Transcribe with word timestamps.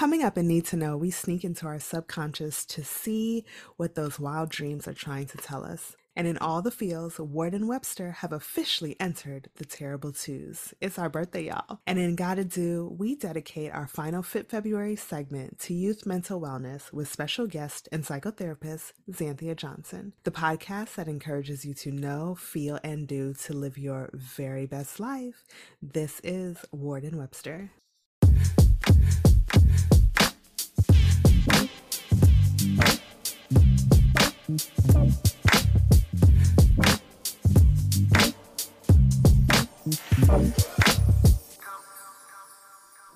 Coming 0.00 0.22
up 0.22 0.38
in 0.38 0.48
Need 0.48 0.64
to 0.68 0.76
Know, 0.78 0.96
we 0.96 1.10
sneak 1.10 1.44
into 1.44 1.66
our 1.66 1.78
subconscious 1.78 2.64
to 2.64 2.82
see 2.82 3.44
what 3.76 3.96
those 3.96 4.18
wild 4.18 4.48
dreams 4.48 4.88
are 4.88 4.94
trying 4.94 5.26
to 5.26 5.36
tell 5.36 5.62
us. 5.62 5.94
And 6.16 6.26
in 6.26 6.38
all 6.38 6.62
the 6.62 6.70
fields, 6.70 7.18
Ward 7.18 7.52
and 7.52 7.68
Webster 7.68 8.12
have 8.12 8.32
officially 8.32 8.96
entered 8.98 9.50
the 9.56 9.66
terrible 9.66 10.10
twos. 10.12 10.72
It's 10.80 10.98
our 10.98 11.10
birthday, 11.10 11.48
y'all. 11.48 11.80
And 11.86 11.98
in 11.98 12.16
Gotta 12.16 12.44
Do, 12.44 12.96
we 12.98 13.14
dedicate 13.14 13.74
our 13.74 13.86
final 13.86 14.22
Fit 14.22 14.48
February 14.48 14.96
segment 14.96 15.58
to 15.58 15.74
youth 15.74 16.06
mental 16.06 16.40
wellness 16.40 16.90
with 16.94 17.12
special 17.12 17.46
guest 17.46 17.86
and 17.92 18.02
psychotherapist 18.02 18.94
Xanthia 19.10 19.54
Johnson, 19.54 20.14
the 20.24 20.30
podcast 20.30 20.94
that 20.94 21.08
encourages 21.08 21.66
you 21.66 21.74
to 21.74 21.90
know, 21.90 22.34
feel, 22.36 22.80
and 22.82 23.06
do 23.06 23.34
to 23.34 23.52
live 23.52 23.76
your 23.76 24.08
very 24.14 24.64
best 24.64 24.98
life. 24.98 25.44
This 25.82 26.22
is 26.24 26.56
Ward 26.72 27.04
and 27.04 27.18
Webster. 27.18 27.72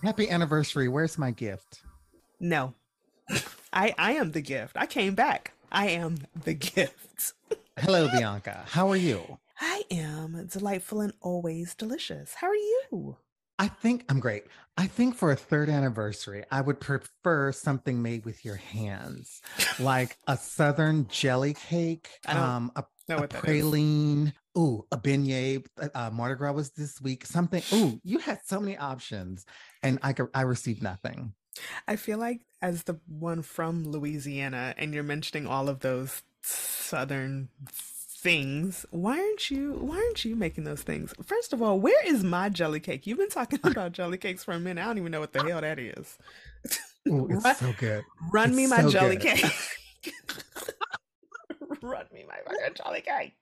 Happy 0.02 0.28
anniversary. 0.28 0.86
Where's 0.88 1.16
my 1.16 1.30
gift? 1.30 1.82
No. 2.38 2.74
I 3.72 3.94
I 3.96 4.12
am 4.12 4.32
the 4.32 4.42
gift. 4.42 4.76
I 4.76 4.86
came 4.86 5.14
back. 5.14 5.52
I 5.72 5.88
am 5.88 6.18
the 6.44 6.54
gift. 6.54 7.32
Hello, 7.78 8.08
Bianca. 8.08 8.64
How 8.66 8.90
are 8.90 8.96
you? 8.96 9.38
I 9.58 9.82
am 9.90 10.46
delightful 10.46 11.00
and 11.00 11.12
always 11.20 11.74
delicious. 11.74 12.34
How 12.34 12.48
are 12.48 12.54
you? 12.54 13.16
I 13.58 13.68
think 13.68 14.04
I'm 14.08 14.20
great. 14.20 14.44
I 14.76 14.86
think 14.86 15.14
for 15.14 15.30
a 15.30 15.36
third 15.36 15.68
anniversary, 15.68 16.44
I 16.50 16.60
would 16.60 16.80
prefer 16.80 17.52
something 17.52 18.02
made 18.02 18.24
with 18.24 18.44
your 18.44 18.56
hands, 18.56 19.40
like 19.78 20.16
a 20.26 20.36
southern 20.36 21.06
jelly 21.08 21.54
cake, 21.54 22.08
um, 22.26 22.72
a, 22.74 22.84
a 23.08 23.28
praline. 23.28 24.32
Ooh, 24.58 24.84
a 24.90 24.98
beignet. 24.98 25.66
Uh, 25.80 25.88
uh, 25.94 26.10
Mardi 26.12 26.34
Gras 26.34 26.52
was 26.52 26.70
this 26.70 27.00
week. 27.00 27.26
Something. 27.26 27.62
Ooh, 27.72 28.00
you 28.02 28.18
had 28.18 28.40
so 28.44 28.58
many 28.60 28.76
options, 28.76 29.46
and 29.82 29.98
I 30.02 30.14
I 30.34 30.42
received 30.42 30.82
nothing. 30.82 31.34
I 31.86 31.94
feel 31.96 32.18
like 32.18 32.40
as 32.60 32.82
the 32.82 32.98
one 33.06 33.42
from 33.42 33.84
Louisiana, 33.84 34.74
and 34.76 34.92
you're 34.92 35.04
mentioning 35.04 35.46
all 35.46 35.68
of 35.68 35.80
those 35.80 36.22
southern 36.42 37.48
things. 38.24 38.86
Why 38.90 39.18
aren't 39.20 39.50
you 39.50 39.74
why 39.74 39.96
aren't 39.96 40.24
you 40.24 40.34
making 40.34 40.64
those 40.64 40.82
things? 40.82 41.12
First 41.22 41.52
of 41.52 41.62
all, 41.62 41.78
where 41.78 42.04
is 42.06 42.24
my 42.24 42.48
jelly 42.48 42.80
cake? 42.80 43.06
You've 43.06 43.18
been 43.18 43.28
talking 43.28 43.60
about 43.64 43.92
jelly 43.92 44.16
cakes 44.16 44.42
for 44.42 44.52
a 44.52 44.58
minute. 44.58 44.82
I 44.82 44.86
don't 44.86 44.98
even 44.98 45.12
know 45.12 45.20
what 45.20 45.32
the 45.32 45.44
hell 45.44 45.60
that 45.60 45.78
is. 45.78 46.18
Ooh, 47.06 47.28
it's 47.30 47.44
run, 47.44 47.54
so 47.54 47.74
good. 47.78 48.02
Run 48.32 48.48
it's 48.48 48.56
me 48.56 48.66
my 48.66 48.80
so 48.80 48.90
jelly 48.90 49.16
good. 49.16 49.36
cake. 49.36 49.52
run 51.82 52.06
me 52.12 52.24
my 52.26 52.36
fucking 52.46 52.74
jelly 52.82 53.02
cake. 53.02 53.34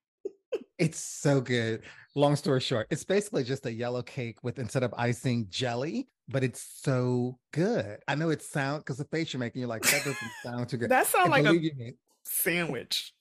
It's 0.79 0.99
so 0.99 1.41
good. 1.41 1.83
Long 2.17 2.35
story 2.35 2.61
short, 2.61 2.89
it's 2.91 3.05
basically 3.05 3.45
just 3.45 3.65
a 3.65 3.73
yellow 3.73 4.03
cake 4.03 4.43
with 4.43 4.59
instead 4.59 4.83
of 4.83 4.93
icing 4.99 5.47
jelly, 5.49 6.09
but 6.29 6.43
it's 6.43 6.61
so 6.83 7.39
good. 7.53 7.99
I 8.09 8.17
know 8.17 8.31
it 8.31 8.43
sounds 8.43 8.81
because 8.81 8.99
the 8.99 9.05
face 9.05 9.33
you're 9.33 9.41
making, 9.41 9.61
you're 9.61 9.69
like, 9.69 9.83
that 9.83 10.05
doesn't 10.05 10.17
sound 10.43 10.69
too 10.69 10.77
good. 10.77 10.91
That 10.91 11.07
sounds 11.07 11.31
like 11.31 11.47
a 11.47 11.53
me, 11.53 11.95
sandwich 12.25 13.15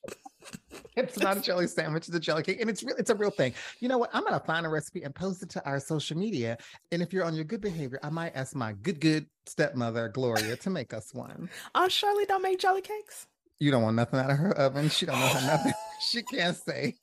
it's 0.97 1.17
not 1.19 1.37
a 1.37 1.41
jelly 1.41 1.67
sandwich, 1.67 2.07
it's 2.07 2.17
a 2.17 2.19
jelly 2.19 2.43
cake. 2.43 2.59
And 2.59 2.69
it's 2.69 2.83
real, 2.83 2.95
it's 2.97 3.09
a 3.09 3.15
real 3.15 3.31
thing. 3.31 3.53
You 3.79 3.87
know 3.87 3.97
what? 3.97 4.09
I'm 4.13 4.23
gonna 4.23 4.39
find 4.39 4.65
a 4.65 4.69
recipe 4.69 5.03
and 5.03 5.13
post 5.13 5.43
it 5.43 5.49
to 5.51 5.65
our 5.65 5.79
social 5.79 6.17
media. 6.17 6.57
And 6.91 7.01
if 7.01 7.13
you're 7.13 7.23
on 7.23 7.33
your 7.35 7.45
good 7.45 7.61
behavior, 7.61 7.99
I 8.03 8.09
might 8.09 8.35
ask 8.35 8.55
my 8.55 8.73
good, 8.73 8.99
good 8.99 9.25
stepmother, 9.45 10.09
Gloria, 10.09 10.55
to 10.57 10.69
make 10.69 10.93
us 10.93 11.13
one. 11.13 11.49
Aunt 11.75 11.91
Shirley 11.91 12.25
don't 12.25 12.41
make 12.41 12.59
jelly 12.59 12.81
cakes. 12.81 13.27
You 13.59 13.71
don't 13.71 13.83
want 13.83 13.95
nothing 13.95 14.19
out 14.19 14.31
of 14.31 14.37
her 14.37 14.57
oven. 14.57 14.89
She 14.89 15.05
don't 15.05 15.19
know 15.19 15.27
how 15.27 15.47
nothing. 15.55 15.73
she 16.09 16.23
can't 16.23 16.57
say, 16.57 16.95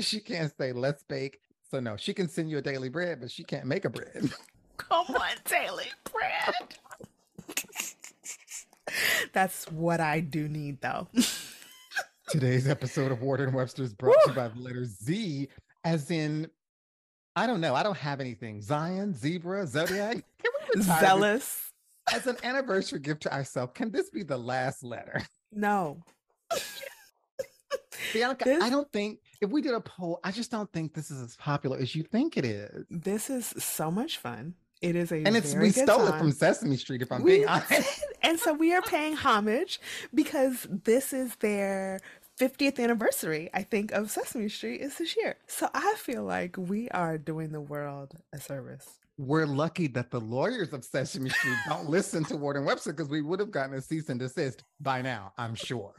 she 0.00 0.20
can't 0.20 0.52
say, 0.56 0.72
let's 0.72 1.02
bake. 1.02 1.38
So 1.70 1.80
no, 1.80 1.96
she 1.96 2.14
can 2.14 2.28
send 2.28 2.48
you 2.48 2.58
a 2.58 2.62
daily 2.62 2.88
bread, 2.88 3.20
but 3.20 3.30
she 3.30 3.44
can't 3.44 3.66
make 3.66 3.84
a 3.84 3.90
bread. 3.90 4.30
Come 4.76 5.06
on, 5.08 5.36
daily 5.44 5.90
bread. 6.10 6.78
That's 9.32 9.70
what 9.70 10.00
I 10.00 10.20
do 10.20 10.48
need 10.48 10.80
though. 10.80 11.08
Today's 12.28 12.66
episode 12.66 13.12
of 13.12 13.22
Ward 13.22 13.40
and 13.40 13.54
Webster 13.54 13.84
is 13.84 13.94
brought 13.94 14.16
Woo! 14.16 14.22
to 14.24 14.30
you 14.30 14.34
by 14.34 14.48
the 14.48 14.58
letter 14.58 14.84
Z, 14.84 15.48
as 15.84 16.10
in, 16.10 16.48
I 17.36 17.46
don't 17.46 17.60
know, 17.60 17.72
I 17.72 17.84
don't 17.84 17.96
have 17.96 18.20
anything. 18.20 18.60
Zion, 18.60 19.14
zebra, 19.14 19.64
zodiac. 19.64 20.16
Can 20.42 20.50
we 20.74 20.82
Zealous. 20.82 21.70
As 22.12 22.26
an 22.26 22.36
anniversary 22.42 22.98
gift 22.98 23.22
to 23.22 23.32
ourselves, 23.32 23.72
can 23.74 23.90
this 23.90 24.10
be 24.10 24.22
the 24.22 24.36
last 24.36 24.84
letter? 24.84 25.20
No. 25.52 26.02
Bianca, 28.12 28.44
this, 28.44 28.62
I 28.62 28.70
don't 28.70 28.90
think 28.92 29.20
if 29.40 29.50
we 29.50 29.60
did 29.62 29.74
a 29.74 29.80
poll, 29.80 30.20
I 30.22 30.30
just 30.30 30.50
don't 30.50 30.70
think 30.72 30.94
this 30.94 31.10
is 31.10 31.20
as 31.20 31.36
popular 31.36 31.78
as 31.78 31.94
you 31.94 32.02
think 32.04 32.36
it 32.36 32.44
is. 32.44 32.86
This 32.90 33.30
is 33.30 33.46
so 33.58 33.90
much 33.90 34.18
fun. 34.18 34.54
It 34.82 34.94
is 34.94 35.10
a 35.10 35.16
and 35.16 35.36
it's 35.36 35.54
we 35.54 35.70
stole 35.70 36.06
time. 36.06 36.14
it 36.14 36.18
from 36.18 36.32
Sesame 36.32 36.76
Street. 36.76 37.02
If 37.02 37.10
I'm 37.10 37.22
we 37.22 37.36
being 37.38 37.48
honest, 37.48 38.04
and 38.22 38.38
so 38.38 38.52
we 38.52 38.74
are 38.74 38.82
paying 38.82 39.16
homage 39.16 39.80
because 40.14 40.66
this 40.70 41.12
is 41.12 41.36
their 41.36 42.00
50th 42.38 42.78
anniversary, 42.78 43.48
I 43.54 43.62
think, 43.62 43.92
of 43.92 44.10
Sesame 44.10 44.48
Street 44.48 44.80
is 44.82 44.98
this 44.98 45.16
year. 45.16 45.36
So 45.46 45.68
I 45.72 45.94
feel 45.96 46.22
like 46.24 46.56
we 46.58 46.88
are 46.90 47.16
doing 47.16 47.52
the 47.52 47.60
world 47.60 48.14
a 48.32 48.38
service. 48.38 48.98
We're 49.18 49.46
lucky 49.46 49.86
that 49.88 50.10
the 50.10 50.20
lawyers 50.20 50.74
of 50.74 50.84
Sesame 50.84 51.30
Street 51.30 51.56
don't 51.66 51.88
listen 51.88 52.24
to 52.24 52.36
Ward 52.36 52.56
and 52.56 52.66
Webster 52.66 52.92
because 52.92 53.08
we 53.08 53.22
would 53.22 53.40
have 53.40 53.50
gotten 53.50 53.74
a 53.74 53.80
cease 53.80 54.10
and 54.10 54.20
desist 54.20 54.64
by 54.80 55.00
now, 55.00 55.32
I'm 55.38 55.54
sure. 55.54 55.94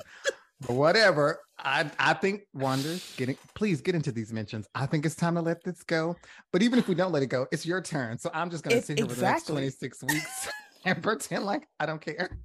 But 0.62 0.76
whatever. 0.76 1.40
I 1.60 1.90
I 2.00 2.14
think 2.14 2.42
Wonders 2.54 3.14
getting 3.18 3.38
please 3.56 3.82
get 3.82 3.96
into 3.96 4.12
these 4.12 4.32
mentions. 4.32 4.68
I 4.76 4.86
think 4.86 5.06
it's 5.06 5.16
time 5.16 5.36
to 5.36 5.42
let 5.42 5.64
this 5.64 5.84
go. 5.84 6.16
But 6.52 6.62
even 6.62 6.80
if 6.80 6.88
we 6.88 6.96
don't 6.96 7.12
let 7.12 7.24
it 7.24 7.28
go, 7.28 7.48
it's 7.52 7.66
your 7.66 7.82
turn. 7.82 8.18
So 8.18 8.30
I'm 8.34 8.50
just 8.50 8.64
gonna 8.64 8.78
it, 8.78 8.86
sit 8.86 9.00
here 9.00 9.06
exactly. 9.06 9.56
for 9.56 9.60
the 9.60 9.66
next 9.66 10.00
26 10.00 10.04
weeks 10.04 10.50
and 10.86 11.02
pretend 11.02 11.46
like 11.46 11.68
I 11.80 11.86
don't 11.86 12.02
care. 12.02 12.38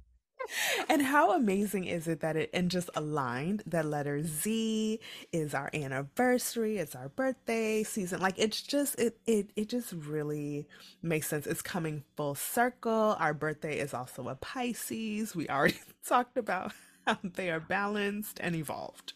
And 0.89 1.01
how 1.01 1.31
amazing 1.33 1.85
is 1.85 2.07
it 2.07 2.19
that 2.19 2.35
it 2.35 2.49
and 2.53 2.69
just 2.69 2.89
aligned 2.95 3.63
that 3.65 3.85
letter 3.85 4.21
Z 4.23 4.99
is 5.31 5.53
our 5.53 5.69
anniversary, 5.73 6.77
it's 6.77 6.95
our 6.95 7.09
birthday 7.09 7.83
season. 7.83 8.19
Like 8.19 8.35
it's 8.37 8.61
just 8.61 8.99
it 8.99 9.17
it 9.25 9.51
it 9.55 9.69
just 9.69 9.93
really 9.93 10.67
makes 11.01 11.27
sense. 11.27 11.47
It's 11.47 11.61
coming 11.61 12.03
full 12.17 12.35
circle. 12.35 13.15
Our 13.19 13.33
birthday 13.33 13.79
is 13.79 13.93
also 13.93 14.27
a 14.27 14.35
Pisces. 14.35 15.35
We 15.35 15.47
already 15.47 15.79
talked 16.05 16.37
about 16.37 16.73
they 17.35 17.49
are 17.49 17.59
balanced 17.59 18.39
and 18.41 18.55
evolved. 18.55 19.13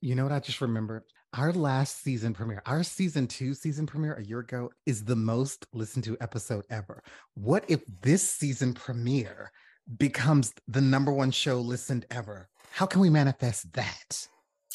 You 0.00 0.14
know 0.14 0.22
what 0.22 0.32
I 0.32 0.40
just 0.40 0.60
remembered? 0.60 1.04
Our 1.34 1.52
last 1.52 2.02
season 2.02 2.34
premiere, 2.34 2.62
our 2.66 2.82
season 2.82 3.26
two 3.26 3.54
season 3.54 3.86
premiere 3.86 4.14
a 4.14 4.24
year 4.24 4.40
ago, 4.40 4.70
is 4.86 5.04
the 5.04 5.16
most 5.16 5.66
listened 5.72 6.04
to 6.04 6.16
episode 6.20 6.64
ever. 6.70 7.02
What 7.34 7.64
if 7.68 7.82
this 8.00 8.28
season 8.28 8.74
premiere 8.74 9.52
becomes 9.98 10.52
the 10.66 10.80
number 10.80 11.12
one 11.12 11.30
show 11.30 11.60
listened 11.60 12.06
ever? 12.10 12.48
How 12.72 12.86
can 12.86 13.00
we 13.00 13.10
manifest 13.10 13.72
that? 13.74 14.26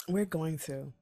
We're 0.08 0.26
going 0.26 0.60
to 0.60 0.94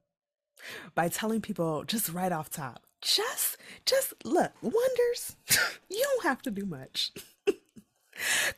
by 0.94 1.08
telling 1.08 1.40
people 1.40 1.84
just 1.84 2.08
right 2.08 2.32
off 2.32 2.50
top, 2.50 2.84
just 3.00 3.58
just 3.84 4.14
look, 4.24 4.52
wonders, 4.62 5.36
you 5.88 6.02
don't 6.02 6.24
have 6.24 6.42
to 6.42 6.50
do 6.50 6.64
much. 6.64 7.12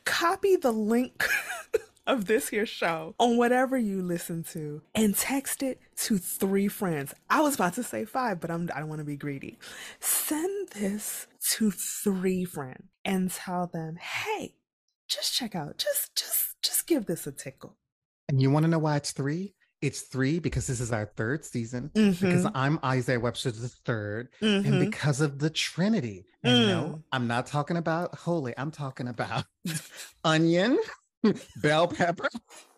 Copy 0.05 0.55
the 0.55 0.71
link 0.71 1.27
of 2.07 2.25
this 2.25 2.49
here 2.49 2.65
show 2.65 3.13
on 3.19 3.37
whatever 3.37 3.77
you 3.77 4.01
listen 4.01 4.43
to 4.43 4.81
and 4.95 5.15
text 5.15 5.61
it 5.61 5.79
to 5.97 6.17
three 6.17 6.67
friends. 6.67 7.13
I 7.29 7.41
was 7.41 7.55
about 7.55 7.73
to 7.73 7.83
say 7.83 8.05
five, 8.05 8.39
but 8.39 8.49
I'm, 8.49 8.69
I 8.73 8.79
don't 8.79 8.89
want 8.89 8.99
to 8.99 9.05
be 9.05 9.17
greedy. 9.17 9.59
Send 9.99 10.69
this 10.69 11.27
to 11.51 11.69
three 11.69 12.45
friends 12.45 12.85
and 13.05 13.29
tell 13.29 13.67
them, 13.67 13.97
hey, 13.97 14.55
just 15.07 15.33
check 15.33 15.53
out, 15.53 15.77
just, 15.77 16.15
just, 16.15 16.55
just 16.63 16.87
give 16.87 17.05
this 17.05 17.27
a 17.27 17.31
tickle. 17.31 17.75
And 18.29 18.41
you 18.41 18.49
want 18.49 18.63
to 18.63 18.69
know 18.69 18.79
why 18.79 18.95
it's 18.95 19.11
three? 19.11 19.53
It's 19.81 20.01
three 20.01 20.39
because 20.39 20.65
this 20.65 20.79
is 20.79 20.91
our 20.91 21.05
third 21.05 21.45
season. 21.45 21.91
Mm-hmm. 21.93 22.25
Because 22.25 22.47
I'm 22.55 22.79
Isaiah 22.83 23.19
Webster 23.19 23.51
the 23.51 23.67
3rd 23.67 24.27
mm-hmm. 24.41 24.67
and 24.67 24.79
because 24.79 25.21
of 25.21 25.37
the 25.37 25.51
Trinity. 25.51 26.25
And 26.43 26.57
mm. 26.57 26.67
no, 26.67 27.03
I'm 27.11 27.27
not 27.27 27.45
talking 27.45 27.77
about 27.77 28.15
holy. 28.15 28.53
I'm 28.57 28.71
talking 28.71 29.07
about 29.07 29.45
onion, 30.23 30.79
bell 31.61 31.87
pepper, 31.87 32.29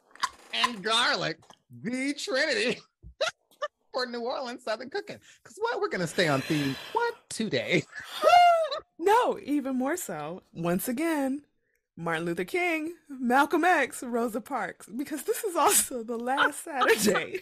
and 0.54 0.84
garlic. 0.84 1.38
The 1.84 2.14
Trinity 2.14 2.80
for 3.94 4.06
New 4.08 4.22
Orleans 4.22 4.64
Southern 4.64 4.90
cooking. 4.90 5.20
Because 5.44 5.58
what 5.60 5.80
we're 5.80 5.90
gonna 5.90 6.08
stay 6.08 6.28
on 6.28 6.42
theme 6.42 6.76
what 6.94 7.14
today? 7.30 7.84
no, 8.98 9.40
even 9.44 9.76
more 9.76 9.98
so. 9.98 10.42
Once 10.54 10.88
again, 10.88 11.44
Martin 11.96 12.26
Luther 12.26 12.46
King, 12.46 12.96
Malcolm 13.10 13.66
X, 13.66 14.02
Rosa 14.02 14.42
Parks, 14.42 14.88
because 14.88 15.24
this 15.24 15.44
is 15.44 15.56
also 15.56 16.02
the 16.02 16.18
last 16.18 16.64
Saturday 16.64 17.42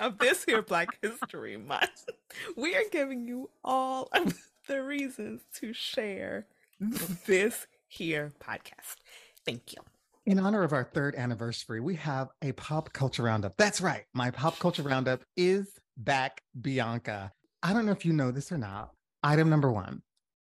of 0.00 0.18
this 0.18 0.44
here 0.44 0.62
Black 0.62 0.98
History 1.02 1.56
Month. 1.56 2.08
We 2.56 2.74
are 2.74 2.88
giving 2.90 3.26
you 3.26 3.50
all 3.62 4.08
of 4.12 4.34
the 4.66 4.82
reasons 4.82 5.42
to 5.56 5.72
share 5.72 6.46
this 7.26 7.66
here 7.86 8.32
podcast. 8.40 8.96
Thank 9.44 9.72
you. 9.72 9.82
In 10.28 10.38
honor 10.38 10.62
of 10.62 10.74
our 10.74 10.84
third 10.84 11.14
anniversary, 11.14 11.80
we 11.80 11.94
have 11.94 12.28
a 12.42 12.52
pop 12.52 12.92
culture 12.92 13.22
roundup. 13.22 13.54
That's 13.56 13.80
right. 13.80 14.04
My 14.12 14.30
pop 14.30 14.58
culture 14.58 14.82
roundup 14.82 15.22
is 15.38 15.72
back, 15.96 16.42
Bianca. 16.60 17.32
I 17.62 17.72
don't 17.72 17.86
know 17.86 17.92
if 17.92 18.04
you 18.04 18.12
know 18.12 18.30
this 18.30 18.52
or 18.52 18.58
not. 18.58 18.90
Item 19.22 19.48
number 19.48 19.72
one 19.72 20.02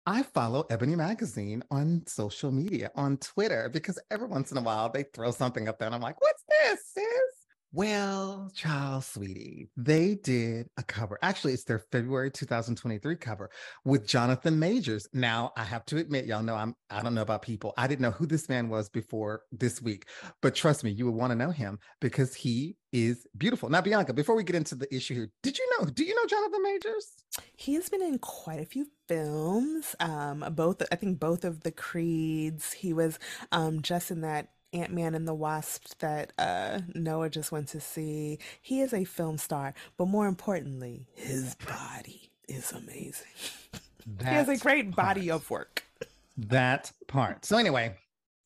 I 0.05 0.23
follow 0.23 0.65
Ebony 0.69 0.95
Magazine 0.95 1.61
on 1.71 2.03
social 2.07 2.53
media, 2.53 2.89
on 2.95 3.17
Twitter, 3.17 3.67
because 3.67 3.99
every 4.09 4.27
once 4.27 4.49
in 4.49 4.57
a 4.57 4.61
while 4.61 4.89
they 4.89 5.03
throw 5.13 5.31
something 5.31 5.67
up 5.67 5.77
there 5.77 5.87
and 5.87 5.95
I'm 5.95 5.99
like, 5.99 6.21
what's? 6.21 6.44
Well, 7.75 8.49
child 8.55 9.03
sweetie, 9.03 9.67
they 9.75 10.15
did 10.15 10.69
a 10.77 10.83
cover. 10.83 11.19
Actually, 11.21 11.51
it's 11.51 11.65
their 11.65 11.79
February 11.91 12.31
2023 12.31 13.17
cover 13.17 13.49
with 13.83 14.07
Jonathan 14.07 14.57
Majors. 14.57 15.09
Now, 15.11 15.51
I 15.57 15.65
have 15.65 15.85
to 15.87 15.97
admit, 15.97 16.23
y'all 16.23 16.41
know 16.41 16.55
I'm 16.55 16.73
I 16.89 17.01
don't 17.01 17.13
know 17.13 17.21
about 17.21 17.41
people. 17.41 17.73
I 17.77 17.87
didn't 17.87 17.99
know 17.99 18.11
who 18.11 18.27
this 18.27 18.47
man 18.47 18.69
was 18.69 18.87
before 18.87 19.41
this 19.51 19.81
week, 19.81 20.07
but 20.41 20.55
trust 20.55 20.85
me, 20.85 20.91
you 20.91 21.03
would 21.03 21.15
want 21.15 21.31
to 21.31 21.35
know 21.35 21.51
him 21.51 21.79
because 21.99 22.33
he 22.33 22.77
is 22.93 23.27
beautiful. 23.37 23.67
Now, 23.67 23.81
Bianca, 23.81 24.13
before 24.13 24.37
we 24.37 24.45
get 24.45 24.55
into 24.55 24.75
the 24.75 24.95
issue 24.95 25.13
here, 25.13 25.29
did 25.43 25.57
you 25.57 25.69
know? 25.77 25.85
Do 25.87 26.05
you 26.05 26.15
know 26.15 26.25
Jonathan 26.27 26.63
Majors? 26.63 27.11
He 27.57 27.73
has 27.73 27.89
been 27.89 28.01
in 28.01 28.19
quite 28.19 28.61
a 28.61 28.65
few 28.65 28.87
films. 29.09 29.97
Um, 29.99 30.45
both 30.53 30.81
I 30.93 30.95
think 30.95 31.19
both 31.19 31.43
of 31.43 31.63
the 31.63 31.73
Creeds. 31.73 32.71
He 32.71 32.93
was 32.93 33.19
um 33.51 33.81
just 33.81 34.11
in 34.11 34.21
that 34.21 34.47
Ant 34.75 34.91
Man 34.91 35.15
and 35.15 35.27
the 35.27 35.33
Wasp 35.33 35.97
that 35.99 36.33
uh, 36.37 36.81
Noah 36.93 37.29
just 37.29 37.51
went 37.51 37.69
to 37.69 37.79
see. 37.79 38.39
He 38.61 38.81
is 38.81 38.93
a 38.93 39.05
film 39.05 39.37
star, 39.37 39.73
but 39.97 40.07
more 40.07 40.27
importantly, 40.27 41.07
his 41.15 41.55
body 41.55 42.29
is 42.47 42.71
amazing. 42.71 43.27
he 44.19 44.25
has 44.25 44.49
a 44.49 44.57
great 44.57 44.91
part. 44.91 45.15
body 45.15 45.31
of 45.31 45.49
work. 45.49 45.83
That 46.37 46.91
part. 47.07 47.45
So 47.45 47.57
anyway, 47.57 47.95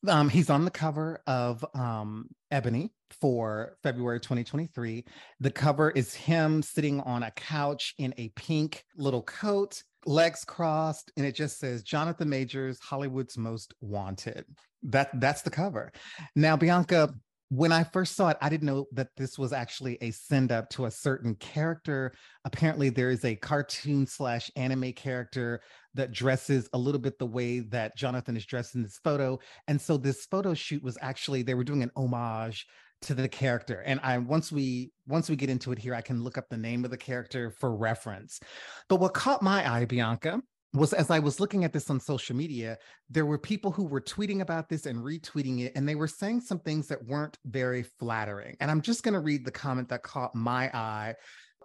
um, 0.07 0.29
he's 0.29 0.49
on 0.49 0.65
the 0.65 0.71
cover 0.71 1.21
of 1.27 1.65
um, 1.73 2.29
Ebony 2.51 2.91
for 3.19 3.77
February 3.83 4.19
2023. 4.19 5.03
The 5.39 5.51
cover 5.51 5.91
is 5.91 6.13
him 6.13 6.61
sitting 6.61 7.01
on 7.01 7.23
a 7.23 7.31
couch 7.31 7.95
in 7.97 8.13
a 8.17 8.29
pink 8.29 8.85
little 8.95 9.23
coat, 9.23 9.83
legs 10.05 10.43
crossed, 10.45 11.11
and 11.17 11.25
it 11.25 11.35
just 11.35 11.59
says 11.59 11.83
Jonathan 11.83 12.29
Majors, 12.29 12.79
Hollywood's 12.79 13.37
Most 13.37 13.73
Wanted. 13.81 14.45
That 14.83 15.09
that's 15.19 15.41
the 15.41 15.49
cover. 15.49 15.91
Now, 16.35 16.55
Bianca, 16.55 17.13
when 17.49 17.71
I 17.71 17.83
first 17.83 18.15
saw 18.15 18.29
it, 18.29 18.37
I 18.41 18.49
didn't 18.49 18.67
know 18.67 18.85
that 18.93 19.09
this 19.17 19.37
was 19.37 19.51
actually 19.53 19.97
a 20.01 20.11
send 20.11 20.51
up 20.51 20.69
to 20.71 20.85
a 20.85 20.91
certain 20.91 21.35
character. 21.35 22.13
Apparently, 22.45 22.89
there 22.89 23.09
is 23.09 23.25
a 23.25 23.35
cartoon 23.35 24.05
slash 24.05 24.51
anime 24.55 24.93
character 24.93 25.61
that 25.95 26.11
dresses 26.11 26.69
a 26.73 26.77
little 26.77 27.01
bit 27.01 27.17
the 27.17 27.25
way 27.25 27.59
that 27.59 27.97
Jonathan 27.97 28.37
is 28.37 28.45
dressed 28.45 28.75
in 28.75 28.83
this 28.83 28.99
photo. 29.03 29.39
And 29.67 29.81
so 29.81 29.97
this 29.97 30.25
photo 30.25 30.53
shoot 30.53 30.83
was 30.83 30.97
actually, 31.01 31.41
they 31.41 31.55
were 31.55 31.63
doing 31.63 31.81
an 31.81 31.91
homage 31.95 32.67
to 33.01 33.13
the 33.13 33.27
character. 33.27 33.81
And 33.85 33.99
I 34.03 34.17
once 34.17 34.51
we 34.51 34.91
once 35.07 35.29
we 35.29 35.35
get 35.35 35.49
into 35.49 35.71
it 35.71 35.79
here, 35.79 35.95
I 35.95 36.01
can 36.01 36.23
look 36.23 36.37
up 36.37 36.49
the 36.49 36.57
name 36.57 36.85
of 36.85 36.91
the 36.91 36.97
character 36.97 37.51
for 37.59 37.75
reference. 37.75 38.39
But 38.87 38.97
what 38.97 39.13
caught 39.13 39.41
my 39.41 39.69
eye, 39.69 39.85
Bianca, 39.85 40.41
was 40.73 40.93
as 40.93 41.09
I 41.09 41.19
was 41.19 41.39
looking 41.39 41.63
at 41.63 41.73
this 41.73 41.89
on 41.89 41.99
social 41.99 42.35
media, 42.35 42.77
there 43.09 43.25
were 43.25 43.39
people 43.39 43.71
who 43.71 43.85
were 43.85 44.01
tweeting 44.01 44.41
about 44.41 44.69
this 44.69 44.85
and 44.85 44.99
retweeting 44.99 45.61
it, 45.61 45.73
and 45.75 45.87
they 45.87 45.95
were 45.95 46.07
saying 46.07 46.41
some 46.41 46.59
things 46.59 46.87
that 46.87 47.03
weren't 47.05 47.37
very 47.45 47.83
flattering. 47.83 48.55
And 48.59 48.69
I'm 48.69 48.81
just 48.81 49.03
going 49.03 49.15
to 49.15 49.19
read 49.19 49.45
the 49.45 49.51
comment 49.51 49.89
that 49.89 50.03
caught 50.03 50.35
my 50.35 50.69
eye, 50.73 51.15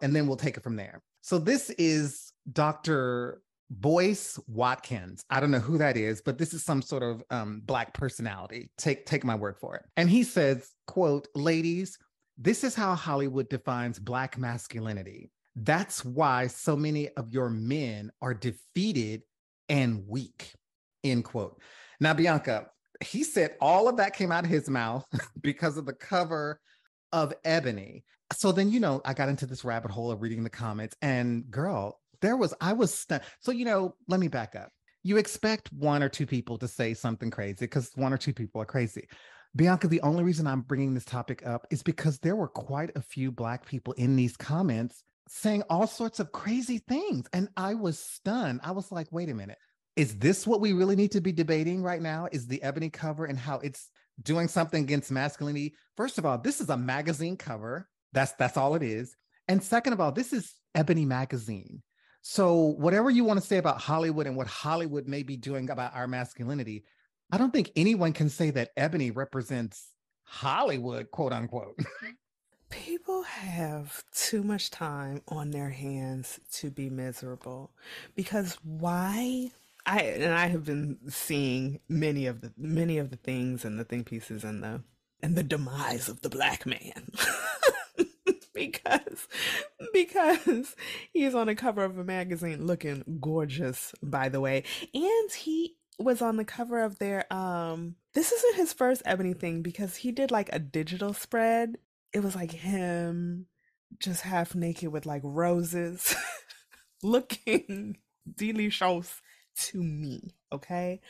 and 0.00 0.16
then 0.16 0.26
we'll 0.26 0.36
take 0.36 0.56
it 0.56 0.62
from 0.62 0.76
there. 0.76 1.02
So 1.20 1.38
this 1.38 1.70
is 1.70 2.32
Dr. 2.50 3.40
Boyce 3.70 4.38
Watkins. 4.46 5.24
I 5.30 5.40
don't 5.40 5.50
know 5.50 5.58
who 5.58 5.78
that 5.78 5.96
is, 5.96 6.22
but 6.22 6.38
this 6.38 6.52
is 6.54 6.64
some 6.64 6.82
sort 6.82 7.02
of 7.02 7.22
um, 7.30 7.62
black 7.64 7.94
personality. 7.94 8.70
Take 8.78 9.06
take 9.06 9.24
my 9.24 9.34
word 9.34 9.56
for 9.58 9.76
it. 9.76 9.82
And 9.96 10.08
he 10.08 10.22
says, 10.22 10.70
"quote 10.86 11.28
Ladies, 11.34 11.98
this 12.36 12.64
is 12.64 12.74
how 12.74 12.94
Hollywood 12.94 13.48
defines 13.48 13.98
black 13.98 14.38
masculinity. 14.38 15.30
That's 15.56 16.04
why 16.04 16.48
so 16.48 16.76
many 16.76 17.08
of 17.10 17.32
your 17.32 17.48
men 17.48 18.10
are 18.20 18.34
defeated 18.34 19.22
and 19.68 20.06
weak. 20.06 20.52
End 21.04 21.24
quote. 21.24 21.60
Now, 22.00 22.12
Bianca, 22.12 22.66
he 23.02 23.22
said 23.22 23.56
all 23.60 23.88
of 23.88 23.96
that 23.98 24.16
came 24.16 24.32
out 24.32 24.44
of 24.44 24.50
his 24.50 24.68
mouth 24.68 25.06
because 25.42 25.76
of 25.76 25.86
the 25.86 25.92
cover 25.92 26.60
of 27.12 27.32
Ebony. 27.44 28.04
So 28.32 28.50
then, 28.50 28.70
you 28.70 28.80
know, 28.80 29.00
I 29.04 29.14
got 29.14 29.28
into 29.28 29.46
this 29.46 29.64
rabbit 29.64 29.90
hole 29.90 30.10
of 30.10 30.22
reading 30.22 30.42
the 30.42 30.50
comments, 30.50 30.96
and 31.02 31.48
girl, 31.50 32.00
there 32.20 32.36
was, 32.36 32.54
I 32.60 32.72
was 32.72 32.92
stunned. 32.92 33.22
So, 33.40 33.52
you 33.52 33.64
know, 33.64 33.94
let 34.08 34.20
me 34.20 34.28
back 34.28 34.54
up. 34.56 34.70
You 35.02 35.18
expect 35.18 35.72
one 35.72 36.02
or 36.02 36.08
two 36.08 36.26
people 36.26 36.58
to 36.58 36.68
say 36.68 36.94
something 36.94 37.30
crazy 37.30 37.56
because 37.60 37.90
one 37.94 38.12
or 38.12 38.16
two 38.16 38.32
people 38.32 38.60
are 38.60 38.66
crazy. 38.66 39.06
Bianca, 39.56 39.86
the 39.86 40.00
only 40.00 40.24
reason 40.24 40.46
I'm 40.46 40.62
bringing 40.62 40.94
this 40.94 41.04
topic 41.04 41.46
up 41.46 41.66
is 41.70 41.82
because 41.82 42.18
there 42.18 42.36
were 42.36 42.48
quite 42.48 42.90
a 42.96 43.02
few 43.02 43.30
Black 43.30 43.66
people 43.66 43.92
in 43.94 44.16
these 44.16 44.36
comments 44.36 45.04
saying 45.28 45.62
all 45.70 45.86
sorts 45.86 46.20
of 46.20 46.32
crazy 46.32 46.78
things. 46.78 47.26
And 47.32 47.48
I 47.56 47.74
was 47.74 47.98
stunned. 47.98 48.60
I 48.64 48.72
was 48.72 48.90
like, 48.90 49.06
wait 49.10 49.28
a 49.28 49.34
minute. 49.34 49.58
Is 49.96 50.18
this 50.18 50.46
what 50.46 50.60
we 50.60 50.72
really 50.72 50.96
need 50.96 51.12
to 51.12 51.20
be 51.20 51.32
debating 51.32 51.82
right 51.82 52.02
now? 52.02 52.28
Is 52.32 52.46
the 52.46 52.62
ebony 52.62 52.90
cover 52.90 53.26
and 53.26 53.38
how 53.38 53.58
it's 53.60 53.90
doing 54.22 54.48
something 54.48 54.82
against 54.82 55.12
masculinity? 55.12 55.74
First 55.96 56.18
of 56.18 56.26
all, 56.26 56.38
this 56.38 56.60
is 56.60 56.68
a 56.68 56.76
magazine 56.76 57.36
cover. 57.36 57.88
That's 58.12 58.32
that's 58.32 58.56
all 58.56 58.74
it 58.74 58.82
is. 58.82 59.14
And 59.46 59.62
second 59.62 59.92
of 59.92 60.00
all, 60.00 60.10
this 60.10 60.32
is 60.32 60.52
Ebony 60.74 61.04
magazine. 61.04 61.82
So 62.26 62.54
whatever 62.78 63.10
you 63.10 63.22
want 63.22 63.38
to 63.38 63.46
say 63.46 63.58
about 63.58 63.82
Hollywood 63.82 64.26
and 64.26 64.34
what 64.34 64.46
Hollywood 64.46 65.06
may 65.06 65.22
be 65.22 65.36
doing 65.36 65.68
about 65.68 65.94
our 65.94 66.08
masculinity, 66.08 66.84
I 67.30 67.36
don't 67.36 67.52
think 67.52 67.70
anyone 67.76 68.14
can 68.14 68.30
say 68.30 68.48
that 68.52 68.70
Ebony 68.78 69.10
represents 69.10 69.90
Hollywood, 70.22 71.10
quote 71.10 71.34
unquote. 71.34 71.78
People 72.70 73.24
have 73.24 74.02
too 74.10 74.42
much 74.42 74.70
time 74.70 75.20
on 75.28 75.50
their 75.50 75.68
hands 75.68 76.40
to 76.52 76.70
be 76.70 76.88
miserable 76.88 77.72
because 78.14 78.56
why 78.64 79.50
I 79.84 80.00
and 80.00 80.32
I 80.32 80.46
have 80.46 80.64
been 80.64 80.96
seeing 81.10 81.80
many 81.90 82.24
of 82.24 82.40
the 82.40 82.54
many 82.56 82.96
of 82.96 83.10
the 83.10 83.16
things 83.16 83.66
and 83.66 83.78
the 83.78 83.84
think 83.84 84.06
pieces 84.06 84.44
and 84.44 84.62
the 84.62 84.80
and 85.22 85.36
the 85.36 85.42
demise 85.42 86.08
of 86.08 86.22
the 86.22 86.30
black 86.30 86.64
man. 86.64 87.10
because 88.54 89.28
because 89.92 90.76
he's 91.12 91.34
on 91.34 91.46
the 91.46 91.54
cover 91.54 91.84
of 91.84 91.98
a 91.98 92.04
magazine 92.04 92.66
looking 92.66 93.18
gorgeous 93.20 93.94
by 94.02 94.28
the 94.28 94.40
way. 94.40 94.64
And 94.92 95.32
he 95.32 95.76
was 95.98 96.22
on 96.22 96.36
the 96.36 96.44
cover 96.44 96.80
of 96.80 96.98
their 96.98 97.32
um 97.32 97.96
this 98.14 98.32
isn't 98.32 98.56
his 98.56 98.72
first 98.72 99.02
ebony 99.04 99.34
thing 99.34 99.62
because 99.62 99.96
he 99.96 100.12
did 100.12 100.30
like 100.30 100.50
a 100.52 100.58
digital 100.58 101.12
spread. 101.12 101.78
It 102.12 102.22
was 102.22 102.34
like 102.34 102.52
him 102.52 103.46
just 103.98 104.22
half 104.22 104.54
naked 104.54 104.90
with 104.90 105.06
like 105.06 105.22
roses 105.24 106.14
looking 107.02 107.98
delicious 108.36 109.20
to 109.56 109.82
me 109.82 110.34
okay? 110.54 111.00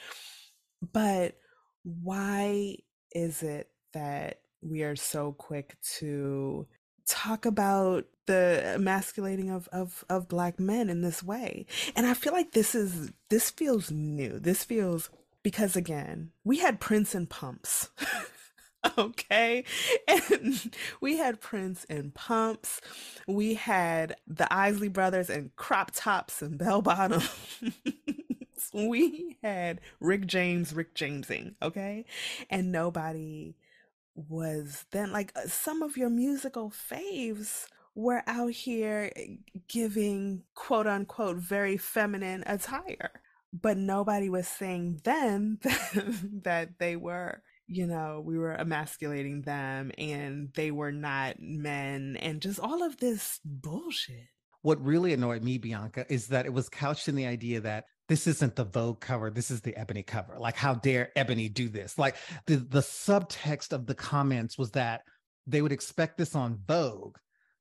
But 0.92 1.36
why 1.82 2.76
is 3.12 3.42
it 3.42 3.68
that 3.92 4.40
we 4.62 4.82
are 4.82 4.96
so 4.96 5.32
quick 5.32 5.76
to 5.98 6.66
talk 7.06 7.46
about 7.46 8.06
the 8.26 8.62
emasculating 8.74 9.50
of, 9.50 9.68
of 9.72 10.04
of 10.08 10.28
black 10.28 10.58
men 10.58 10.88
in 10.88 11.02
this 11.02 11.22
way. 11.22 11.66
And 11.94 12.06
i 12.06 12.14
feel 12.14 12.32
like 12.32 12.52
this 12.52 12.74
is 12.74 13.12
this 13.28 13.50
feels 13.50 13.90
new. 13.90 14.38
This 14.38 14.64
feels 14.64 15.10
because 15.42 15.76
again 15.76 16.30
we 16.44 16.58
had 16.58 16.80
prince 16.80 17.14
and 17.14 17.28
pumps 17.28 17.90
okay? 18.98 19.64
And 20.06 20.74
we 21.00 21.16
had 21.16 21.40
prince 21.40 21.86
and 21.88 22.14
pumps. 22.14 22.80
We 23.26 23.54
had 23.54 24.16
the 24.26 24.52
isley 24.52 24.88
brothers 24.88 25.30
and 25.30 25.54
crop 25.56 25.90
tops 25.94 26.42
and 26.42 26.58
bell 26.58 26.82
bottoms. 26.82 27.28
We 28.72 29.36
had 29.42 29.80
rick 30.00 30.26
james 30.26 30.72
rick 30.74 30.94
jamesing 30.96 31.54
okay? 31.62 32.06
And 32.50 32.72
nobody 32.72 33.54
was 34.14 34.84
then 34.90 35.12
like 35.12 35.32
uh, 35.36 35.46
some 35.46 35.82
of 35.82 35.96
your 35.96 36.10
musical 36.10 36.70
faves 36.70 37.66
were 37.94 38.22
out 38.26 38.52
here 38.52 39.12
eh, 39.16 39.36
giving 39.68 40.42
quote 40.54 40.86
unquote 40.86 41.36
very 41.36 41.76
feminine 41.76 42.42
attire 42.46 43.20
but 43.52 43.76
nobody 43.76 44.28
was 44.28 44.48
saying 44.48 45.00
then 45.04 45.58
that 46.42 46.78
they 46.78 46.96
were 46.96 47.42
you 47.66 47.86
know, 47.86 48.22
we 48.24 48.38
were 48.38 48.52
emasculating 48.52 49.42
them 49.42 49.90
and 49.96 50.50
they 50.54 50.70
were 50.70 50.92
not 50.92 51.40
men 51.40 52.16
and 52.20 52.40
just 52.40 52.60
all 52.60 52.82
of 52.82 52.98
this 52.98 53.40
bullshit. 53.44 54.28
What 54.62 54.84
really 54.84 55.12
annoyed 55.12 55.42
me, 55.42 55.58
Bianca, 55.58 56.06
is 56.08 56.28
that 56.28 56.46
it 56.46 56.52
was 56.52 56.68
couched 56.68 57.08
in 57.08 57.14
the 57.14 57.26
idea 57.26 57.60
that 57.60 57.84
this 58.08 58.26
isn't 58.26 58.56
the 58.56 58.64
Vogue 58.64 59.00
cover, 59.00 59.30
this 59.30 59.50
is 59.50 59.60
the 59.60 59.76
Ebony 59.76 60.02
cover. 60.02 60.36
Like, 60.38 60.56
how 60.56 60.74
dare 60.74 61.10
Ebony 61.16 61.48
do 61.48 61.68
this? 61.68 61.98
Like, 61.98 62.16
the, 62.46 62.56
the 62.56 62.80
subtext 62.80 63.72
of 63.72 63.86
the 63.86 63.94
comments 63.94 64.58
was 64.58 64.70
that 64.72 65.02
they 65.46 65.62
would 65.62 65.72
expect 65.72 66.18
this 66.18 66.34
on 66.34 66.58
Vogue, 66.66 67.16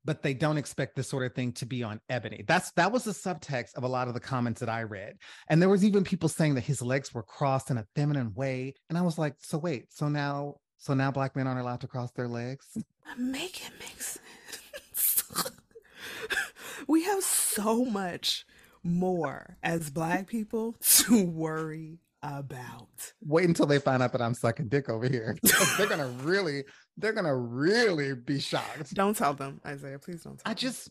but 0.06 0.22
they 0.22 0.34
don't 0.34 0.58
expect 0.58 0.96
this 0.96 1.08
sort 1.08 1.26
of 1.26 1.34
thing 1.34 1.52
to 1.54 1.66
be 1.66 1.84
on 1.84 2.00
ebony. 2.10 2.44
That's 2.48 2.72
that 2.74 2.92
was 2.92 3.04
the 3.04 3.12
subtext 3.12 3.76
of 3.76 3.84
a 3.84 3.88
lot 3.88 4.08
of 4.08 4.14
the 4.14 4.20
comments 4.20 4.60
that 4.60 4.70
I 4.70 4.84
read. 4.84 5.16
And 5.48 5.62
there 5.62 5.70
was 5.70 5.86
even 5.86 6.04
people 6.04 6.30
saying 6.30 6.56
that 6.56 6.62
his 6.62 6.82
legs 6.82 7.14
were 7.14 7.24
crossed 7.24 7.72
in 7.72 7.78
a 7.78 7.88
feminine 7.96 8.34
way. 8.34 8.74
And 8.90 8.98
I 8.98 9.02
was 9.02 9.18
like, 9.18 9.36
so 9.40 9.58
wait, 9.58 9.86
so 9.94 10.10
now 10.10 10.56
so 10.78 10.94
now 10.94 11.12
black 11.12 11.36
men 11.36 11.48
aren't 11.48 11.62
allowed 11.62 11.80
to 11.82 11.88
cross 11.88 12.12
their 12.12 12.28
legs? 12.28 12.78
Make 13.18 13.66
it 13.66 13.72
make 13.80 14.02
sense. 14.02 15.24
we 16.88 17.04
have 17.04 17.24
so 17.24 17.86
much 17.86 18.46
more 18.84 19.58
as 19.64 19.90
black 19.90 20.28
people 20.28 20.76
to 20.82 21.24
worry 21.26 22.00
about. 22.22 23.14
Wait 23.22 23.48
until 23.48 23.66
they 23.66 23.80
find 23.80 24.02
out 24.02 24.12
that 24.14 24.22
I'm 24.22 24.34
sucking 24.34 24.70
dick 24.70 24.90
over 24.90 25.08
here. 25.08 25.38
they're 25.78 25.88
gonna 25.88 26.08
really, 26.22 26.64
they're 26.98 27.14
gonna 27.14 27.36
really 27.36 28.16
be 28.16 28.40
shocked. 28.40 28.94
Don't 28.94 29.16
tell 29.16 29.34
them, 29.34 29.60
Isaiah. 29.66 30.00
Please 30.00 30.24
don't. 30.24 30.38
Tell 30.38 30.44
them. 30.44 30.52
I 30.52 30.54
just, 30.54 30.90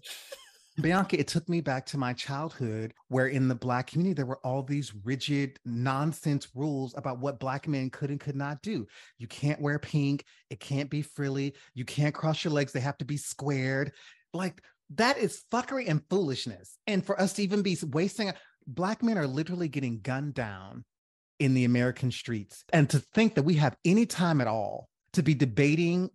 Bianca, 0.80 1.18
it 1.18 1.28
took 1.28 1.49
me 1.49 1.61
back 1.61 1.87
to 1.87 1.99
my 1.99 2.12
childhood 2.12 2.94
where 3.08 3.26
in 3.26 3.49
the 3.49 3.54
black 3.54 3.88
community 3.88 4.14
there 4.14 4.26
were 4.26 4.40
all 4.44 4.62
these 4.62 4.92
rigid 5.04 5.58
nonsense 5.64 6.49
rules 6.54 6.94
about 6.96 7.18
what 7.18 7.40
black 7.40 7.66
men 7.66 7.90
could 7.90 8.11
and 8.11 8.20
could 8.20 8.37
not 8.37 8.62
do. 8.62 8.87
You 9.18 9.26
can't 9.26 9.61
wear 9.61 9.78
pink, 9.78 10.25
it 10.50 10.61
can't 10.61 10.90
be 10.90 11.02
frilly, 11.02 11.54
you 11.75 11.84
can't 11.84 12.14
cross 12.14 12.44
your 12.44 12.52
legs, 12.52 12.72
they 12.72 12.80
have 12.80 12.99
to 12.99 13.04
be 13.04 13.16
squared. 13.16 13.92
Like 14.34 14.62
that 14.96 15.18
is 15.18 15.42
fuckery 15.52 15.88
and 15.88 16.02
foolishness. 16.08 16.78
And 16.87 17.04
for 17.04 17.20
us 17.20 17.34
to 17.34 17.42
even 17.42 17.62
be 17.62 17.76
wasting 17.82 18.32
black 18.66 19.02
men 19.02 19.18
are 19.18 19.26
literally 19.26 19.68
getting 19.68 20.00
gunned 20.00 20.34
down 20.34 20.84
in 21.38 21.54
the 21.54 21.64
American 21.64 22.11
streets. 22.11 22.64
And 22.72 22.88
to 22.90 22.99
think 22.99 23.34
that 23.34 23.42
we 23.42 23.54
have 23.54 23.76
any 23.84 24.06
time 24.06 24.40
at 24.40 24.46
all 24.46 24.88
to 25.14 25.22
be 25.22 25.34
debating 25.34 26.11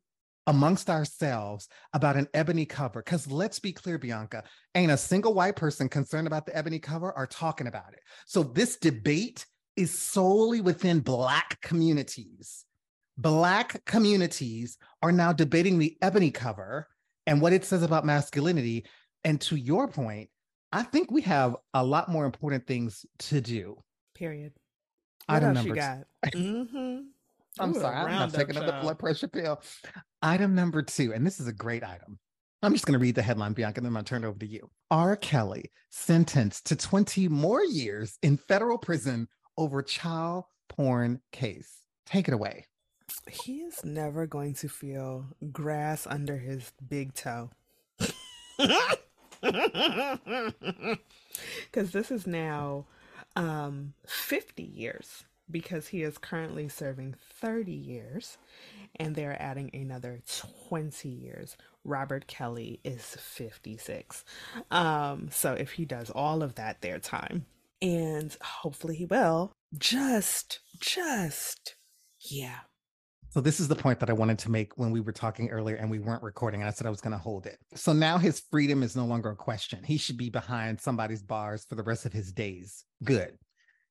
amongst 0.47 0.89
ourselves 0.89 1.67
about 1.93 2.15
an 2.15 2.27
ebony 2.33 2.65
cover. 2.65 3.03
Because 3.03 3.27
let's 3.27 3.59
be 3.59 3.73
clear, 3.73 3.97
Bianca, 3.97 4.43
ain't 4.75 4.91
a 4.91 4.97
single 4.97 5.33
white 5.33 5.57
person 5.57 5.89
concerned 5.89 6.25
about 6.25 6.45
the 6.45 6.55
ebony 6.55 6.79
cover 6.79 7.11
or 7.15 7.27
talking 7.27 7.67
about 7.67 7.91
it. 7.91 7.99
So 8.25 8.43
this 8.43 8.77
debate 8.77 9.45
is 9.75 9.91
solely 9.91 10.61
within 10.61 11.01
Black 11.01 11.59
communities. 11.61 12.63
Black 13.17 13.83
communities 13.85 14.77
are 15.01 15.11
now 15.11 15.33
debating 15.33 15.77
the 15.77 15.97
ebony 16.01 16.31
cover 16.31 16.87
and 17.27 17.41
what 17.41 17.53
it 17.53 17.65
says 17.65 17.83
about 17.83 18.05
masculinity. 18.05 18.85
And 19.23 19.39
to 19.41 19.55
your 19.55 19.87
point, 19.87 20.29
I 20.71 20.83
think 20.83 21.11
we 21.11 21.21
have 21.23 21.55
a 21.73 21.83
lot 21.83 22.09
more 22.09 22.25
important 22.25 22.65
things 22.65 23.05
to 23.19 23.41
do. 23.41 23.77
Period. 24.15 24.53
What 25.27 25.35
Item 25.35 25.53
number 25.53 25.75
got? 25.75 25.97
mm-hmm. 26.25 26.99
I'm 27.59 27.75
Ooh, 27.75 27.79
sorry, 27.79 27.95
I'm 27.95 28.11
not 28.11 28.33
taking 28.33 28.55
another 28.55 28.79
blood 28.81 28.99
pressure 28.99 29.27
pill. 29.27 29.61
Item 30.21 30.53
number 30.53 30.83
two, 30.83 31.13
and 31.13 31.25
this 31.25 31.39
is 31.39 31.47
a 31.47 31.53
great 31.53 31.83
item. 31.83 32.19
I'm 32.61 32.71
just 32.71 32.85
going 32.85 32.93
to 32.93 32.99
read 32.99 33.15
the 33.15 33.21
headline, 33.21 33.53
Bianca, 33.53 33.79
and 33.79 33.85
then 33.85 33.91
I'm 33.91 33.93
going 33.93 34.05
to 34.05 34.09
turn 34.09 34.23
it 34.23 34.27
over 34.27 34.39
to 34.39 34.47
you. 34.47 34.69
R. 34.91 35.15
Kelly 35.15 35.71
sentenced 35.89 36.67
to 36.67 36.75
20 36.75 37.27
more 37.29 37.63
years 37.63 38.17
in 38.21 38.37
federal 38.37 38.77
prison 38.77 39.27
over 39.57 39.81
child 39.81 40.45
porn 40.69 41.21
case. 41.31 41.71
Take 42.05 42.27
it 42.27 42.33
away. 42.33 42.65
He 43.29 43.61
is 43.61 43.83
never 43.83 44.25
going 44.25 44.53
to 44.55 44.69
feel 44.69 45.25
grass 45.51 46.07
under 46.07 46.37
his 46.37 46.71
big 46.87 47.13
toe. 47.13 47.49
Because 51.65 51.91
this 51.91 52.09
is 52.09 52.25
now 52.25 52.85
um, 53.35 53.93
50 54.07 54.63
years 54.63 55.23
because 55.49 55.87
he 55.87 56.03
is 56.03 56.17
currently 56.17 56.67
serving 56.67 57.15
30 57.39 57.71
years 57.71 58.37
and 58.95 59.15
they're 59.15 59.41
adding 59.41 59.69
another 59.73 60.21
20 60.69 61.07
years. 61.07 61.55
Robert 61.83 62.27
Kelly 62.27 62.79
is 62.83 63.03
56. 63.03 64.25
Um, 64.71 65.29
so 65.31 65.53
if 65.53 65.73
he 65.73 65.85
does 65.85 66.09
all 66.09 66.43
of 66.43 66.55
that, 66.55 66.81
their 66.81 66.99
time, 66.99 67.45
and 67.81 68.35
hopefully 68.41 68.95
he 68.95 69.05
will, 69.05 69.53
just, 69.77 70.59
just, 70.79 71.75
yeah. 72.19 72.61
So 73.29 73.41
this 73.41 73.59
is 73.59 73.67
the 73.67 73.75
point 73.75 73.99
that 73.99 74.09
I 74.09 74.13
wanted 74.13 74.39
to 74.39 74.51
make 74.51 74.77
when 74.77 74.91
we 74.91 75.01
were 75.01 75.11
talking 75.11 75.49
earlier 75.49 75.75
and 75.75 75.91
we 75.91 75.99
weren't 75.99 76.23
recording. 76.23 76.63
I 76.63 76.71
said 76.71 76.87
I 76.87 76.89
was 76.89 77.01
going 77.01 77.11
to 77.11 77.17
hold 77.17 77.45
it. 77.45 77.57
So 77.75 77.93
now 77.93 78.17
his 78.17 78.41
freedom 78.49 78.83
is 78.83 78.95
no 78.95 79.05
longer 79.05 79.29
a 79.29 79.35
question. 79.35 79.83
He 79.83 79.97
should 79.97 80.17
be 80.17 80.29
behind 80.29 80.79
somebody's 80.79 81.21
bars 81.21 81.65
for 81.67 81.75
the 81.75 81.83
rest 81.83 82.05
of 82.05 82.13
his 82.13 82.31
days. 82.31 82.85
Good. 83.03 83.37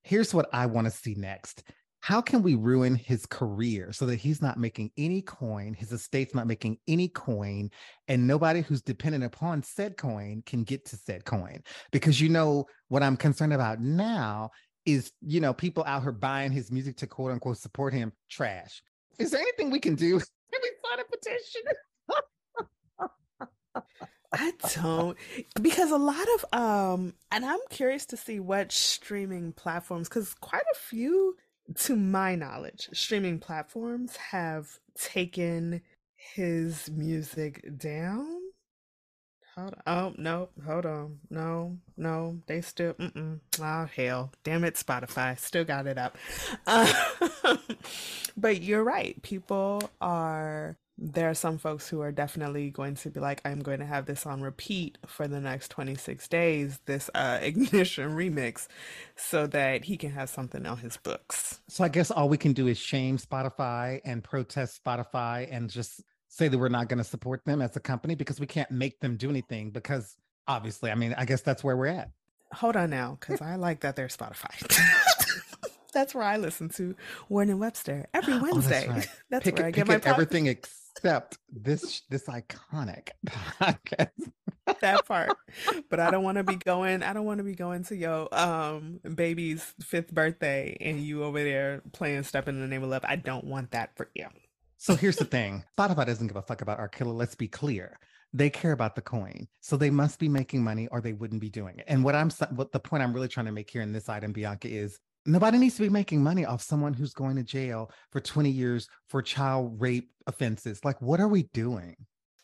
Here's 0.02 0.32
what 0.32 0.48
I 0.52 0.66
want 0.66 0.86
to 0.86 0.90
see 0.90 1.14
next. 1.14 1.64
How 2.00 2.20
can 2.20 2.42
we 2.42 2.54
ruin 2.54 2.94
his 2.94 3.26
career 3.26 3.92
so 3.92 4.06
that 4.06 4.16
he's 4.16 4.40
not 4.40 4.58
making 4.58 4.90
any 4.96 5.22
coin, 5.22 5.74
his 5.74 5.92
estate's 5.92 6.34
not 6.34 6.46
making 6.46 6.78
any 6.86 7.08
coin, 7.08 7.70
and 8.06 8.26
nobody 8.26 8.60
who's 8.62 8.80
dependent 8.80 9.24
upon 9.24 9.62
said 9.62 9.96
coin 9.96 10.42
can 10.46 10.62
get 10.62 10.84
to 10.86 10.96
said 10.96 11.24
coin? 11.24 11.62
Because 11.90 12.20
you 12.20 12.28
know 12.28 12.66
what 12.88 13.02
I'm 13.02 13.16
concerned 13.16 13.52
about 13.52 13.80
now 13.80 14.50
is, 14.84 15.10
you 15.20 15.40
know, 15.40 15.52
people 15.52 15.82
out 15.84 16.02
here 16.02 16.12
buying 16.12 16.52
his 16.52 16.70
music 16.70 16.96
to 16.98 17.06
quote 17.06 17.32
unquote 17.32 17.58
support 17.58 17.92
him. 17.92 18.12
Trash. 18.30 18.82
Is 19.18 19.30
there 19.30 19.40
anything 19.40 19.70
we 19.70 19.80
can 19.80 19.94
do? 19.94 20.18
Can 20.52 20.60
we 20.62 20.70
sign 20.84 21.00
a 21.00 21.04
petition? 21.10 21.62
I 24.32 24.52
don't 24.74 25.16
because 25.60 25.90
a 25.90 25.96
lot 25.96 26.26
of 26.36 26.58
um 26.58 27.14
and 27.30 27.44
I'm 27.44 27.60
curious 27.70 28.06
to 28.06 28.16
see 28.16 28.40
what 28.40 28.72
streaming 28.72 29.52
platforms 29.52 30.08
cuz 30.08 30.34
quite 30.34 30.64
a 30.72 30.78
few 30.78 31.36
to 31.76 31.96
my 31.96 32.34
knowledge 32.34 32.88
streaming 32.92 33.38
platforms 33.38 34.16
have 34.16 34.78
taken 34.98 35.82
his 36.16 36.90
music 36.90 37.64
down. 37.78 38.40
Hold 39.56 39.74
on. 39.74 39.82
Oh, 39.86 40.14
no, 40.18 40.48
hold 40.66 40.86
on. 40.86 41.18
No, 41.30 41.78
no, 41.96 42.40
they 42.46 42.60
still, 42.60 42.94
mm-mm. 42.94 43.40
Oh, 43.60 43.88
hell. 43.94 44.32
Damn 44.44 44.64
it, 44.64 44.74
Spotify. 44.74 45.38
Still 45.38 45.64
got 45.64 45.86
it 45.86 45.96
up. 45.96 46.18
Uh, 46.66 46.92
but 48.36 48.60
you're 48.60 48.84
right. 48.84 49.20
People 49.22 49.90
are 50.00 50.76
there 50.98 51.28
are 51.28 51.34
some 51.34 51.58
folks 51.58 51.88
who 51.88 52.00
are 52.00 52.12
definitely 52.12 52.70
going 52.70 52.94
to 52.94 53.10
be 53.10 53.20
like, 53.20 53.42
I'm 53.44 53.60
going 53.60 53.80
to 53.80 53.86
have 53.86 54.06
this 54.06 54.24
on 54.24 54.40
repeat 54.40 54.96
for 55.06 55.28
the 55.28 55.40
next 55.40 55.68
26 55.68 56.26
days, 56.28 56.80
this 56.86 57.10
uh, 57.14 57.38
Ignition 57.42 58.12
remix, 58.16 58.66
so 59.14 59.46
that 59.48 59.84
he 59.84 59.96
can 59.96 60.10
have 60.12 60.30
something 60.30 60.64
on 60.64 60.78
his 60.78 60.96
books. 60.96 61.60
So 61.68 61.84
I 61.84 61.88
guess 61.88 62.10
all 62.10 62.28
we 62.28 62.38
can 62.38 62.54
do 62.54 62.66
is 62.66 62.78
shame 62.78 63.18
Spotify 63.18 64.00
and 64.04 64.24
protest 64.24 64.82
Spotify 64.82 65.48
and 65.50 65.68
just 65.68 66.02
say 66.36 66.48
that 66.48 66.58
we're 66.58 66.68
not 66.68 66.88
going 66.88 66.98
to 66.98 67.04
support 67.04 67.44
them 67.44 67.62
as 67.62 67.74
a 67.76 67.80
company 67.80 68.14
because 68.14 68.38
we 68.38 68.46
can't 68.46 68.70
make 68.70 69.00
them 69.00 69.16
do 69.16 69.30
anything 69.30 69.70
because 69.70 70.16
obviously, 70.46 70.90
I 70.90 70.94
mean, 70.94 71.14
I 71.16 71.24
guess 71.24 71.40
that's 71.40 71.64
where 71.64 71.76
we're 71.76 71.86
at. 71.86 72.10
Hold 72.52 72.76
on 72.76 72.90
now, 72.90 73.16
because 73.18 73.40
I 73.40 73.56
like 73.56 73.80
that 73.80 73.96
they're 73.96 74.08
Spotify. 74.08 74.52
that's 75.94 76.14
where 76.14 76.24
I 76.24 76.36
listen 76.36 76.68
to 76.70 76.94
Ward 77.28 77.48
and 77.48 77.58
Webster 77.58 78.06
every 78.12 78.38
Wednesday. 78.38 78.86
Oh, 78.88 78.92
that's, 78.92 79.08
right. 79.08 79.08
that's 79.30 79.44
pick 79.44 79.56
where 79.56 79.66
I 79.66 79.70
get 79.70 79.88
my 79.88 79.98
pop- 79.98 80.12
everything 80.12 80.46
except 80.46 81.38
this 81.50 82.02
this 82.10 82.24
iconic 82.24 83.08
podcast. 83.26 84.10
that 84.80 85.06
part. 85.06 85.36
But 85.88 86.00
I 86.00 86.10
don't 86.10 86.22
want 86.22 86.36
to 86.36 86.44
be 86.44 86.56
going. 86.56 87.02
I 87.02 87.12
don't 87.12 87.24
want 87.24 87.38
to 87.38 87.44
be 87.44 87.54
going 87.54 87.84
to 87.84 87.96
your 87.96 88.32
um 88.32 89.00
baby's 89.14 89.74
fifth 89.80 90.12
birthday 90.12 90.76
and 90.80 91.00
you 91.00 91.24
over 91.24 91.42
there 91.42 91.82
playing 91.92 92.22
"Step 92.24 92.46
in 92.46 92.60
the 92.60 92.66
Name 92.68 92.84
of 92.84 92.90
Love." 92.90 93.04
I 93.04 93.16
don't 93.16 93.44
want 93.44 93.72
that 93.72 93.96
for 93.96 94.08
you. 94.14 94.26
So 94.86 94.94
here's 94.94 95.16
the 95.16 95.24
thing: 95.24 95.64
Spotify 95.76 96.06
doesn't 96.06 96.28
give 96.28 96.36
a 96.36 96.42
fuck 96.42 96.62
about 96.62 96.78
R. 96.78 96.86
Kelly. 96.86 97.10
Let's 97.10 97.34
be 97.34 97.48
clear. 97.48 97.98
They 98.32 98.48
care 98.48 98.70
about 98.70 98.94
the 98.94 99.02
coin, 99.02 99.48
so 99.60 99.76
they 99.76 99.90
must 99.90 100.20
be 100.20 100.28
making 100.28 100.62
money, 100.62 100.86
or 100.92 101.00
they 101.00 101.12
wouldn't 101.12 101.40
be 101.40 101.50
doing 101.50 101.76
it. 101.76 101.86
And 101.88 102.04
what 102.04 102.14
I'm, 102.14 102.30
what 102.54 102.70
the 102.70 102.78
point 102.78 103.02
I'm 103.02 103.12
really 103.12 103.26
trying 103.26 103.46
to 103.46 103.52
make 103.52 103.68
here 103.68 103.82
in 103.82 103.92
this 103.92 104.08
item, 104.08 104.30
Bianca, 104.30 104.68
is 104.68 105.00
nobody 105.24 105.58
needs 105.58 105.74
to 105.78 105.82
be 105.82 105.88
making 105.88 106.22
money 106.22 106.44
off 106.44 106.62
someone 106.62 106.92
who's 106.92 107.14
going 107.14 107.34
to 107.34 107.42
jail 107.42 107.90
for 108.12 108.20
20 108.20 108.48
years 108.48 108.86
for 109.08 109.22
child 109.22 109.80
rape 109.80 110.08
offenses. 110.28 110.84
Like, 110.84 111.02
what 111.02 111.18
are 111.18 111.26
we 111.26 111.48
doing? 111.52 111.96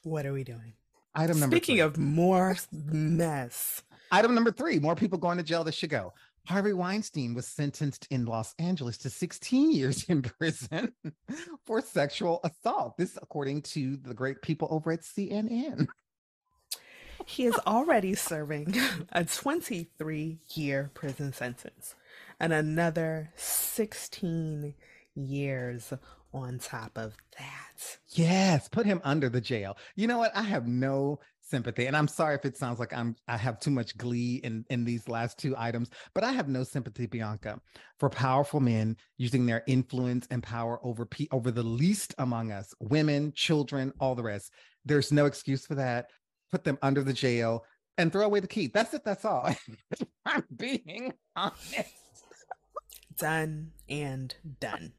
What 0.02 0.26
are 0.26 0.32
we 0.32 0.42
doing? 0.42 0.74
Item 1.14 1.38
number 1.38 1.54
Speaking 1.54 1.76
three. 1.76 1.82
of 1.82 1.96
more 1.96 2.56
mess. 2.72 3.84
Item 4.10 4.34
number 4.34 4.50
three, 4.50 4.80
more 4.80 4.96
people 4.96 5.16
going 5.16 5.38
to 5.38 5.44
jail. 5.44 5.62
This 5.62 5.76
should 5.76 5.90
go. 5.90 6.12
Harvey 6.46 6.72
Weinstein 6.72 7.34
was 7.34 7.46
sentenced 7.46 8.06
in 8.10 8.24
Los 8.24 8.54
Angeles 8.58 8.98
to 8.98 9.10
16 9.10 9.72
years 9.72 10.04
in 10.04 10.22
prison 10.22 10.92
for 11.64 11.80
sexual 11.80 12.40
assault. 12.42 12.96
This, 12.96 13.16
according 13.20 13.62
to 13.62 13.96
the 13.96 14.14
great 14.14 14.42
people 14.42 14.68
over 14.70 14.90
at 14.92 15.02
CNN. 15.02 15.86
He 17.24 17.46
is 17.46 17.54
already 17.66 18.14
serving 18.14 18.74
a 19.12 19.24
23 19.24 20.38
year 20.54 20.90
prison 20.94 21.32
sentence 21.32 21.94
and 22.40 22.52
another 22.52 23.30
16 23.36 24.74
years 25.14 25.92
on 26.34 26.58
top 26.58 26.96
of 26.96 27.16
that. 27.38 27.98
Yes, 28.08 28.68
put 28.68 28.86
him 28.86 29.00
under 29.04 29.28
the 29.28 29.40
jail. 29.40 29.76
You 29.94 30.06
know 30.06 30.18
what? 30.18 30.34
I 30.34 30.42
have 30.42 30.66
no 30.66 31.20
sympathy. 31.52 31.86
And 31.86 31.96
I'm 31.96 32.08
sorry 32.08 32.34
if 32.34 32.44
it 32.44 32.56
sounds 32.56 32.80
like 32.80 32.92
I'm 32.92 33.14
I 33.28 33.36
have 33.36 33.60
too 33.60 33.70
much 33.70 33.96
glee 33.98 34.40
in 34.42 34.64
in 34.70 34.84
these 34.84 35.06
last 35.08 35.38
two 35.38 35.54
items, 35.56 35.90
but 36.14 36.24
I 36.24 36.32
have 36.32 36.48
no 36.48 36.64
sympathy, 36.64 37.06
Bianca, 37.06 37.60
for 38.00 38.08
powerful 38.10 38.60
men 38.60 38.96
using 39.18 39.46
their 39.46 39.62
influence 39.66 40.26
and 40.32 40.42
power 40.42 40.80
over 40.82 41.04
pe- 41.06 41.28
over 41.30 41.50
the 41.52 41.62
least 41.62 42.14
among 42.18 42.50
us, 42.52 42.74
women, 42.80 43.32
children, 43.36 43.92
all 44.00 44.14
the 44.16 44.24
rest. 44.24 44.52
There's 44.84 45.12
no 45.12 45.26
excuse 45.26 45.66
for 45.66 45.76
that. 45.76 46.06
put 46.50 46.64
them 46.64 46.78
under 46.82 47.02
the 47.04 47.12
jail, 47.12 47.64
and 47.98 48.12
throw 48.12 48.24
away 48.26 48.40
the 48.40 48.48
key. 48.56 48.68
That's 48.72 48.94
it. 48.94 49.04
That's 49.04 49.24
all. 49.24 49.54
I'm 50.26 50.44
being 50.56 51.12
honest. 51.36 51.96
Done 53.18 53.72
and 53.88 54.34
done. 54.60 54.92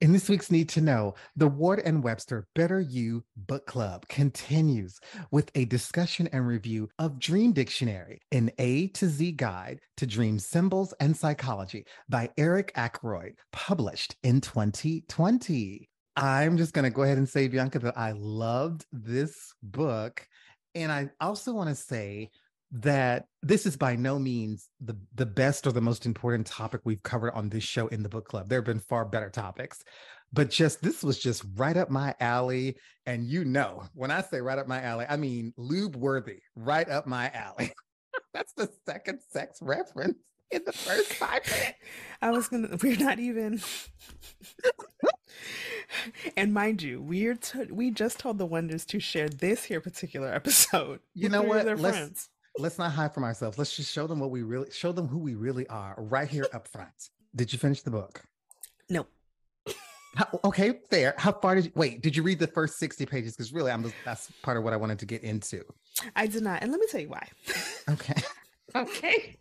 In 0.00 0.12
this 0.12 0.30
week's 0.30 0.50
Need 0.50 0.70
to 0.70 0.80
Know, 0.80 1.12
the 1.36 1.46
Ward 1.46 1.82
and 1.84 2.02
Webster 2.02 2.48
Better 2.54 2.80
You 2.80 3.22
Book 3.36 3.66
Club 3.66 4.08
continues 4.08 4.98
with 5.30 5.50
a 5.54 5.66
discussion 5.66 6.26
and 6.32 6.46
review 6.46 6.88
of 6.98 7.18
Dream 7.18 7.52
Dictionary, 7.52 8.22
an 8.32 8.50
A 8.58 8.86
to 8.88 9.06
Z 9.10 9.32
guide 9.32 9.80
to 9.98 10.06
dream 10.06 10.38
symbols 10.38 10.94
and 11.00 11.14
psychology 11.14 11.84
by 12.08 12.30
Eric 12.38 12.72
Ackroyd, 12.76 13.34
published 13.52 14.16
in 14.22 14.40
2020. 14.40 15.90
I'm 16.16 16.56
just 16.56 16.72
going 16.72 16.84
to 16.84 16.90
go 16.90 17.02
ahead 17.02 17.18
and 17.18 17.28
say, 17.28 17.46
Bianca, 17.48 17.78
that 17.80 17.98
I 17.98 18.12
loved 18.12 18.86
this 18.92 19.52
book. 19.62 20.26
And 20.74 20.90
I 20.90 21.10
also 21.20 21.52
want 21.52 21.68
to 21.68 21.74
say 21.74 22.30
that 22.72 23.26
this 23.42 23.66
is 23.66 23.76
by 23.76 23.96
no 23.96 24.18
means 24.18 24.68
the 24.80 24.96
the 25.14 25.26
best 25.26 25.66
or 25.66 25.72
the 25.72 25.80
most 25.80 26.06
important 26.06 26.46
topic 26.46 26.80
we've 26.84 27.02
covered 27.02 27.32
on 27.32 27.48
this 27.48 27.64
show 27.64 27.88
in 27.88 28.02
the 28.02 28.08
book 28.08 28.28
club. 28.28 28.48
There 28.48 28.58
have 28.58 28.66
been 28.66 28.80
far 28.80 29.04
better 29.04 29.30
topics, 29.30 29.82
but 30.32 30.50
just 30.50 30.80
this 30.82 31.02
was 31.02 31.18
just 31.18 31.44
right 31.56 31.76
up 31.76 31.90
my 31.90 32.14
alley. 32.20 32.76
And 33.06 33.26
you 33.26 33.44
know, 33.44 33.84
when 33.94 34.10
I 34.10 34.22
say 34.22 34.40
right 34.40 34.58
up 34.58 34.68
my 34.68 34.82
alley, 34.82 35.06
I 35.08 35.16
mean 35.16 35.52
lube 35.56 35.96
worthy, 35.96 36.40
right 36.54 36.88
up 36.88 37.06
my 37.06 37.30
alley. 37.30 37.72
That's 38.34 38.52
the 38.52 38.70
second 38.86 39.20
sex 39.30 39.58
reference 39.60 40.18
in 40.52 40.62
the 40.64 40.72
first 40.72 41.14
five 41.14 41.44
minutes. 41.46 41.78
I 42.22 42.30
was 42.30 42.48
gonna. 42.48 42.76
We're 42.80 42.96
not 42.96 43.18
even. 43.18 43.60
and 46.36 46.54
mind 46.54 46.82
you, 46.82 47.02
we're 47.02 47.34
t- 47.34 47.64
we 47.70 47.90
just 47.90 48.20
told 48.20 48.38
the 48.38 48.46
Wonders 48.46 48.84
to 48.86 49.00
share 49.00 49.28
this 49.28 49.64
here 49.64 49.80
particular 49.80 50.32
episode. 50.32 51.00
You 51.14 51.28
know 51.28 51.42
what? 51.42 51.66
Let's, 51.66 51.80
friends 51.80 52.28
let's 52.60 52.78
not 52.78 52.92
hide 52.92 53.14
from 53.14 53.24
ourselves. 53.24 53.58
Let's 53.58 53.74
just 53.74 53.92
show 53.92 54.06
them 54.06 54.20
what 54.20 54.30
we 54.30 54.42
really 54.42 54.70
show 54.70 54.92
them 54.92 55.08
who 55.08 55.18
we 55.18 55.34
really 55.34 55.66
are 55.68 55.94
right 55.98 56.28
here 56.28 56.46
up 56.52 56.68
front. 56.68 57.10
Did 57.34 57.52
you 57.52 57.58
finish 57.58 57.82
the 57.82 57.90
book? 57.90 58.22
No. 58.88 59.06
How, 60.16 60.40
okay, 60.44 60.80
fair. 60.90 61.14
How 61.16 61.32
far 61.32 61.54
did 61.54 61.66
you 61.66 61.72
wait? 61.74 62.02
Did 62.02 62.16
you 62.16 62.22
read 62.22 62.40
the 62.40 62.48
first 62.48 62.78
60 62.78 63.06
pages? 63.06 63.36
Because 63.36 63.52
really, 63.52 63.70
I'm 63.70 63.92
that's 64.04 64.30
part 64.42 64.56
of 64.56 64.64
what 64.64 64.72
I 64.72 64.76
wanted 64.76 64.98
to 65.00 65.06
get 65.06 65.22
into. 65.22 65.62
I 66.16 66.26
did 66.26 66.42
not. 66.42 66.62
And 66.62 66.72
let 66.72 66.80
me 66.80 66.86
tell 66.90 67.00
you 67.00 67.08
why. 67.08 67.26
Okay. 67.88 68.20
okay. 68.74 69.36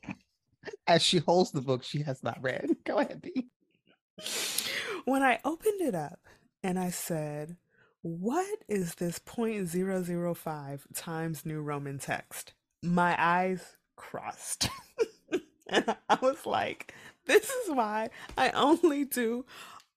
As 0.87 1.01
she 1.01 1.19
holds 1.19 1.51
the 1.51 1.61
book, 1.61 1.83
she 1.83 2.03
has 2.03 2.23
not 2.23 2.37
read. 2.41 2.69
Go 2.85 2.99
ahead, 2.99 3.21
B. 3.21 3.47
When 5.05 5.23
I 5.23 5.39
opened 5.43 5.81
it 5.81 5.95
up 5.95 6.19
and 6.61 6.77
I 6.77 6.91
said, 6.91 7.57
What 8.03 8.59
is 8.67 8.95
this 8.95 9.17
0.005 9.17 10.81
times 10.93 11.45
New 11.45 11.61
Roman 11.61 11.97
text? 11.97 12.53
My 12.81 13.15
eyes 13.17 13.75
crossed. 13.95 14.69
and 15.69 15.95
I 16.09 16.17
was 16.21 16.45
like, 16.45 16.93
this 17.25 17.49
is 17.49 17.69
why 17.69 18.09
I 18.37 18.49
only 18.51 19.05
do 19.05 19.45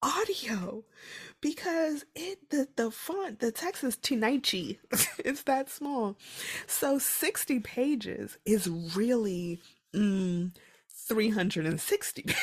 audio. 0.03 0.85
Because 1.41 2.05
it 2.15 2.51
the 2.51 2.69
the 2.77 2.91
font 2.91 3.41
the 3.41 3.51
text 3.51 3.83
is 3.85 3.97
tinichi 3.97 4.79
it's 5.19 5.43
that 5.45 5.71
small. 5.71 6.17
So 6.67 6.99
60 6.99 7.61
pages 7.61 8.39
is 8.45 8.69
really 8.69 9.61
mm, 9.95 10.53
360 10.89 12.23
pages. 12.23 12.37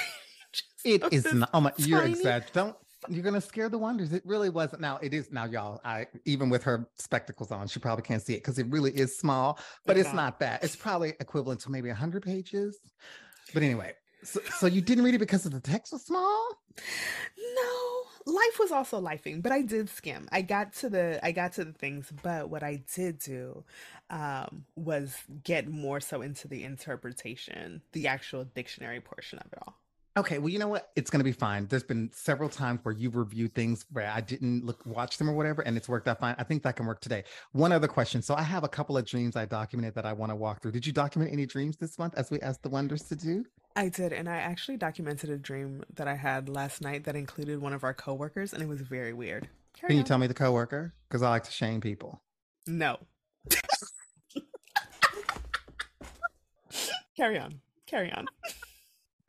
It 0.83 1.03
is 1.11 1.33
not 1.33 1.49
oh 1.53 1.61
my 1.61 1.73
you're 1.77 2.03
exaggerating 2.03 2.51
don't 2.53 2.75
you're 3.07 3.23
gonna 3.23 3.41
scare 3.41 3.69
the 3.69 3.77
wonders. 3.77 4.11
It 4.11 4.23
really 4.25 4.49
wasn't. 4.49 4.81
Now 4.81 4.99
it 5.01 5.13
is 5.13 5.31
now, 5.31 5.45
y'all. 5.45 5.79
I 5.85 6.07
even 6.25 6.49
with 6.49 6.63
her 6.63 6.89
spectacles 6.97 7.51
on, 7.51 7.67
she 7.67 7.79
probably 7.79 8.03
can't 8.03 8.21
see 8.21 8.33
it 8.33 8.37
because 8.37 8.59
it 8.59 8.67
really 8.67 8.91
is 8.91 9.17
small, 9.17 9.57
but 9.85 9.97
it's, 9.97 10.07
it's 10.07 10.15
not. 10.15 10.39
that. 10.39 10.63
It's 10.63 10.75
probably 10.75 11.09
equivalent 11.19 11.61
to 11.61 11.71
maybe 11.71 11.89
hundred 11.89 12.23
pages. 12.23 12.77
But 13.53 13.63
anyway, 13.63 13.93
so, 14.23 14.41
so 14.57 14.67
you 14.67 14.81
didn't 14.81 15.03
read 15.03 15.15
it 15.15 15.19
because 15.19 15.45
of 15.45 15.51
the 15.51 15.61
text 15.61 15.93
was 15.93 16.03
small? 16.03 16.49
No, 17.37 18.31
life 18.33 18.59
was 18.59 18.71
also 18.71 19.01
lifing, 19.01 19.41
but 19.41 19.51
I 19.51 19.61
did 19.61 19.89
skim. 19.89 20.27
I 20.31 20.41
got 20.41 20.73
to 20.73 20.89
the 20.89 21.19
I 21.23 21.31
got 21.31 21.53
to 21.53 21.65
the 21.65 21.73
things, 21.73 22.11
but 22.21 22.49
what 22.49 22.63
I 22.63 22.83
did 22.93 23.19
do 23.19 23.63
um, 24.09 24.65
was 24.75 25.15
get 25.43 25.67
more 25.67 25.99
so 25.99 26.21
into 26.21 26.47
the 26.47 26.63
interpretation, 26.63 27.81
the 27.93 28.07
actual 28.07 28.43
dictionary 28.43 28.99
portion 28.99 29.39
of 29.39 29.47
it 29.53 29.59
all. 29.65 29.75
Okay, 30.17 30.39
well, 30.39 30.49
you 30.49 30.59
know 30.59 30.67
what? 30.67 30.89
It's 30.95 31.09
going 31.09 31.19
to 31.19 31.23
be 31.23 31.31
fine. 31.31 31.67
There's 31.67 31.83
been 31.83 32.09
several 32.13 32.49
times 32.49 32.79
where 32.83 32.93
you've 32.93 33.15
reviewed 33.15 33.53
things 33.53 33.85
where 33.91 34.09
I 34.09 34.21
didn't 34.21 34.65
look 34.65 34.83
watch 34.85 35.17
them 35.17 35.29
or 35.29 35.33
whatever, 35.33 35.61
and 35.61 35.77
it's 35.77 35.87
worked 35.87 36.07
out 36.07 36.19
fine. 36.19 36.35
I 36.37 36.43
think 36.43 36.63
that 36.63 36.75
can 36.75 36.87
work 36.87 36.99
today. 36.99 37.23
One 37.51 37.71
other 37.71 37.87
question. 37.87 38.21
So 38.21 38.35
I 38.35 38.41
have 38.41 38.63
a 38.63 38.67
couple 38.67 38.97
of 38.97 39.05
dreams 39.05 39.35
I 39.35 39.45
documented 39.45 39.95
that 39.95 40.05
I 40.05 40.13
want 40.13 40.31
to 40.31 40.35
walk 40.35 40.61
through. 40.61 40.71
Did 40.71 40.85
you 40.85 40.93
document 40.93 41.31
any 41.31 41.45
dreams 41.45 41.77
this 41.77 41.99
month 41.99 42.15
as 42.17 42.31
we 42.31 42.39
asked 42.41 42.63
the 42.63 42.69
wonders 42.69 43.03
to 43.03 43.15
do? 43.15 43.45
I 43.75 43.89
did, 43.89 44.11
and 44.11 44.27
I 44.27 44.37
actually 44.37 44.77
documented 44.77 45.29
a 45.29 45.37
dream 45.37 45.83
that 45.93 46.07
I 46.07 46.15
had 46.15 46.49
last 46.49 46.81
night 46.81 47.03
that 47.05 47.15
included 47.15 47.61
one 47.61 47.73
of 47.73 47.83
our 47.83 47.93
coworkers, 47.93 48.51
and 48.51 48.63
it 48.63 48.67
was 48.67 48.81
very 48.81 49.13
weird. 49.13 49.47
Carry 49.73 49.89
can 49.89 49.97
you 49.97 50.03
tell 50.03 50.17
me 50.17 50.25
the 50.27 50.33
coworker? 50.33 50.95
Because 51.07 51.21
I 51.21 51.29
like 51.29 51.43
to 51.43 51.51
shame 51.51 51.79
people. 51.81 52.21
No. 52.67 52.97
Carry 57.15 57.37
on. 57.37 57.61
Carry 57.85 58.11
on. 58.11 58.25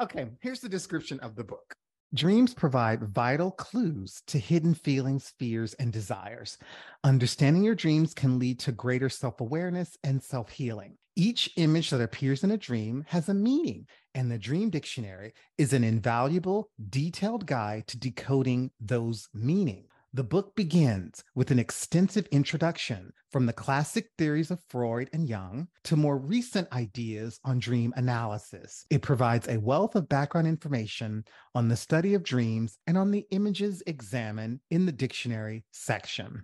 Okay, 0.00 0.28
here's 0.40 0.60
the 0.60 0.68
description 0.68 1.20
of 1.20 1.36
the 1.36 1.44
book. 1.44 1.74
Dreams 2.14 2.54
provide 2.54 3.02
vital 3.02 3.50
clues 3.50 4.22
to 4.28 4.38
hidden 4.38 4.72
feelings, 4.72 5.34
fears, 5.38 5.74
and 5.74 5.92
desires. 5.92 6.56
Understanding 7.04 7.62
your 7.62 7.74
dreams 7.74 8.14
can 8.14 8.38
lead 8.38 8.58
to 8.60 8.72
greater 8.72 9.10
self 9.10 9.42
awareness 9.42 9.98
and 10.02 10.22
self 10.22 10.48
healing. 10.48 10.96
Each 11.16 11.50
image 11.56 11.90
that 11.90 12.00
appears 12.00 12.42
in 12.44 12.50
a 12.50 12.56
dream 12.56 13.04
has 13.08 13.28
a 13.28 13.34
meaning, 13.34 13.86
and 14.14 14.30
the 14.30 14.38
Dream 14.38 14.70
Dictionary 14.70 15.34
is 15.58 15.74
an 15.74 15.84
invaluable, 15.84 16.70
detailed 16.88 17.44
guide 17.44 17.86
to 17.88 17.98
decoding 17.98 18.70
those 18.80 19.28
meanings. 19.34 19.89
The 20.12 20.24
book 20.24 20.56
begins 20.56 21.22
with 21.36 21.52
an 21.52 21.60
extensive 21.60 22.26
introduction 22.32 23.12
from 23.30 23.46
the 23.46 23.52
classic 23.52 24.10
theories 24.18 24.50
of 24.50 24.58
Freud 24.68 25.08
and 25.12 25.28
Jung 25.28 25.68
to 25.84 25.94
more 25.94 26.18
recent 26.18 26.66
ideas 26.72 27.38
on 27.44 27.60
dream 27.60 27.94
analysis. 27.94 28.86
It 28.90 29.02
provides 29.02 29.46
a 29.46 29.60
wealth 29.60 29.94
of 29.94 30.08
background 30.08 30.48
information 30.48 31.24
on 31.54 31.68
the 31.68 31.76
study 31.76 32.14
of 32.14 32.24
dreams 32.24 32.76
and 32.88 32.98
on 32.98 33.12
the 33.12 33.24
images 33.30 33.84
examined 33.86 34.58
in 34.72 34.84
the 34.84 34.90
dictionary 34.90 35.64
section. 35.70 36.42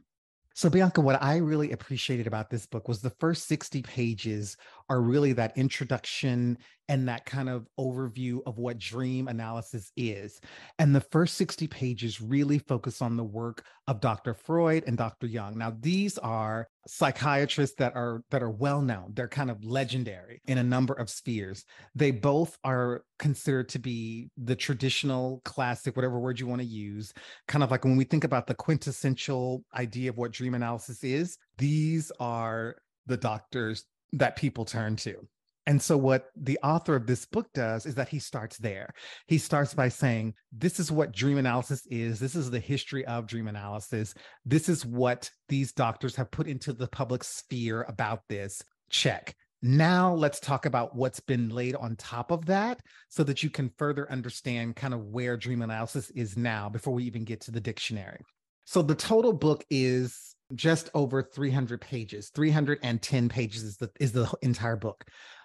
So, 0.55 0.71
Bianca, 0.71 1.01
what 1.01 1.21
I 1.21 1.39
really 1.39 1.73
appreciated 1.73 2.29
about 2.29 2.49
this 2.49 2.67
book 2.67 2.87
was 2.87 3.03
the 3.03 3.13
first 3.19 3.49
60 3.49 3.83
pages 3.83 4.57
are 4.89 5.01
really 5.01 5.33
that 5.33 5.57
introduction 5.57 6.59
and 6.89 7.09
that 7.09 7.27
kind 7.27 7.49
of 7.49 7.67
overview 7.79 8.39
of 8.47 8.59
what 8.59 8.79
dream 8.79 9.27
analysis 9.27 9.91
is. 9.97 10.41
And 10.79 10.95
the 10.95 11.01
first 11.01 11.35
60 11.35 11.67
pages 11.67 12.21
really 12.21 12.59
focus 12.59 13.03
on 13.03 13.17
the 13.17 13.25
work 13.25 13.65
of 13.89 14.01
Dr. 14.01 14.35
Freud 14.35 14.85
and 14.87 14.97
Dr. 14.97 15.27
Jung. 15.27 15.59
Now, 15.59 15.75
these 15.81 16.17
are 16.19 16.69
psychiatrists 16.87 17.75
that 17.79 17.97
are 17.97 18.23
that 18.31 18.43
are 18.43 18.51
well 18.51 18.81
known. 18.81 19.13
They're 19.15 19.27
kind 19.27 19.51
of 19.51 19.65
legendary 19.65 20.41
in 20.47 20.59
a 20.59 20.63
number 20.63 20.95
of 20.95 21.11
spheres. 21.11 21.65
They 21.97 22.13
both 22.13 22.57
are 22.63 23.03
considered 23.19 23.69
to 23.71 23.81
be 23.81 24.31
the 24.37 24.57
traditional 24.57 25.41
classic, 25.45 25.97
whatever 25.97 26.21
word 26.21 26.39
you 26.39 26.47
want 26.47 26.61
to 26.61 26.67
use, 26.67 27.13
kind 27.49 27.65
of 27.65 27.71
like 27.73 27.85
when 27.85 27.97
we 27.97 28.05
think 28.05 28.23
about 28.23 28.47
the 28.47 28.55
quintessential 28.55 29.65
idea 29.75 30.11
of 30.11 30.19
what 30.19 30.33
dream 30.33 30.55
analysis 30.55 31.03
is, 31.03 31.37
these 31.59 32.13
are 32.21 32.77
the 33.07 33.17
doctors 33.17 33.85
that 34.13 34.37
people 34.37 34.65
turn 34.65 34.97
to. 34.97 35.27
And 35.69 35.83
so, 35.83 35.97
what 35.97 36.29
the 36.37 36.59
author 36.63 36.95
of 36.95 37.07
this 37.07 37.27
book 37.27 37.49
does 37.53 37.87
is 37.87 37.97
that 37.97 38.09
he 38.09 38.21
starts 38.21 38.57
there. 38.57 38.95
He 39.27 39.37
starts 39.37 39.75
by 39.75 39.89
saying, 39.89 40.35
This 40.53 40.79
is 40.79 40.93
what 40.93 41.13
dream 41.13 41.39
analysis 41.39 41.85
is. 41.91 42.21
This 42.21 42.37
is 42.37 42.51
the 42.51 42.61
history 42.61 43.05
of 43.07 43.27
dream 43.27 43.49
analysis. 43.49 44.15
This 44.45 44.69
is 44.69 44.87
what 44.87 45.29
these 45.49 45.73
doctors 45.73 46.15
have 46.17 46.31
put 46.31 46.47
into 46.47 46.73
the 46.73 46.87
public 46.87 47.25
sphere 47.25 47.85
about 47.89 48.21
this. 48.29 48.63
Check. 48.91 49.35
Now, 49.61 50.15
let's 50.15 50.39
talk 50.39 50.67
about 50.67 50.95
what's 50.95 51.19
been 51.19 51.49
laid 51.49 51.75
on 51.75 51.97
top 51.97 52.31
of 52.31 52.47
that 52.47 52.79
so 53.09 53.25
that 53.25 53.43
you 53.43 53.51
can 53.51 53.73
further 53.77 54.11
understand 54.13 54.77
kind 54.77 54.95
of 54.95 55.07
where 55.07 55.37
dream 55.37 55.63
analysis 55.63 56.11
is 56.11 56.37
now 56.37 56.69
before 56.69 56.95
we 56.95 57.05
even 57.05 57.25
get 57.25 57.41
to 57.43 57.51
the 57.51 57.61
dictionary. 57.61 58.21
So, 58.67 58.83
the 58.83 58.95
total 58.95 59.33
book 59.33 59.65
is 59.69 60.36
just 60.55 60.91
over 60.95 61.23
300 61.23 61.81
pages. 61.81 62.31
310 62.35 63.29
pages 63.29 63.63
is 63.63 63.77
the 63.77 63.91
is 64.01 64.13
the 64.13 64.33
entire 64.43 64.77
book. 64.77 65.05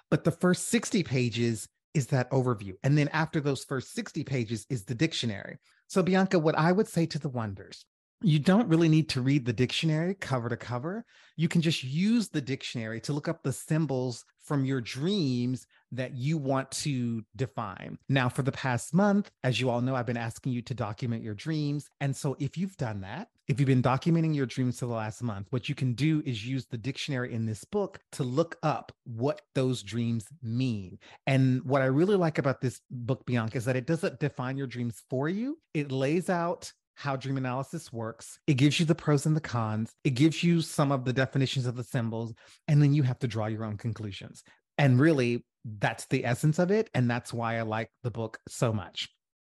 But 0.09 0.23
the 0.23 0.31
first 0.31 0.67
60 0.67 1.03
pages 1.03 1.67
is 1.93 2.07
that 2.07 2.31
overview 2.31 2.73
and 2.83 2.97
then 2.97 3.09
after 3.09 3.41
those 3.41 3.65
first 3.65 3.93
60 3.93 4.23
pages 4.23 4.65
is 4.69 4.85
the 4.85 4.95
dictionary. 4.95 5.57
So 5.87 6.01
bianca 6.01 6.39
what 6.39 6.57
i 6.57 6.71
would 6.71 6.87
say 6.87 7.05
to 7.07 7.19
the 7.19 7.27
wonders 7.27 7.85
you 8.23 8.39
don't 8.39 8.67
really 8.67 8.89
need 8.89 9.09
to 9.09 9.21
read 9.21 9.45
the 9.45 9.53
dictionary 9.53 10.13
cover 10.13 10.47
to 10.47 10.57
cover. 10.57 11.05
You 11.37 11.47
can 11.47 11.61
just 11.61 11.83
use 11.83 12.29
the 12.29 12.41
dictionary 12.41 13.01
to 13.01 13.13
look 13.13 13.27
up 13.27 13.41
the 13.41 13.51
symbols 13.51 14.23
from 14.43 14.65
your 14.65 14.81
dreams 14.81 15.67
that 15.91 16.15
you 16.15 16.37
want 16.37 16.71
to 16.71 17.23
define. 17.35 17.97
Now, 18.07 18.29
for 18.29 18.43
the 18.43 18.51
past 18.51 18.93
month, 18.93 19.29
as 19.43 19.59
you 19.59 19.69
all 19.69 19.81
know, 19.81 19.95
I've 19.95 20.05
been 20.05 20.17
asking 20.17 20.53
you 20.53 20.61
to 20.63 20.73
document 20.73 21.23
your 21.23 21.33
dreams. 21.33 21.89
And 21.99 22.15
so, 22.15 22.35
if 22.39 22.57
you've 22.57 22.77
done 22.77 23.01
that, 23.01 23.29
if 23.47 23.59
you've 23.59 23.67
been 23.67 23.83
documenting 23.83 24.33
your 24.33 24.45
dreams 24.45 24.79
for 24.79 24.85
the 24.85 24.93
last 24.93 25.21
month, 25.21 25.47
what 25.49 25.67
you 25.67 25.75
can 25.75 25.93
do 25.93 26.23
is 26.25 26.47
use 26.47 26.65
the 26.67 26.77
dictionary 26.77 27.33
in 27.33 27.45
this 27.45 27.65
book 27.65 27.99
to 28.13 28.23
look 28.23 28.57
up 28.63 28.93
what 29.03 29.41
those 29.55 29.83
dreams 29.83 30.25
mean. 30.41 30.97
And 31.27 31.61
what 31.63 31.81
I 31.81 31.85
really 31.85 32.15
like 32.15 32.37
about 32.37 32.61
this 32.61 32.79
book, 32.89 33.25
Bianca, 33.25 33.57
is 33.57 33.65
that 33.65 33.75
it 33.75 33.87
doesn't 33.87 34.19
define 34.19 34.57
your 34.57 34.67
dreams 34.67 35.03
for 35.09 35.27
you, 35.27 35.57
it 35.73 35.91
lays 35.91 36.29
out 36.29 36.71
how 36.95 37.15
dream 37.15 37.37
analysis 37.37 37.91
works. 37.91 38.39
It 38.47 38.55
gives 38.55 38.79
you 38.79 38.85
the 38.85 38.95
pros 38.95 39.25
and 39.25 39.35
the 39.35 39.41
cons. 39.41 39.91
It 40.03 40.11
gives 40.11 40.43
you 40.43 40.61
some 40.61 40.91
of 40.91 41.05
the 41.05 41.13
definitions 41.13 41.65
of 41.65 41.75
the 41.75 41.83
symbols, 41.83 42.33
and 42.67 42.81
then 42.81 42.93
you 42.93 43.03
have 43.03 43.19
to 43.19 43.27
draw 43.27 43.47
your 43.47 43.65
own 43.65 43.77
conclusions. 43.77 44.43
And 44.77 44.99
really, 44.99 45.43
that's 45.65 46.05
the 46.07 46.25
essence 46.25 46.59
of 46.59 46.71
it. 46.71 46.89
And 46.93 47.09
that's 47.09 47.33
why 47.33 47.57
I 47.57 47.61
like 47.61 47.89
the 48.03 48.11
book 48.11 48.39
so 48.47 48.73
much. 48.73 49.09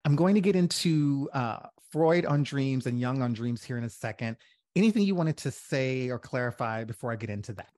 I'm 0.06 0.16
going 0.16 0.36
to 0.36 0.42
get 0.42 0.56
into 0.56 1.30
uh, 1.34 1.60
Freud 1.92 2.26
on 2.26 2.44
dreams 2.44 2.88
and 2.88 3.00
Jung 3.00 3.22
on 3.22 3.34
dreams 3.34 3.64
here 3.64 3.78
in 3.78 3.84
a 3.84 3.90
second. 3.90 4.38
Anything 4.76 5.04
you 5.04 5.16
wanted 5.16 5.38
to 5.38 5.52
say 5.52 6.10
or 6.10 6.20
clarify 6.20 6.84
before 6.84 7.12
I 7.12 7.16
get 7.16 7.30
into 7.30 7.54
that? 7.54 7.70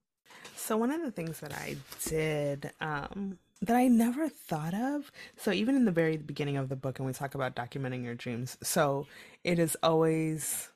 So, 0.56 0.78
one 0.78 0.91
of 0.91 1.02
the 1.02 1.12
things 1.12 1.39
that 1.41 1.54
I 1.54 1.76
did 2.06 2.72
um, 2.80 3.38
that 3.62 3.76
I 3.76 3.88
never 3.88 4.30
thought 4.30 4.74
of. 4.74 5.12
So 5.38 5.52
even 5.52 5.76
in 5.76 5.86
the 5.86 5.91
very 5.91 6.18
beginning 6.18 6.58
of 6.58 6.70
the 6.70 6.76
book, 6.76 7.00
and 7.00 7.06
we 7.06 7.13
talk 7.13 7.36
about 7.36 7.56
documenting 7.56 8.04
your 8.04 8.15
dreams, 8.15 8.58
so 8.62 9.08
it 9.44 9.60
is 9.60 9.78
always, 9.82 10.70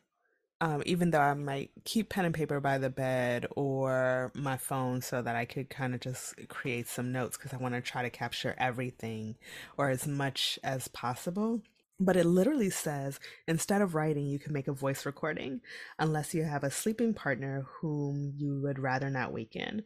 um, 0.62 0.84
even 0.86 1.12
though 1.12 1.20
I 1.20 1.34
might 1.34 1.72
keep 1.84 2.10
pen 2.10 2.26
and 2.26 2.34
paper 2.34 2.60
by 2.60 2.78
the 2.78 2.90
bed 2.90 3.48
or 3.56 4.32
my 4.34 4.58
phone, 4.58 5.02
so 5.02 5.22
that 5.22 5.36
I 5.36 5.46
could 5.46 5.70
kind 5.70 5.94
of 5.94 6.00
just 6.00 6.36
create 6.48 6.88
some 6.88 7.12
notes 7.12 7.38
because 7.38 7.54
I 7.54 7.58
want 7.58 7.76
to 7.76 7.82
try 7.82 8.02
to 8.02 8.10
capture 8.10 8.56
everything 8.58 9.36
or 9.78 9.90
as 9.90 10.08
much 10.08 10.58
as 10.64 10.88
possible. 10.88 11.62
But 12.02 12.16
it 12.16 12.26
literally 12.26 12.70
says 12.70 13.20
instead 13.46 13.82
of 13.82 13.94
writing, 13.94 14.26
you 14.26 14.40
can 14.40 14.54
make 14.54 14.70
a 14.70 14.74
voice 14.74 15.06
recording 15.06 15.60
unless 16.00 16.34
you 16.34 16.44
have 16.44 16.64
a 16.64 16.72
sleeping 16.72 17.14
partner 17.14 17.66
whom 17.82 18.34
you 18.38 18.62
would 18.64 18.80
rather 18.80 19.10
not 19.10 19.34
waken. 19.34 19.84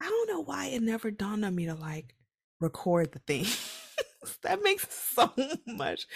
I 0.00 0.06
don't 0.06 0.28
know 0.28 0.40
why 0.40 0.66
it 0.66 0.82
never 0.82 1.12
dawned 1.12 1.44
on 1.44 1.54
me 1.54 1.66
to 1.66 1.74
like 1.74 2.14
record 2.64 3.12
the 3.12 3.20
thing. 3.20 3.46
that 4.42 4.62
makes 4.62 4.92
so 4.92 5.32
much 5.66 6.06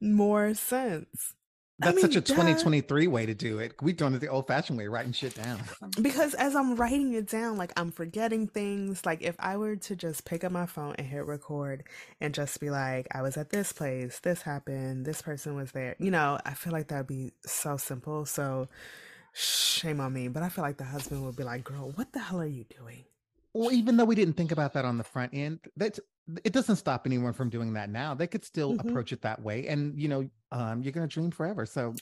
more 0.00 0.54
sense. 0.54 1.34
That's 1.80 1.92
I 1.92 1.94
mean, 1.94 2.02
such 2.02 2.16
a 2.16 2.20
2023 2.20 3.06
way 3.06 3.26
to 3.26 3.34
do 3.34 3.60
it. 3.60 3.74
We've 3.80 3.96
done 3.96 4.12
it 4.12 4.18
the 4.18 4.26
old 4.26 4.48
fashioned 4.48 4.76
way, 4.76 4.88
writing 4.88 5.12
shit 5.12 5.36
down. 5.36 5.60
Because 6.02 6.34
as 6.34 6.56
I'm 6.56 6.74
writing 6.74 7.14
it 7.14 7.28
down, 7.28 7.56
like 7.56 7.72
I'm 7.78 7.92
forgetting 7.92 8.48
things. 8.48 9.06
Like 9.06 9.22
if 9.22 9.36
I 9.38 9.56
were 9.58 9.76
to 9.76 9.94
just 9.94 10.24
pick 10.24 10.42
up 10.42 10.50
my 10.50 10.66
phone 10.66 10.96
and 10.98 11.06
hit 11.06 11.24
record 11.24 11.84
and 12.20 12.34
just 12.34 12.58
be 12.58 12.70
like, 12.70 13.06
I 13.12 13.22
was 13.22 13.36
at 13.36 13.50
this 13.50 13.72
place, 13.72 14.18
this 14.18 14.42
happened, 14.42 15.06
this 15.06 15.22
person 15.22 15.54
was 15.54 15.70
there, 15.70 15.94
you 16.00 16.10
know, 16.10 16.40
I 16.44 16.54
feel 16.54 16.72
like 16.72 16.88
that'd 16.88 17.06
be 17.06 17.30
so 17.46 17.76
simple. 17.76 18.26
So 18.26 18.66
shame 19.32 20.00
on 20.00 20.12
me. 20.12 20.26
But 20.26 20.42
I 20.42 20.48
feel 20.48 20.64
like 20.64 20.78
the 20.78 20.84
husband 20.84 21.24
would 21.24 21.36
be 21.36 21.44
like, 21.44 21.62
girl, 21.62 21.92
what 21.94 22.12
the 22.12 22.18
hell 22.18 22.40
are 22.40 22.46
you 22.46 22.64
doing? 22.64 23.04
Well, 23.54 23.72
even 23.72 23.96
though 23.96 24.04
we 24.04 24.14
didn't 24.14 24.34
think 24.34 24.52
about 24.52 24.72
that 24.74 24.84
on 24.84 24.98
the 24.98 25.04
front 25.04 25.32
end, 25.34 25.60
that's 25.76 26.00
it 26.44 26.52
doesn't 26.52 26.76
stop 26.76 27.06
anyone 27.06 27.32
from 27.32 27.48
doing 27.48 27.72
that 27.74 27.90
now. 27.90 28.14
They 28.14 28.26
could 28.26 28.44
still 28.44 28.74
mm-hmm. 28.74 28.88
approach 28.88 29.12
it 29.12 29.22
that 29.22 29.40
way. 29.40 29.66
And 29.66 29.98
you 30.00 30.08
know, 30.08 30.28
um, 30.52 30.82
you're 30.82 30.92
gonna 30.92 31.06
dream 31.06 31.30
forever. 31.30 31.66
So 31.66 31.94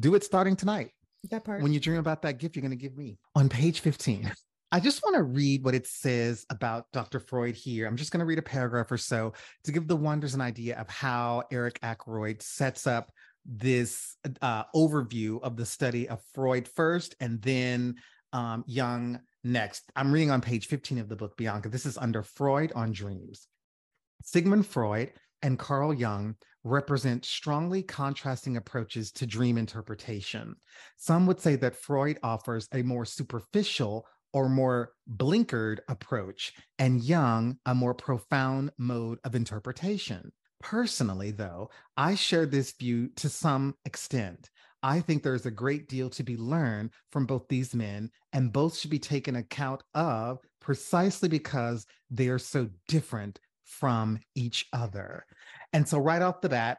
do 0.00 0.14
it 0.14 0.24
starting 0.24 0.56
tonight. 0.56 0.90
That 1.30 1.44
part. 1.44 1.62
When 1.62 1.72
you 1.72 1.80
dream 1.80 1.98
about 1.98 2.22
that 2.22 2.38
gift 2.38 2.56
you're 2.56 2.62
gonna 2.62 2.76
give 2.76 2.96
me. 2.96 3.18
On 3.34 3.48
page 3.48 3.80
15. 3.80 4.32
I 4.70 4.80
just 4.80 5.02
want 5.02 5.16
to 5.16 5.22
read 5.22 5.64
what 5.64 5.74
it 5.74 5.86
says 5.86 6.44
about 6.50 6.92
Dr. 6.92 7.20
Freud 7.20 7.54
here. 7.54 7.86
I'm 7.86 7.96
just 7.96 8.12
going 8.12 8.20
to 8.20 8.26
read 8.26 8.38
a 8.38 8.42
paragraph 8.42 8.92
or 8.92 8.98
so 8.98 9.32
to 9.64 9.72
give 9.72 9.88
the 9.88 9.96
wonders 9.96 10.34
an 10.34 10.42
idea 10.42 10.78
of 10.78 10.90
how 10.90 11.44
Eric 11.50 11.78
Ackroyd 11.82 12.42
sets 12.42 12.86
up 12.86 13.10
this 13.46 14.16
uh, 14.42 14.64
overview 14.74 15.40
of 15.42 15.56
the 15.56 15.64
study 15.64 16.06
of 16.06 16.20
Freud 16.34 16.68
first 16.68 17.14
and 17.18 17.40
then 17.40 17.94
um, 18.34 18.62
Jung 18.66 19.20
Next, 19.44 19.84
I'm 19.94 20.12
reading 20.12 20.30
on 20.30 20.40
page 20.40 20.66
15 20.66 20.98
of 20.98 21.08
the 21.08 21.16
book, 21.16 21.36
Bianca. 21.36 21.68
This 21.68 21.86
is 21.86 21.96
under 21.96 22.22
Freud 22.22 22.72
on 22.74 22.92
Dreams. 22.92 23.46
Sigmund 24.22 24.66
Freud 24.66 25.12
and 25.42 25.58
Carl 25.58 25.94
Jung 25.94 26.34
represent 26.64 27.24
strongly 27.24 27.82
contrasting 27.82 28.56
approaches 28.56 29.12
to 29.12 29.26
dream 29.26 29.56
interpretation. 29.56 30.56
Some 30.96 31.26
would 31.26 31.40
say 31.40 31.54
that 31.56 31.76
Freud 31.76 32.18
offers 32.22 32.68
a 32.74 32.82
more 32.82 33.04
superficial 33.04 34.06
or 34.32 34.48
more 34.48 34.92
blinkered 35.10 35.78
approach, 35.88 36.52
and 36.78 37.02
Jung 37.02 37.58
a 37.64 37.74
more 37.74 37.94
profound 37.94 38.72
mode 38.76 39.18
of 39.24 39.34
interpretation. 39.34 40.32
Personally, 40.60 41.30
though, 41.30 41.70
I 41.96 42.16
share 42.16 42.44
this 42.44 42.72
view 42.72 43.08
to 43.16 43.28
some 43.28 43.74
extent. 43.84 44.50
I 44.82 45.00
think 45.00 45.22
there's 45.22 45.46
a 45.46 45.50
great 45.50 45.88
deal 45.88 46.08
to 46.10 46.22
be 46.22 46.36
learned 46.36 46.90
from 47.10 47.26
both 47.26 47.48
these 47.48 47.74
men, 47.74 48.10
and 48.32 48.52
both 48.52 48.76
should 48.76 48.90
be 48.90 48.98
taken 48.98 49.36
account 49.36 49.82
of 49.94 50.38
precisely 50.60 51.28
because 51.28 51.86
they 52.10 52.28
are 52.28 52.38
so 52.38 52.68
different 52.86 53.40
from 53.64 54.18
each 54.34 54.66
other. 54.72 55.24
And 55.72 55.86
so, 55.86 55.98
right 55.98 56.22
off 56.22 56.40
the 56.40 56.48
bat, 56.48 56.78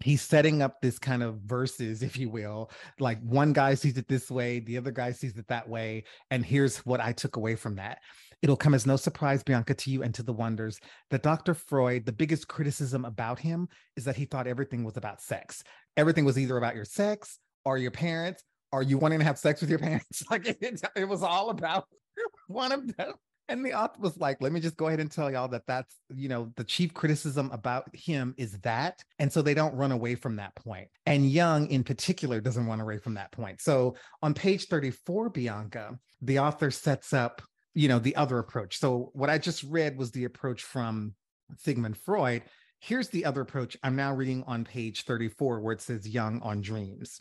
he's 0.00 0.22
setting 0.22 0.60
up 0.60 0.80
this 0.80 0.98
kind 0.98 1.22
of 1.22 1.40
verses, 1.40 2.02
if 2.02 2.18
you 2.18 2.28
will. 2.28 2.70
Like 2.98 3.20
one 3.22 3.52
guy 3.52 3.74
sees 3.74 3.96
it 3.96 4.08
this 4.08 4.30
way, 4.30 4.60
the 4.60 4.76
other 4.76 4.90
guy 4.90 5.12
sees 5.12 5.36
it 5.38 5.48
that 5.48 5.68
way. 5.68 6.04
And 6.30 6.44
here's 6.44 6.78
what 6.78 7.00
I 7.00 7.12
took 7.12 7.36
away 7.36 7.56
from 7.56 7.76
that. 7.76 7.98
It'll 8.42 8.56
come 8.56 8.74
as 8.74 8.86
no 8.86 8.96
surprise, 8.96 9.42
Bianca, 9.42 9.74
to 9.74 9.90
you 9.90 10.02
and 10.02 10.14
to 10.14 10.22
the 10.22 10.32
wonders 10.32 10.78
that 11.10 11.22
Dr. 11.22 11.54
Freud, 11.54 12.04
the 12.04 12.12
biggest 12.12 12.48
criticism 12.48 13.04
about 13.06 13.38
him 13.38 13.68
is 13.96 14.04
that 14.04 14.16
he 14.16 14.26
thought 14.26 14.46
everything 14.46 14.84
was 14.84 14.98
about 14.98 15.22
sex. 15.22 15.64
Everything 15.96 16.24
was 16.24 16.38
either 16.38 16.56
about 16.56 16.76
your 16.76 16.84
sex 16.84 17.38
or 17.64 17.78
your 17.78 17.90
parents 17.90 18.42
or 18.72 18.82
you 18.82 18.98
wanting 18.98 19.18
to 19.18 19.24
have 19.24 19.38
sex 19.38 19.60
with 19.60 19.70
your 19.70 19.78
parents. 19.78 20.22
Like 20.30 20.46
it, 20.46 20.82
it 20.94 21.08
was 21.08 21.22
all 21.22 21.50
about 21.50 21.86
one 22.48 22.72
of 22.72 22.96
them. 22.96 23.14
And 23.48 23.64
the 23.64 23.74
author 23.74 24.00
was 24.00 24.16
like, 24.18 24.38
let 24.40 24.50
me 24.50 24.58
just 24.58 24.76
go 24.76 24.88
ahead 24.88 24.98
and 24.98 25.10
tell 25.10 25.30
y'all 25.30 25.46
that 25.48 25.62
that's, 25.68 25.94
you 26.12 26.28
know, 26.28 26.52
the 26.56 26.64
chief 26.64 26.92
criticism 26.92 27.48
about 27.52 27.84
him 27.94 28.34
is 28.36 28.58
that. 28.60 29.04
And 29.20 29.32
so 29.32 29.40
they 29.40 29.54
don't 29.54 29.74
run 29.76 29.92
away 29.92 30.16
from 30.16 30.36
that 30.36 30.56
point. 30.56 30.88
And 31.06 31.30
Jung 31.30 31.68
in 31.68 31.84
particular 31.84 32.40
doesn't 32.40 32.66
run 32.66 32.80
away 32.80 32.98
from 32.98 33.14
that 33.14 33.30
point. 33.30 33.60
So 33.60 33.94
on 34.20 34.34
page 34.34 34.66
34, 34.66 35.30
Bianca, 35.30 35.96
the 36.22 36.40
author 36.40 36.72
sets 36.72 37.12
up 37.12 37.40
you 37.76 37.88
know 37.88 37.98
the 37.98 38.16
other 38.16 38.38
approach 38.38 38.78
so 38.78 39.10
what 39.12 39.30
i 39.30 39.36
just 39.36 39.62
read 39.64 39.96
was 39.98 40.10
the 40.10 40.24
approach 40.24 40.62
from 40.62 41.14
sigmund 41.58 41.96
freud 41.96 42.42
here's 42.86 43.08
the 43.08 43.24
other 43.24 43.40
approach 43.40 43.76
i'm 43.82 43.96
now 43.96 44.14
reading 44.14 44.44
on 44.46 44.64
page 44.64 45.02
34 45.02 45.60
where 45.60 45.72
it 45.72 45.80
says 45.80 46.08
jung 46.08 46.40
on 46.42 46.60
dreams 46.60 47.20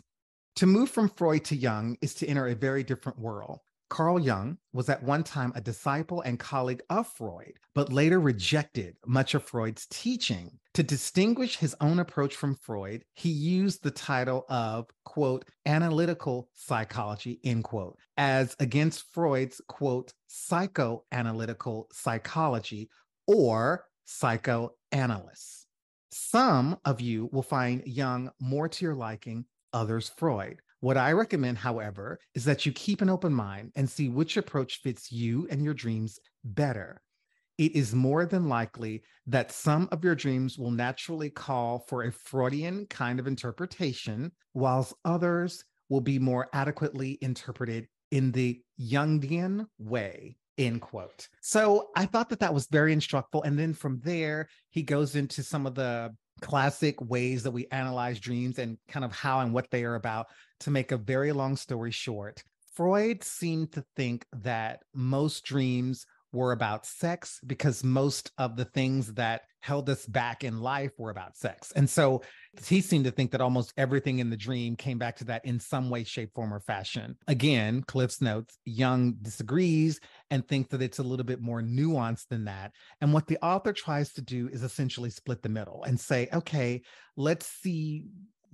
to 0.56 0.66
move 0.66 0.90
from 0.90 1.10
freud 1.10 1.44
to 1.44 1.56
jung 1.56 1.98
is 2.02 2.14
to 2.14 2.28
enter 2.28 2.48
a 2.48 2.56
very 2.56 2.84
different 2.84 3.18
world 3.20 3.60
Carl 3.88 4.20
Jung 4.20 4.58
was 4.74 4.90
at 4.90 5.04
one 5.04 5.24
time 5.24 5.54
a 5.56 5.62
disciple 5.62 6.22
and 6.22 6.40
colleague 6.40 6.82
of 6.90 7.08
Freud, 7.08 7.54
but 7.76 7.94
later 7.94 8.20
rejected 8.20 8.96
much 9.06 9.36
of 9.36 9.44
Freud's 9.44 9.86
teaching. 9.92 10.58
To 10.74 10.82
distinguish 10.82 11.58
his 11.58 11.76
own 11.80 12.00
approach 12.00 12.36
from 12.36 12.56
Freud, 12.56 13.06
he 13.14 13.30
used 13.30 13.84
the 13.84 13.92
title 13.92 14.46
of, 14.50 14.88
quote, 15.06 15.46
analytical 15.68 16.50
psychology, 16.54 17.40
end 17.44 17.64
quote, 17.64 17.96
as 18.18 18.56
against 18.60 19.06
Freud's, 19.14 19.62
quote, 19.68 20.14
psychoanalytical 20.28 21.86
psychology 21.94 22.90
or 23.28 23.86
psychoanalysts. 24.96 25.68
Some 26.12 26.78
of 26.86 27.02
you 27.02 27.30
will 27.34 27.44
find 27.44 27.84
Jung 27.86 28.32
more 28.40 28.70
to 28.70 28.86
your 28.86 28.96
liking, 28.96 29.46
others 29.74 30.12
Freud. 30.18 30.62
What 30.80 30.98
I 30.98 31.12
recommend, 31.12 31.58
however, 31.58 32.20
is 32.34 32.46
that 32.46 32.66
you 32.66 32.72
keep 32.72 33.02
an 33.02 33.10
open 33.10 33.34
mind 33.34 33.72
and 33.76 33.90
see 33.90 34.08
which 34.08 34.38
approach 34.38 34.82
fits 34.82 35.12
you 35.12 35.48
and 35.50 35.64
your 35.64 35.74
dreams 35.74 36.20
better. 36.44 37.02
It 37.58 37.76
is 37.76 37.96
more 37.96 38.26
than 38.26 38.50
likely 38.50 39.04
that 39.28 39.52
some 39.52 39.88
of 39.92 40.04
your 40.04 40.16
dreams 40.16 40.58
will 40.58 40.72
naturally 40.72 41.30
call 41.30 41.80
for 41.80 42.04
a 42.04 42.12
Freudian 42.12 42.86
kind 42.88 43.20
of 43.20 43.28
interpretation, 43.28 44.32
whilst 44.54 44.94
others 45.04 45.64
will 45.90 46.02
be 46.02 46.20
more 46.20 46.50
adequately 46.54 47.18
interpreted 47.22 47.88
in 48.12 48.32
the 48.32 48.62
Jungian 48.80 49.66
way. 49.78 50.38
End 50.58 50.82
quote. 50.82 51.28
So 51.42 51.90
I 51.96 52.06
thought 52.06 52.30
that 52.30 52.40
that 52.40 52.54
was 52.54 52.68
very 52.68 52.94
instructive. 52.94 53.42
And 53.44 53.60
then 53.60 53.74
from 53.74 54.00
there, 54.04 54.48
he 54.70 54.84
goes 54.84 55.16
into 55.16 55.44
some 55.44 55.66
of 55.66 55.76
the 55.76 56.16
classic 56.42 57.00
ways 57.02 57.44
that 57.44 57.52
we 57.52 57.68
analyze 57.72 58.20
dreams 58.20 58.60
and 58.60 58.78
kind 58.88 59.04
of 59.06 59.12
how 59.12 59.40
and 59.42 59.54
what 59.54 59.70
they 59.72 59.84
are 59.84 59.96
about. 59.96 60.28
To 60.62 60.72
make 60.72 60.94
a 60.94 60.98
very 60.98 61.34
long 61.34 61.58
story 61.58 61.92
short, 61.92 62.42
Freud 62.74 63.24
seemed 63.24 63.74
to 63.74 63.84
think 63.96 64.26
that 64.34 64.82
most 64.94 65.44
dreams 65.44 66.06
were 66.36 66.52
about 66.52 66.86
sex 66.86 67.40
because 67.48 67.84
most 67.84 68.32
of 68.38 68.56
the 68.56 68.66
things 68.66 69.14
that 69.14 69.44
held 69.62 69.90
us 69.90 70.06
back 70.06 70.44
in 70.44 70.62
life 70.62 70.92
were 71.00 71.10
about 71.10 71.36
sex. 71.36 71.72
And 71.72 71.90
so 71.90 72.22
he 72.64 72.82
seemed 72.82 73.06
to 73.06 73.12
think 73.12 73.32
that 73.32 73.42
almost 73.42 73.74
everything 73.78 74.20
in 74.20 74.30
the 74.30 74.38
dream 74.38 74.76
came 74.76 75.00
back 75.00 75.16
to 75.18 75.24
that 75.26 75.44
in 75.44 75.60
some 75.60 75.90
way, 75.90 76.04
shape, 76.04 76.36
form, 76.36 76.54
or 76.54 76.60
fashion. 76.60 77.18
Again, 77.28 77.82
Cliff's 77.82 78.22
notes, 78.22 78.60
Jung 78.66 79.16
disagrees 79.24 80.00
and 80.30 80.48
thinks 80.48 80.70
that 80.70 80.84
it's 80.84 81.00
a 81.00 81.04
little 81.04 81.26
bit 81.26 81.42
more 81.42 81.62
nuanced 81.62 82.28
than 82.30 82.46
that. 82.46 82.74
And 83.02 83.12
what 83.12 83.26
the 83.26 83.44
author 83.44 83.74
tries 83.74 84.14
to 84.14 84.22
do 84.22 84.50
is 84.50 84.62
essentially 84.62 85.10
split 85.10 85.42
the 85.42 85.50
middle 85.50 85.84
and 85.84 86.00
say, 86.00 86.28
okay, 86.32 86.84
let's 87.18 87.48
see 87.48 88.04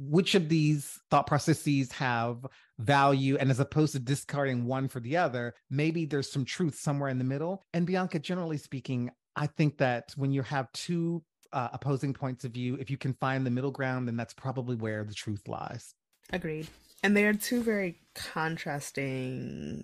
which 0.10 0.34
of 0.34 0.50
these 0.50 1.00
thought 1.10 1.28
processes 1.28 1.92
have 1.92 2.46
value 2.80 3.38
and 3.38 3.52
as 3.52 3.60
opposed 3.60 3.94
to 3.94 4.00
discarding 4.00 4.66
one 4.66 4.88
for 4.88 5.00
the 5.00 5.16
other 5.16 5.54
maybe 5.70 6.06
there's 6.06 6.32
some 6.32 6.44
truth 6.44 6.76
somewhere 6.76 7.10
in 7.10 7.18
the 7.18 7.24
middle. 7.24 7.64
And 7.74 7.86
bianca 7.86 8.20
generally 8.20 8.58
speaking 8.58 9.12
i 9.36 9.48
think 9.48 9.78
that 9.78 10.12
when 10.16 10.32
you 10.32 10.42
have 10.42 10.72
two 10.74 11.24
uh, 11.54 11.70
opposing 11.74 12.14
points 12.14 12.46
of 12.46 12.52
view 12.52 12.78
if 12.80 12.90
you 12.90 12.98
can 12.98 13.14
find 13.16 13.46
the 13.46 13.52
middle 13.52 13.72
ground 13.72 14.08
then 14.08 14.16
that's 14.16 14.34
probably 14.34 14.76
where 14.76 15.04
the 15.04 15.14
truth 15.14 15.48
lies. 15.48 15.94
Agreed. 16.34 16.68
And 17.04 17.16
they 17.16 17.26
are 17.26 17.34
two 17.34 17.62
very 17.62 18.00
contrasting 18.16 19.84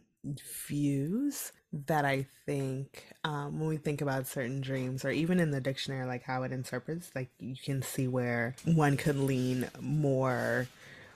views 0.68 1.52
that 1.72 2.06
I 2.06 2.26
think 2.46 3.06
um, 3.24 3.60
when 3.60 3.68
we 3.70 3.78
think 3.78 4.02
about 4.02 4.28
certain 4.28 4.62
dreams, 4.62 5.04
or 5.04 5.12
even 5.12 5.40
in 5.40 5.52
the 5.52 5.62
dictionary, 5.62 6.06
like 6.06 6.24
how 6.24 6.44
it 6.44 6.52
interprets, 6.52 7.12
like 7.16 7.30
you 7.40 7.56
can 7.64 7.82
see 7.82 8.08
where 8.08 8.56
one 8.66 8.98
could 8.98 9.18
lean 9.18 9.68
more, 9.80 10.68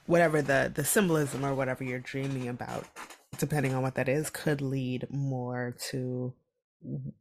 whatever 0.05 0.41
the 0.41 0.71
the 0.73 0.83
symbolism 0.83 1.45
or 1.45 1.53
whatever 1.53 1.83
you're 1.83 1.99
dreaming 1.99 2.47
about, 2.47 2.85
depending 3.37 3.73
on 3.73 3.81
what 3.81 3.95
that 3.95 4.09
is, 4.09 4.29
could 4.29 4.61
lead 4.61 5.07
more 5.09 5.75
to 5.89 6.33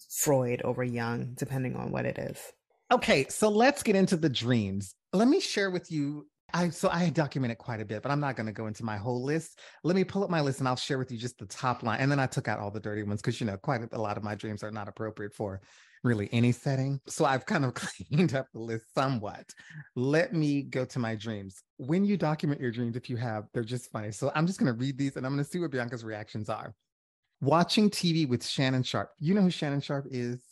Freud 0.09 0.63
over 0.63 0.83
Jung, 0.83 1.35
depending 1.37 1.77
on 1.77 1.93
what 1.93 2.07
it 2.07 2.19
is. 2.19 2.53
Okay, 2.93 3.27
so 3.29 3.49
let's 3.49 3.85
get 3.85 3.95
into 3.95 4.17
the 4.17 4.29
dreams. 4.29 4.95
Let 5.13 5.29
me 5.29 5.39
share 5.41 5.71
with 5.71 5.93
you 5.93 6.27
I 6.55 6.69
so 6.71 6.89
I 6.89 7.11
documented 7.11 7.59
quite 7.59 7.81
a 7.81 7.85
bit, 7.85 8.03
but 8.03 8.11
I'm 8.11 8.21
not 8.21 8.37
going 8.37 8.47
to 8.47 8.53
go 8.53 8.67
into 8.67 8.85
my 8.85 8.97
whole 8.97 9.23
list. 9.23 9.61
Let 9.85 9.97
me 9.97 10.05
pull 10.05 10.25
up 10.25 10.31
my 10.31 10.41
list 10.41 10.61
and 10.61 10.69
I'll 10.69 10.77
share 10.77 10.99
with 10.99 11.11
you 11.11 11.19
just 11.19 11.39
the 11.39 11.47
top 11.47 11.83
line. 11.83 12.01
And 12.01 12.11
then 12.11 12.21
I 12.21 12.27
took 12.27 12.49
out 12.49 12.59
all 12.59 12.71
the 12.71 12.81
dirty 12.81 13.03
ones 13.03 13.21
because 13.21 13.41
you 13.41 13.47
know 13.47 13.57
quite 13.57 13.83
a 13.93 14.01
lot 14.01 14.17
of 14.17 14.23
my 14.23 14.35
dreams 14.35 14.63
are 14.63 14.71
not 14.71 14.89
appropriate 14.89 15.35
for 15.35 15.61
really 16.03 16.29
any 16.33 16.53
setting. 16.53 17.01
So 17.07 17.25
I've 17.25 17.47
kind 17.47 17.65
of 17.65 17.75
cleaned 18.11 18.35
up 18.35 18.47
the 18.53 18.61
list 18.61 18.93
somewhat. 18.95 19.45
Let 19.97 20.33
me 20.33 20.63
go 20.63 20.85
to 20.85 20.99
my 20.99 21.15
dreams. 21.15 21.63
When 21.77 22.05
you 22.05 22.17
document 22.17 22.61
your 22.61 22.71
dreams, 22.71 22.97
if 22.97 23.11
you 23.11 23.17
have, 23.17 23.45
they're 23.53 23.65
just 23.65 23.91
funny. 23.91 24.13
So 24.13 24.33
I'm 24.35 24.47
just 24.47 24.59
going 24.59 24.73
to 24.73 24.79
read 24.79 24.99
these 24.99 25.17
and 25.17 25.27
I'm 25.27 25.33
going 25.33 25.45
to 25.45 25.51
see 25.51 25.59
what 25.59 25.71
Bianca's 25.71 26.05
reactions 26.05 26.49
are. 26.49 26.75
Watching 27.41 27.91
TV 27.91 28.29
with 28.29 28.47
Shannon 28.47 28.83
Sharpe. 28.83 29.11
You 29.19 29.35
know 29.35 29.43
who 29.43 29.51
Shannon 29.51 29.81
Sharpe 29.81 30.07
is? 30.11 30.43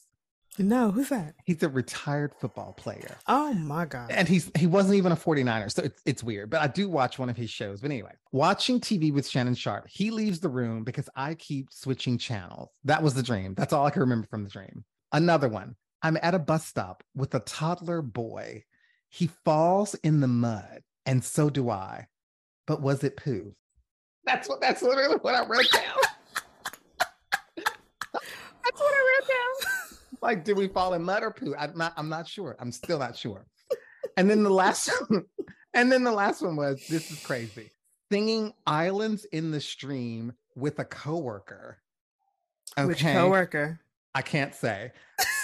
No, 0.59 0.91
who's 0.91 1.09
that? 1.11 1.35
He's 1.45 1.63
a 1.63 1.69
retired 1.69 2.35
football 2.35 2.73
player. 2.73 3.17
Oh 3.29 3.53
my 3.55 3.85
god. 3.85 4.11
And 4.11 4.27
he's 4.27 4.51
he 4.57 4.67
wasn't 4.67 4.97
even 4.97 5.13
a 5.13 5.17
49er, 5.17 5.71
so 5.71 5.83
it's 5.83 6.03
it's 6.05 6.25
weird. 6.25 6.51
But 6.51 6.63
I 6.63 6.67
do 6.67 6.89
watch 6.89 7.19
one 7.19 7.29
of 7.29 7.37
his 7.37 7.51
shows. 7.51 7.81
But 7.81 7.91
anyway, 7.93 8.13
watching 8.33 8.81
TV 8.81 9.13
with 9.13 9.29
Shannon 9.29 9.55
Sharpe. 9.55 9.87
he 9.89 10.11
leaves 10.11 10.41
the 10.41 10.49
room 10.49 10.83
because 10.83 11.09
I 11.15 11.35
keep 11.35 11.73
switching 11.73 12.19
channels. 12.19 12.71
That 12.85 13.03
was 13.03 13.15
the 13.15 13.23
dream. 13.23 13.55
That's 13.55 13.73
all 13.73 13.87
I 13.87 13.91
can 13.91 14.01
remember 14.01 14.27
from 14.27 14.45
the 14.45 14.51
dream. 14.51 14.85
Another 15.13 15.49
one. 15.49 15.77
I'm 16.03 16.19
at 16.23 16.35
a 16.35 16.39
bus 16.39 16.65
stop 16.65 17.03
with 17.15 17.35
a 17.35 17.41
toddler 17.41 18.03
boy. 18.03 18.65
He 19.09 19.29
falls 19.45 19.95
in 19.95 20.21
the 20.21 20.29
mud, 20.29 20.83
and 21.07 21.25
so 21.25 21.51
do 21.51 21.71
I. 21.71 22.07
But 22.67 22.83
was 22.83 23.03
it 23.03 23.17
poo? 23.17 23.55
That's 24.25 24.49
what 24.49 24.61
that's 24.61 24.83
literally 24.83 25.17
what 25.23 25.35
I 25.35 25.41
wrote 25.47 25.71
down. 25.73 25.99
that's 27.57 28.81
what 28.81 28.93
I 28.95 29.19
wrote 29.21 29.29
down 29.29 29.68
like, 30.23 30.45
did 30.45 30.57
we 30.57 30.69
fall 30.69 30.95
in 30.95 31.03
mud 31.03 31.23
or 31.23 31.31
poo? 31.31 31.55
I'm 31.59 31.77
not, 31.77 31.93
I'm 31.97 32.09
not 32.09 32.29
sure. 32.29 32.57
I'm 32.59 32.73
still 32.73 32.99
not 32.99 33.17
sure. 33.17 33.47
And 34.17 34.29
then 34.29 34.43
the 34.43 34.51
last 34.51 34.91
one, 35.09 35.25
and 35.75 35.91
then 35.91 36.05
the 36.05 36.13
last 36.13 36.43
one 36.43 36.57
was 36.57 36.87
this 36.89 37.11
is 37.11 37.25
crazy. 37.25 37.71
Singing 38.11 38.53
Islands 38.67 39.25
in 39.27 39.51
the 39.51 39.61
Stream 39.61 40.33
with 40.57 40.79
a 40.79 40.85
coworker. 40.85 41.79
Okay. 42.77 42.87
Which 42.87 43.03
coworker? 43.03 43.81
I 44.15 44.23
can't 44.23 44.55
say. 44.55 44.93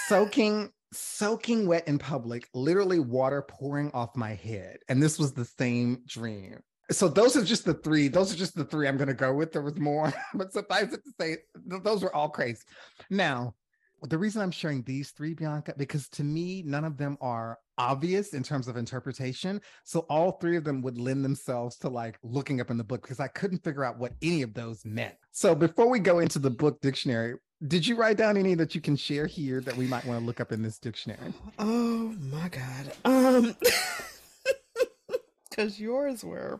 Soaking 0.07 0.71
soaking 0.95 1.67
wet 1.67 1.87
in 1.87 1.99
public, 1.99 2.49
literally 2.53 2.99
water 2.99 3.41
pouring 3.41 3.91
off 3.93 4.15
my 4.15 4.33
head. 4.33 4.79
And 4.89 5.01
this 5.01 5.19
was 5.19 5.33
the 5.33 5.45
same 5.45 6.01
dream. 6.05 6.61
So 6.91 7.07
those 7.07 7.35
are 7.35 7.43
just 7.43 7.65
the 7.65 7.73
three. 7.73 8.07
Those 8.07 8.33
are 8.33 8.37
just 8.37 8.55
the 8.55 8.65
three 8.65 8.87
I'm 8.87 8.97
going 8.97 9.07
to 9.07 9.13
go 9.13 9.33
with. 9.33 9.51
There 9.51 9.61
was 9.61 9.77
more, 9.77 10.13
but 10.33 10.53
suffice 10.53 10.93
it 10.93 11.03
to 11.03 11.11
say, 11.19 11.37
those 11.65 12.03
were 12.03 12.15
all 12.15 12.29
crazy. 12.29 12.61
Now, 13.09 13.55
the 14.03 14.17
reason 14.17 14.41
I'm 14.41 14.51
sharing 14.51 14.83
these 14.83 15.11
three, 15.11 15.33
Bianca, 15.33 15.73
because 15.77 16.07
to 16.09 16.23
me, 16.23 16.63
none 16.65 16.85
of 16.85 16.97
them 16.97 17.17
are 17.21 17.59
obvious 17.77 18.33
in 18.33 18.43
terms 18.43 18.67
of 18.67 18.77
interpretation. 18.77 19.61
So 19.83 20.01
all 20.09 20.33
three 20.33 20.57
of 20.57 20.63
them 20.63 20.81
would 20.81 20.97
lend 20.97 21.25
themselves 21.25 21.77
to 21.77 21.89
like 21.89 22.17
looking 22.23 22.61
up 22.61 22.69
in 22.69 22.77
the 22.77 22.83
book 22.83 23.01
because 23.01 23.19
I 23.19 23.27
couldn't 23.27 23.63
figure 23.63 23.83
out 23.83 23.97
what 23.97 24.13
any 24.21 24.41
of 24.41 24.53
those 24.53 24.85
meant. 24.85 25.15
So 25.31 25.55
before 25.55 25.89
we 25.89 25.99
go 25.99 26.19
into 26.19 26.39
the 26.39 26.49
book 26.49 26.81
dictionary, 26.81 27.35
did 27.67 27.87
you 27.87 27.95
write 27.95 28.17
down 28.17 28.37
any 28.37 28.53
that 28.55 28.75
you 28.75 28.81
can 28.81 28.95
share 28.95 29.25
here 29.25 29.61
that 29.61 29.77
we 29.77 29.87
might 29.87 30.05
want 30.05 30.19
to 30.19 30.25
look 30.25 30.39
up 30.39 30.51
in 30.51 30.61
this 30.61 30.77
dictionary? 30.77 31.33
Oh 31.57 32.13
my 32.19 32.49
God. 32.49 32.91
Um, 33.05 33.55
because 35.49 35.79
yours 35.79 36.23
were 36.23 36.59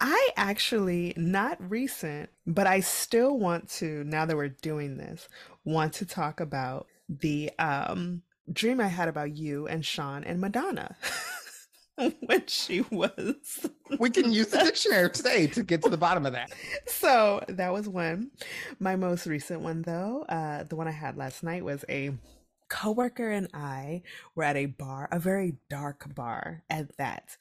I 0.00 0.30
actually, 0.36 1.14
not 1.16 1.58
recent, 1.70 2.30
but 2.46 2.66
I 2.66 2.80
still 2.80 3.38
want 3.38 3.68
to, 3.70 4.04
now 4.04 4.26
that 4.26 4.36
we're 4.36 4.48
doing 4.48 4.96
this, 4.96 5.28
want 5.64 5.94
to 5.94 6.06
talk 6.06 6.40
about 6.40 6.86
the 7.08 7.50
um, 7.58 8.22
dream 8.52 8.80
I 8.80 8.88
had 8.88 9.08
about 9.08 9.36
you 9.36 9.66
and 9.66 9.84
Sean 9.84 10.24
and 10.24 10.40
Madonna. 10.40 10.96
when 12.26 12.46
she 12.46 12.82
was. 12.90 13.66
we 13.98 14.10
can 14.10 14.32
use 14.32 14.48
the 14.48 14.58
dictionary 14.58 15.10
today 15.10 15.46
to 15.46 15.62
get 15.62 15.82
to 15.82 15.88
the 15.88 15.96
bottom 15.96 16.26
of 16.26 16.32
that. 16.32 16.52
So 16.86 17.42
that 17.48 17.72
was 17.72 17.88
one. 17.88 18.30
My 18.78 18.96
most 18.96 19.26
recent 19.26 19.60
one, 19.60 19.82
though, 19.82 20.24
uh, 20.28 20.64
the 20.64 20.76
one 20.76 20.88
I 20.88 20.92
had 20.92 21.16
last 21.16 21.42
night 21.42 21.64
was 21.64 21.84
a 21.88 22.12
coworker 22.68 23.30
and 23.30 23.48
I 23.54 24.02
were 24.34 24.44
at 24.44 24.56
a 24.56 24.66
bar, 24.66 25.08
a 25.12 25.18
very 25.18 25.56
dark 25.68 26.14
bar 26.14 26.62
at 26.70 26.96
that. 26.98 27.36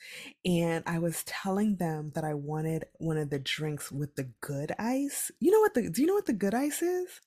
And 0.45 0.83
I 0.85 0.99
was 0.99 1.23
telling 1.23 1.77
them 1.77 2.11
that 2.15 2.23
I 2.23 2.33
wanted 2.33 2.85
one 2.97 3.17
of 3.17 3.29
the 3.29 3.39
drinks 3.39 3.91
with 3.91 4.15
the 4.15 4.29
good 4.41 4.73
ice. 4.79 5.31
You 5.39 5.51
know 5.51 5.59
what 5.59 5.73
the 5.73 5.89
do 5.89 6.01
you 6.01 6.07
know 6.07 6.13
what 6.13 6.25
the 6.25 6.33
good 6.33 6.53
ice 6.53 6.81
is? 6.81 7.21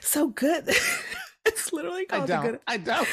So 0.00 0.28
good. 0.28 0.68
it's 1.46 1.72
literally 1.72 2.06
called 2.06 2.30
I 2.30 2.34
don't. 2.36 2.44
the 2.44 2.50
good 2.50 2.60
I 2.66 2.76
don't. 2.76 3.08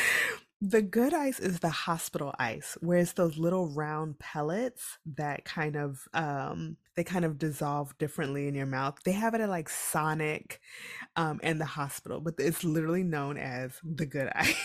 The 0.63 0.81
good 0.83 1.13
ice 1.13 1.39
is 1.39 1.59
the 1.59 1.69
hospital 1.69 2.35
ice, 2.37 2.77
where 2.81 2.99
it's 2.99 3.13
those 3.13 3.37
little 3.37 3.67
round 3.67 4.19
pellets 4.19 4.99
that 5.17 5.43
kind 5.43 5.75
of 5.75 6.07
um 6.13 6.77
they 6.95 7.03
kind 7.03 7.25
of 7.25 7.37
dissolve 7.37 7.97
differently 7.97 8.47
in 8.47 8.55
your 8.55 8.65
mouth. 8.65 8.97
They 9.03 9.13
have 9.13 9.33
it 9.33 9.41
at 9.41 9.49
like 9.49 9.69
Sonic 9.69 10.59
um 11.15 11.39
and 11.43 11.59
the 11.59 11.65
hospital, 11.65 12.19
but 12.19 12.35
it's 12.37 12.63
literally 12.63 13.03
known 13.03 13.37
as 13.37 13.79
the 13.83 14.05
good 14.05 14.29
ice. 14.35 14.55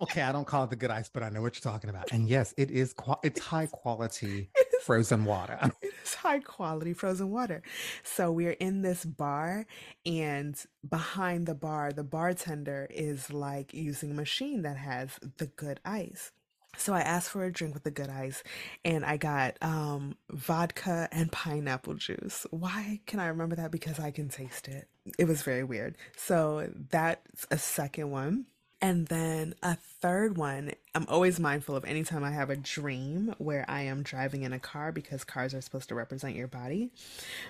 okay, 0.00 0.22
I 0.22 0.32
don't 0.32 0.46
call 0.46 0.64
it 0.64 0.70
the 0.70 0.76
good 0.76 0.90
ice, 0.90 1.08
but 1.08 1.22
I 1.22 1.28
know 1.28 1.40
what 1.42 1.54
you're 1.54 1.72
talking 1.72 1.90
about. 1.90 2.12
And 2.12 2.28
yes, 2.28 2.52
it 2.56 2.70
is 2.70 2.94
it's 3.22 3.40
high 3.46 3.66
quality 3.66 4.50
frozen 4.82 5.24
water. 5.24 5.58
it 5.82 5.92
is 6.04 6.14
high 6.14 6.40
quality 6.40 6.92
frozen 6.92 7.30
water. 7.30 7.62
So 8.02 8.32
we're 8.32 8.52
in 8.52 8.82
this 8.82 9.04
bar, 9.04 9.66
and 10.04 10.56
behind 10.88 11.46
the 11.46 11.54
bar, 11.54 11.92
the 11.92 12.04
bartender 12.04 12.88
is 12.90 13.32
like 13.32 13.72
using 13.72 14.10
a 14.10 14.14
machine 14.14 14.62
that 14.62 14.76
has 14.76 15.18
the 15.38 15.46
good 15.46 15.80
ice. 15.84 16.32
So 16.76 16.94
I 16.94 17.00
asked 17.00 17.30
for 17.30 17.44
a 17.44 17.52
drink 17.52 17.74
with 17.74 17.84
the 17.84 17.90
good 17.90 18.08
ice 18.08 18.42
and 18.84 19.04
I 19.04 19.16
got 19.16 19.56
um, 19.60 20.16
vodka 20.30 21.08
and 21.12 21.30
pineapple 21.30 21.94
juice. 21.94 22.46
Why 22.50 23.00
can 23.06 23.20
I 23.20 23.26
remember 23.26 23.56
that? 23.56 23.70
Because 23.70 24.00
I 24.00 24.10
can 24.10 24.28
taste 24.28 24.68
it. 24.68 24.88
It 25.18 25.26
was 25.26 25.42
very 25.42 25.64
weird. 25.64 25.96
So 26.16 26.70
that's 26.90 27.46
a 27.50 27.58
second 27.58 28.10
one. 28.10 28.46
And 28.80 29.06
then 29.06 29.54
a 29.62 29.76
third 29.76 30.36
one, 30.36 30.72
I'm 30.92 31.06
always 31.06 31.38
mindful 31.38 31.76
of 31.76 31.84
anytime 31.84 32.24
I 32.24 32.32
have 32.32 32.50
a 32.50 32.56
dream 32.56 33.32
where 33.38 33.64
I 33.68 33.82
am 33.82 34.02
driving 34.02 34.42
in 34.42 34.52
a 34.52 34.58
car 34.58 34.90
because 34.90 35.22
cars 35.22 35.54
are 35.54 35.60
supposed 35.60 35.88
to 35.90 35.94
represent 35.94 36.34
your 36.34 36.48
body. 36.48 36.90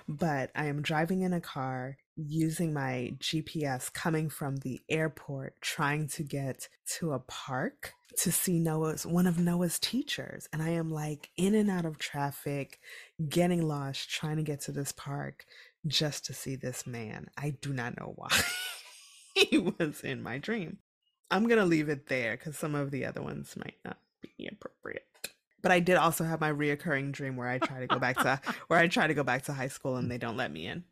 But 0.06 0.50
I 0.54 0.66
am 0.66 0.82
driving 0.82 1.22
in 1.22 1.32
a 1.32 1.40
car 1.40 1.96
using 2.16 2.72
my 2.72 3.14
GPS 3.18 3.92
coming 3.92 4.28
from 4.28 4.56
the 4.56 4.80
airport, 4.88 5.60
trying 5.60 6.08
to 6.08 6.22
get 6.22 6.68
to 6.98 7.12
a 7.12 7.18
park 7.20 7.94
to 8.18 8.30
see 8.30 8.58
Noah's 8.58 9.06
one 9.06 9.26
of 9.26 9.38
Noah's 9.38 9.78
teachers. 9.78 10.48
And 10.52 10.62
I 10.62 10.70
am 10.70 10.90
like 10.90 11.30
in 11.36 11.54
and 11.54 11.70
out 11.70 11.84
of 11.84 11.98
traffic, 11.98 12.78
getting 13.28 13.66
lost, 13.66 14.10
trying 14.10 14.36
to 14.36 14.42
get 14.42 14.60
to 14.62 14.72
this 14.72 14.92
park 14.92 15.46
just 15.86 16.26
to 16.26 16.34
see 16.34 16.56
this 16.56 16.86
man. 16.86 17.28
I 17.36 17.50
do 17.60 17.72
not 17.72 17.98
know 17.98 18.12
why. 18.16 18.30
he 19.34 19.58
was 19.58 20.00
in 20.02 20.22
my 20.22 20.38
dream. 20.38 20.78
I'm 21.30 21.48
gonna 21.48 21.64
leave 21.64 21.88
it 21.88 22.08
there 22.08 22.36
because 22.36 22.58
some 22.58 22.74
of 22.74 22.90
the 22.90 23.06
other 23.06 23.22
ones 23.22 23.56
might 23.56 23.78
not 23.84 23.96
be 24.20 24.48
appropriate. 24.50 25.06
But 25.62 25.72
I 25.72 25.80
did 25.80 25.96
also 25.96 26.24
have 26.24 26.40
my 26.40 26.52
reoccurring 26.52 27.12
dream 27.12 27.36
where 27.36 27.48
I 27.48 27.58
try 27.58 27.80
to 27.80 27.86
go 27.86 27.98
back 27.98 28.18
to 28.18 28.40
where 28.66 28.78
I 28.78 28.88
try 28.88 29.06
to 29.06 29.14
go 29.14 29.22
back 29.22 29.44
to 29.44 29.52
high 29.52 29.68
school 29.68 29.96
and 29.96 30.10
they 30.10 30.18
don't 30.18 30.36
let 30.36 30.52
me 30.52 30.66
in. 30.66 30.84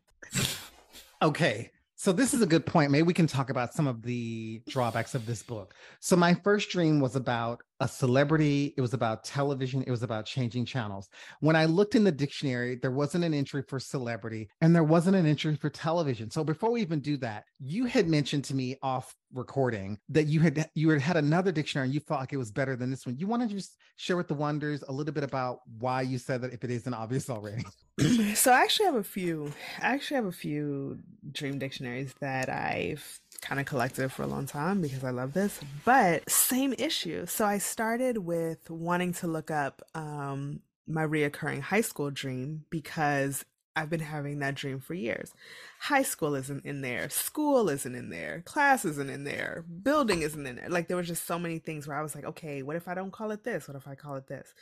Okay, 1.21 1.71
So 1.95 2.11
this 2.11 2.33
is 2.33 2.41
a 2.41 2.47
good 2.47 2.65
point. 2.65 2.89
Maybe 2.89 3.03
we 3.03 3.13
can 3.13 3.27
talk 3.27 3.51
about 3.51 3.73
some 3.75 3.85
of 3.85 4.01
the 4.01 4.61
drawbacks 4.67 5.13
of 5.13 5.27
this 5.27 5.43
book. 5.43 5.75
So 5.99 6.15
my 6.15 6.33
first 6.33 6.71
dream 6.71 6.99
was 6.99 7.15
about 7.15 7.61
a 7.81 7.87
celebrity, 7.87 8.75
it 8.77 8.81
was 8.81 8.93
about 8.93 9.23
television, 9.23 9.83
it 9.83 9.89
was 9.89 10.03
about 10.03 10.27
changing 10.27 10.65
channels. 10.65 11.09
When 11.39 11.55
I 11.55 11.65
looked 11.65 11.95
in 11.95 12.03
the 12.03 12.11
dictionary, 12.11 12.75
there 12.75 12.91
wasn't 12.91 13.23
an 13.23 13.33
entry 13.33 13.63
for 13.67 13.79
celebrity 13.79 14.49
and 14.61 14.75
there 14.75 14.83
wasn't 14.83 15.15
an 15.15 15.25
entry 15.25 15.55
for 15.55 15.71
television. 15.71 16.29
So 16.29 16.43
before 16.43 16.71
we 16.71 16.81
even 16.81 16.99
do 16.99 17.17
that, 17.17 17.45
you 17.59 17.85
had 17.85 18.07
mentioned 18.07 18.43
to 18.45 18.55
me 18.55 18.77
off 18.83 19.15
recording 19.33 19.97
that 20.09 20.27
you 20.27 20.41
had 20.41 20.69
you 20.75 20.89
had 20.89 21.01
had 21.01 21.17
another 21.17 21.51
dictionary 21.51 21.87
and 21.87 21.93
you 21.93 22.01
felt 22.01 22.19
like 22.19 22.33
it 22.33 22.37
was 22.37 22.51
better 22.51 22.75
than 22.75 22.91
this 22.91 23.05
one. 23.05 23.17
You 23.17 23.25
want 23.25 23.41
to 23.41 23.47
just 23.47 23.77
share 23.95 24.17
with 24.17 24.27
the 24.27 24.35
wonders 24.35 24.83
a 24.87 24.91
little 24.91 25.13
bit 25.13 25.23
about 25.23 25.61
why 25.79 26.03
you 26.03 26.19
said 26.19 26.41
that 26.41 26.53
if 26.53 26.63
it 26.63 26.69
isn't 26.69 26.93
obvious 26.93 27.31
already. 27.31 27.65
so 28.35 28.51
I 28.51 28.61
actually 28.61 28.85
have 28.85 28.95
a 28.95 29.03
few 29.03 29.51
I 29.81 29.87
actually 29.95 30.15
have 30.15 30.25
a 30.25 30.31
few 30.31 30.99
dream 31.31 31.57
dictionaries 31.57 32.13
that 32.19 32.47
I've 32.47 33.20
kind 33.39 33.59
of 33.59 33.65
collected 33.65 34.11
for 34.11 34.23
a 34.23 34.27
long 34.27 34.45
time 34.45 34.81
because 34.81 35.03
I 35.03 35.09
love 35.09 35.33
this, 35.33 35.59
but 35.85 36.29
same 36.29 36.73
issue. 36.77 37.25
So 37.25 37.45
I 37.45 37.57
started 37.57 38.19
with 38.19 38.69
wanting 38.69 39.13
to 39.15 39.27
look 39.27 39.49
up 39.49 39.81
um, 39.95 40.61
my 40.87 41.05
reoccurring 41.05 41.61
high 41.61 41.81
school 41.81 42.11
dream 42.11 42.65
because 42.69 43.45
I've 43.75 43.89
been 43.89 44.01
having 44.01 44.39
that 44.39 44.55
dream 44.55 44.79
for 44.79 44.93
years. 44.93 45.33
High 45.79 46.03
school 46.03 46.35
isn't 46.35 46.65
in 46.65 46.81
there, 46.81 47.09
school 47.09 47.69
isn't 47.69 47.95
in 47.95 48.09
there, 48.09 48.41
class 48.41 48.83
isn't 48.83 49.09
in 49.09 49.23
there, 49.23 49.63
building 49.81 50.21
isn't 50.21 50.45
in 50.45 50.57
there. 50.57 50.69
Like 50.69 50.87
there 50.87 50.97
was 50.97 51.07
just 51.07 51.25
so 51.25 51.39
many 51.39 51.59
things 51.59 51.87
where 51.87 51.97
I 51.97 52.01
was 52.01 52.13
like, 52.13 52.25
okay, 52.25 52.63
what 52.63 52.75
if 52.75 52.87
I 52.87 52.93
don't 52.93 53.11
call 53.11 53.31
it 53.31 53.43
this? 53.43 53.67
What 53.67 53.77
if 53.77 53.87
I 53.87 53.95
call 53.95 54.15
it 54.15 54.27
this? 54.27 54.53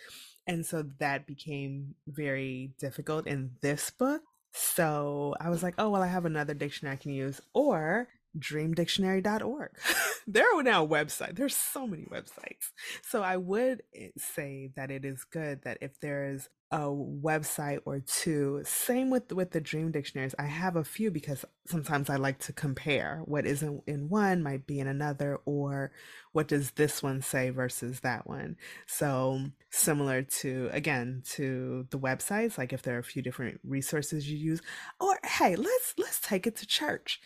And 0.46 0.66
so 0.66 0.84
that 1.00 1.26
became 1.28 1.96
very 2.08 2.72
difficult 2.80 3.28
in 3.28 3.52
this 3.62 3.90
book. 3.90 4.22
So 4.52 5.36
I 5.40 5.50
was 5.50 5.64
like, 5.64 5.76
oh, 5.78 5.90
well, 5.90 6.02
I 6.02 6.08
have 6.08 6.26
another 6.26 6.54
dictionary 6.54 6.94
I 6.94 6.98
can 6.98 7.12
use. 7.12 7.42
Or 7.54 8.08
dreamdictionary.org. 8.38 9.72
there 10.28 10.58
are 10.58 10.64
now 10.64 10.86
websites. 10.86 11.36
There's 11.36 11.56
so 11.56 11.88
many 11.88 12.04
websites. 12.04 12.72
So 13.02 13.24
I 13.24 13.38
would 13.38 13.84
eh, 13.96 14.10
say 14.18 14.72
that 14.76 14.92
it 14.92 15.06
is 15.06 15.24
good 15.24 15.64
that 15.64 15.80
if 15.82 16.00
there 16.00 16.32
is 16.32 16.50
a 16.72 16.82
website 16.82 17.80
or 17.86 18.00
two. 18.00 18.62
Same 18.64 19.10
with 19.10 19.32
with 19.32 19.52
the 19.52 19.62
dream 19.62 19.92
dictionaries. 19.92 20.36
I 20.38 20.44
have 20.44 20.76
a 20.76 20.84
few 20.84 21.10
because 21.10 21.44
sometimes 21.66 22.10
I 22.10 22.18
like 22.18 22.38
to 22.40 22.54
compare 22.54 23.22
what 23.26 23.48
isn't 23.48 23.84
in 23.88 24.08
one 24.08 24.44
might 24.44 24.68
be 24.68 24.80
in 24.80 24.88
another, 24.88 25.40
or 25.46 25.92
what 26.32 26.48
does 26.48 26.72
this 26.72 27.02
one 27.02 27.24
say 27.24 27.50
versus 27.50 28.02
that 28.02 28.28
one. 28.28 28.56
So 28.86 29.42
similar 29.72 30.22
to 30.22 30.70
again 30.72 31.24
to 31.32 31.88
the 31.90 31.98
websites, 32.00 32.60
like 32.60 32.72
if 32.72 32.84
there 32.84 32.96
are 32.98 33.00
a 33.00 33.04
few 33.04 33.24
different 33.24 33.60
resources 33.64 34.30
you 34.30 34.38
use, 34.38 34.62
or 35.00 35.18
hey, 35.26 35.56
let's 35.56 35.96
let's 35.98 36.20
take 36.20 36.46
it 36.46 36.56
to 36.58 36.68
church. 36.68 37.20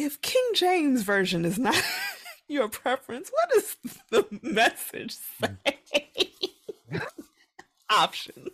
If 0.00 0.22
King 0.22 0.42
James 0.54 1.02
version 1.02 1.44
is 1.44 1.58
not 1.58 1.76
your 2.48 2.70
preference, 2.70 3.30
what 3.30 3.50
does 3.50 3.76
the 4.08 4.40
message 4.40 5.14
say? 5.38 5.68
options. 7.90 8.48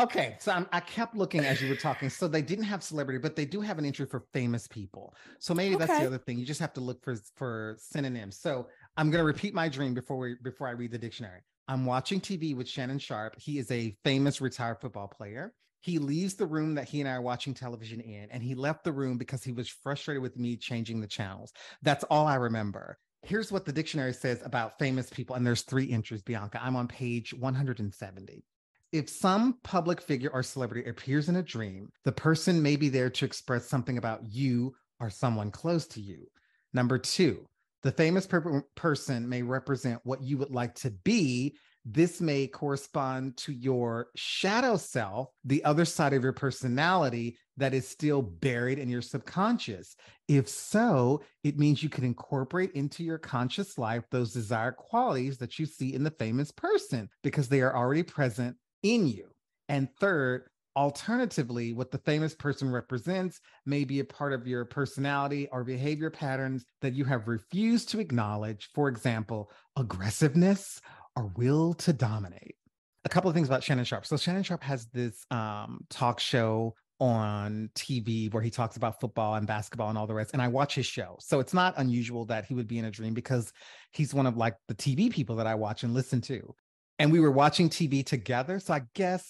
okay, 0.00 0.34
so 0.40 0.50
I'm, 0.50 0.66
i 0.72 0.80
kept 0.80 1.14
looking 1.14 1.44
as 1.44 1.62
you 1.62 1.68
were 1.68 1.76
talking. 1.76 2.10
So 2.10 2.26
they 2.26 2.42
didn't 2.42 2.64
have 2.64 2.82
celebrity, 2.82 3.20
but 3.20 3.36
they 3.36 3.44
do 3.44 3.60
have 3.60 3.78
an 3.78 3.84
entry 3.84 4.04
for 4.04 4.24
famous 4.32 4.66
people. 4.66 5.14
So 5.38 5.54
maybe 5.54 5.76
okay. 5.76 5.86
that's 5.86 6.00
the 6.00 6.06
other 6.06 6.18
thing. 6.18 6.40
You 6.40 6.44
just 6.44 6.60
have 6.60 6.72
to 6.72 6.80
look 6.80 7.04
for 7.04 7.14
for 7.36 7.76
synonyms. 7.78 8.36
So 8.36 8.66
I'm 8.96 9.12
going 9.12 9.20
to 9.20 9.26
repeat 9.26 9.54
my 9.54 9.68
dream 9.68 9.94
before 9.94 10.18
we 10.18 10.34
before 10.42 10.66
I 10.66 10.72
read 10.72 10.90
the 10.90 10.98
dictionary. 10.98 11.42
I'm 11.68 11.86
watching 11.86 12.20
TV 12.20 12.56
with 12.56 12.68
Shannon 12.68 12.98
Sharpe. 12.98 13.38
He 13.38 13.58
is 13.58 13.70
a 13.70 13.96
famous 14.02 14.40
retired 14.40 14.80
football 14.80 15.06
player. 15.06 15.54
He 15.80 15.98
leaves 15.98 16.34
the 16.34 16.46
room 16.46 16.74
that 16.74 16.88
he 16.88 17.00
and 17.00 17.08
I 17.08 17.14
are 17.14 17.22
watching 17.22 17.54
television 17.54 18.00
in, 18.00 18.28
and 18.30 18.42
he 18.42 18.54
left 18.54 18.84
the 18.84 18.92
room 18.92 19.16
because 19.16 19.42
he 19.42 19.52
was 19.52 19.68
frustrated 19.68 20.22
with 20.22 20.38
me 20.38 20.56
changing 20.56 21.00
the 21.00 21.06
channels. 21.06 21.52
That's 21.82 22.04
all 22.04 22.26
I 22.26 22.34
remember. 22.34 22.98
Here's 23.22 23.52
what 23.52 23.64
the 23.64 23.72
dictionary 23.72 24.12
says 24.12 24.40
about 24.44 24.78
famous 24.78 25.10
people, 25.10 25.36
and 25.36 25.46
there's 25.46 25.62
three 25.62 25.90
entries, 25.90 26.22
Bianca. 26.22 26.60
I'm 26.62 26.76
on 26.76 26.88
page 26.88 27.34
170. 27.34 28.44
If 28.92 29.08
some 29.08 29.58
public 29.62 30.00
figure 30.00 30.30
or 30.32 30.42
celebrity 30.42 30.88
appears 30.88 31.28
in 31.28 31.36
a 31.36 31.42
dream, 31.42 31.90
the 32.04 32.12
person 32.12 32.62
may 32.62 32.76
be 32.76 32.88
there 32.88 33.10
to 33.10 33.24
express 33.24 33.68
something 33.68 33.98
about 33.98 34.24
you 34.24 34.74
or 34.98 35.10
someone 35.10 35.50
close 35.50 35.86
to 35.88 36.00
you. 36.00 36.26
Number 36.72 36.98
two, 36.98 37.46
the 37.82 37.92
famous 37.92 38.26
per- 38.26 38.64
person 38.74 39.28
may 39.28 39.42
represent 39.42 40.00
what 40.04 40.22
you 40.22 40.38
would 40.38 40.50
like 40.50 40.74
to 40.76 40.90
be 40.90 41.56
this 41.84 42.20
may 42.20 42.46
correspond 42.46 43.36
to 43.38 43.52
your 43.52 44.08
shadow 44.14 44.76
self, 44.76 45.28
the 45.44 45.64
other 45.64 45.84
side 45.84 46.12
of 46.12 46.22
your 46.22 46.32
personality 46.32 47.36
that 47.56 47.74
is 47.74 47.88
still 47.88 48.22
buried 48.22 48.78
in 48.78 48.88
your 48.88 49.02
subconscious. 49.02 49.96
If 50.28 50.48
so, 50.48 51.22
it 51.42 51.58
means 51.58 51.82
you 51.82 51.88
can 51.88 52.04
incorporate 52.04 52.72
into 52.72 53.02
your 53.02 53.18
conscious 53.18 53.78
life 53.78 54.04
those 54.10 54.32
desired 54.32 54.76
qualities 54.76 55.38
that 55.38 55.58
you 55.58 55.66
see 55.66 55.94
in 55.94 56.04
the 56.04 56.10
famous 56.10 56.50
person 56.50 57.08
because 57.22 57.48
they 57.48 57.60
are 57.60 57.76
already 57.76 58.02
present 58.02 58.56
in 58.82 59.06
you. 59.06 59.28
And 59.68 59.88
third, 59.98 60.50
Alternatively, 60.76 61.72
what 61.72 61.90
the 61.90 61.98
famous 61.98 62.32
person 62.34 62.70
represents 62.70 63.40
may 63.66 63.82
be 63.82 63.98
a 63.98 64.04
part 64.04 64.32
of 64.32 64.46
your 64.46 64.64
personality 64.64 65.48
or 65.50 65.64
behavior 65.64 66.10
patterns 66.10 66.64
that 66.80 66.94
you 66.94 67.04
have 67.04 67.26
refused 67.26 67.88
to 67.88 67.98
acknowledge. 67.98 68.70
For 68.72 68.88
example, 68.88 69.50
aggressiveness 69.76 70.80
our 71.20 71.26
will 71.36 71.74
to 71.74 71.92
dominate. 71.92 72.56
A 73.04 73.08
couple 73.08 73.28
of 73.28 73.34
things 73.34 73.48
about 73.48 73.62
Shannon 73.62 73.84
Sharpe. 73.84 74.06
So 74.06 74.16
Shannon 74.16 74.42
Sharpe 74.42 74.62
has 74.62 74.86
this 74.86 75.24
um, 75.30 75.80
talk 75.90 76.18
show 76.18 76.74
on 76.98 77.70
TV 77.74 78.32
where 78.32 78.42
he 78.42 78.50
talks 78.50 78.76
about 78.76 79.00
football 79.00 79.34
and 79.34 79.46
basketball 79.46 79.88
and 79.88 79.96
all 79.96 80.06
the 80.06 80.14
rest. 80.14 80.30
And 80.32 80.42
I 80.42 80.48
watch 80.48 80.74
his 80.74 80.86
show. 80.86 81.16
So 81.20 81.40
it's 81.40 81.54
not 81.54 81.74
unusual 81.78 82.26
that 82.26 82.44
he 82.44 82.54
would 82.54 82.68
be 82.68 82.78
in 82.78 82.84
a 82.86 82.90
dream 82.90 83.14
because 83.14 83.52
he's 83.92 84.12
one 84.12 84.26
of 84.26 84.36
like 84.36 84.54
the 84.68 84.74
TV 84.74 85.10
people 85.10 85.36
that 85.36 85.46
I 85.46 85.54
watch 85.54 85.82
and 85.82 85.94
listen 85.94 86.20
to. 86.22 86.54
And 86.98 87.10
we 87.10 87.20
were 87.20 87.30
watching 87.30 87.70
TV 87.70 88.04
together. 88.04 88.58
So 88.60 88.74
I 88.74 88.82
guess 88.94 89.26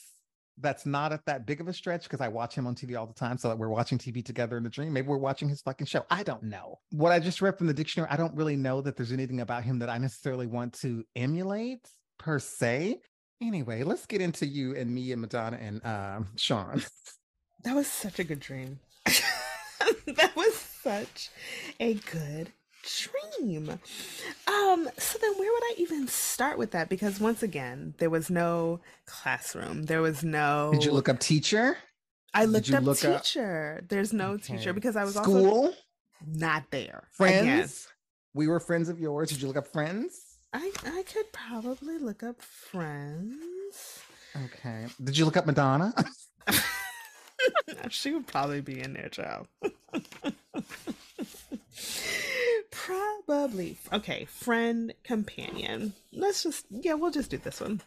that's 0.61 0.87
not 0.87 1.13
at 1.13 1.25
that 1.27 1.47
big 1.47 1.61
of 1.61 1.69
a 1.69 1.73
stretch 1.73 2.05
because 2.05 2.21
I 2.21 2.29
watch 2.29 2.55
him 2.55 2.67
on 2.67 2.75
TV 2.75 2.99
all 2.99 3.07
the 3.07 3.15
time. 3.15 3.39
So 3.39 3.49
that 3.49 3.59
we're 3.59 3.69
watching 3.69 3.99
TV 3.99 4.25
together 4.25 4.57
in 4.57 4.63
the 4.63 4.71
dream. 4.71 4.93
Maybe 4.93 5.09
we're 5.09 5.19
watching 5.19 5.49
his 5.49 5.63
fucking 5.63 5.87
show. 5.87 6.05
I 6.11 6.23
don't 6.23 6.43
know. 6.45 6.79
What 6.91 7.13
I 7.13 7.19
just 7.19 7.43
read 7.43 7.59
from 7.59 7.67
the 7.67 7.75
dictionary, 7.75 8.11
I 8.11 8.17
don't 8.17 8.35
really 8.35 8.57
know 8.57 8.81
that 8.81 8.97
there's 8.97 9.13
anything 9.13 9.41
about 9.41 9.65
him 9.65 9.79
that 9.81 9.89
I 9.89 9.99
necessarily 9.99 10.47
want 10.47 10.75
to 10.81 11.05
emulate 11.17 11.89
per 12.19 12.39
se. 12.39 13.01
Anyway, 13.43 13.83
let's 13.83 14.07
get 14.07 14.21
into 14.21 14.47
you 14.47 14.77
and 14.77 14.93
me 14.95 15.13
and 15.13 15.21
Madonna 15.21 15.57
and 15.57 15.85
um, 15.85 16.29
Sean. 16.37 16.83
That 17.65 17.75
was 17.75 17.87
such 17.87 18.19
a 18.19 18.25
good 18.25 18.41
dream. 18.41 18.81
that 19.05 20.33
was 20.35 20.55
such 20.55 21.31
a 21.79 21.95
good 21.95 22.53
dream. 22.83 23.69
Um, 24.47 24.89
so 24.99 25.19
then 25.19 25.33
where 25.39 25.53
would 25.53 25.63
I 25.63 25.75
even 25.79 26.09
start 26.09 26.59
with 26.59 26.73
that? 26.73 26.89
Because 26.89 27.21
once 27.21 27.43
again, 27.43 27.95
there 27.99 28.11
was 28.11 28.31
no 28.31 28.81
classroom. 29.07 29.85
There 29.85 30.03
was 30.03 30.23
no 30.23 30.71
Did 30.73 30.85
you 30.85 30.93
look 30.93 31.09
up 31.09 31.19
teacher? 31.19 31.79
I 32.33 32.45
looked 32.45 32.73
up 32.73 32.85
look 32.85 32.99
teacher. 32.99 33.81
Up... 33.83 33.89
There's 33.89 34.13
no 34.13 34.33
okay. 34.33 34.57
teacher 34.57 34.73
because 34.73 34.97
I 34.97 35.05
was 35.05 35.15
school 35.15 35.47
also 35.47 35.75
not 36.27 36.65
there. 36.71 37.05
Friends. 37.13 37.89
We 38.35 38.47
were 38.47 38.61
friends 38.61 38.89
of 38.89 39.01
yours. 39.01 39.31
Did 39.31 39.43
you 39.43 39.49
look 39.49 39.57
up 39.57 39.67
friends? 39.67 40.37
I 40.53 40.71
I 40.85 41.03
could 41.03 41.33
probably 41.33 41.99
look 41.99 42.23
up 42.23 42.41
friends. 42.43 44.01
Okay. 44.45 44.87
Did 45.03 45.19
you 45.19 45.25
look 45.25 45.37
up 45.37 45.47
Madonna? 45.47 45.93
she 47.89 48.13
would 48.13 48.27
probably 48.27 48.61
be 48.61 48.81
in 48.81 48.93
there, 48.93 49.09
child. 49.09 49.49
Probably. 52.71 53.77
Okay, 53.93 54.25
friend, 54.27 54.95
companion. 55.05 55.95
Let's 56.13 56.43
just, 56.43 56.67
yeah, 56.71 56.95
we'll 56.95 57.11
just 57.11 57.31
do 57.31 57.39
this 57.39 57.61
one. 57.61 57.83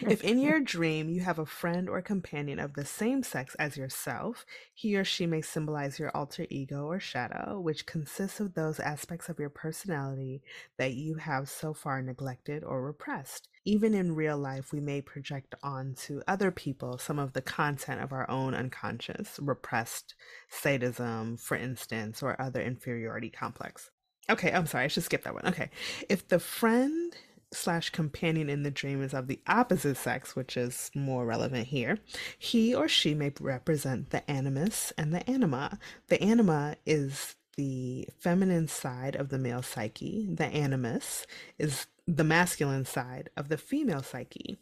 If 0.00 0.24
in 0.24 0.38
your 0.38 0.58
dream 0.58 1.10
you 1.10 1.20
have 1.20 1.38
a 1.38 1.44
friend 1.44 1.88
or 1.88 2.00
companion 2.00 2.58
of 2.58 2.72
the 2.72 2.86
same 2.86 3.22
sex 3.22 3.54
as 3.56 3.76
yourself, 3.76 4.46
he 4.72 4.96
or 4.96 5.04
she 5.04 5.26
may 5.26 5.42
symbolize 5.42 5.98
your 5.98 6.10
alter 6.16 6.46
ego 6.48 6.86
or 6.86 6.98
shadow, 6.98 7.60
which 7.60 7.84
consists 7.84 8.40
of 8.40 8.54
those 8.54 8.80
aspects 8.80 9.28
of 9.28 9.38
your 9.38 9.50
personality 9.50 10.42
that 10.78 10.94
you 10.94 11.16
have 11.16 11.50
so 11.50 11.74
far 11.74 12.00
neglected 12.00 12.64
or 12.64 12.82
repressed. 12.82 13.48
Even 13.66 13.92
in 13.92 14.14
real 14.14 14.38
life, 14.38 14.72
we 14.72 14.80
may 14.80 15.02
project 15.02 15.54
onto 15.62 16.22
other 16.26 16.50
people 16.50 16.96
some 16.96 17.18
of 17.18 17.34
the 17.34 17.42
content 17.42 18.00
of 18.00 18.12
our 18.12 18.28
own 18.30 18.54
unconscious, 18.54 19.38
repressed 19.42 20.14
sadism, 20.48 21.36
for 21.36 21.56
instance, 21.56 22.22
or 22.22 22.40
other 22.40 22.62
inferiority 22.62 23.28
complex. 23.28 23.90
Okay, 24.30 24.52
I'm 24.52 24.66
sorry, 24.66 24.84
I 24.84 24.88
should 24.88 25.02
skip 25.02 25.24
that 25.24 25.34
one. 25.34 25.46
Okay. 25.46 25.70
If 26.08 26.28
the 26.28 26.38
friend 26.38 27.14
slash 27.52 27.90
companion 27.90 28.48
in 28.48 28.62
the 28.62 28.70
dream 28.70 29.02
is 29.02 29.12
of 29.12 29.26
the 29.26 29.40
opposite 29.46 29.96
sex, 29.96 30.36
which 30.36 30.56
is 30.56 30.90
more 30.94 31.26
relevant 31.26 31.66
here, 31.66 31.98
he 32.38 32.74
or 32.74 32.88
she 32.88 33.14
may 33.14 33.32
represent 33.40 34.10
the 34.10 34.28
animus 34.30 34.92
and 34.96 35.12
the 35.12 35.28
anima. 35.28 35.78
The 36.08 36.22
anima 36.22 36.76
is 36.86 37.34
the 37.56 38.08
feminine 38.18 38.68
side 38.68 39.16
of 39.16 39.28
the 39.28 39.38
male 39.38 39.62
psyche, 39.62 40.28
the 40.32 40.46
animus 40.46 41.26
is 41.58 41.86
the 42.06 42.24
masculine 42.24 42.84
side 42.84 43.30
of 43.36 43.48
the 43.48 43.58
female 43.58 44.02
psyche. 44.02 44.58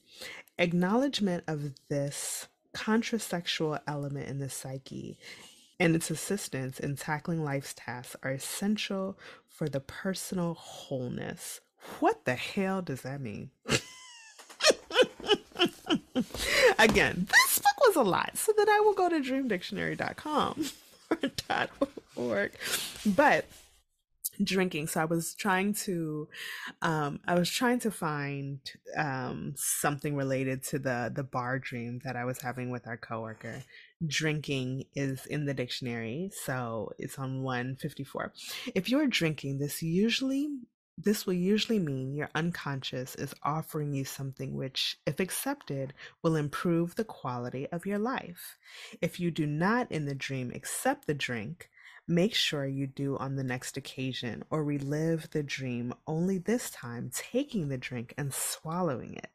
Acknowledgement 0.58 1.44
of 1.46 1.74
this 1.88 2.48
contrasexual 2.74 3.80
element 3.86 4.28
in 4.28 4.38
the 4.38 4.48
psyche 4.48 5.18
and 5.80 5.94
its 5.94 6.10
assistance 6.10 6.80
in 6.80 6.96
tackling 6.96 7.44
life's 7.44 7.74
tasks 7.74 8.16
are 8.22 8.30
essential 8.30 9.18
for 9.48 9.68
the 9.68 9.80
personal 9.80 10.54
wholeness. 10.54 11.60
What 12.00 12.24
the 12.24 12.34
hell 12.34 12.82
does 12.82 13.02
that 13.02 13.20
mean? 13.20 13.50
Again, 16.78 17.28
this 17.30 17.58
book 17.58 17.86
was 17.86 17.96
a 17.96 18.02
lot, 18.02 18.36
so 18.36 18.52
then 18.56 18.68
I 18.68 18.80
will 18.80 18.94
go 18.94 19.08
to 19.08 19.20
dreamdictionary.com 19.20 20.64
or 21.46 21.68
.org. 22.16 22.52
But 23.06 23.46
drinking 24.42 24.86
so 24.86 25.00
i 25.00 25.04
was 25.04 25.34
trying 25.34 25.74
to 25.74 26.28
um 26.82 27.18
i 27.26 27.34
was 27.34 27.50
trying 27.50 27.80
to 27.80 27.90
find 27.90 28.60
um 28.96 29.52
something 29.56 30.14
related 30.14 30.62
to 30.62 30.78
the 30.78 31.10
the 31.12 31.24
bar 31.24 31.58
dream 31.58 32.00
that 32.04 32.14
i 32.14 32.24
was 32.24 32.40
having 32.40 32.70
with 32.70 32.86
our 32.86 32.96
coworker 32.96 33.64
drinking 34.06 34.84
is 34.94 35.26
in 35.26 35.44
the 35.44 35.54
dictionary 35.54 36.30
so 36.44 36.92
it's 36.98 37.18
on 37.18 37.42
154 37.42 38.32
if 38.74 38.88
you're 38.88 39.06
drinking 39.06 39.58
this 39.58 39.82
usually 39.82 40.48
this 41.00 41.26
will 41.26 41.34
usually 41.34 41.78
mean 41.78 42.12
your 42.12 42.28
unconscious 42.34 43.14
is 43.14 43.34
offering 43.44 43.92
you 43.92 44.04
something 44.04 44.54
which, 44.54 44.98
if 45.06 45.20
accepted, 45.20 45.94
will 46.22 46.34
improve 46.34 46.96
the 46.96 47.04
quality 47.04 47.68
of 47.68 47.86
your 47.86 48.00
life. 48.00 48.58
If 49.00 49.20
you 49.20 49.30
do 49.30 49.46
not 49.46 49.92
in 49.92 50.06
the 50.06 50.14
dream 50.14 50.50
accept 50.52 51.06
the 51.06 51.14
drink, 51.14 51.70
make 52.08 52.34
sure 52.34 52.66
you 52.66 52.88
do 52.88 53.16
on 53.18 53.36
the 53.36 53.44
next 53.44 53.76
occasion 53.76 54.42
or 54.50 54.64
relive 54.64 55.30
the 55.30 55.42
dream, 55.42 55.94
only 56.06 56.38
this 56.38 56.68
time 56.70 57.10
taking 57.14 57.68
the 57.68 57.78
drink 57.78 58.12
and 58.18 58.34
swallowing 58.34 59.14
it. 59.14 59.30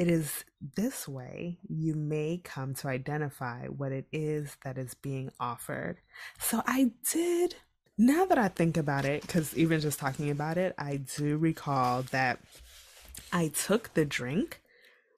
It 0.00 0.08
is 0.08 0.46
this 0.76 1.06
way 1.06 1.58
you 1.68 1.94
may 1.94 2.40
come 2.42 2.72
to 2.76 2.88
identify 2.88 3.66
what 3.66 3.92
it 3.92 4.06
is 4.10 4.56
that 4.64 4.78
is 4.78 4.94
being 4.94 5.30
offered. 5.38 5.98
So 6.38 6.62
I 6.66 6.92
did 7.12 7.56
now 7.98 8.24
that 8.24 8.38
I 8.38 8.48
think 8.48 8.78
about 8.78 9.04
it, 9.04 9.20
because 9.20 9.54
even 9.54 9.78
just 9.78 9.98
talking 9.98 10.30
about 10.30 10.56
it, 10.56 10.74
I 10.78 10.96
do 11.18 11.36
recall 11.36 12.00
that 12.12 12.40
I 13.30 13.48
took 13.48 13.92
the 13.92 14.06
drink, 14.06 14.62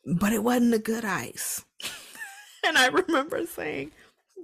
but 0.05 0.33
it 0.33 0.43
wasn't 0.43 0.75
a 0.75 0.81
good 0.81 1.05
ice. 1.05 1.65
and 2.67 2.77
I 2.77 2.89
remember 2.89 3.47
saying, 3.47 3.93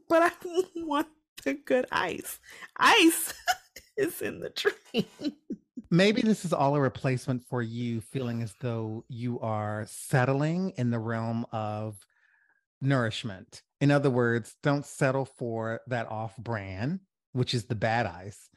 but 0.08 0.22
I 0.22 0.30
want 0.76 1.08
the 1.42 1.54
good 1.54 1.86
ice. 1.90 2.38
Ice 2.76 3.34
is 3.96 4.22
in 4.22 4.38
the 4.38 4.50
dream. 4.50 5.32
Maybe 5.90 6.22
this 6.22 6.44
is 6.44 6.52
all 6.52 6.74
a 6.76 6.80
replacement 6.80 7.44
for 7.44 7.62
you 7.62 8.00
feeling 8.00 8.42
as 8.42 8.54
though 8.60 9.04
you 9.08 9.40
are 9.40 9.86
settling 9.88 10.74
in 10.76 10.90
the 10.90 10.98
realm 10.98 11.46
of 11.52 11.96
nourishment. 12.80 13.62
In 13.80 13.90
other 13.90 14.10
words, 14.10 14.56
don't 14.62 14.84
settle 14.84 15.24
for 15.24 15.80
that 15.86 16.10
off 16.10 16.36
brand 16.36 17.00
which 17.32 17.54
is 17.54 17.64
the 17.64 17.74
bad 17.74 18.06
ice. 18.06 18.50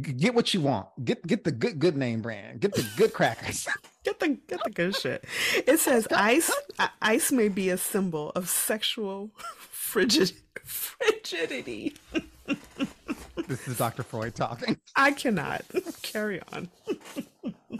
Get 0.00 0.34
what 0.34 0.52
you 0.52 0.60
want. 0.60 0.88
Get 1.04 1.24
get 1.24 1.44
the 1.44 1.52
good 1.52 1.78
good 1.78 1.96
name 1.96 2.20
brand. 2.20 2.60
Get 2.60 2.74
the 2.74 2.84
good 2.96 3.12
crackers. 3.12 3.66
get 4.04 4.18
the 4.18 4.30
get 4.48 4.62
the 4.64 4.70
good 4.70 4.96
shit. 4.96 5.24
It 5.54 5.78
says 5.78 6.08
ice 6.10 6.50
uh, 6.80 6.88
ice 7.00 7.30
may 7.30 7.48
be 7.48 7.70
a 7.70 7.78
symbol 7.78 8.30
of 8.30 8.48
sexual 8.48 9.30
frigid 9.56 10.32
frigidity. 10.64 11.94
this 13.48 13.66
is 13.66 13.78
Dr. 13.78 14.02
Freud 14.02 14.34
talking. 14.34 14.78
I 14.96 15.12
cannot. 15.12 15.62
Carry 16.02 16.40
on. 16.52 16.68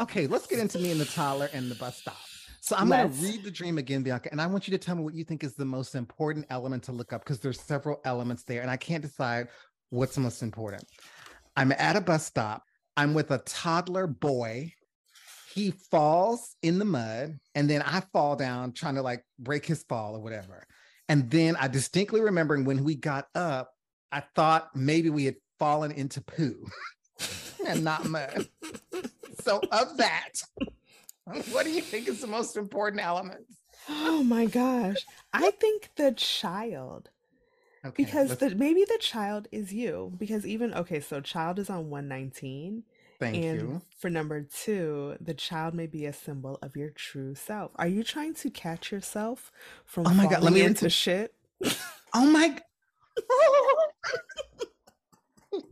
okay, 0.00 0.26
let's 0.26 0.46
get 0.46 0.58
into 0.58 0.78
me 0.78 0.90
and 0.90 1.00
the 1.00 1.04
toddler 1.04 1.50
and 1.52 1.70
the 1.70 1.74
bus 1.74 1.98
stop. 1.98 2.16
So 2.60 2.76
I'm 2.76 2.88
going 2.88 3.10
to 3.10 3.22
read 3.22 3.44
the 3.44 3.50
dream 3.50 3.78
again, 3.78 4.02
Bianca, 4.02 4.28
and 4.30 4.40
I 4.40 4.46
want 4.46 4.66
you 4.66 4.72
to 4.72 4.78
tell 4.78 4.96
me 4.96 5.02
what 5.02 5.14
you 5.14 5.24
think 5.24 5.44
is 5.44 5.54
the 5.54 5.64
most 5.64 5.94
important 5.94 6.46
element 6.50 6.82
to 6.84 6.92
look 6.92 7.12
up 7.12 7.22
because 7.24 7.38
there's 7.40 7.60
several 7.60 8.00
elements 8.04 8.42
there, 8.42 8.62
and 8.62 8.70
I 8.70 8.76
can't 8.76 9.02
decide 9.02 9.48
what's 9.90 10.18
most 10.18 10.42
important. 10.42 10.84
I'm 11.56 11.72
at 11.72 11.96
a 11.96 12.00
bus 12.00 12.26
stop. 12.26 12.62
I'm 12.96 13.14
with 13.14 13.30
a 13.30 13.38
toddler 13.38 14.06
boy. 14.06 14.72
He 15.54 15.70
falls 15.90 16.56
in 16.62 16.78
the 16.78 16.84
mud, 16.84 17.38
and 17.54 17.70
then 17.70 17.82
I 17.82 18.00
fall 18.12 18.36
down 18.36 18.72
trying 18.72 18.96
to 18.96 19.02
like 19.02 19.24
break 19.38 19.64
his 19.64 19.82
fall 19.84 20.16
or 20.16 20.20
whatever. 20.20 20.66
And 21.08 21.30
then 21.30 21.56
I 21.56 21.68
distinctly 21.68 22.20
remembering 22.20 22.64
when 22.64 22.84
we 22.84 22.96
got 22.96 23.28
up, 23.34 23.70
I 24.12 24.22
thought 24.34 24.74
maybe 24.74 25.10
we 25.10 25.24
had 25.24 25.36
fallen 25.58 25.90
into 25.90 26.20
poo 26.20 26.66
and 27.66 27.84
not 27.84 28.06
mud. 28.06 28.48
so, 29.40 29.60
of 29.72 29.96
that, 29.96 30.32
what 31.50 31.64
do 31.64 31.70
you 31.70 31.82
think 31.82 32.08
is 32.08 32.20
the 32.20 32.26
most 32.26 32.56
important 32.56 33.02
element? 33.02 33.44
Oh 33.88 34.22
my 34.22 34.46
gosh. 34.46 34.96
I 35.32 35.50
think 35.52 35.90
the 35.96 36.12
child 36.12 37.10
Okay, 37.84 38.04
because 38.04 38.36
the 38.36 38.54
maybe 38.54 38.84
the 38.84 38.98
child 39.00 39.48
is 39.52 39.72
you. 39.72 40.12
Because 40.18 40.46
even 40.46 40.74
okay, 40.74 41.00
so 41.00 41.20
child 41.20 41.58
is 41.58 41.70
on 41.70 41.90
119. 41.90 42.82
Thank 43.20 43.36
and 43.36 43.60
you. 43.60 43.82
For 43.98 44.10
number 44.10 44.42
two, 44.42 45.16
the 45.20 45.34
child 45.34 45.74
may 45.74 45.86
be 45.86 46.06
a 46.06 46.12
symbol 46.12 46.58
of 46.62 46.76
your 46.76 46.90
true 46.90 47.34
self. 47.34 47.72
Are 47.76 47.88
you 47.88 48.04
trying 48.04 48.34
to 48.34 48.50
catch 48.50 48.92
yourself 48.92 49.50
from 49.84 50.06
oh 50.06 50.14
my 50.14 50.26
God, 50.28 50.42
let 50.42 50.52
me 50.52 50.62
into 50.62 50.86
re- 50.86 50.90
shit? 50.90 51.34
Oh 52.14 52.26
my 52.26 52.56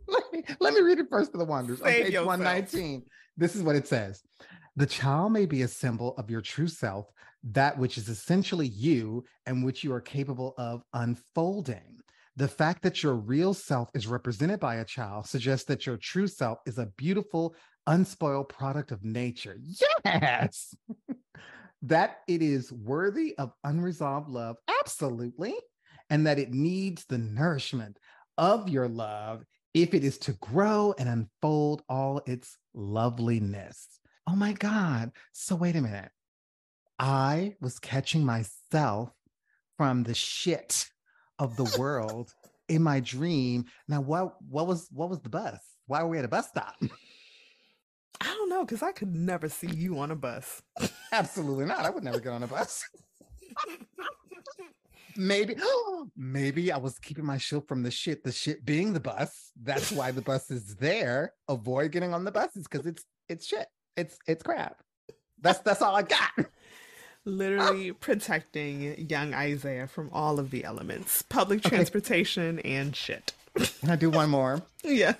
let, 0.07 0.33
me, 0.33 0.43
let 0.59 0.73
me 0.73 0.81
read 0.81 0.99
it 0.99 1.07
first 1.09 1.31
for 1.31 1.37
the 1.37 1.45
wonders. 1.45 1.81
On 1.81 1.87
page 1.87 2.13
119. 2.13 3.03
This 3.37 3.55
is 3.55 3.61
what 3.61 3.75
it 3.75 3.87
says. 3.87 4.23
The 4.75 4.85
child 4.85 5.31
may 5.31 5.45
be 5.45 5.63
a 5.63 5.67
symbol 5.67 6.15
of 6.17 6.29
your 6.29 6.41
true 6.41 6.67
self, 6.67 7.07
that 7.43 7.77
which 7.77 7.97
is 7.97 8.09
essentially 8.09 8.67
you 8.67 9.23
and 9.45 9.63
which 9.63 9.83
you 9.83 9.93
are 9.93 10.01
capable 10.01 10.53
of 10.57 10.83
unfolding. 10.93 11.97
The 12.35 12.47
fact 12.47 12.83
that 12.83 13.01
your 13.01 13.15
real 13.15 13.55
self 13.55 13.89
is 13.95 14.05
represented 14.05 14.59
by 14.59 14.75
a 14.75 14.85
child 14.85 15.25
suggests 15.25 15.65
that 15.65 15.87
your 15.87 15.97
true 15.97 16.27
self 16.27 16.59
is 16.67 16.77
a 16.77 16.91
beautiful, 16.97 17.55
unspoiled 17.87 18.49
product 18.49 18.91
of 18.91 19.03
nature. 19.03 19.57
Yes. 20.05 20.75
that 21.81 22.19
it 22.27 22.43
is 22.43 22.71
worthy 22.71 23.35
of 23.37 23.53
unresolved 23.63 24.29
love. 24.29 24.57
Absolutely. 24.81 25.55
And 26.09 26.27
that 26.27 26.39
it 26.39 26.53
needs 26.53 27.05
the 27.05 27.17
nourishment 27.17 27.97
of 28.37 28.69
your 28.69 28.87
love 28.87 29.43
if 29.81 29.93
it 29.93 30.03
is 30.03 30.17
to 30.17 30.33
grow 30.33 30.95
and 30.97 31.07
unfold 31.07 31.83
all 31.87 32.21
its 32.25 32.57
loveliness. 32.73 33.99
Oh 34.27 34.35
my 34.35 34.53
God. 34.53 35.11
So, 35.33 35.55
wait 35.55 35.75
a 35.75 35.81
minute. 35.81 36.09
I 36.97 37.55
was 37.61 37.77
catching 37.77 38.25
myself 38.25 39.11
from 39.77 40.01
the 40.01 40.15
shit 40.15 40.87
of 41.37 41.55
the 41.57 41.75
world 41.77 42.33
in 42.69 42.81
my 42.81 42.99
dream. 42.99 43.65
Now, 43.87 44.01
what 44.01 44.41
what 44.49 44.65
was 44.65 44.87
what 44.91 45.09
was 45.09 45.21
the 45.21 45.29
bus? 45.29 45.59
Why 45.85 46.01
were 46.01 46.09
we 46.09 46.17
at 46.17 46.25
a 46.25 46.29
bus 46.29 46.49
stop? 46.49 46.75
I 48.19 48.25
don't 48.25 48.49
know, 48.49 48.65
because 48.65 48.81
I 48.81 48.91
could 48.91 49.15
never 49.15 49.47
see 49.47 49.69
you 49.69 49.99
on 49.99 50.09
a 50.09 50.15
bus. 50.15 50.63
Absolutely 51.11 51.65
not. 51.65 51.85
I 51.85 51.91
would 51.91 52.03
never 52.03 52.19
get 52.19 52.33
on 52.33 52.41
a 52.41 52.47
bus. 52.47 52.83
maybe, 55.17 55.55
maybe 56.15 56.71
I 56.71 56.77
was 56.77 56.99
keeping 56.99 57.25
my 57.25 57.37
shield 57.37 57.67
from 57.67 57.83
the 57.83 57.91
shit. 57.91 58.23
The 58.23 58.31
shit 58.31 58.65
being 58.65 58.93
the 58.93 58.99
bus. 58.99 59.51
That's 59.61 59.91
why 59.91 60.11
the 60.11 60.21
bus 60.21 60.51
is 60.51 60.75
there. 60.75 61.33
Avoid 61.49 61.91
getting 61.91 62.13
on 62.13 62.23
the 62.23 62.31
buses 62.31 62.67
because 62.69 62.85
it's 62.85 63.03
it's 63.27 63.45
shit. 63.45 63.67
It's 63.95 64.17
it's 64.27 64.43
crap. 64.43 64.77
That's 65.41 65.59
that's 65.59 65.81
all 65.81 65.95
I 65.95 66.03
got 66.03 66.31
literally 67.25 67.91
protecting 67.91 69.07
young 69.09 69.33
Isaiah 69.33 69.87
from 69.87 70.09
all 70.13 70.39
of 70.39 70.51
the 70.51 70.63
elements 70.63 71.21
public 71.23 71.59
okay. 71.59 71.69
transportation 71.69 72.59
and 72.59 72.95
shit. 72.95 73.33
Can 73.81 73.89
I 73.89 73.95
do 73.95 74.09
one 74.09 74.29
more? 74.29 74.61
yeah. 74.83 75.13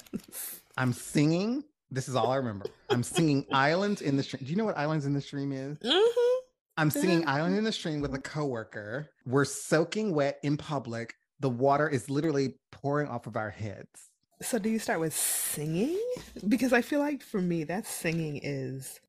I'm 0.77 0.93
singing. 0.93 1.63
This 1.89 2.07
is 2.07 2.15
all 2.15 2.31
I 2.31 2.35
remember. 2.35 2.67
I'm 2.89 3.01
singing 3.01 3.45
Islands 3.51 4.01
in 4.01 4.17
the 4.17 4.23
Stream. 4.23 4.43
Do 4.43 4.49
you 4.51 4.57
know 4.57 4.65
what 4.65 4.77
Islands 4.77 5.05
in 5.05 5.13
the 5.13 5.21
Stream 5.21 5.51
is? 5.51 5.77
Mm-hmm. 5.79 6.37
I'm 6.78 6.91
singing 6.91 7.28
Island 7.28 7.57
in 7.57 7.63
the 7.63 7.71
Stream 7.71 8.01
with 8.01 8.13
a 8.13 8.19
coworker. 8.19 9.09
We're 9.25 9.45
soaking 9.45 10.13
wet 10.13 10.39
in 10.43 10.57
public. 10.57 11.15
The 11.39 11.49
water 11.49 11.89
is 11.89 12.09
literally 12.09 12.55
pouring 12.71 13.07
off 13.07 13.25
of 13.25 13.36
our 13.36 13.49
heads. 13.49 14.11
So, 14.43 14.59
do 14.59 14.69
you 14.69 14.78
start 14.78 14.99
with 14.99 15.15
singing? 15.15 15.99
Because 16.47 16.73
I 16.73 16.82
feel 16.84 16.99
like 16.99 17.23
for 17.23 17.41
me, 17.41 17.63
that 17.63 17.88
singing 17.88 18.39
is 18.43 18.99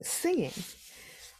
singing. 0.00 0.52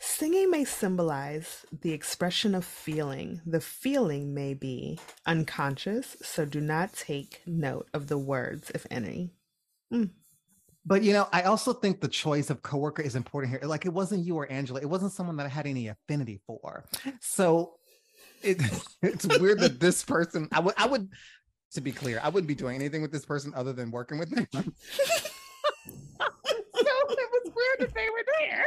Singing 0.01 0.51
may 0.51 0.65
symbolize 0.65 1.65
the 1.83 1.93
expression 1.93 2.57
of 2.57 2.65
feeling. 2.65 3.41
The 3.47 3.61
feeling 3.61 4.35
may 4.35 4.55
be 4.55 4.99
unconscious, 5.25 6.17
so 6.21 6.45
do 6.45 6.61
not 6.61 6.93
take 6.95 7.43
note 7.47 7.89
of 7.95 8.09
the 8.09 8.19
words, 8.19 8.71
if 8.75 8.87
any. 8.91 9.31
Mm. 9.93 10.11
But 10.87 11.03
you 11.03 11.13
know, 11.13 11.29
I 11.33 11.43
also 11.43 11.73
think 11.73 12.01
the 12.01 12.09
choice 12.09 12.49
of 12.49 12.63
coworker 12.63 13.03
is 13.03 13.17
important 13.17 13.53
here. 13.53 13.69
Like 13.69 13.85
it 13.85 13.93
wasn't 13.93 14.25
you 14.25 14.37
or 14.37 14.51
Angela, 14.51 14.81
it 14.81 14.89
wasn't 14.89 15.13
someone 15.13 15.37
that 15.37 15.47
I 15.47 15.49
had 15.49 15.67
any 15.67 15.89
affinity 15.89 16.41
for. 16.47 16.85
So 17.21 17.75
it, 18.43 18.63
it's 19.03 19.27
weird 19.27 19.59
that 19.61 19.81
this 19.81 20.05
person 20.05 20.49
I 20.53 20.61
would 20.61 20.75
I 20.77 20.87
would 20.87 21.09
to 21.73 21.81
be 21.81 21.91
clear, 21.91 22.21
I 22.23 22.29
wouldn't 22.29 22.47
be 22.47 22.55
doing 22.55 22.77
anything 22.77 23.03
with 23.03 23.11
this 23.11 23.27
person 23.27 23.53
other 23.55 23.73
than 23.73 23.91
working 23.91 24.19
with 24.19 24.31
them. 24.31 24.47
so 24.53 24.63
it 24.63 24.71
was 26.79 27.53
weird 27.55 27.81
that 27.81 27.93
they 27.95 28.09
were 28.09 28.25
there. 28.39 28.65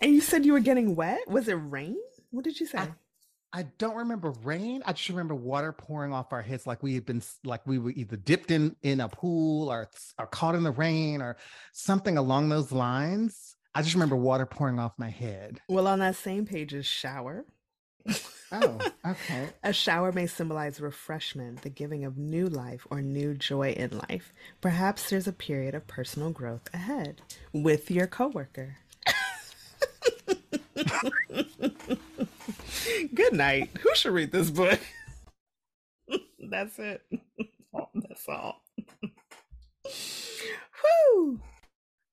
And 0.00 0.12
you 0.12 0.20
said 0.20 0.44
you 0.44 0.54
were 0.54 0.60
getting 0.60 0.96
wet? 0.96 1.20
Was 1.28 1.48
it 1.48 1.54
rain? 1.54 1.96
What 2.30 2.44
did 2.44 2.58
you 2.58 2.66
say? 2.66 2.78
I, 2.78 2.88
I 3.56 3.66
don't 3.78 3.94
remember 3.94 4.32
rain. 4.42 4.82
I 4.84 4.92
just 4.92 5.08
remember 5.08 5.36
water 5.36 5.70
pouring 5.72 6.12
off 6.12 6.32
our 6.32 6.42
heads, 6.42 6.66
like 6.66 6.82
we 6.82 6.94
had 6.94 7.06
been, 7.06 7.22
like 7.44 7.64
we 7.64 7.78
were 7.78 7.92
either 7.92 8.16
dipped 8.16 8.50
in 8.50 8.74
in 8.82 9.00
a 9.00 9.08
pool 9.08 9.70
or, 9.70 9.88
or 10.18 10.26
caught 10.26 10.56
in 10.56 10.64
the 10.64 10.72
rain 10.72 11.22
or 11.22 11.36
something 11.72 12.18
along 12.18 12.48
those 12.48 12.72
lines. 12.72 13.54
I 13.72 13.82
just 13.82 13.94
remember 13.94 14.16
water 14.16 14.44
pouring 14.44 14.80
off 14.80 14.98
my 14.98 15.08
head. 15.08 15.60
Well, 15.68 15.86
on 15.86 16.00
that 16.00 16.16
same 16.16 16.46
page 16.46 16.74
is 16.74 16.84
shower. 16.84 17.44
oh, 18.50 18.80
okay. 19.06 19.48
A 19.62 19.72
shower 19.72 20.10
may 20.10 20.26
symbolize 20.26 20.80
refreshment, 20.80 21.62
the 21.62 21.70
giving 21.70 22.04
of 22.04 22.18
new 22.18 22.48
life 22.48 22.84
or 22.90 23.02
new 23.02 23.34
joy 23.34 23.70
in 23.70 24.00
life. 24.10 24.32
Perhaps 24.60 25.10
there's 25.10 25.28
a 25.28 25.32
period 25.32 25.76
of 25.76 25.86
personal 25.86 26.30
growth 26.30 26.68
ahead 26.74 27.22
with 27.52 27.88
your 27.88 28.08
coworker. 28.08 28.78
Good 33.14 33.32
night. 33.32 33.70
Who 33.80 33.94
should 33.94 34.12
read 34.12 34.32
this 34.32 34.50
book? 34.50 34.80
That's 36.50 36.78
it. 36.78 37.02
That's 37.94 38.28
all. 38.28 38.62
Woo! 41.14 41.40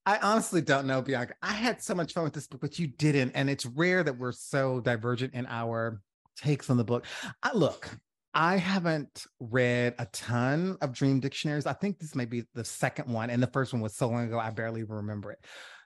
I 0.06 0.18
honestly 0.18 0.62
don't 0.62 0.88
know, 0.88 1.02
Bianca. 1.02 1.36
I 1.42 1.54
had 1.54 1.82
so 1.82 1.94
much 1.94 2.14
fun 2.14 2.24
with 2.24 2.34
this 2.34 2.48
book, 2.48 2.62
but 2.62 2.80
you 2.80 2.88
didn't. 2.88 3.32
And 3.34 3.50
it's 3.50 3.66
rare 3.66 4.04
that 4.04 4.18
we're 4.18 4.32
so 4.32 4.80
divergent 4.80 5.34
in 5.34 5.46
our 5.48 6.02
takes 6.38 6.70
on 6.70 6.78
the 6.78 6.84
book. 6.84 7.06
I, 7.44 7.54
look, 7.54 7.90
I 8.34 8.58
haven't 8.58 9.26
read 9.40 9.96
a 10.00 10.06
ton 10.08 10.78
of 10.82 10.94
dream 10.94 11.20
dictionaries. 11.20 11.66
I 11.66 11.74
think 11.74 12.00
this 12.00 12.16
may 12.16 12.26
be 12.26 12.46
the 12.56 12.66
second 12.66 13.12
one, 13.12 13.30
and 13.30 13.44
the 13.44 13.48
first 13.48 13.74
one 13.74 13.82
was 13.82 13.96
so 13.96 14.10
long 14.10 14.26
ago, 14.26 14.40
I 14.40 14.50
barely 14.50 14.84
remember 14.84 15.32
it. 15.32 15.40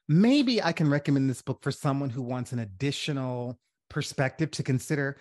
Maybe 0.08 0.62
I 0.62 0.72
can 0.72 0.90
recommend 0.90 1.30
this 1.30 1.42
book 1.42 1.64
for 1.64 1.72
someone 1.72 2.12
who 2.12 2.22
wants 2.22 2.52
an 2.52 2.60
additional 2.60 3.60
perspective 3.90 4.52
to 4.52 4.64
consider 4.64 5.18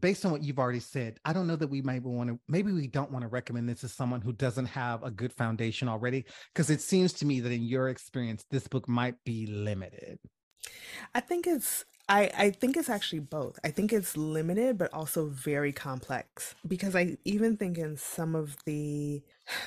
based 0.00 0.24
on 0.24 0.32
what 0.32 0.42
you've 0.42 0.58
already 0.58 0.80
said, 0.80 1.18
I 1.24 1.32
don't 1.32 1.46
know 1.46 1.56
that 1.56 1.68
we 1.68 1.82
might 1.82 2.02
want 2.02 2.30
to, 2.30 2.40
maybe 2.48 2.72
we 2.72 2.88
don't 2.88 3.10
want 3.10 3.22
to 3.22 3.28
recommend 3.28 3.68
this 3.68 3.80
to 3.80 3.88
someone 3.88 4.20
who 4.20 4.32
doesn't 4.32 4.66
have 4.66 5.02
a 5.02 5.10
good 5.10 5.32
foundation 5.32 5.88
already, 5.88 6.24
because 6.52 6.70
it 6.70 6.80
seems 6.80 7.12
to 7.14 7.26
me 7.26 7.40
that 7.40 7.52
in 7.52 7.62
your 7.62 7.88
experience, 7.88 8.44
this 8.50 8.66
book 8.66 8.88
might 8.88 9.14
be 9.24 9.46
limited. 9.46 10.18
I 11.14 11.20
think 11.20 11.46
it's, 11.46 11.84
I, 12.08 12.30
I 12.36 12.50
think 12.50 12.76
it's 12.76 12.88
actually 12.88 13.20
both. 13.20 13.58
I 13.64 13.70
think 13.70 13.92
it's 13.92 14.16
limited, 14.16 14.78
but 14.78 14.92
also 14.92 15.26
very 15.26 15.72
complex 15.72 16.54
because 16.66 16.96
I 16.96 17.16
even 17.24 17.56
think 17.56 17.78
in 17.78 17.96
some 17.96 18.34
of 18.34 18.56
the 18.64 19.22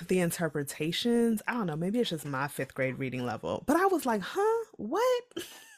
the 0.10 0.20
interpretations, 0.20 1.42
I 1.48 1.54
don't 1.54 1.68
know, 1.68 1.78
maybe 1.78 2.00
it's 2.00 2.10
just 2.10 2.26
my 2.26 2.50
fifth 2.50 2.74
grade 2.74 3.00
reading 3.00 3.26
level, 3.26 3.64
but 3.66 3.78
I 3.78 3.86
was 3.86 4.06
like, 4.06 4.22
huh, 4.22 4.66
what? 4.76 5.24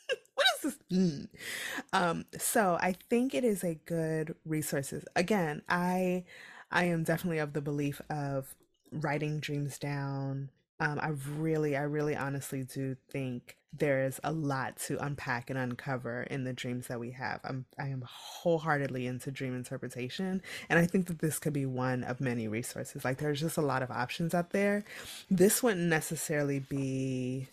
Um, 1.94 2.26
so 2.38 2.78
I 2.82 2.96
think 3.10 3.34
it 3.34 3.44
is 3.44 3.64
a 3.64 3.76
good 3.86 4.36
resources. 4.46 5.04
Again, 5.16 5.62
I 5.70 6.24
I 6.72 6.86
am 6.86 7.04
definitely 7.04 7.40
of 7.40 7.54
the 7.54 7.62
belief 7.62 8.02
of 8.10 8.56
writing 8.92 9.40
dreams 9.40 9.78
down. 9.78 10.50
Um, 10.80 11.00
I 11.00 11.10
really, 11.38 11.76
I 11.78 11.82
really 11.82 12.16
honestly 12.16 12.64
do 12.64 12.96
think 13.10 13.58
there 13.74 14.04
is 14.06 14.20
a 14.24 14.32
lot 14.34 14.76
to 14.76 14.98
unpack 15.04 15.50
and 15.50 15.58
uncover 15.58 16.24
in 16.24 16.44
the 16.44 16.52
dreams 16.54 16.88
that 16.88 17.00
we 17.00 17.12
have. 17.12 17.40
I'm 17.44 17.66
I 17.80 17.88
am 17.88 18.04
wholeheartedly 18.06 19.08
into 19.08 19.32
dream 19.32 19.56
interpretation 19.56 20.42
and 20.70 20.80
I 20.80 20.86
think 20.86 21.08
that 21.08 21.20
this 21.20 21.40
could 21.40 21.54
be 21.54 21.66
one 21.66 22.04
of 22.04 22.20
many 22.20 22.48
resources. 22.50 23.06
Like 23.06 23.20
there's 23.20 23.40
just 23.40 23.58
a 23.58 23.62
lot 23.62 23.82
of 23.84 23.92
options 23.92 24.34
out 24.34 24.50
there. 24.52 24.84
This 25.30 25.64
wouldn't 25.64 25.88
necessarily 25.88 26.60
be 26.60 27.48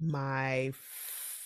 my 0.00 0.72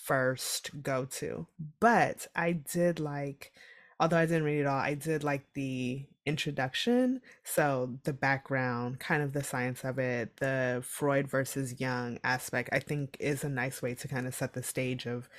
first 0.09 0.71
go 0.81 1.05
to. 1.05 1.45
But 1.79 2.25
I 2.35 2.53
did 2.53 2.99
like, 2.99 3.53
although 3.99 4.17
I 4.17 4.25
didn't 4.25 4.43
read 4.43 4.61
it 4.61 4.65
all, 4.65 4.79
I 4.79 4.95
did 4.95 5.23
like 5.23 5.45
the 5.53 6.03
introduction. 6.25 7.21
So 7.43 7.99
the 8.05 8.13
background, 8.13 8.99
kind 8.99 9.21
of 9.21 9.33
the 9.33 9.43
science 9.43 9.83
of 9.83 9.99
it, 9.99 10.37
the 10.37 10.81
Freud 10.83 11.27
versus 11.27 11.79
Jung 11.79 12.17
aspect, 12.23 12.69
I 12.71 12.79
think 12.79 13.17
is 13.19 13.43
a 13.43 13.49
nice 13.49 13.83
way 13.83 13.93
to 13.93 14.07
kind 14.07 14.25
of 14.25 14.33
set 14.33 14.53
the 14.53 14.63
stage 14.63 15.05
of 15.05 15.29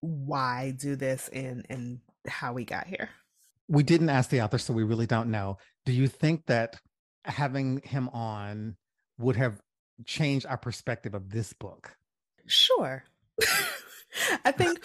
why 0.00 0.74
do 0.76 0.96
this 0.96 1.28
and 1.28 1.64
and 1.70 2.00
how 2.28 2.52
we 2.52 2.66
got 2.66 2.86
here. 2.86 3.08
We 3.68 3.82
didn't 3.82 4.10
ask 4.10 4.28
the 4.28 4.42
author, 4.42 4.58
so 4.58 4.74
we 4.74 4.82
really 4.82 5.06
don't 5.06 5.30
know. 5.30 5.56
Do 5.86 5.92
you 5.92 6.08
think 6.08 6.44
that 6.46 6.76
having 7.24 7.80
him 7.80 8.10
on 8.10 8.76
would 9.16 9.36
have 9.36 9.62
changed 10.04 10.44
our 10.44 10.58
perspective 10.58 11.14
of 11.14 11.30
this 11.30 11.54
book? 11.54 11.96
Sure. 12.44 13.04
I 14.44 14.52
think, 14.52 14.84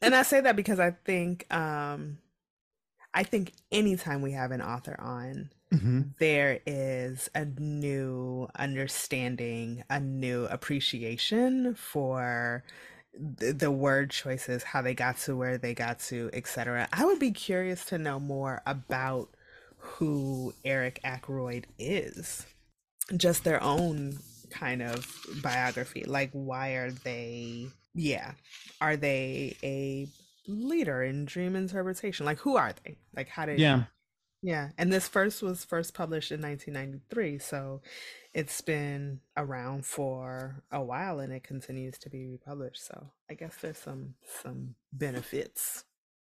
and 0.00 0.14
I 0.14 0.22
say 0.22 0.40
that 0.40 0.56
because 0.56 0.80
I 0.80 0.92
think, 1.04 1.52
um, 1.52 2.18
I 3.14 3.22
think 3.24 3.52
anytime 3.70 4.22
we 4.22 4.32
have 4.32 4.52
an 4.52 4.62
author 4.62 4.96
on, 4.98 5.50
mm-hmm. 5.72 6.00
there 6.18 6.60
is 6.66 7.28
a 7.34 7.44
new 7.44 8.48
understanding, 8.56 9.84
a 9.90 10.00
new 10.00 10.46
appreciation 10.46 11.74
for 11.74 12.64
the, 13.14 13.52
the 13.52 13.70
word 13.70 14.10
choices, 14.10 14.62
how 14.62 14.80
they 14.80 14.94
got 14.94 15.18
to 15.18 15.36
where 15.36 15.58
they 15.58 15.74
got 15.74 15.98
to, 16.00 16.30
etc. 16.32 16.88
I 16.92 17.04
would 17.04 17.18
be 17.18 17.30
curious 17.30 17.84
to 17.86 17.98
know 17.98 18.18
more 18.18 18.62
about 18.66 19.28
who 19.76 20.54
Eric 20.64 21.00
Ackroyd 21.04 21.66
is, 21.78 22.46
just 23.16 23.44
their 23.44 23.62
own 23.62 24.18
kind 24.50 24.80
of 24.80 25.06
biography. 25.42 26.04
Like, 26.06 26.30
why 26.32 26.70
are 26.70 26.90
they 26.90 27.66
yeah. 27.94 28.32
Are 28.80 28.96
they 28.96 29.56
a 29.62 30.08
leader 30.46 31.02
in 31.02 31.24
dream 31.24 31.56
interpretation? 31.56 32.26
Like 32.26 32.38
who 32.38 32.56
are 32.56 32.74
they? 32.84 32.98
Like 33.14 33.28
how 33.28 33.46
did 33.46 33.58
yeah. 33.58 33.84
Yeah 34.42 34.70
and 34.76 34.92
this 34.92 35.06
first 35.06 35.40
was 35.40 35.64
first 35.64 35.94
published 35.94 36.32
in 36.32 36.42
1993 36.42 37.38
so 37.38 37.80
it's 38.34 38.60
been 38.60 39.20
around 39.36 39.86
for 39.86 40.64
a 40.72 40.82
while 40.82 41.20
and 41.20 41.32
it 41.32 41.44
continues 41.44 41.96
to 41.98 42.10
be 42.10 42.26
republished 42.26 42.84
so 42.84 43.12
i 43.30 43.34
guess 43.34 43.54
there's 43.62 43.78
some 43.78 44.14
some 44.42 44.74
benefits. 44.92 45.84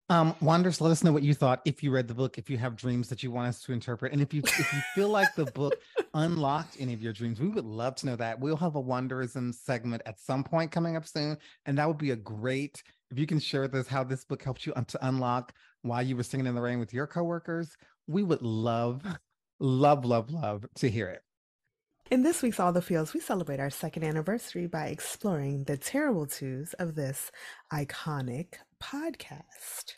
Um, 0.08 0.34
Wonders, 0.42 0.80
let 0.80 0.90
us 0.90 1.02
know 1.02 1.12
what 1.12 1.22
you 1.22 1.32
thought 1.32 1.62
if 1.64 1.82
you 1.82 1.90
read 1.90 2.06
the 2.06 2.14
book, 2.14 2.36
if 2.36 2.50
you 2.50 2.58
have 2.58 2.76
dreams 2.76 3.08
that 3.08 3.22
you 3.22 3.30
want 3.30 3.48
us 3.48 3.62
to 3.62 3.72
interpret, 3.72 4.12
and 4.12 4.20
if 4.20 4.34
you 4.34 4.42
if 4.44 4.72
you 4.72 4.80
feel 4.94 5.08
like 5.08 5.34
the 5.34 5.46
book 5.46 5.74
unlocked 6.14 6.76
any 6.78 6.92
of 6.92 7.02
your 7.02 7.12
dreams, 7.12 7.40
we 7.40 7.48
would 7.48 7.64
love 7.64 7.94
to 7.96 8.06
know 8.06 8.16
that. 8.16 8.40
We'll 8.40 8.56
have 8.56 8.76
a 8.76 8.82
Wonderism 8.82 9.54
segment 9.54 10.02
at 10.06 10.20
some 10.20 10.44
point 10.44 10.70
coming 10.70 10.96
up 10.96 11.06
soon, 11.06 11.38
and 11.66 11.78
that 11.78 11.88
would 11.88 11.98
be 11.98 12.10
a 12.10 12.16
great 12.16 12.82
if 13.10 13.18
you 13.18 13.26
can 13.26 13.38
share 13.38 13.62
with 13.62 13.74
us 13.74 13.86
how 13.86 14.02
this 14.04 14.24
book 14.24 14.42
helped 14.42 14.64
you 14.66 14.72
to 14.72 15.06
unlock 15.06 15.52
while 15.82 16.02
you 16.02 16.16
were 16.16 16.22
singing 16.22 16.46
in 16.46 16.54
the 16.54 16.62
rain 16.62 16.78
with 16.78 16.94
your 16.94 17.06
coworkers. 17.06 17.76
We 18.06 18.22
would 18.22 18.42
love, 18.42 19.02
love, 19.60 20.04
love, 20.04 20.30
love 20.30 20.64
to 20.76 20.90
hear 20.90 21.08
it. 21.08 21.22
In 22.10 22.22
this 22.22 22.42
week's 22.42 22.60
All 22.60 22.72
the 22.72 22.82
Feels, 22.82 23.14
we 23.14 23.20
celebrate 23.20 23.60
our 23.60 23.70
second 23.70 24.04
anniversary 24.04 24.66
by 24.66 24.86
exploring 24.86 25.64
the 25.64 25.76
terrible 25.76 26.26
twos 26.26 26.74
of 26.74 26.94
this 26.94 27.30
iconic 27.72 28.54
podcast. 28.82 29.94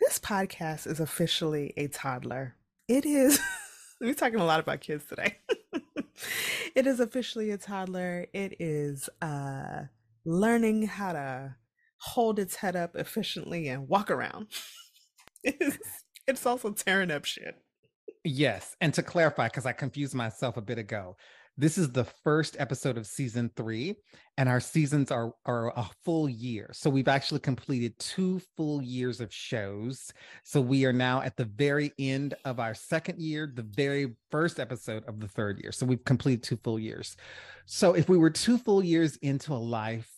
This 0.00 0.18
podcast 0.18 0.86
is 0.86 1.00
officially 1.00 1.72
a 1.76 1.88
toddler. 1.88 2.56
It 2.88 3.06
is, 3.06 3.40
we're 4.02 4.14
talking 4.14 4.40
a 4.40 4.44
lot 4.44 4.60
about 4.60 4.80
kids 4.80 5.04
today. 5.06 5.38
it 6.74 6.86
is 6.86 7.00
officially 7.00 7.50
a 7.52 7.58
toddler. 7.58 8.26
It 8.32 8.56
is 8.58 9.08
uh, 9.20 9.82
learning 10.24 10.88
how 10.88 11.12
to 11.12 11.56
hold 11.98 12.38
its 12.38 12.56
head 12.56 12.74
up 12.74 12.96
efficiently 12.96 13.68
and 13.68 13.88
walk 13.88 14.10
around. 14.10 14.48
it's, 15.44 16.04
it's 16.26 16.44
also 16.44 16.72
tearing 16.72 17.12
up 17.12 17.24
shit. 17.24 17.54
Yes. 18.24 18.76
And 18.80 18.92
to 18.94 19.02
clarify, 19.02 19.46
because 19.46 19.66
I 19.66 19.72
confused 19.72 20.14
myself 20.14 20.56
a 20.56 20.62
bit 20.62 20.78
ago, 20.78 21.16
this 21.58 21.76
is 21.76 21.92
the 21.92 22.04
first 22.04 22.56
episode 22.58 22.96
of 22.96 23.06
season 23.06 23.50
three, 23.54 23.96
and 24.38 24.48
our 24.48 24.60
seasons 24.60 25.10
are, 25.10 25.32
are 25.44 25.68
a 25.76 25.88
full 26.02 26.28
year. 26.28 26.70
So 26.72 26.88
we've 26.88 27.08
actually 27.08 27.40
completed 27.40 27.98
two 27.98 28.40
full 28.56 28.82
years 28.82 29.20
of 29.20 29.32
shows. 29.32 30.12
So 30.44 30.60
we 30.60 30.86
are 30.86 30.92
now 30.92 31.20
at 31.20 31.36
the 31.36 31.44
very 31.44 31.92
end 31.98 32.34
of 32.44 32.58
our 32.58 32.74
second 32.74 33.20
year, 33.20 33.52
the 33.54 33.62
very 33.62 34.14
first 34.30 34.58
episode 34.58 35.04
of 35.06 35.20
the 35.20 35.28
third 35.28 35.60
year. 35.60 35.72
So 35.72 35.84
we've 35.84 36.04
completed 36.04 36.42
two 36.42 36.56
full 36.56 36.78
years. 36.78 37.16
So 37.66 37.92
if 37.92 38.08
we 38.08 38.16
were 38.16 38.30
two 38.30 38.56
full 38.56 38.82
years 38.82 39.16
into 39.16 39.52
a 39.52 39.56
life, 39.56 40.10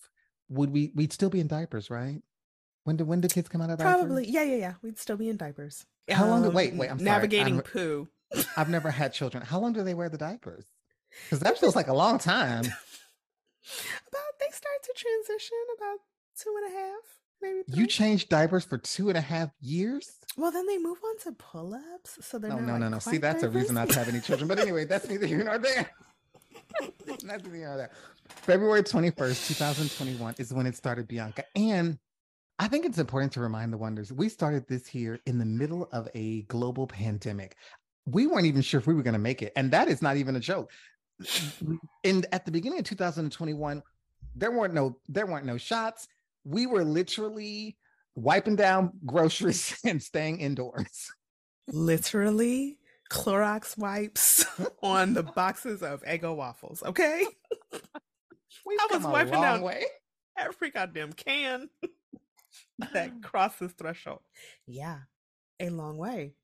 would 0.48 0.70
we 0.70 0.92
we'd 0.94 1.12
still 1.12 1.30
be 1.30 1.40
in 1.40 1.48
diapers, 1.48 1.90
right? 1.90 2.20
When 2.84 2.96
do 2.96 3.04
when 3.04 3.20
do 3.20 3.28
kids 3.28 3.48
come 3.48 3.60
out 3.60 3.70
of 3.70 3.78
diapers? 3.78 3.94
Probably, 3.94 4.28
yeah, 4.28 4.42
yeah, 4.42 4.56
yeah. 4.56 4.74
We'd 4.82 4.98
still 4.98 5.16
be 5.16 5.30
in 5.30 5.36
diapers. 5.36 5.84
How 6.08 6.24
um, 6.24 6.30
long? 6.30 6.42
Do, 6.42 6.50
wait, 6.50 6.74
wait. 6.74 6.90
I'm 6.90 6.98
navigating 6.98 7.54
sorry. 7.54 7.64
poo. 7.72 8.08
I've 8.56 8.68
never 8.68 8.90
had 8.90 9.12
children. 9.12 9.42
How 9.42 9.58
long 9.58 9.72
do 9.72 9.82
they 9.82 9.94
wear 9.94 10.08
the 10.08 10.18
diapers? 10.18 10.66
Because 11.24 11.40
that 11.40 11.58
feels 11.58 11.76
like 11.76 11.88
a 11.88 11.94
long 11.94 12.18
time. 12.18 12.64
about 12.64 14.34
they 14.40 14.50
start 14.50 14.82
to 14.82 14.94
transition 14.96 15.56
about 15.78 15.98
two 16.38 16.54
and 16.62 16.74
a 16.74 16.78
half, 16.78 17.02
maybe. 17.42 17.62
Three. 17.70 17.80
You 17.80 17.86
changed 17.86 18.28
diapers 18.28 18.64
for 18.64 18.78
two 18.78 19.08
and 19.08 19.18
a 19.18 19.20
half 19.20 19.50
years. 19.60 20.10
Well, 20.36 20.50
then 20.50 20.66
they 20.66 20.78
move 20.78 20.98
on 21.04 21.18
to 21.20 21.32
pull-ups, 21.32 22.18
so 22.20 22.38
they're 22.38 22.52
oh, 22.52 22.56
no, 22.56 22.64
no, 22.64 22.72
like 22.72 22.80
no, 22.80 22.88
no. 22.88 22.98
See, 22.98 23.18
that's 23.18 23.42
diapers. 23.42 23.54
a 23.54 23.58
reason 23.58 23.74
not 23.76 23.88
to 23.90 23.98
have 23.98 24.08
any 24.08 24.20
children. 24.20 24.48
But 24.48 24.58
anyway, 24.58 24.84
that's 24.84 25.08
neither 25.08 25.26
here 25.26 25.44
nor 25.44 25.58
there. 25.58 25.90
that's 27.06 27.24
neither 27.24 27.50
here 27.50 27.68
nor 27.68 27.76
there. 27.76 27.90
February 28.28 28.82
twenty 28.82 29.10
first, 29.10 29.46
two 29.46 29.54
thousand 29.54 29.90
twenty 29.96 30.16
one, 30.16 30.34
is 30.38 30.52
when 30.52 30.66
it 30.66 30.76
started, 30.76 31.06
Bianca, 31.06 31.44
and 31.54 31.98
I 32.58 32.68
think 32.68 32.86
it's 32.86 32.98
important 32.98 33.32
to 33.32 33.40
remind 33.40 33.72
the 33.72 33.78
Wonders 33.78 34.12
we 34.12 34.28
started 34.28 34.66
this 34.68 34.86
here 34.86 35.18
in 35.26 35.38
the 35.38 35.44
middle 35.44 35.88
of 35.92 36.08
a 36.14 36.42
global 36.42 36.86
pandemic. 36.86 37.56
We 38.06 38.26
weren't 38.26 38.46
even 38.46 38.62
sure 38.62 38.78
if 38.78 38.86
we 38.86 38.94
were 38.94 39.02
going 39.02 39.14
to 39.14 39.20
make 39.20 39.42
it. 39.42 39.52
And 39.56 39.70
that 39.72 39.88
is 39.88 40.02
not 40.02 40.16
even 40.16 40.36
a 40.36 40.40
joke. 40.40 40.70
In 42.02 42.24
at 42.32 42.44
the 42.44 42.50
beginning 42.50 42.80
of 42.80 42.84
2021, 42.84 43.82
there 44.34 44.50
weren't 44.50 44.74
no 44.74 44.98
there 45.08 45.26
weren't 45.26 45.46
no 45.46 45.56
shots. 45.56 46.08
We 46.44 46.66
were 46.66 46.84
literally 46.84 47.76
wiping 48.14 48.56
down 48.56 48.92
groceries 49.06 49.78
and 49.84 50.02
staying 50.02 50.40
indoors. 50.40 51.10
Literally 51.68 52.78
Clorox 53.10 53.78
wipes 53.78 54.44
on 54.82 55.14
the 55.14 55.22
boxes 55.22 55.82
of 55.82 56.02
Eggo 56.02 56.34
waffles. 56.34 56.82
Okay, 56.82 57.24
we 58.66 58.78
I 58.80 58.96
was 58.96 59.04
wiping 59.04 59.40
down 59.40 59.62
way. 59.62 59.84
every 60.36 60.70
goddamn 60.70 61.12
can 61.12 61.68
that 62.92 63.12
crosses 63.22 63.72
threshold. 63.72 64.20
Yeah, 64.66 64.98
a 65.60 65.70
long 65.70 65.96
way. 65.96 66.34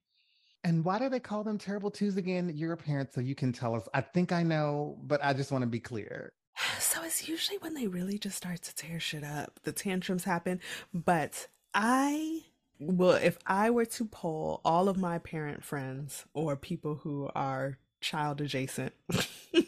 And 0.63 0.85
why 0.85 0.99
do 0.99 1.09
they 1.09 1.21
call 1.21 1.43
them 1.43 1.59
terrible 1.59 1.91
twos 1.91 2.17
again? 2.17 2.53
You're 2.55 2.75
a 2.75 2.77
parent, 2.77 3.15
so 3.15 3.21
you 3.21 3.35
can 3.35 3.53
tell 3.53 3.75
us. 3.75 3.89
I 3.95 4.03
think 4.03 4.31
I 4.33 4.43
know, 4.43 4.99
but 5.03 5.25
I 5.25 5.33
just 5.33 5.51
want 5.53 5.63
to 5.63 5.69
be 5.69 5.81
clear. 5.81 6.33
So 6.79 7.03
it's 7.05 7.29
usually 7.29 7.59
when 7.59 7.75
they 7.75 7.87
really 7.87 8.19
just 8.19 8.37
start 8.37 8.63
to 8.63 8.75
tear 8.75 9.01
shit 9.01 9.25
up, 9.25 9.61
the 9.63 9.73
tantrums 9.73 10.25
happen. 10.25 10.61
But 10.93 11.47
I 11.73 12.43
well, 12.81 13.13
if 13.13 13.39
I 13.47 13.69
were 13.71 13.85
to 13.85 14.05
poll 14.07 14.63
all 14.65 14.89
of 14.89 14.97
my 14.97 15.19
parent 15.19 15.63
friends 15.63 16.25
or 16.33 16.57
people 16.57 16.97
who 16.97 17.31
are 17.35 17.79
child 18.01 18.41
adjacent 18.41 18.95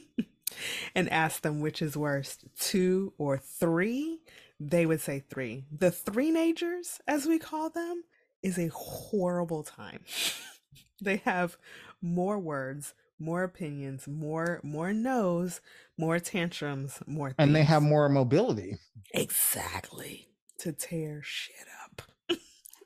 and 0.95 1.11
ask 1.11 1.43
them 1.43 1.61
which 1.61 1.83
is 1.83 1.95
worst, 1.95 2.45
two 2.59 3.13
or 3.19 3.37
three, 3.37 4.21
they 4.59 4.87
would 4.87 5.03
say 5.03 5.23
three. 5.29 5.65
The 5.71 5.91
three-nagers, 5.91 7.01
as 7.07 7.27
we 7.27 7.39
call 7.39 7.69
them, 7.69 8.05
is 8.43 8.59
a 8.59 8.69
horrible 8.69 9.63
time. 9.63 10.01
they 11.01 11.17
have 11.19 11.57
more 12.01 12.39
words, 12.39 12.95
more 13.19 13.43
opinions, 13.43 14.07
more 14.07 14.61
more 14.63 14.93
no's, 14.93 15.61
more 15.97 16.19
tantrums, 16.19 17.01
more 17.07 17.29
things. 17.29 17.37
And 17.39 17.55
they 17.55 17.65
have 17.65 17.83
more 17.83 18.09
mobility. 18.09 18.77
Exactly. 19.13 20.29
To 20.59 20.73
tear 20.73 21.21
shit 21.23 21.67
up. 21.85 22.03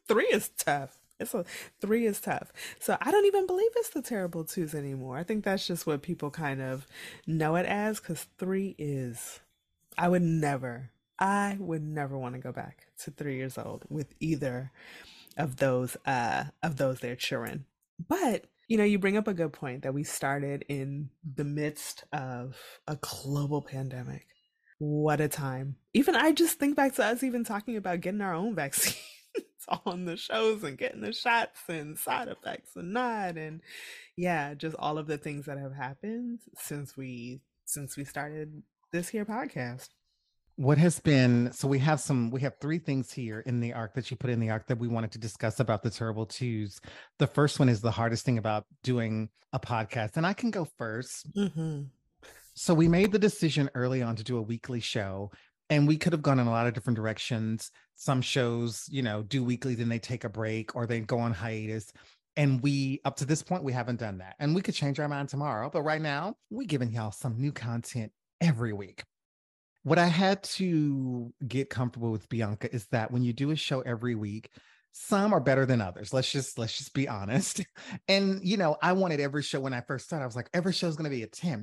three 0.09 0.27
is 0.27 0.51
tough. 0.51 0.99
It's 1.19 1.35
a 1.35 1.45
three 1.81 2.07
is 2.07 2.21
tough. 2.21 2.53
So 2.79 2.97
I 3.01 3.11
don't 3.11 3.27
even 3.27 3.47
believe 3.47 3.71
it's 3.77 3.91
the 3.91 4.03
terrible 4.03 4.45
twos 4.45 4.75
anymore. 4.75 5.17
I 5.17 5.23
think 5.23 5.45
that's 5.45 5.67
just 5.67 5.87
what 5.87 6.03
people 6.03 6.31
kind 6.31 6.61
of 6.61 6.87
know 7.27 7.57
it 7.57 7.67
as 7.67 8.01
because 8.01 8.27
three 8.39 8.75
is 8.79 9.41
I 9.97 10.09
would 10.09 10.23
never, 10.23 10.91
I 11.19 11.57
would 11.59 11.83
never 11.83 12.19
want 12.19 12.35
to 12.35 12.41
go 12.41 12.53
back 12.53 12.87
to 13.05 13.11
three 13.11 13.37
years 13.37 13.57
old 13.57 13.85
with 13.89 14.09
either 14.21 14.73
of 15.39 15.57
those 15.57 15.97
uh 16.07 16.45
of 16.63 16.77
those 16.77 17.01
their 17.01 17.17
children. 17.17 17.65
But 18.09 18.47
you 18.69 18.77
know, 18.77 18.85
you 18.85 18.99
bring 18.99 19.17
up 19.17 19.29
a 19.29 19.35
good 19.35 19.53
point 19.53 19.83
that 19.83 19.95
we 19.95 20.03
started 20.03 20.65
in 20.69 21.11
the 21.35 21.45
midst 21.45 22.05
of 22.13 22.57
a 22.89 22.97
global 22.97 23.63
pandemic. 23.63 24.27
What 24.79 25.21
a 25.21 25.29
time. 25.29 25.77
Even 25.95 26.17
I 26.17 26.33
just 26.33 26.59
think 26.59 26.77
back 26.77 26.95
to 26.97 27.05
us 27.05 27.23
even 27.23 27.45
talking 27.45 27.77
about 27.77 28.01
getting 28.01 28.21
our 28.21 28.35
own 28.35 28.55
vaccine 28.57 28.95
on 29.85 30.05
the 30.05 30.17
shows 30.17 30.63
and 30.63 30.79
getting 30.79 31.01
the 31.01 31.13
shots 31.13 31.61
and 31.69 31.99
side 31.99 32.29
effects 32.29 32.71
and 32.77 32.93
not 32.93 33.37
and 33.37 33.61
yeah 34.17 34.55
just 34.55 34.77
all 34.79 34.97
of 34.97 35.07
the 35.07 35.19
things 35.19 35.47
that 35.47 35.59
have 35.59 35.75
happened 35.75 36.39
since 36.57 36.97
we 36.97 37.41
since 37.65 37.97
we 37.97 38.05
started 38.05 38.63
this 38.93 39.09
here 39.09 39.25
podcast 39.25 39.89
what 40.57 40.79
has 40.79 40.99
been 41.01 41.53
so 41.53 41.69
we 41.69 41.79
have 41.79 42.01
some 42.01 42.31
we 42.31 42.41
have 42.41 42.55
three 42.61 42.79
things 42.79 43.13
here 43.13 43.41
in 43.41 43.61
the 43.61 43.75
arc 43.75 43.95
that 43.95 44.11
you 44.11 44.17
put 44.17 44.31
in 44.31 44.41
the 44.41 44.51
arc 44.51 44.67
that 44.67 44.79
we 44.79 44.89
wanted 44.89 45.13
to 45.13 45.19
discuss 45.19 45.61
about 45.61 45.83
the 45.83 45.91
terrible 45.91 46.25
twos. 46.25 46.81
The 47.19 47.27
first 47.27 47.59
one 47.59 47.69
is 47.69 47.83
the 47.83 47.91
hardest 47.91 48.25
thing 48.25 48.39
about 48.39 48.65
doing 48.83 49.29
a 49.53 49.61
podcast 49.61 50.17
and 50.17 50.27
i 50.27 50.33
can 50.33 50.51
go 50.51 50.67
1st 50.81 51.33
mm-hmm. 51.37 51.83
so 52.55 52.75
we 52.75 52.89
made 52.89 53.13
the 53.13 53.19
decision 53.19 53.71
early 53.75 54.03
on 54.03 54.17
to 54.17 54.25
do 54.25 54.39
a 54.39 54.43
weekly 54.43 54.81
show 54.81 55.31
and 55.71 55.87
we 55.87 55.97
could 55.97 56.13
have 56.13 56.23
gone 56.23 56.39
in 56.39 56.47
a 56.47 56.51
lot 56.51 56.69
of 56.69 56.75
different 56.75 56.97
directions. 56.97 57.71
Some 57.95 58.23
shows 58.23 58.87
you 58.91 59.03
know 59.03 59.23
do 59.23 59.45
weekly 59.45 59.75
then 59.75 59.91
they 59.91 59.99
take 59.99 60.25
a 60.25 60.29
break 60.29 60.75
or 60.75 60.87
they 60.87 61.01
go 61.01 61.19
on 61.19 61.33
hiatus 61.33 61.93
and 62.37 62.63
we 62.63 63.01
up 63.05 63.17
to 63.17 63.25
this 63.25 63.43
point 63.43 63.63
we 63.63 63.73
haven't 63.73 64.01
done 64.01 64.19
that. 64.19 64.37
And 64.39 64.55
we 64.55 64.63
could 64.63 64.75
change 64.75 64.99
our 65.01 65.09
mind 65.09 65.29
tomorrow 65.29 65.69
but 65.71 65.83
right 65.83 66.01
now 66.01 66.35
we're 66.49 66.67
giving 66.67 66.93
y'all 66.93 67.13
some 67.13 67.39
new 67.39 67.53
content 67.53 68.11
every 68.41 68.73
week 68.73 69.03
what 69.87 69.99
i 69.99 70.07
had 70.07 70.43
to 70.43 71.33
get 71.47 71.71
comfortable 71.71 72.11
with 72.11 72.29
bianca 72.29 72.73
is 72.75 72.87
that 72.93 73.11
when 73.11 73.23
you 73.23 73.33
do 73.33 73.51
a 73.51 73.57
show 73.57 73.81
every 73.81 74.15
week 74.15 74.51
some 74.93 75.35
are 75.35 75.41
better 75.41 75.67
than 75.67 75.81
others 75.81 76.13
let's 76.13 76.31
just 76.31 76.59
let's 76.59 76.77
just 76.77 76.95
be 76.95 77.07
honest 77.09 77.65
and 78.09 78.41
you 78.43 78.57
know 78.57 78.77
i 78.83 78.93
wanted 78.93 79.21
every 79.21 79.43
show 79.43 79.61
when 79.61 79.75
i 79.75 79.81
first 79.83 80.07
started 80.07 80.23
i 80.23 80.27
was 80.27 80.37
like 80.37 80.51
every 80.55 80.73
show 80.73 80.89
is 80.89 80.97
going 80.97 81.09
to 81.09 81.17
be 81.17 81.23
a 81.23 81.27
10 81.27 81.63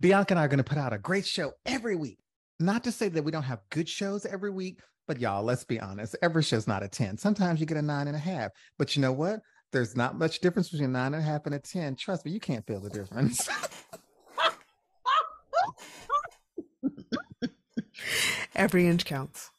bianca 0.00 0.32
and 0.32 0.38
i 0.38 0.44
are 0.44 0.48
going 0.48 0.58
to 0.58 0.64
put 0.64 0.78
out 0.78 0.92
a 0.92 0.98
great 0.98 1.26
show 1.26 1.52
every 1.66 1.96
week 1.96 2.18
not 2.60 2.84
to 2.84 2.92
say 2.92 3.08
that 3.08 3.22
we 3.24 3.32
don't 3.32 3.42
have 3.42 3.60
good 3.70 3.88
shows 3.88 4.24
every 4.26 4.50
week, 4.50 4.80
but 5.06 5.20
y'all, 5.20 5.42
let's 5.42 5.64
be 5.64 5.80
honest. 5.80 6.16
Every 6.22 6.42
show's 6.42 6.66
not 6.66 6.82
a 6.82 6.88
10. 6.88 7.18
Sometimes 7.18 7.60
you 7.60 7.66
get 7.66 7.76
a 7.76 7.82
nine 7.82 8.06
and 8.06 8.16
a 8.16 8.20
half. 8.20 8.52
But 8.78 8.94
you 8.94 9.02
know 9.02 9.12
what? 9.12 9.40
There's 9.72 9.96
not 9.96 10.18
much 10.18 10.40
difference 10.40 10.68
between 10.68 10.92
nine 10.92 11.14
and 11.14 11.22
a 11.22 11.26
half 11.26 11.46
and 11.46 11.54
a 11.54 11.58
10. 11.58 11.96
Trust 11.96 12.24
me, 12.24 12.32
you 12.32 12.40
can't 12.40 12.66
feel 12.66 12.80
the 12.80 12.90
difference. 12.90 13.48
Every 18.54 18.86
inch 18.86 19.04
counts. 19.04 19.50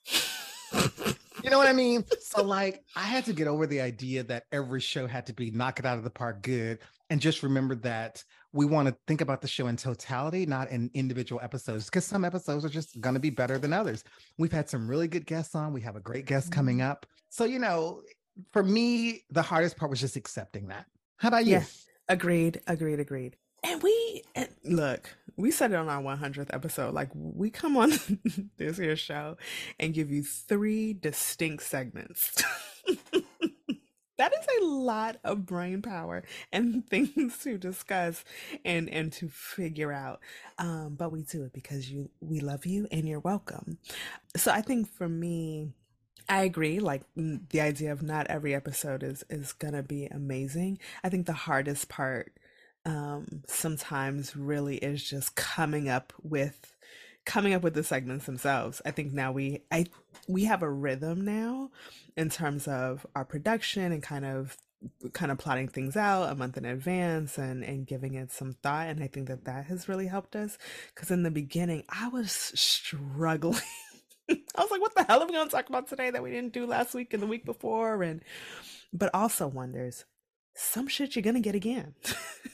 you 1.43 1.49
know 1.49 1.57
what 1.57 1.67
I 1.67 1.73
mean? 1.73 2.03
So, 2.19 2.43
like, 2.43 2.83
I 2.95 3.03
had 3.03 3.25
to 3.25 3.33
get 3.33 3.47
over 3.47 3.67
the 3.67 3.81
idea 3.81 4.23
that 4.23 4.43
every 4.51 4.81
show 4.81 5.07
had 5.07 5.25
to 5.27 5.33
be 5.33 5.51
knock 5.51 5.79
it 5.79 5.85
out 5.85 5.97
of 5.97 6.03
the 6.03 6.09
park 6.09 6.41
good 6.41 6.79
and 7.09 7.21
just 7.21 7.43
remember 7.43 7.75
that 7.75 8.23
we 8.51 8.65
want 8.65 8.87
to 8.87 8.95
think 9.05 9.21
about 9.21 9.41
the 9.41 9.47
show 9.47 9.67
in 9.67 9.75
totality, 9.75 10.45
not 10.45 10.69
in 10.69 10.89
individual 10.93 11.41
episodes, 11.43 11.85
because 11.85 12.05
some 12.05 12.23
episodes 12.23 12.63
are 12.63 12.69
just 12.69 12.99
going 13.01 13.13
to 13.13 13.19
be 13.19 13.29
better 13.29 13.57
than 13.57 13.73
others. 13.73 14.03
We've 14.37 14.51
had 14.51 14.69
some 14.69 14.87
really 14.87 15.07
good 15.07 15.25
guests 15.25 15.55
on. 15.55 15.73
We 15.73 15.81
have 15.81 15.95
a 15.95 15.99
great 15.99 16.25
guest 16.25 16.51
coming 16.51 16.77
mm-hmm. 16.77 16.91
up. 16.91 17.05
So, 17.29 17.43
you 17.43 17.59
know, 17.59 18.01
for 18.53 18.63
me, 18.63 19.23
the 19.29 19.41
hardest 19.41 19.77
part 19.77 19.89
was 19.89 19.99
just 19.99 20.15
accepting 20.15 20.67
that. 20.67 20.85
How 21.17 21.27
about 21.27 21.45
you? 21.45 21.53
Yeah, 21.53 21.63
agreed, 22.07 22.61
agreed, 22.65 22.99
agreed. 22.99 23.35
And 23.63 23.81
we 23.81 24.23
and 24.35 24.49
look, 24.63 25.15
we 25.37 25.51
said 25.51 25.71
it 25.71 25.75
on 25.75 25.89
our 25.89 26.01
100th 26.01 26.53
episode. 26.53 26.93
Like, 26.93 27.09
we 27.13 27.49
come 27.49 27.77
on 27.77 27.93
this 28.57 28.77
here 28.77 28.95
show 28.95 29.37
and 29.79 29.93
give 29.93 30.11
you 30.11 30.23
three 30.23 30.93
distinct 30.93 31.63
segments. 31.63 32.43
that 34.17 34.33
is 34.33 34.47
a 34.61 34.65
lot 34.65 35.17
of 35.23 35.45
brain 35.45 35.81
power 35.81 36.23
and 36.51 36.87
things 36.89 37.37
to 37.39 37.57
discuss 37.57 38.23
and 38.63 38.89
and 38.89 39.11
to 39.11 39.27
figure 39.27 39.91
out 39.91 40.19
um 40.57 40.95
but 40.95 41.11
we 41.11 41.23
do 41.23 41.43
it 41.43 41.53
because 41.53 41.89
you 41.91 42.09
we 42.21 42.39
love 42.39 42.65
you 42.65 42.87
and 42.91 43.07
you're 43.07 43.19
welcome 43.19 43.77
so 44.35 44.51
i 44.51 44.61
think 44.61 44.87
for 44.87 45.09
me 45.09 45.73
I 46.27 46.43
agree. 46.43 46.79
Like 46.79 47.03
the 47.15 47.61
idea 47.61 47.91
of 47.91 48.01
not 48.01 48.27
every 48.27 48.55
episode 48.55 49.03
is 49.03 49.23
is 49.29 49.53
gonna 49.53 49.83
be 49.83 50.07
amazing. 50.07 50.79
I 51.03 51.09
think 51.09 51.27
the 51.27 51.33
hardest 51.33 51.87
part 51.87 52.33
um, 52.85 53.43
sometimes 53.47 54.35
really 54.35 54.77
is 54.77 55.03
just 55.03 55.35
coming 55.35 55.89
up 55.89 56.13
with 56.21 56.73
coming 57.25 57.53
up 57.53 57.63
with 57.63 57.73
the 57.73 57.83
segments 57.83 58.25
themselves. 58.25 58.81
I 58.85 58.91
think 58.91 59.11
now 59.11 59.31
we 59.31 59.63
I 59.71 59.87
we 60.27 60.45
have 60.45 60.61
a 60.61 60.69
rhythm 60.69 61.25
now 61.25 61.71
in 62.15 62.29
terms 62.29 62.67
of 62.67 63.05
our 63.15 63.25
production 63.25 63.91
and 63.91 64.03
kind 64.03 64.25
of 64.25 64.57
kind 65.13 65.31
of 65.31 65.39
plotting 65.39 65.67
things 65.67 65.97
out 65.97 66.31
a 66.31 66.35
month 66.35 66.57
in 66.57 66.65
advance 66.65 67.39
and 67.39 67.63
and 67.63 67.87
giving 67.87 68.13
it 68.13 68.31
some 68.31 68.53
thought. 68.53 68.87
And 68.87 69.03
I 69.03 69.07
think 69.07 69.27
that 69.27 69.45
that 69.45 69.65
has 69.65 69.89
really 69.89 70.07
helped 70.07 70.35
us 70.35 70.57
cuz 70.93 71.09
in 71.09 71.23
the 71.23 71.31
beginning 71.31 71.83
I 71.89 72.07
was 72.09 72.31
struggling. 72.31 73.61
I 74.29 74.61
was 74.61 74.71
like 74.71 74.81
what 74.81 74.95
the 74.95 75.03
hell 75.03 75.21
are 75.21 75.25
we 75.25 75.33
going 75.33 75.47
to 75.47 75.55
talk 75.55 75.69
about 75.69 75.87
today 75.87 76.11
that 76.11 76.21
we 76.23 76.31
didn't 76.31 76.53
do 76.53 76.67
last 76.67 76.93
week 76.93 77.13
and 77.13 77.21
the 77.21 77.27
week 77.27 77.45
before? 77.45 78.03
And 78.03 78.23
but 78.93 79.09
also 79.13 79.47
wonders 79.47 80.05
some 80.55 80.87
shit 80.87 81.15
you're 81.15 81.33
to 81.33 81.39
get 81.39 81.55
again 81.55 81.93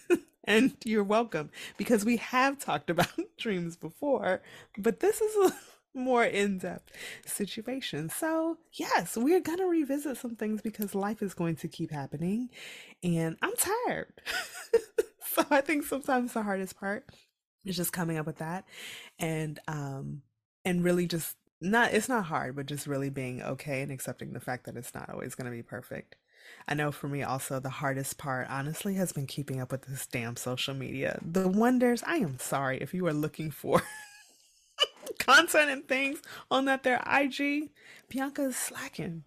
and 0.43 0.75
you're 0.83 1.03
welcome 1.03 1.49
because 1.77 2.03
we 2.03 2.17
have 2.17 2.57
talked 2.57 2.89
about 2.89 3.07
dreams 3.37 3.75
before, 3.75 4.41
but 4.77 4.99
this 4.99 5.21
is 5.21 5.51
a 5.51 5.55
more 5.97 6.23
in 6.23 6.57
depth 6.57 6.91
situation. 7.25 8.09
So, 8.09 8.57
yes, 8.73 9.17
we're 9.17 9.39
going 9.39 9.59
to 9.59 9.65
revisit 9.65 10.17
some 10.17 10.35
things 10.35 10.61
because 10.61 10.95
life 10.95 11.21
is 11.21 11.33
going 11.33 11.57
to 11.57 11.67
keep 11.67 11.91
happening, 11.91 12.49
and 13.03 13.37
I'm 13.41 13.55
tired. 13.55 14.13
so, 15.25 15.45
I 15.51 15.61
think 15.61 15.83
sometimes 15.83 16.33
the 16.33 16.43
hardest 16.43 16.79
part 16.79 17.09
is 17.65 17.75
just 17.75 17.93
coming 17.93 18.17
up 18.17 18.25
with 18.25 18.37
that 18.37 18.65
and, 19.19 19.59
um, 19.67 20.23
and 20.65 20.83
really 20.83 21.05
just 21.05 21.35
not, 21.59 21.93
it's 21.93 22.09
not 22.09 22.25
hard, 22.25 22.55
but 22.55 22.65
just 22.65 22.87
really 22.87 23.11
being 23.11 23.43
okay 23.43 23.83
and 23.83 23.91
accepting 23.91 24.33
the 24.33 24.39
fact 24.39 24.65
that 24.65 24.75
it's 24.75 24.95
not 24.95 25.09
always 25.09 25.35
going 25.35 25.45
to 25.45 25.55
be 25.55 25.61
perfect. 25.61 26.15
I 26.67 26.73
know 26.73 26.91
for 26.91 27.07
me 27.07 27.23
also 27.23 27.59
the 27.59 27.69
hardest 27.69 28.17
part 28.17 28.47
honestly 28.49 28.95
has 28.95 29.11
been 29.11 29.27
keeping 29.27 29.59
up 29.59 29.71
with 29.71 29.83
this 29.83 30.05
damn 30.05 30.35
social 30.35 30.73
media. 30.73 31.19
The 31.21 31.47
wonders, 31.47 32.03
I 32.05 32.17
am 32.17 32.39
sorry 32.39 32.77
if 32.79 32.93
you 32.93 33.05
are 33.07 33.13
looking 33.13 33.51
for 33.51 33.81
content 35.19 35.69
and 35.69 35.87
things 35.87 36.21
on 36.49 36.65
that 36.65 36.83
their 36.83 37.01
IG, 37.11 37.69
Bianca 38.09 38.43
is 38.43 38.55
slacking. 38.55 39.23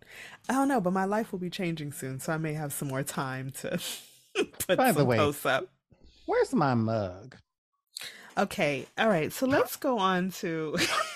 I 0.49 0.55
don't 0.55 0.69
know, 0.69 0.81
but 0.81 0.93
my 0.93 1.05
life 1.05 1.33
will 1.33 1.39
be 1.39 1.51
changing 1.51 1.93
soon, 1.93 2.21
so 2.21 2.33
I 2.33 2.39
may 2.39 2.55
have 2.55 2.73
some 2.73 2.89
more 2.89 3.03
time 3.03 3.51
to 3.61 3.79
put 4.67 4.79
By 4.79 4.89
some 4.89 4.97
the 4.97 5.05
way, 5.05 5.17
posts 5.17 5.47
up. 5.47 5.69
Where's 6.27 6.55
my 6.55 6.75
mug? 6.75 7.37
Okay, 8.37 8.87
all 8.99 9.09
right. 9.09 9.33
So 9.33 9.47
let's 9.47 9.77
go 9.77 9.99
on 9.99 10.31
to 10.33 10.77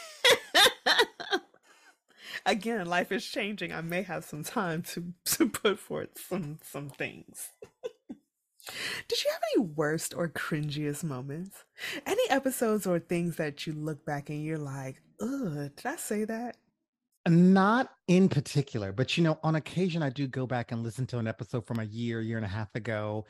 again, 2.49 2.87
life 2.87 3.13
is 3.13 3.25
changing. 3.25 3.73
I 3.73 3.81
may 3.81 4.03
have 4.03 4.25
some 4.25 4.43
time 4.43 4.83
to 4.95 5.13
to 5.37 5.49
put 5.49 5.79
forth 5.79 6.11
some 6.29 6.59
some 6.63 6.91
things. 6.91 7.49
Did 9.09 9.25
you 9.25 9.31
have 9.31 9.41
any 9.55 9.67
worst 9.67 10.13
or 10.15 10.29
cringiest 10.29 11.03
moments? 11.03 11.65
Any 12.05 12.23
episodes 12.29 12.87
or 12.87 12.99
things 12.99 13.37
that 13.37 13.67
you 13.67 13.73
look 13.73 14.05
back 14.05 14.29
and 14.29 14.45
you're 14.45 14.59
like, 14.59 15.01
ugh, 15.23 15.71
did 15.75 15.87
I 15.87 15.97
say 15.97 16.25
that? 16.25 16.57
Not 17.27 17.91
in 18.09 18.29
particular, 18.29 18.93
but 18.93 19.17
you 19.17 19.25
know, 19.25 19.39
on 19.43 19.55
occasion 19.55 20.03
I 20.03 20.11
do 20.11 20.27
go 20.27 20.47
back 20.47 20.71
and 20.71 20.83
listen 20.83 21.07
to 21.09 21.19
an 21.19 21.27
episode 21.27 21.67
from 21.67 21.79
a 21.79 21.85
year, 21.85 22.21
year 22.21 22.37
and 22.37 22.45
a 22.45 22.49
half 22.49 22.75
ago. 22.75 23.25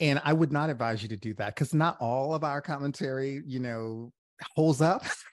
And 0.00 0.20
I 0.24 0.32
would 0.32 0.50
not 0.50 0.70
advise 0.70 1.02
you 1.02 1.08
to 1.10 1.16
do 1.16 1.34
that 1.34 1.54
because 1.54 1.72
not 1.72 1.96
all 2.00 2.34
of 2.34 2.42
our 2.42 2.60
commentary, 2.60 3.42
you 3.46 3.60
know, 3.60 4.12
holds 4.56 4.80
up. 4.80 5.04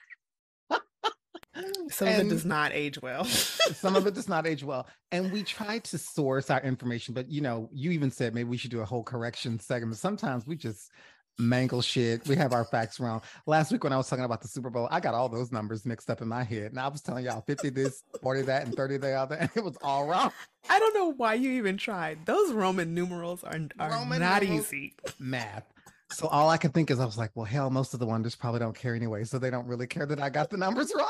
Some 1.90 2.08
and 2.08 2.20
of 2.22 2.26
it 2.26 2.30
does 2.30 2.44
not 2.44 2.72
age 2.72 3.00
well. 3.00 3.24
some 3.24 3.96
of 3.96 4.06
it 4.06 4.14
does 4.14 4.28
not 4.28 4.46
age 4.46 4.62
well. 4.62 4.86
And 5.12 5.32
we 5.32 5.42
try 5.42 5.78
to 5.78 5.98
source 5.98 6.50
our 6.50 6.60
information, 6.60 7.14
but 7.14 7.30
you 7.30 7.40
know, 7.40 7.68
you 7.72 7.90
even 7.92 8.10
said 8.10 8.34
maybe 8.34 8.48
we 8.48 8.56
should 8.56 8.70
do 8.70 8.80
a 8.80 8.84
whole 8.84 9.02
correction 9.02 9.58
segment. 9.58 9.96
Sometimes 9.96 10.46
we 10.46 10.56
just 10.56 10.90
mangle 11.38 11.80
shit. 11.80 12.26
We 12.26 12.36
have 12.36 12.52
our 12.52 12.64
facts 12.64 12.98
wrong. 12.98 13.22
Last 13.46 13.70
week 13.72 13.84
when 13.84 13.92
I 13.92 13.96
was 13.96 14.08
talking 14.08 14.24
about 14.24 14.42
the 14.42 14.48
Super 14.48 14.70
Bowl, 14.70 14.88
I 14.90 15.00
got 15.00 15.14
all 15.14 15.28
those 15.28 15.52
numbers 15.52 15.86
mixed 15.86 16.10
up 16.10 16.20
in 16.20 16.28
my 16.28 16.42
head. 16.42 16.72
And 16.72 16.80
I 16.80 16.88
was 16.88 17.00
telling 17.00 17.24
y'all 17.24 17.42
50 17.42 17.70
this, 17.70 18.02
40 18.22 18.42
that, 18.42 18.66
and 18.66 18.74
30 18.74 18.98
the 18.98 19.12
other, 19.12 19.36
and 19.36 19.50
it 19.54 19.62
was 19.62 19.76
all 19.82 20.06
wrong. 20.06 20.32
I 20.68 20.78
don't 20.78 20.94
know 20.94 21.12
why 21.12 21.34
you 21.34 21.52
even 21.52 21.76
tried. 21.76 22.26
Those 22.26 22.52
Roman 22.52 22.94
numerals 22.94 23.44
are, 23.44 23.58
are 23.78 23.90
Roman 23.90 24.20
not 24.20 24.42
easy. 24.42 24.94
Math. 25.18 25.64
So 26.10 26.26
all 26.28 26.48
I 26.48 26.56
could 26.56 26.72
think 26.72 26.90
is 26.90 27.00
I 27.00 27.04
was 27.04 27.18
like, 27.18 27.30
well, 27.34 27.44
hell, 27.44 27.70
most 27.70 27.92
of 27.92 28.00
the 28.00 28.06
wonders 28.06 28.34
probably 28.34 28.60
don't 28.60 28.76
care 28.76 28.94
anyway. 28.94 29.24
So 29.24 29.38
they 29.38 29.50
don't 29.50 29.66
really 29.66 29.86
care 29.86 30.06
that 30.06 30.20
I 30.20 30.30
got 30.30 30.50
the 30.50 30.56
numbers 30.56 30.92
wrong. 30.96 31.08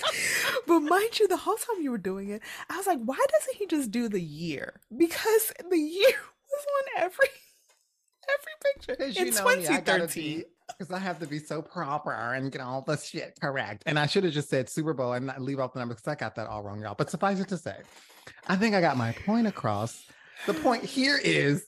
but 0.66 0.80
mind 0.80 1.18
you, 1.18 1.28
the 1.28 1.36
whole 1.36 1.56
time 1.56 1.82
you 1.82 1.90
were 1.90 1.98
doing 1.98 2.30
it, 2.30 2.42
I 2.68 2.76
was 2.76 2.86
like, 2.86 3.00
why 3.04 3.16
doesn't 3.16 3.56
he 3.56 3.66
just 3.66 3.90
do 3.90 4.08
the 4.08 4.20
year? 4.20 4.80
Because 4.96 5.52
the 5.70 5.78
year 5.78 6.08
was 6.50 6.66
on 6.98 7.04
every 7.04 7.28
every 8.28 8.74
picture. 8.74 9.04
In 9.04 9.12
you 9.12 9.32
know 9.32 9.48
2013. 9.52 10.44
Because 10.78 10.92
I 10.94 11.00
have 11.00 11.18
to 11.18 11.26
be 11.26 11.40
so 11.40 11.60
proper 11.60 12.12
and 12.12 12.52
get 12.52 12.60
all 12.60 12.82
the 12.82 12.96
shit 12.96 13.36
correct. 13.40 13.82
And 13.86 13.98
I 13.98 14.06
should 14.06 14.22
have 14.22 14.32
just 14.32 14.48
said 14.48 14.68
Super 14.68 14.94
Bowl 14.94 15.14
and 15.14 15.26
not 15.26 15.42
leave 15.42 15.58
off 15.58 15.72
the 15.72 15.80
number 15.80 15.94
because 15.94 16.06
I 16.06 16.14
got 16.14 16.36
that 16.36 16.46
all 16.46 16.62
wrong, 16.62 16.80
y'all. 16.80 16.94
But 16.96 17.10
suffice 17.10 17.40
it 17.40 17.48
to 17.48 17.56
say, 17.56 17.76
I 18.46 18.54
think 18.54 18.76
I 18.76 18.80
got 18.80 18.96
my 18.96 19.10
point 19.26 19.48
across. 19.48 20.04
The 20.46 20.54
point 20.54 20.84
here 20.84 21.18
is 21.18 21.66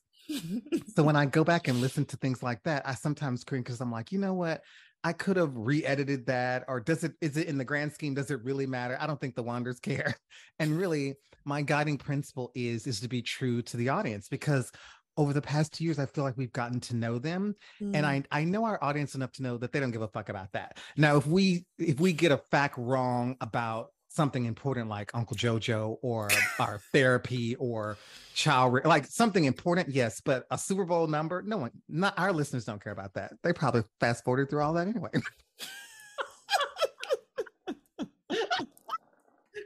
so 0.94 1.02
when 1.02 1.16
I 1.16 1.26
go 1.26 1.44
back 1.44 1.68
and 1.68 1.80
listen 1.80 2.04
to 2.06 2.16
things 2.16 2.42
like 2.42 2.62
that, 2.64 2.86
I 2.86 2.94
sometimes 2.94 3.44
cringe 3.44 3.64
because 3.64 3.80
I'm 3.80 3.92
like, 3.92 4.12
you 4.12 4.18
know 4.18 4.34
what? 4.34 4.62
I 5.04 5.12
could 5.12 5.36
have 5.36 5.56
re-edited 5.56 6.26
that, 6.26 6.64
or 6.68 6.78
does 6.78 7.02
it 7.02 7.12
is 7.20 7.36
it 7.36 7.48
in 7.48 7.58
the 7.58 7.64
grand 7.64 7.92
scheme, 7.92 8.14
does 8.14 8.30
it 8.30 8.42
really 8.44 8.66
matter? 8.66 8.96
I 9.00 9.06
don't 9.06 9.20
think 9.20 9.34
the 9.34 9.42
Wonders 9.42 9.80
care. 9.80 10.16
And 10.58 10.78
really, 10.78 11.14
my 11.44 11.62
guiding 11.62 11.98
principle 11.98 12.52
is 12.54 12.86
is 12.86 13.00
to 13.00 13.08
be 13.08 13.22
true 13.22 13.62
to 13.62 13.76
the 13.76 13.88
audience 13.88 14.28
because 14.28 14.70
over 15.16 15.32
the 15.32 15.42
past 15.42 15.74
two 15.74 15.84
years, 15.84 15.98
I 15.98 16.06
feel 16.06 16.24
like 16.24 16.38
we've 16.38 16.52
gotten 16.52 16.80
to 16.80 16.96
know 16.96 17.18
them. 17.18 17.54
Mm. 17.82 17.96
And 17.96 18.06
I, 18.06 18.22
I 18.30 18.44
know 18.44 18.64
our 18.64 18.82
audience 18.82 19.14
enough 19.14 19.32
to 19.32 19.42
know 19.42 19.58
that 19.58 19.70
they 19.70 19.78
don't 19.78 19.90
give 19.90 20.00
a 20.00 20.08
fuck 20.08 20.30
about 20.30 20.50
that. 20.52 20.78
Now, 20.96 21.16
if 21.16 21.26
we 21.26 21.66
if 21.78 22.00
we 22.00 22.12
get 22.12 22.32
a 22.32 22.38
fact 22.38 22.78
wrong 22.78 23.36
about 23.40 23.88
something 24.14 24.44
important 24.44 24.88
like 24.88 25.10
Uncle 25.14 25.36
Jojo 25.36 25.98
or 26.02 26.28
our 26.58 26.78
therapy 26.92 27.54
or 27.56 27.96
child 28.34 28.80
like 28.84 29.06
something 29.06 29.44
important 29.44 29.88
yes 29.90 30.20
but 30.20 30.46
a 30.50 30.56
super 30.58 30.84
bowl 30.84 31.06
number 31.06 31.42
no 31.42 31.58
one 31.58 31.70
not 31.88 32.18
our 32.18 32.32
listeners 32.32 32.64
don't 32.64 32.82
care 32.82 32.92
about 32.92 33.14
that. 33.14 33.32
They 33.42 33.52
probably 33.52 33.84
fast 34.00 34.24
forwarded 34.24 34.50
through 34.50 34.62
all 34.62 34.72
that 34.74 34.88
anyway. 34.88 35.10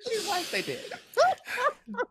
She's 0.09 0.29
like 0.29 0.49
they 0.51 0.63
did. 0.63 0.81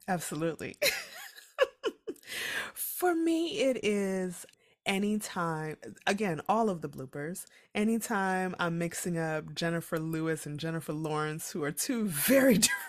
Absolutely. 0.08 0.78
For 2.74 3.14
me 3.16 3.60
it 3.62 3.84
is 3.84 4.46
anytime 4.86 5.78
again 6.06 6.42
all 6.48 6.70
of 6.70 6.82
the 6.82 6.90
bloopers 6.90 7.46
anytime 7.74 8.56
i'm 8.60 8.78
mixing 8.78 9.18
up 9.18 9.56
jennifer 9.56 9.98
lewis 9.98 10.46
and 10.46 10.60
jennifer 10.60 10.94
lawrence 10.94 11.52
who 11.52 11.64
are 11.64 11.72
two 11.72 12.08
very 12.08 12.56
different 12.56 12.82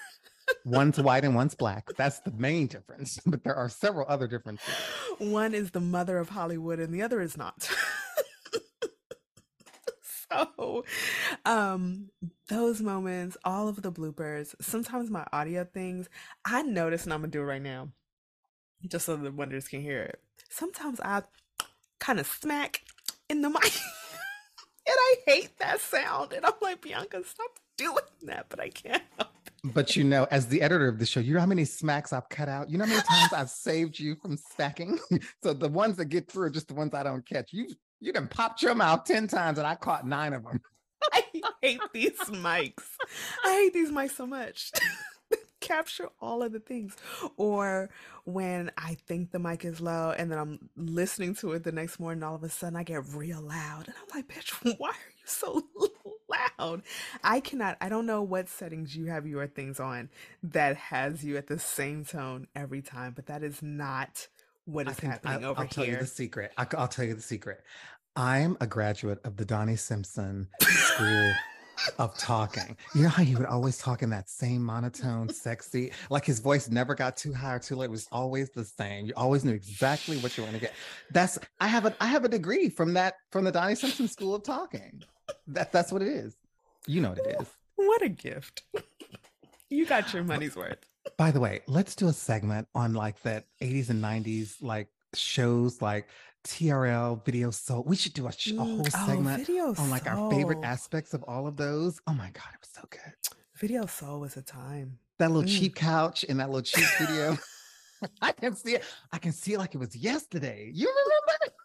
one's 0.64 1.00
white 1.00 1.24
and 1.24 1.34
one's 1.34 1.54
black. 1.54 1.88
That's 1.96 2.20
the 2.20 2.32
main 2.32 2.66
difference. 2.66 3.18
But 3.26 3.44
there 3.44 3.54
are 3.54 3.68
several 3.68 4.06
other 4.08 4.26
differences. 4.26 4.68
One 5.18 5.54
is 5.54 5.70
the 5.70 5.80
mother 5.80 6.18
of 6.18 6.30
Hollywood 6.30 6.78
and 6.78 6.94
the 6.94 7.02
other 7.02 7.20
is 7.20 7.36
not. 7.36 7.68
so 10.30 10.84
um 11.44 12.10
those 12.48 12.80
moments, 12.80 13.36
all 13.44 13.68
of 13.68 13.82
the 13.82 13.92
bloopers, 13.92 14.54
sometimes 14.60 15.10
my 15.10 15.26
audio 15.32 15.64
things, 15.64 16.08
I 16.44 16.62
notice 16.62 17.04
and 17.04 17.12
I'm 17.12 17.20
gonna 17.20 17.30
do 17.30 17.40
it 17.40 17.44
right 17.44 17.62
now. 17.62 17.88
Just 18.86 19.06
so 19.06 19.16
the 19.16 19.32
wonders 19.32 19.68
can 19.68 19.80
hear 19.80 20.02
it. 20.02 20.20
Sometimes 20.48 21.00
I 21.00 21.22
kind 22.06 22.20
of 22.20 22.26
smack 22.26 22.82
in 23.28 23.42
the 23.42 23.50
mic. 23.50 23.64
and 24.86 24.96
I 24.96 25.14
hate 25.26 25.58
that 25.58 25.80
sound. 25.80 26.32
And 26.32 26.46
I'm 26.46 26.52
like, 26.62 26.80
Bianca, 26.80 27.22
stop 27.24 27.58
doing 27.76 27.96
that, 28.22 28.46
but 28.48 28.60
I 28.60 28.68
can't 28.68 29.02
help 29.18 29.30
but 29.72 29.96
you 29.96 30.04
know, 30.04 30.26
as 30.30 30.46
the 30.46 30.62
editor 30.62 30.88
of 30.88 30.98
the 30.98 31.06
show, 31.06 31.20
you 31.20 31.34
know 31.34 31.40
how 31.40 31.46
many 31.46 31.64
smacks 31.64 32.12
I've 32.12 32.28
cut 32.28 32.48
out. 32.48 32.70
You 32.70 32.78
know 32.78 32.84
how 32.84 32.90
many 32.90 33.02
times 33.02 33.32
I've 33.32 33.50
saved 33.66 33.98
you 33.98 34.16
from 34.16 34.36
smacking. 34.36 34.98
so 35.42 35.52
the 35.52 35.68
ones 35.68 35.96
that 35.96 36.06
get 36.06 36.30
through 36.30 36.44
are 36.44 36.50
just 36.50 36.68
the 36.68 36.74
ones 36.74 36.94
I 36.94 37.02
don't 37.02 37.26
catch. 37.26 37.52
You 37.52 37.68
you 38.00 38.12
done 38.12 38.28
popped 38.28 38.62
your 38.62 38.74
mouth 38.74 39.04
ten 39.04 39.26
times, 39.26 39.58
and 39.58 39.66
I 39.66 39.74
caught 39.74 40.06
nine 40.06 40.32
of 40.34 40.44
them. 40.44 40.60
I 41.12 41.24
hate 41.62 41.80
these 41.92 42.18
mics. 42.28 42.84
I 43.44 43.52
hate 43.52 43.72
these 43.72 43.90
mics 43.90 44.12
so 44.12 44.26
much. 44.26 44.72
Capture 45.66 46.08
all 46.20 46.42
of 46.42 46.52
the 46.52 46.60
things. 46.60 46.96
Or 47.36 47.90
when 48.24 48.70
I 48.76 48.96
think 49.06 49.32
the 49.32 49.38
mic 49.38 49.64
is 49.64 49.80
low 49.80 50.14
and 50.16 50.30
then 50.30 50.38
I'm 50.38 50.70
listening 50.76 51.34
to 51.36 51.52
it 51.52 51.64
the 51.64 51.72
next 51.72 51.98
morning, 51.98 52.22
all 52.22 52.34
of 52.34 52.42
a 52.42 52.48
sudden 52.48 52.76
I 52.76 52.82
get 52.82 53.02
real 53.14 53.40
loud. 53.40 53.86
And 53.86 53.94
I'm 53.96 54.16
like, 54.16 54.28
bitch, 54.28 54.52
why 54.78 54.90
are 54.90 55.12
you 55.16 55.24
so 55.24 55.62
loud. 56.58 56.82
I 57.22 57.40
cannot, 57.40 57.76
I 57.80 57.88
don't 57.88 58.06
know 58.06 58.22
what 58.22 58.48
settings 58.48 58.96
you 58.96 59.06
have 59.06 59.26
your 59.26 59.46
things 59.46 59.80
on 59.80 60.10
that 60.42 60.76
has 60.76 61.24
you 61.24 61.36
at 61.36 61.46
the 61.46 61.58
same 61.58 62.04
tone 62.04 62.46
every 62.54 62.82
time, 62.82 63.12
but 63.14 63.26
that 63.26 63.42
is 63.42 63.62
not 63.62 64.28
what 64.64 64.88
is 64.88 64.98
happening 64.98 65.44
I, 65.44 65.48
over 65.48 65.60
I'll 65.60 65.66
here. 65.66 65.70
tell 65.70 65.86
you 65.86 65.96
the 65.96 66.06
secret. 66.06 66.52
I, 66.56 66.66
I'll 66.76 66.88
tell 66.88 67.04
you 67.04 67.14
the 67.14 67.22
secret. 67.22 67.62
I'm 68.16 68.56
a 68.60 68.66
graduate 68.66 69.20
of 69.24 69.36
the 69.36 69.44
Donnie 69.44 69.76
Simpson 69.76 70.48
School 70.60 71.32
of 71.98 72.16
talking. 72.18 72.76
You 72.94 73.02
know 73.02 73.08
how 73.08 73.22
he 73.22 73.34
would 73.34 73.46
always 73.46 73.78
talk 73.78 74.02
in 74.02 74.10
that 74.10 74.28
same 74.28 74.62
monotone, 74.62 75.28
sexy, 75.28 75.92
like 76.10 76.24
his 76.24 76.40
voice 76.40 76.68
never 76.68 76.94
got 76.94 77.16
too 77.16 77.32
high 77.32 77.54
or 77.54 77.58
too 77.58 77.76
low. 77.76 77.84
It 77.84 77.90
was 77.90 78.08
always 78.12 78.50
the 78.50 78.64
same. 78.64 79.06
You 79.06 79.12
always 79.16 79.44
knew 79.44 79.52
exactly 79.52 80.16
what 80.18 80.36
you 80.36 80.42
were 80.42 80.48
going 80.48 80.60
to 80.60 80.66
get. 80.66 80.74
That's 81.10 81.38
I 81.60 81.68
have 81.68 81.86
a 81.86 81.94
I 82.00 82.06
have 82.06 82.24
a 82.24 82.28
degree 82.28 82.68
from 82.68 82.94
that 82.94 83.14
from 83.30 83.44
the 83.44 83.52
Donnie 83.52 83.74
Simpson 83.74 84.08
School 84.08 84.34
of 84.34 84.42
Talking. 84.42 85.02
That 85.48 85.72
that's 85.72 85.92
what 85.92 86.02
it 86.02 86.08
is. 86.08 86.36
You 86.86 87.00
know 87.00 87.10
what 87.10 87.18
it 87.18 87.36
is. 87.40 87.48
What 87.76 88.02
a 88.02 88.08
gift. 88.08 88.62
you 89.70 89.86
got 89.86 90.12
your 90.12 90.24
money's 90.24 90.56
worth. 90.56 90.78
By 91.16 91.30
the 91.30 91.40
way, 91.40 91.60
let's 91.66 91.94
do 91.94 92.08
a 92.08 92.12
segment 92.12 92.68
on 92.74 92.94
like 92.94 93.20
that 93.22 93.44
80s 93.62 93.90
and 93.90 94.02
90s 94.02 94.56
like 94.60 94.88
shows 95.14 95.80
like 95.80 96.08
TRL 96.46 97.24
Video 97.24 97.50
Soul. 97.50 97.82
We 97.84 97.96
should 97.96 98.14
do 98.14 98.26
a, 98.26 98.32
sh- 98.32 98.52
a 98.52 98.56
whole 98.56 98.80
oh, 98.80 99.06
segment 99.06 99.48
oh, 99.50 99.74
on 99.78 99.90
like 99.90 100.04
Soul. 100.04 100.24
our 100.24 100.30
favorite 100.30 100.62
aspects 100.62 101.12
of 101.12 101.22
all 101.24 101.46
of 101.46 101.56
those. 101.56 102.00
Oh 102.06 102.14
my 102.14 102.30
god, 102.30 102.48
it 102.54 102.60
was 102.60 102.70
so 102.72 102.82
good. 102.88 103.12
Video 103.56 103.86
Soul 103.86 104.20
was 104.20 104.36
a 104.36 104.42
time. 104.42 104.98
That 105.18 105.30
little 105.30 105.48
mm. 105.48 105.58
cheap 105.58 105.74
couch 105.74 106.24
in 106.24 106.36
that 106.38 106.48
little 106.48 106.62
cheap 106.62 106.86
video. 106.98 107.36
I 108.22 108.32
can 108.32 108.54
see 108.54 108.74
it. 108.74 108.84
I 109.12 109.18
can 109.18 109.32
see 109.32 109.54
it 109.54 109.58
like 109.58 109.74
it 109.74 109.78
was 109.78 109.96
yesterday. 109.96 110.70
You 110.72 110.88
remember? 110.88 111.56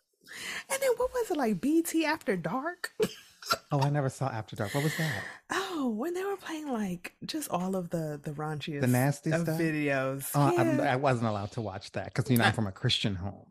And 0.69 0.81
then 0.81 0.91
what 0.97 1.11
was 1.13 1.31
it 1.31 1.37
like? 1.37 1.59
BT 1.61 2.05
After 2.05 2.37
Dark? 2.37 2.93
oh, 3.71 3.81
I 3.81 3.89
never 3.89 4.09
saw 4.09 4.29
After 4.29 4.55
Dark. 4.55 4.73
What 4.73 4.83
was 4.83 4.95
that? 4.97 5.23
Oh, 5.51 5.89
when 5.89 6.13
they 6.13 6.23
were 6.23 6.37
playing 6.37 6.71
like 6.71 7.15
just 7.25 7.49
all 7.49 7.75
of 7.75 7.89
the 7.89 8.19
the 8.23 8.31
raunchiest, 8.31 8.81
the 8.81 8.87
nasty 8.87 9.31
stuff 9.31 9.47
videos. 9.59 10.29
Oh, 10.33 10.51
yeah. 10.53 10.93
I 10.93 10.95
wasn't 10.95 11.27
allowed 11.27 11.51
to 11.51 11.61
watch 11.61 11.91
that 11.91 12.13
because 12.13 12.29
you 12.31 12.37
know 12.37 12.45
I'm 12.45 12.53
from 12.53 12.67
a 12.67 12.71
Christian 12.71 13.15
home. 13.15 13.50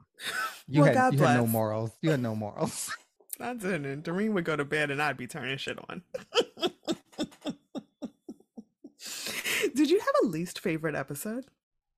You 0.68 0.83
well, 0.83 0.95
had 0.95 1.14
you 1.14 1.21
had 1.21 1.37
no 1.37 1.47
morals. 1.47 1.91
You 2.01 2.11
had 2.11 2.21
no 2.21 2.37
morals. 2.37 2.95
I 3.41 3.55
didn't. 3.55 4.03
Doreen 4.03 4.35
would 4.35 4.45
go 4.45 4.55
to 4.55 4.64
bed 4.64 4.91
and 4.91 5.03
I'd 5.03 5.16
be 5.16 5.27
turning 5.27 5.57
shit 5.57 5.79
on. 5.89 6.03
Did 9.75 9.91
you 9.91 9.99
have 9.99 10.14
a 10.23 10.27
least 10.27 10.61
favorite 10.61 10.95
episode? 10.95 11.47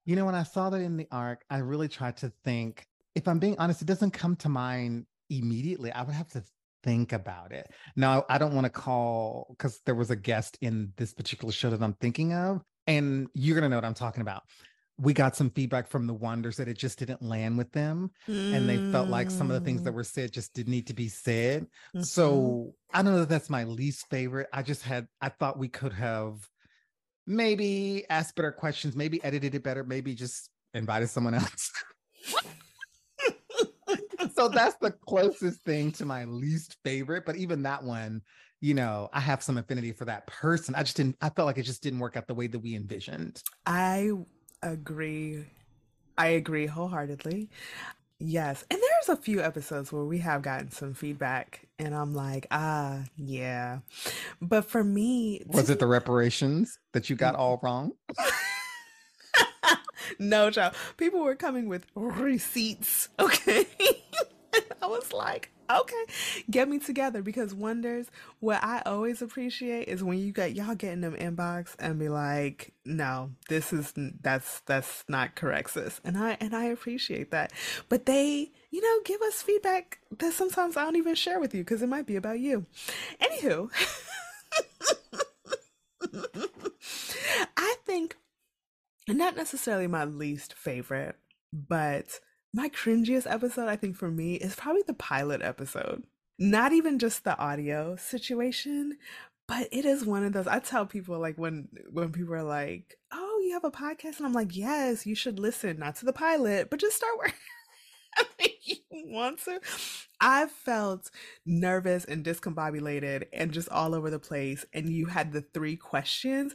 You 0.04 0.16
know, 0.16 0.24
when 0.24 0.34
I 0.34 0.42
saw 0.42 0.70
that 0.70 0.80
in 0.80 0.96
the 0.96 1.08
arc, 1.10 1.44
I 1.50 1.58
really 1.58 1.88
tried 1.88 2.16
to 2.18 2.32
think. 2.44 2.86
If 3.14 3.28
I'm 3.28 3.38
being 3.38 3.56
honest, 3.58 3.82
it 3.82 3.86
doesn't 3.86 4.12
come 4.12 4.36
to 4.36 4.48
mind 4.48 5.06
immediately. 5.28 5.92
I 5.92 6.02
would 6.02 6.14
have 6.14 6.28
to 6.30 6.42
think 6.82 7.12
about 7.12 7.52
it. 7.52 7.70
Now, 7.96 8.24
I 8.28 8.38
don't 8.38 8.54
want 8.54 8.64
to 8.64 8.70
call 8.70 9.46
because 9.50 9.80
there 9.84 9.94
was 9.94 10.10
a 10.10 10.16
guest 10.16 10.58
in 10.60 10.92
this 10.96 11.12
particular 11.12 11.52
show 11.52 11.70
that 11.70 11.82
I'm 11.82 11.94
thinking 11.94 12.32
of, 12.32 12.62
and 12.86 13.28
you're 13.34 13.54
going 13.54 13.64
to 13.64 13.68
know 13.68 13.76
what 13.76 13.84
I'm 13.84 13.94
talking 13.94 14.22
about. 14.22 14.42
We 15.02 15.12
got 15.12 15.34
some 15.34 15.50
feedback 15.50 15.88
from 15.88 16.06
the 16.06 16.14
Wonders 16.14 16.56
that 16.58 16.68
it 16.68 16.78
just 16.78 16.98
didn't 16.98 17.22
land 17.22 17.58
with 17.58 17.72
them. 17.72 18.12
Mm. 18.28 18.54
And 18.54 18.68
they 18.68 18.76
felt 18.92 19.08
like 19.08 19.30
some 19.30 19.50
of 19.50 19.58
the 19.58 19.64
things 19.64 19.82
that 19.82 19.90
mm. 19.90 19.94
were 19.94 20.04
said 20.04 20.32
just 20.32 20.54
didn't 20.54 20.70
need 20.70 20.86
to 20.86 20.94
be 20.94 21.08
said. 21.08 21.64
Mm-hmm. 21.64 22.02
So 22.02 22.74
I 22.94 23.02
don't 23.02 23.12
know 23.12 23.20
that 23.20 23.28
that's 23.28 23.50
my 23.50 23.64
least 23.64 24.08
favorite. 24.10 24.48
I 24.52 24.62
just 24.62 24.82
had, 24.82 25.08
I 25.20 25.30
thought 25.30 25.58
we 25.58 25.68
could 25.68 25.92
have 25.92 26.36
maybe 27.26 28.04
asked 28.08 28.36
better 28.36 28.52
questions, 28.52 28.94
maybe 28.94 29.22
edited 29.24 29.54
it 29.54 29.64
better, 29.64 29.82
maybe 29.82 30.14
just 30.14 30.50
invited 30.72 31.08
someone 31.08 31.34
else. 31.34 31.72
so 34.34 34.48
that's 34.48 34.76
the 34.76 34.90
closest 34.90 35.62
thing 35.64 35.92
to 35.92 36.04
my 36.04 36.24
least 36.24 36.76
favorite. 36.84 37.26
But 37.26 37.36
even 37.36 37.62
that 37.64 37.82
one, 37.82 38.22
you 38.60 38.74
know, 38.74 39.10
I 39.12 39.20
have 39.20 39.42
some 39.42 39.58
affinity 39.58 39.92
for 39.92 40.04
that 40.04 40.26
person. 40.26 40.74
I 40.74 40.84
just 40.84 40.96
didn't, 40.96 41.16
I 41.20 41.30
felt 41.30 41.46
like 41.46 41.58
it 41.58 41.64
just 41.64 41.82
didn't 41.82 41.98
work 41.98 42.16
out 42.16 42.28
the 42.28 42.34
way 42.34 42.46
that 42.46 42.60
we 42.60 42.76
envisioned. 42.76 43.42
I 43.66 44.12
agree. 44.62 45.44
I 46.16 46.28
agree 46.28 46.66
wholeheartedly. 46.66 47.48
Yes. 48.18 48.64
And 48.70 48.80
there's 48.80 49.18
a 49.18 49.20
few 49.20 49.42
episodes 49.42 49.92
where 49.92 50.04
we 50.04 50.18
have 50.18 50.42
gotten 50.42 50.70
some 50.70 50.94
feedback 50.94 51.66
and 51.78 51.94
I'm 51.94 52.14
like, 52.14 52.46
ah, 52.50 53.00
yeah. 53.16 53.80
But 54.40 54.64
for 54.64 54.84
me, 54.84 55.42
was 55.46 55.70
it 55.70 55.80
the 55.80 55.86
reparations 55.86 56.78
that 56.92 57.10
you 57.10 57.16
got 57.16 57.34
all 57.34 57.58
wrong? 57.62 57.92
no, 60.18 60.50
child. 60.50 60.74
People 60.96 61.20
were 61.20 61.34
coming 61.34 61.68
with 61.68 61.86
receipts. 61.94 63.08
Okay. 63.18 63.66
I 64.82 64.86
was 64.86 65.12
like, 65.12 65.51
okay, 65.70 66.04
get 66.50 66.68
me 66.68 66.78
together 66.78 67.22
because 67.22 67.54
wonders 67.54 68.10
what 68.40 68.62
I 68.62 68.82
always 68.86 69.22
appreciate 69.22 69.88
is 69.88 70.02
when 70.02 70.18
you 70.18 70.32
got 70.32 70.54
y'all 70.54 70.74
getting 70.74 71.00
them 71.00 71.14
inbox 71.14 71.74
and 71.78 71.98
be 71.98 72.08
like, 72.08 72.72
no, 72.84 73.30
this 73.48 73.72
is 73.72 73.92
that's 73.96 74.60
that's 74.60 75.04
not 75.08 75.34
correct, 75.34 75.70
sis. 75.70 76.00
And 76.04 76.18
I 76.18 76.36
and 76.40 76.54
I 76.54 76.64
appreciate 76.64 77.30
that. 77.30 77.52
But 77.88 78.06
they, 78.06 78.50
you 78.70 78.80
know, 78.80 79.00
give 79.04 79.22
us 79.22 79.42
feedback 79.42 80.00
that 80.18 80.32
sometimes 80.32 80.76
I 80.76 80.84
don't 80.84 80.96
even 80.96 81.14
share 81.14 81.40
with 81.40 81.54
you 81.54 81.62
because 81.62 81.82
it 81.82 81.88
might 81.88 82.06
be 82.06 82.16
about 82.16 82.40
you. 82.40 82.66
Anywho. 83.20 83.70
I 87.56 87.76
think 87.86 88.16
not 89.08 89.36
necessarily 89.36 89.86
my 89.86 90.04
least 90.04 90.54
favorite, 90.54 91.16
but 91.52 92.20
my 92.52 92.68
cringiest 92.68 93.30
episode, 93.30 93.68
I 93.68 93.76
think 93.76 93.96
for 93.96 94.10
me, 94.10 94.34
is 94.34 94.54
probably 94.54 94.82
the 94.86 94.94
pilot 94.94 95.42
episode. 95.42 96.04
Not 96.38 96.72
even 96.72 96.98
just 96.98 97.24
the 97.24 97.38
audio 97.38 97.96
situation, 97.96 98.98
but 99.48 99.68
it 99.72 99.84
is 99.84 100.04
one 100.04 100.24
of 100.24 100.32
those. 100.32 100.46
I 100.46 100.58
tell 100.58 100.86
people 100.86 101.18
like 101.18 101.36
when 101.36 101.68
when 101.90 102.12
people 102.12 102.34
are 102.34 102.42
like, 102.42 102.98
"Oh, 103.12 103.40
you 103.44 103.52
have 103.52 103.64
a 103.64 103.70
podcast," 103.70 104.18
and 104.18 104.26
I'm 104.26 104.32
like, 104.32 104.56
"Yes, 104.56 105.06
you 105.06 105.14
should 105.14 105.38
listen, 105.38 105.78
not 105.78 105.96
to 105.96 106.04
the 106.04 106.12
pilot, 106.12 106.70
but 106.70 106.80
just 106.80 106.96
start 106.96 107.18
where 107.18 107.32
you 108.62 108.76
want 108.90 109.40
to." 109.44 109.60
I 110.20 110.46
felt 110.46 111.10
nervous 111.44 112.04
and 112.04 112.24
discombobulated 112.24 113.26
and 113.32 113.52
just 113.52 113.68
all 113.70 113.94
over 113.94 114.10
the 114.10 114.18
place. 114.18 114.64
And 114.72 114.88
you 114.90 115.06
had 115.06 115.32
the 115.32 115.42
three 115.42 115.76
questions. 115.76 116.54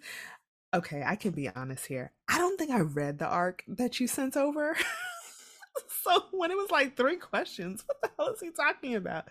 Okay, 0.74 1.04
I 1.06 1.16
can 1.16 1.32
be 1.32 1.50
honest 1.50 1.86
here. 1.88 2.12
I 2.30 2.38
don't 2.38 2.58
think 2.58 2.72
I 2.72 2.80
read 2.80 3.20
the 3.20 3.28
arc 3.28 3.64
that 3.68 4.00
you 4.00 4.08
sent 4.08 4.38
over. 4.38 4.78
so 6.04 6.24
when 6.32 6.52
it 6.52 6.58
was 6.58 6.72
like 6.72 6.96
three 6.96 7.18
questions, 7.18 7.84
what 7.86 8.02
the 8.02 8.10
hell 8.18 8.34
is 8.34 8.40
he 8.42 8.52
talking 8.52 8.96
about? 8.96 9.26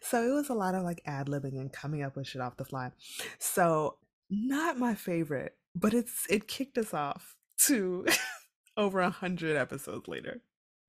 So 0.00 0.22
it 0.22 0.32
was 0.32 0.48
a 0.48 0.54
lot 0.54 0.74
of 0.74 0.82
like 0.82 1.02
ad 1.06 1.26
libbing 1.26 1.58
and 1.58 1.72
coming 1.72 2.02
up 2.02 2.16
with 2.16 2.26
shit 2.26 2.40
off 2.40 2.56
the 2.56 2.64
fly. 2.64 2.90
So 3.38 3.96
not 4.30 4.78
my 4.78 4.94
favorite, 4.94 5.56
but 5.74 5.94
it's 5.94 6.26
it 6.28 6.48
kicked 6.48 6.78
us 6.78 6.92
off 6.94 7.36
to 7.66 8.06
over 8.76 9.00
a 9.00 9.10
hundred 9.10 9.56
episodes 9.56 10.08
later. 10.08 10.40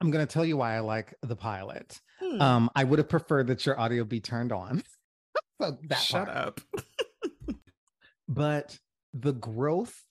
I'm 0.02 0.12
gonna 0.12 0.26
tell 0.26 0.46
you 0.46 0.58
why 0.58 0.76
I 0.76 0.80
like 0.80 1.14
the 1.22 1.36
pilot. 1.36 2.00
Hmm. 2.20 2.42
Um, 2.42 2.70
I 2.76 2.84
would 2.84 3.00
have 3.00 3.10
preferred 3.10 3.48
that 3.48 3.66
your 3.66 3.80
audio 3.80 4.04
be 4.04 4.20
turned 4.20 4.52
on. 4.52 4.84
so 5.62 5.78
that 5.88 6.00
Shut 6.00 6.26
part. 6.26 6.38
up. 6.38 6.62
but 8.28 8.78
the 9.14 9.34
growth 9.34 10.04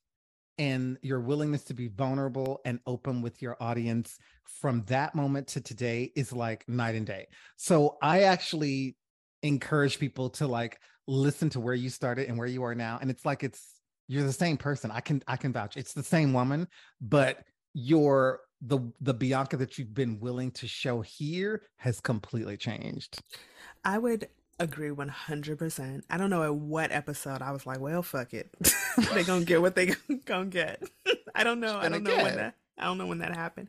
and 0.59 0.99
your 1.03 1.21
willingness 1.21 1.65
to 1.65 1.75
be 1.75 1.89
vulnerable 1.89 2.61
and 2.65 2.81
open 2.87 3.23
with 3.23 3.43
your 3.43 3.57
audience 3.61 4.19
from 4.45 4.83
that 4.87 5.15
moment 5.15 5.49
to 5.49 5.61
today 5.61 6.13
is 6.17 6.33
like 6.33 6.69
night 6.69 6.95
and 6.95 7.07
day. 7.07 7.27
So 7.57 7.99
I 8.03 8.23
actually 8.23 8.97
encourage 9.43 9.99
people 9.99 10.31
to 10.31 10.47
like 10.47 10.81
listen 11.07 11.51
to 11.51 11.61
where 11.61 11.75
you 11.75 11.91
started 11.91 12.29
and 12.29 12.39
where 12.39 12.49
you 12.49 12.63
are 12.65 12.75
now 12.75 12.99
and 13.01 13.11
it's 13.11 13.25
like 13.25 13.45
it's 13.45 13.77
you're 14.09 14.25
the 14.25 14.33
same 14.33 14.57
person. 14.57 14.91
I 14.91 15.01
can 15.01 15.23
I 15.27 15.37
can 15.37 15.53
vouch. 15.53 15.77
It's 15.77 15.93
the 15.93 16.03
same 16.03 16.33
woman, 16.33 16.69
but 17.01 17.43
your 17.75 18.41
the 18.63 18.81
the 19.01 19.15
Bianca 19.15 19.57
that 19.59 19.79
you've 19.79 19.95
been 19.95 20.21
willing 20.21 20.51
to 20.53 20.69
show 20.69 21.01
here 21.01 21.63
has 21.77 22.01
completely 22.01 22.57
changed. 22.57 23.21
I 23.85 23.99
would 23.99 24.29
agree 24.59 24.91
100%. 24.91 26.03
I 26.09 26.17
don't 26.17 26.31
know 26.31 26.43
at 26.43 26.55
what 26.55 26.93
episode 26.93 27.43
I 27.43 27.53
was 27.53 27.67
like, 27.67 27.81
well, 27.81 28.03
fuck 28.03 28.35
it. 28.35 28.51
they 29.13 29.25
gonna 29.25 29.45
get 29.45 29.61
what 29.61 29.75
they 29.75 29.95
gonna 30.25 30.47
get. 30.47 30.83
I 31.35 31.45
don't 31.45 31.61
know. 31.61 31.79
I 31.79 31.89
don't 31.89 32.03
know 32.03 32.17
when 32.17 32.37
that 32.37 32.55
I 32.79 32.85
don't 32.85 32.99
know 32.99 33.07
when 33.07 33.19
that 33.19 33.35
happened. 33.35 33.69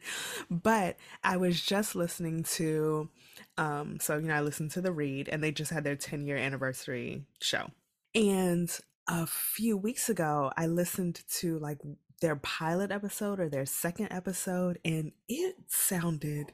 But 0.49 0.97
I 1.23 1.38
was 1.38 1.61
just 1.61 1.95
listening 1.95 2.43
to 2.55 3.09
um 3.57 3.99
so 3.99 4.17
you 4.17 4.27
know 4.27 4.35
I 4.35 4.41
listened 4.41 4.71
to 4.71 4.81
the 4.81 4.91
read 4.91 5.29
and 5.29 5.43
they 5.43 5.51
just 5.51 5.71
had 5.71 5.83
their 5.83 5.95
10 5.95 6.25
year 6.25 6.38
anniversary 6.38 7.25
show. 7.41 7.71
And 8.15 8.71
a 9.07 9.27
few 9.27 9.77
weeks 9.77 10.09
ago 10.09 10.51
I 10.55 10.67
listened 10.67 11.21
to 11.39 11.59
like 11.59 11.79
their 12.21 12.35
pilot 12.38 12.91
episode 12.91 13.39
or 13.39 13.47
their 13.47 13.65
second 13.65 14.07
episode 14.11 14.79
and 14.83 15.11
it 15.27 15.55
sounded 15.67 16.51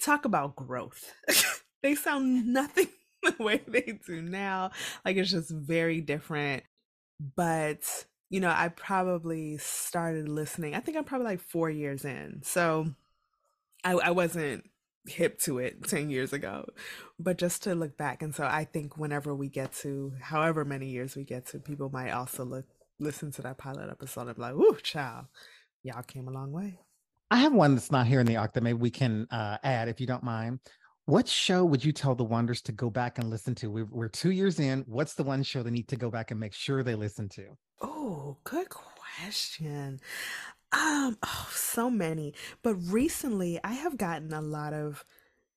talk 0.00 0.24
about 0.24 0.56
growth. 0.56 1.12
they 1.82 1.94
sound 1.94 2.46
nothing 2.46 2.88
the 3.38 3.42
way 3.42 3.62
they 3.66 3.98
do 4.06 4.22
now. 4.22 4.70
Like 5.04 5.16
it's 5.16 5.30
just 5.30 5.50
very 5.50 6.00
different. 6.00 6.64
But, 7.36 7.82
you 8.30 8.40
know, 8.40 8.50
I 8.50 8.68
probably 8.68 9.58
started 9.58 10.28
listening, 10.28 10.74
I 10.74 10.80
think 10.80 10.96
I'm 10.96 11.04
probably 11.04 11.26
like 11.26 11.40
four 11.40 11.68
years 11.68 12.04
in. 12.04 12.40
So 12.42 12.94
I, 13.84 13.92
I 13.92 14.10
wasn't 14.10 14.64
hip 15.06 15.38
to 15.40 15.58
it 15.58 15.82
10 15.88 16.10
years 16.10 16.32
ago 16.32 16.68
but 17.18 17.38
just 17.38 17.62
to 17.62 17.74
look 17.74 17.96
back 17.96 18.22
and 18.22 18.34
so 18.34 18.44
i 18.44 18.64
think 18.64 18.98
whenever 18.98 19.34
we 19.34 19.48
get 19.48 19.72
to 19.72 20.12
however 20.20 20.64
many 20.64 20.88
years 20.88 21.16
we 21.16 21.24
get 21.24 21.46
to 21.46 21.58
people 21.58 21.88
might 21.90 22.10
also 22.10 22.44
look 22.44 22.66
listen 22.98 23.32
to 23.32 23.40
that 23.40 23.56
pilot 23.56 23.88
episode 23.90 24.26
and 24.26 24.36
be 24.36 24.42
like 24.42 24.54
ooh 24.54 24.76
child 24.82 25.24
y'all 25.82 26.02
came 26.02 26.28
a 26.28 26.30
long 26.30 26.52
way 26.52 26.78
i 27.30 27.36
have 27.38 27.54
one 27.54 27.74
that's 27.74 27.90
not 27.90 28.06
here 28.06 28.20
in 28.20 28.26
the 28.26 28.34
that 28.34 28.62
maybe 28.62 28.78
we 28.78 28.90
can 28.90 29.26
uh, 29.30 29.56
add 29.64 29.88
if 29.88 30.00
you 30.00 30.06
don't 30.06 30.22
mind 30.22 30.60
what 31.10 31.26
show 31.26 31.64
would 31.64 31.84
you 31.84 31.90
tell 31.90 32.14
the 32.14 32.22
Wonders 32.22 32.62
to 32.62 32.72
go 32.72 32.88
back 32.88 33.18
and 33.18 33.30
listen 33.30 33.56
to? 33.56 33.66
We're, 33.68 33.88
we're 33.90 34.08
two 34.08 34.30
years 34.30 34.60
in. 34.60 34.84
What's 34.86 35.14
the 35.14 35.24
one 35.24 35.42
show 35.42 35.60
they 35.64 35.70
need 35.70 35.88
to 35.88 35.96
go 35.96 36.08
back 36.08 36.30
and 36.30 36.38
make 36.38 36.52
sure 36.52 36.84
they 36.84 36.94
listen 36.94 37.28
to? 37.30 37.48
Oh, 37.82 38.36
good 38.44 38.68
question. 38.68 40.00
Um, 40.70 41.18
oh, 41.24 41.48
so 41.50 41.90
many. 41.90 42.34
But 42.62 42.76
recently, 42.76 43.58
I 43.64 43.72
have 43.72 43.98
gotten 43.98 44.32
a 44.32 44.40
lot 44.40 44.72
of 44.72 45.04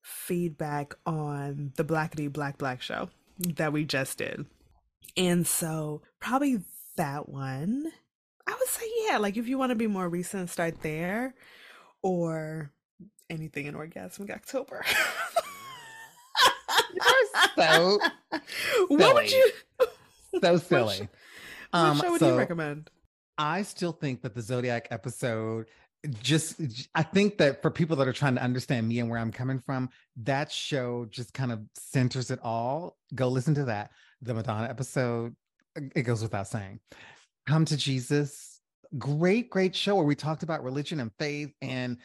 feedback 0.02 0.96
on 1.06 1.72
the 1.76 1.86
Blackity 1.86 2.34
Black 2.34 2.58
Black 2.58 2.82
show 2.82 3.10
that 3.38 3.72
we 3.72 3.86
just 3.86 4.18
did. 4.18 4.48
And 5.16 5.46
so, 5.46 6.02
probably 6.20 6.62
that 6.96 7.30
one. 7.30 7.92
I 8.48 8.54
would 8.54 8.70
say, 8.70 8.86
yeah, 9.06 9.20
like 9.20 9.38
if 9.38 9.48
you 9.48 9.60
want 9.60 9.70
to 9.70 9.76
be 9.76 9.86
more 9.86 10.10
recent, 10.10 10.50
start 10.50 10.82
there. 10.82 11.36
Or 12.02 12.72
anything 13.30 13.66
in 13.66 13.76
Orgasmic 13.76 14.30
October. 14.30 14.84
You're 16.94 17.56
so 17.56 18.00
What 18.88 19.16
would 19.16 19.32
you 19.32 19.52
so 20.42 20.58
silly. 20.58 21.10
What, 21.72 21.80
um, 21.80 22.00
show 22.00 22.12
would 22.12 22.20
so 22.20 22.30
you 22.30 22.38
recommend? 22.38 22.90
I 23.38 23.64
still 23.64 23.92
think 23.92 24.22
that 24.22 24.36
the 24.36 24.42
Zodiac 24.42 24.88
episode 24.92 25.68
just 26.22 26.60
I 26.96 27.04
think 27.04 27.38
that 27.38 27.62
for 27.62 27.72
people 27.72 27.96
that 27.98 28.08
are 28.08 28.14
trying 28.14 28.36
to 28.36 28.44
understand 28.44 28.88
me 28.88 29.00
and 29.00 29.10
where 29.10 29.20
I'm 29.20 29.32
coming 29.32 29.60
from, 29.60 29.90
that 30.24 30.52
show 30.52 31.06
just 31.10 31.34
kind 31.34 31.52
of 31.52 31.62
centers 31.76 32.30
it 32.30 32.40
all. 32.44 32.98
Go 33.16 33.30
listen 33.30 33.56
to 33.56 33.66
that. 33.66 33.92
The 34.22 34.34
Madonna 34.34 34.68
episode, 34.68 35.36
it 35.96 36.04
goes 36.04 36.22
without 36.22 36.48
saying. 36.48 36.80
Come 37.48 37.66
to 37.66 37.78
Jesus. 37.78 38.60
Great, 38.98 39.50
great 39.50 39.76
show 39.76 39.96
where 39.96 40.06
we 40.06 40.16
talked 40.16 40.44
about 40.44 40.64
religion 40.64 41.00
and 41.00 41.12
faith 41.18 41.54
and 41.62 41.98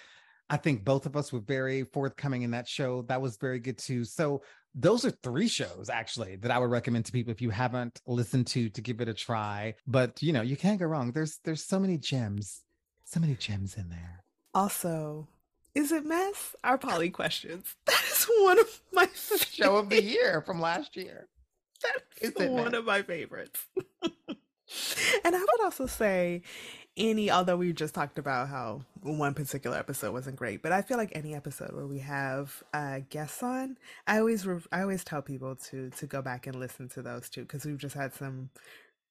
I 0.51 0.57
think 0.57 0.85
both 0.85 1.07
of 1.07 1.17
us 1.17 1.33
were 1.33 1.41
very 1.41 1.85
forthcoming 1.85 2.43
in 2.43 2.51
that 2.53 2.67
show. 2.69 3.03
That 3.03 3.21
was 3.21 3.37
very 3.37 3.61
good 3.61 3.79
too. 3.79 4.05
So 4.05 4.43
those 4.75 5.05
are 5.05 5.11
three 5.11 5.49
shows 5.49 5.91
actually 5.93 6.37
that 6.37 6.51
I 6.51 6.59
would 6.59 6.71
recommend 6.71 7.05
to 7.07 7.13
people 7.13 7.33
if 7.33 7.43
you 7.43 7.51
haven't 7.51 8.01
listened 8.07 8.47
to 8.49 8.69
to 8.71 8.81
give 8.81 9.01
it 9.01 9.09
a 9.09 9.15
try. 9.15 9.75
But 9.87 10.23
you 10.23 10.33
know, 10.33 10.43
you 10.43 10.57
can't 10.57 10.79
go 10.79 10.87
wrong. 10.87 11.13
There's 11.13 11.39
there's 11.45 11.65
so 11.65 11.79
many 11.79 11.99
gems, 11.99 12.63
so 13.05 13.21
many 13.21 13.35
gems 13.35 13.77
in 13.77 13.89
there. 13.91 14.25
Also, 14.55 15.29
Is 15.75 15.93
it 15.93 16.05
mess? 16.05 16.57
Our 16.65 16.79
poly 16.79 17.11
questions. 17.11 17.75
That 17.87 18.03
is 18.11 18.25
one 18.41 18.59
of 18.59 18.81
my 18.93 19.09
show 19.51 19.77
of 19.77 19.91
the 19.91 20.03
year 20.03 20.43
from 20.45 20.61
last 20.61 20.97
year. 20.97 21.29
That 21.83 22.03
is 22.21 22.33
one 22.51 22.73
mess? 22.73 22.75
of 22.75 22.85
my 22.87 23.03
favorites. 23.03 23.61
and 25.25 25.37
I 25.37 25.39
would 25.39 25.63
also 25.63 25.87
say 25.87 26.43
any 26.99 27.31
although 27.31 27.57
we 27.57 27.73
just 27.73 27.95
talked 27.95 28.19
about 28.19 28.49
how 28.49 28.83
one 29.03 29.33
particular 29.33 29.77
episode 29.79 30.13
wasn't 30.13 30.37
great 30.37 30.63
but 30.63 30.73
i 30.73 30.83
feel 30.83 30.97
like 30.97 31.13
any 31.15 31.35
episode 31.35 31.73
where 31.73 31.87
we 31.87 32.01
have 32.01 32.63
uh, 32.75 33.01
guests 33.09 33.43
on 33.43 33.77
i 34.07 34.19
always 34.19 34.47
re- 34.47 34.61
i 34.73 34.83
always 34.83 35.05
tell 35.05 35.23
people 35.23 35.55
to 35.55 35.91
to 35.91 36.07
go 36.07 36.21
back 36.21 36.47
and 36.47 36.59
listen 36.59 36.89
to 36.89 37.01
those 37.01 37.29
too 37.29 37.43
because 37.43 37.65
we've 37.65 37.79
just 37.79 37.95
had 37.95 38.13
some 38.13 38.51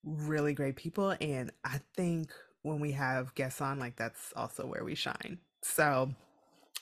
really 0.04 0.54
great 0.54 0.76
people 0.76 1.16
and 1.20 1.50
i 1.64 1.80
think 1.96 2.30
when 2.62 2.80
we 2.80 2.92
have 2.92 3.34
guests 3.34 3.60
on 3.60 3.78
like 3.78 3.96
that's 3.96 4.32
also 4.36 4.66
where 4.66 4.84
we 4.84 4.94
shine. 4.94 5.38
So 5.62 6.10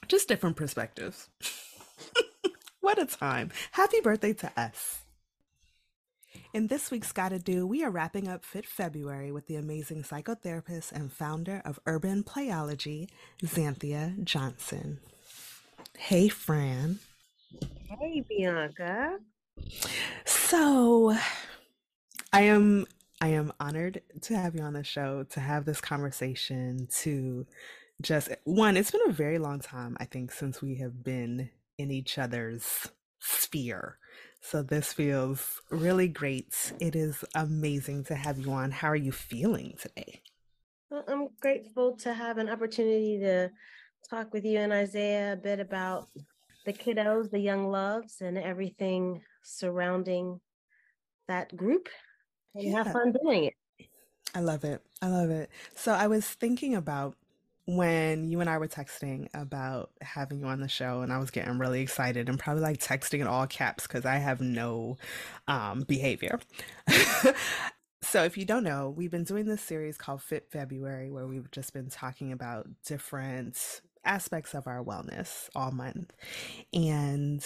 just 0.08 0.28
different 0.28 0.56
perspectives. 0.56 1.28
What 2.80 3.02
a 3.02 3.06
time. 3.06 3.50
Happy 3.72 4.00
birthday 4.00 4.32
to 4.34 4.52
us 4.56 5.05
in 6.56 6.68
this 6.68 6.90
week's 6.90 7.12
Gotta 7.12 7.38
Do, 7.38 7.66
we 7.66 7.84
are 7.84 7.90
wrapping 7.90 8.28
up 8.28 8.42
Fit 8.42 8.66
February 8.66 9.30
with 9.30 9.46
the 9.46 9.56
amazing 9.56 10.04
psychotherapist 10.04 10.90
and 10.90 11.12
founder 11.12 11.60
of 11.66 11.78
Urban 11.84 12.22
Playology, 12.22 13.10
Xanthia 13.42 14.24
Johnson. 14.24 14.98
Hey, 15.98 16.28
Fran. 16.28 17.00
Hey, 17.60 18.24
Bianca. 18.26 19.18
So, 20.24 21.14
I 22.32 22.40
am 22.40 22.86
I 23.20 23.28
am 23.28 23.52
honored 23.60 24.00
to 24.22 24.34
have 24.34 24.54
you 24.54 24.62
on 24.62 24.72
the 24.72 24.82
show 24.82 25.24
to 25.24 25.40
have 25.40 25.66
this 25.66 25.82
conversation 25.82 26.88
to 27.02 27.46
just 28.00 28.30
one 28.44 28.78
it's 28.78 28.90
been 28.90 29.08
a 29.08 29.12
very 29.12 29.38
long 29.38 29.60
time 29.60 29.96
I 30.00 30.06
think 30.06 30.32
since 30.32 30.62
we 30.62 30.76
have 30.76 31.04
been 31.04 31.50
in 31.76 31.90
each 31.90 32.18
other's 32.18 32.88
sphere 33.20 33.98
so 34.48 34.62
this 34.62 34.92
feels 34.92 35.60
really 35.70 36.06
great. 36.06 36.72
It 36.78 36.94
is 36.94 37.24
amazing 37.34 38.04
to 38.04 38.14
have 38.14 38.38
you 38.38 38.52
on. 38.52 38.70
How 38.70 38.88
are 38.88 38.94
you 38.96 39.10
feeling 39.10 39.74
today? 39.80 40.20
Well, 40.88 41.02
I'm 41.08 41.28
grateful 41.40 41.96
to 41.98 42.14
have 42.14 42.38
an 42.38 42.48
opportunity 42.48 43.18
to 43.18 43.50
talk 44.08 44.32
with 44.32 44.44
you 44.44 44.58
and 44.58 44.72
Isaiah 44.72 45.32
a 45.32 45.36
bit 45.36 45.58
about 45.58 46.06
the 46.64 46.72
kiddos, 46.72 47.30
the 47.30 47.40
young 47.40 47.70
loves, 47.70 48.20
and 48.20 48.38
everything 48.38 49.20
surrounding 49.42 50.40
that 51.26 51.56
group 51.56 51.88
and 52.54 52.64
yeah. 52.64 52.84
have 52.84 52.92
fun 52.92 53.12
doing 53.20 53.44
it. 53.44 53.54
I 54.32 54.40
love 54.40 54.62
it. 54.62 54.80
I 55.02 55.08
love 55.08 55.30
it. 55.30 55.50
So 55.74 55.92
I 55.92 56.06
was 56.06 56.24
thinking 56.24 56.76
about 56.76 57.16
when 57.66 58.28
you 58.28 58.40
and 58.40 58.48
I 58.48 58.58
were 58.58 58.68
texting 58.68 59.28
about 59.34 59.90
having 60.00 60.40
you 60.40 60.46
on 60.46 60.60
the 60.60 60.68
show, 60.68 61.00
and 61.00 61.12
I 61.12 61.18
was 61.18 61.30
getting 61.30 61.58
really 61.58 61.80
excited 61.80 62.28
and 62.28 62.38
probably 62.38 62.62
like 62.62 62.78
texting 62.78 63.20
in 63.20 63.26
all 63.26 63.46
caps 63.46 63.86
because 63.86 64.04
I 64.04 64.16
have 64.16 64.40
no 64.40 64.96
um, 65.48 65.80
behavior. 65.80 66.38
so, 68.02 68.22
if 68.22 68.38
you 68.38 68.44
don't 68.44 68.64
know, 68.64 68.94
we've 68.96 69.10
been 69.10 69.24
doing 69.24 69.46
this 69.46 69.62
series 69.62 69.98
called 69.98 70.22
Fit 70.22 70.48
February, 70.50 71.10
where 71.10 71.26
we've 71.26 71.50
just 71.50 71.72
been 71.72 71.90
talking 71.90 72.32
about 72.32 72.68
different 72.84 73.80
aspects 74.04 74.54
of 74.54 74.68
our 74.68 74.82
wellness 74.82 75.48
all 75.56 75.72
month. 75.72 76.12
And 76.72 77.44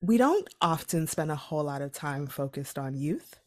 we 0.00 0.16
don't 0.16 0.48
often 0.60 1.08
spend 1.08 1.32
a 1.32 1.36
whole 1.36 1.64
lot 1.64 1.82
of 1.82 1.92
time 1.92 2.28
focused 2.28 2.78
on 2.78 2.94
youth. 2.94 3.40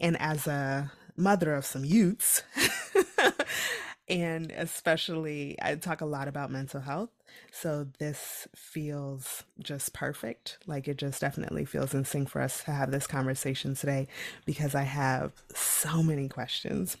And 0.00 0.18
as 0.20 0.46
a 0.46 0.90
mother 1.16 1.54
of 1.54 1.66
some 1.66 1.84
youths, 1.84 2.42
and 4.08 4.50
especially 4.52 5.56
I 5.62 5.74
talk 5.76 6.00
a 6.00 6.06
lot 6.06 6.28
about 6.28 6.50
mental 6.50 6.80
health. 6.80 7.10
So 7.50 7.86
this 7.98 8.46
feels 8.54 9.44
just 9.60 9.92
perfect. 9.92 10.58
Like 10.66 10.88
it 10.88 10.98
just 10.98 11.20
definitely 11.20 11.64
feels 11.64 11.94
in 11.94 12.04
sync 12.04 12.28
for 12.28 12.42
us 12.42 12.62
to 12.64 12.72
have 12.72 12.90
this 12.90 13.06
conversation 13.06 13.74
today 13.74 14.08
because 14.44 14.74
I 14.74 14.82
have 14.82 15.32
so 15.54 16.02
many 16.02 16.28
questions 16.28 16.96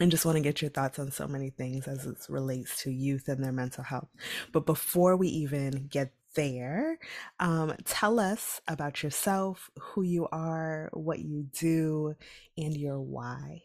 and 0.00 0.10
just 0.10 0.24
want 0.24 0.36
to 0.36 0.42
get 0.42 0.62
your 0.62 0.70
thoughts 0.70 0.98
on 0.98 1.10
so 1.10 1.26
many 1.26 1.50
things 1.50 1.86
as 1.86 2.06
it 2.06 2.18
relates 2.28 2.82
to 2.82 2.90
youth 2.90 3.28
and 3.28 3.42
their 3.42 3.52
mental 3.52 3.84
health. 3.84 4.08
But 4.52 4.66
before 4.66 5.16
we 5.16 5.28
even 5.28 5.86
get 5.88 6.12
there, 6.34 6.98
um, 7.38 7.74
tell 7.84 8.18
us 8.18 8.60
about 8.66 9.02
yourself, 9.02 9.70
who 9.78 10.02
you 10.02 10.26
are, 10.32 10.90
what 10.92 11.20
you 11.20 11.46
do, 11.52 12.14
and 12.56 12.76
your 12.76 13.00
why. 13.00 13.62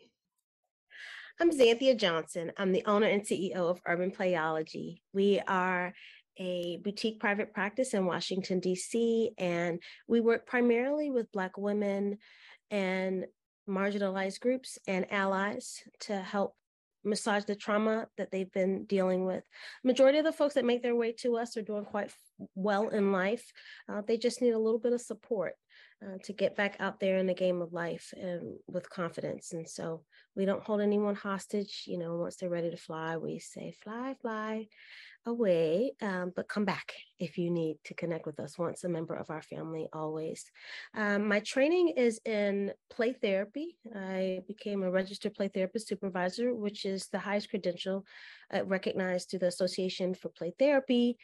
I'm 1.42 1.52
Xanthia 1.52 1.96
Johnson. 1.96 2.52
I'm 2.58 2.74
the 2.74 2.84
owner 2.86 3.08
and 3.08 3.22
CEO 3.22 3.56
of 3.56 3.80
Urban 3.88 4.12
Playology. 4.12 5.00
We 5.14 5.40
are 5.48 5.94
a 6.38 6.82
boutique 6.84 7.22
private 7.22 7.54
practice 7.54 7.94
in 7.94 8.06
Washington, 8.06 8.60
D.C., 8.60 9.32
and 9.38 9.82
we 10.06 10.20
work 10.20 10.46
primarily 10.46 11.12
with 11.12 11.32
Black 11.32 11.58
women 11.58 12.18
and 12.72 13.26
marginalized 13.70 14.42
groups 14.42 14.78
and 14.86 15.10
allies 15.14 15.82
to 16.02 16.18
help 16.18 16.58
massage 17.06 17.46
the 17.46 17.56
trauma 17.56 18.08
that 18.18 18.32
they've 18.32 18.52
been 18.52 18.84
dealing 18.84 19.26
with. 19.26 19.46
Majority 19.86 20.18
of 20.18 20.26
the 20.26 20.34
folks 20.34 20.56
that 20.56 20.66
make 20.66 20.84
their 20.84 20.96
way 20.96 21.14
to 21.20 21.38
us 21.38 21.56
are 21.56 21.62
doing 21.62 21.86
quite 21.86 22.12
well 22.56 22.90
in 22.90 23.14
life. 23.14 23.50
Uh, 23.88 24.02
they 24.06 24.18
just 24.18 24.42
need 24.42 24.52
a 24.52 24.60
little 24.60 24.80
bit 24.80 24.92
of 24.92 25.00
support 25.00 25.54
uh, 26.04 26.18
to 26.26 26.34
get 26.34 26.58
back 26.58 26.76
out 26.82 27.00
there 27.00 27.18
in 27.18 27.28
the 27.28 27.34
game 27.34 27.62
of 27.62 27.72
life 27.72 28.14
and 28.18 28.58
with 28.68 28.90
confidence. 28.90 29.54
And 29.54 29.68
so 29.68 30.04
we 30.36 30.46
don't 30.46 30.64
hold 30.64 30.82
anyone 30.82 31.16
hostage. 31.16 31.84
You 31.86 31.98
know, 31.98 32.16
once 32.16 32.38
they're 32.38 32.50
ready 32.50 32.72
to 32.72 32.78
fly, 32.78 33.18
we 33.18 33.40
say, 33.40 33.74
fly, 33.84 34.16
fly 34.22 34.68
away, 35.26 35.92
um, 36.02 36.32
but 36.36 36.48
come 36.48 36.66
back 36.66 36.94
if 37.20 37.38
you 37.38 37.52
need 37.52 37.78
to 37.84 37.94
connect 37.94 38.26
with 38.26 38.40
us 38.40 38.58
once 38.58 38.84
a 38.84 38.90
member 38.90 39.14
of 39.14 39.30
our 39.30 39.42
family, 39.42 39.88
always. 39.94 40.46
Um, 40.96 41.28
my 41.28 41.40
training 41.42 41.94
is 41.98 42.20
in 42.26 42.72
play 42.90 43.14
therapy. 43.14 43.78
I 43.96 44.40
became 44.48 44.84
a 44.84 44.92
registered 44.92 45.34
play 45.34 45.50
therapist 45.50 45.88
supervisor, 45.88 46.56
which 46.56 46.86
is 46.86 47.08
the 47.08 47.20
highest 47.20 47.50
credential 47.50 48.06
uh, 48.54 48.66
recognized 48.66 49.30
through 49.30 49.40
the 49.40 49.48
Association 49.48 50.14
for 50.14 50.30
Play 50.30 50.54
Therapy. 50.58 51.18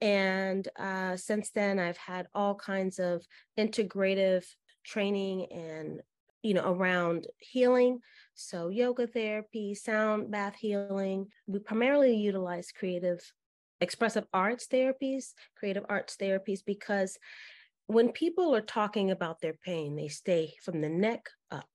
And 0.00 0.66
uh, 0.78 1.16
since 1.16 1.50
then, 1.50 1.78
I've 1.78 1.96
had 1.96 2.26
all 2.34 2.54
kinds 2.54 2.98
of 2.98 3.24
integrative 3.58 4.44
training 4.84 5.46
and 5.52 6.00
you 6.44 6.54
know 6.54 6.72
around 6.72 7.26
healing. 7.38 8.00
So 8.34 8.68
yoga 8.68 9.06
therapy 9.06 9.74
sound 9.74 10.30
bath 10.30 10.54
healing. 10.54 11.28
We 11.46 11.58
primarily 11.58 12.16
utilize 12.16 12.70
creative 12.70 13.20
expressive 13.80 14.24
arts 14.32 14.68
therapies 14.72 15.32
creative 15.58 15.84
arts 15.88 16.16
therapies 16.16 16.60
because 16.64 17.18
when 17.86 18.12
people 18.12 18.54
are 18.54 18.60
talking 18.62 19.10
about 19.10 19.40
their 19.40 19.52
pain 19.52 19.96
they 19.96 20.08
stay 20.08 20.54
from 20.62 20.80
the 20.80 20.88
neck 20.88 21.28
up. 21.50 21.68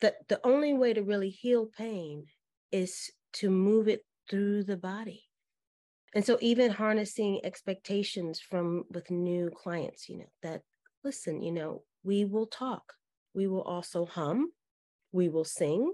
The, 0.00 0.14
the 0.28 0.40
only 0.44 0.74
way 0.74 0.92
to 0.92 1.02
really 1.02 1.30
heal 1.30 1.66
pain 1.66 2.26
is 2.70 3.10
to 3.34 3.48
move 3.48 3.88
it 3.88 4.04
through 4.28 4.64
the 4.64 4.76
body. 4.76 5.24
And 6.14 6.24
so 6.24 6.36
even 6.42 6.70
harnessing 6.70 7.40
expectations 7.44 8.40
from 8.40 8.84
with 8.90 9.10
new 9.10 9.50
clients 9.50 10.08
you 10.08 10.18
know 10.18 10.30
that 10.42 10.62
listen 11.04 11.42
you 11.42 11.52
know 11.52 11.82
we 12.02 12.24
will 12.24 12.46
talk 12.46 12.94
we 13.36 13.46
will 13.46 13.62
also 13.62 14.06
hum. 14.06 14.50
We 15.12 15.28
will 15.28 15.44
sing. 15.44 15.92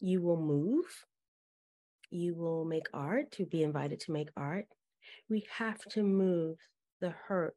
You 0.00 0.20
will 0.20 0.40
move. 0.40 1.06
You 2.10 2.34
will 2.34 2.64
make 2.64 2.86
art 2.92 3.30
to 3.32 3.46
be 3.46 3.62
invited 3.62 4.00
to 4.00 4.12
make 4.12 4.28
art. 4.36 4.66
We 5.30 5.46
have 5.56 5.78
to 5.90 6.02
move 6.02 6.56
the 7.00 7.10
hurt 7.28 7.56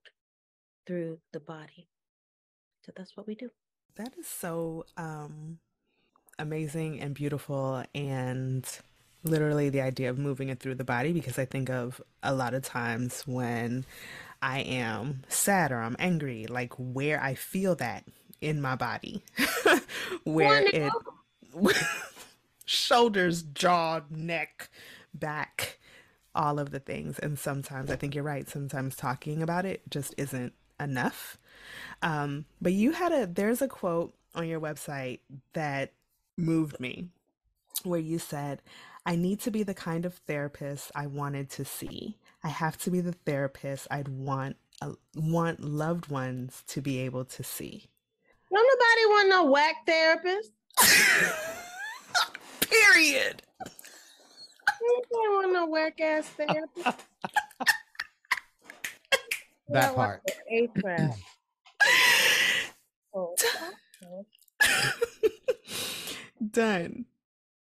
through 0.85 1.17
the 1.33 1.39
body. 1.39 1.89
So 2.85 2.91
that's 2.95 3.17
what 3.17 3.25
we 3.25 3.35
do. 3.35 3.49
That 3.95 4.13
is 4.17 4.27
so 4.27 4.85
um 4.95 5.57
amazing 6.37 7.01
and 7.01 7.13
beautiful 7.15 7.83
and 7.93 8.65
literally 9.23 9.69
the 9.69 9.81
idea 9.81 10.09
of 10.09 10.17
moving 10.17 10.49
it 10.49 10.59
through 10.59 10.75
the 10.75 10.85
body 10.85 11.11
because 11.11 11.37
I 11.37 11.45
think 11.45 11.69
of 11.69 11.99
a 12.23 12.33
lot 12.33 12.53
of 12.53 12.63
times 12.63 13.23
when 13.25 13.83
I 14.41 14.59
am 14.59 15.23
sad 15.27 15.71
or 15.71 15.81
I'm 15.81 15.97
angry, 15.99 16.45
like 16.47 16.73
where 16.77 17.21
I 17.21 17.33
feel 17.33 17.75
that 17.75 18.05
in 18.41 18.61
my 18.61 18.75
body, 18.75 19.23
where 20.23 20.63
it 20.65 20.91
shoulders, 22.65 23.41
jaw, 23.43 24.01
neck, 24.09 24.69
back, 25.13 25.79
all 26.35 26.59
of 26.59 26.71
the 26.71 26.79
things. 26.79 27.19
And 27.19 27.37
sometimes 27.37 27.91
I 27.91 27.95
think 27.95 28.15
you're 28.15 28.23
right. 28.23 28.47
Sometimes 28.47 28.95
talking 28.95 29.41
about 29.41 29.65
it 29.65 29.81
just 29.89 30.13
isn't 30.17 30.53
enough. 30.79 31.37
Um, 32.01 32.45
but 32.61 32.73
you 32.73 32.91
had 32.91 33.11
a, 33.11 33.27
there's 33.27 33.61
a 33.61 33.67
quote 33.67 34.13
on 34.35 34.47
your 34.47 34.59
website 34.59 35.19
that 35.53 35.91
moved 36.37 36.79
me 36.79 37.07
where 37.83 37.99
you 37.99 38.19
said, 38.19 38.61
I 39.05 39.15
need 39.15 39.39
to 39.41 39.51
be 39.51 39.63
the 39.63 39.73
kind 39.73 40.05
of 40.05 40.13
therapist 40.13 40.91
I 40.93 41.07
wanted 41.07 41.49
to 41.51 41.65
see. 41.65 42.17
I 42.43 42.49
have 42.49 42.77
to 42.79 42.91
be 42.91 43.01
the 43.01 43.13
therapist 43.13 43.87
I'd 43.89 44.07
want 44.07 44.57
uh, 44.81 44.93
want 45.15 45.59
loved 45.61 46.09
ones 46.09 46.63
to 46.67 46.81
be 46.81 46.99
able 46.99 47.25
to 47.25 47.43
see. 47.43 47.89
Don't 48.59 48.67
nobody 48.75 49.05
want 49.05 49.29
no 49.29 49.45
whack 49.45 49.75
therapist. 49.87 50.51
Period. 52.69 53.41
I 54.67 55.01
want 55.13 55.53
no 55.53 55.65
whack 55.67 56.01
ass 56.01 56.27
therapist. 56.27 56.67
that 59.69 59.95
part. 59.95 60.21
oh, 63.13 63.33
Done. 66.51 67.05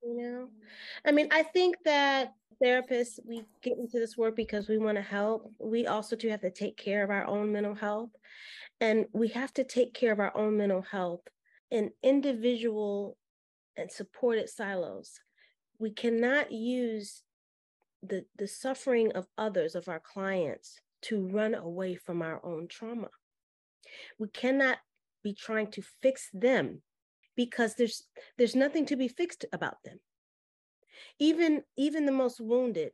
You 0.03 0.17
know, 0.17 0.49
I 1.05 1.13
mean, 1.13 1.29
I 1.31 1.45
think 1.45 1.77
that 1.85 2.35
therapists, 2.61 3.21
we 3.25 3.45
get 3.63 3.79
into 3.79 4.01
this 4.01 4.17
work 4.17 4.35
because 4.35 4.69
we 4.69 4.79
want 4.79 4.97
to 4.97 5.03
help. 5.03 5.53
We 5.61 5.87
also 5.87 6.17
do 6.17 6.29
have 6.31 6.41
to 6.41 6.51
take 6.51 6.77
care 6.77 7.05
of 7.05 7.11
our 7.11 7.27
own 7.27 7.53
mental 7.53 7.77
health. 7.77 8.11
And 8.81 9.07
we 9.13 9.29
have 9.29 9.53
to 9.55 9.65
take 9.65 9.95
care 9.95 10.13
of 10.13 10.21
our 10.21 10.37
own 10.37 10.57
mental 10.57 10.83
health 10.83 11.23
in 11.71 11.91
individual 12.03 13.17
and 13.77 13.91
supported 13.91 14.49
silos. 14.49 15.21
We 15.79 15.91
cannot 15.91 16.51
use 16.51 17.23
the, 18.03 18.25
the 18.37 18.47
suffering 18.47 19.13
of 19.13 19.27
others, 19.37 19.75
of 19.75 19.89
our 19.89 20.01
clients, 20.01 20.81
to 21.03 21.27
run 21.29 21.55
away 21.55 21.95
from 21.95 22.23
our 22.23 22.45
own 22.45 22.69
trauma. 22.69 23.09
We 24.19 24.29
cannot 24.29 24.79
be 25.23 25.35
trying 25.35 25.71
to 25.73 25.83
fix 26.03 26.31
them 26.33 26.83
because 27.37 27.75
there's 27.75 28.03
there's 28.39 28.55
nothing 28.55 28.87
to 28.87 28.97
be 28.97 29.09
fixed 29.09 29.45
about 29.53 29.77
them 29.85 29.99
even 31.19 31.63
even 31.77 32.07
the 32.07 32.13
most 32.13 32.41
wounded 32.41 32.93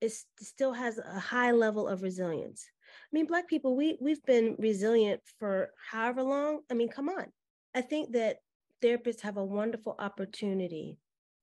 is 0.00 0.24
still 0.38 0.72
has 0.72 0.98
a 0.98 1.18
high 1.18 1.50
level 1.50 1.88
of 1.88 2.02
resilience 2.02 2.66
mean 3.14 3.26
black 3.26 3.48
people 3.48 3.76
we 3.76 3.96
we've 4.00 4.22
been 4.24 4.56
resilient 4.58 5.20
for 5.38 5.70
however 5.90 6.22
long 6.22 6.60
i 6.70 6.74
mean 6.74 6.88
come 6.88 7.08
on 7.08 7.26
i 7.74 7.80
think 7.80 8.12
that 8.12 8.36
therapists 8.82 9.20
have 9.20 9.36
a 9.36 9.44
wonderful 9.44 9.94
opportunity 9.98 10.98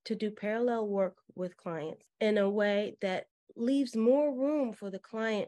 to 0.05 0.15
do 0.15 0.31
parallel 0.31 0.87
work 0.87 1.15
with 1.35 1.57
clients 1.57 2.05
in 2.19 2.37
a 2.37 2.49
way 2.49 2.95
that 3.01 3.25
leaves 3.55 3.95
more 3.95 4.33
room 4.33 4.73
for 4.73 4.89
the 4.89 4.99
client 4.99 5.47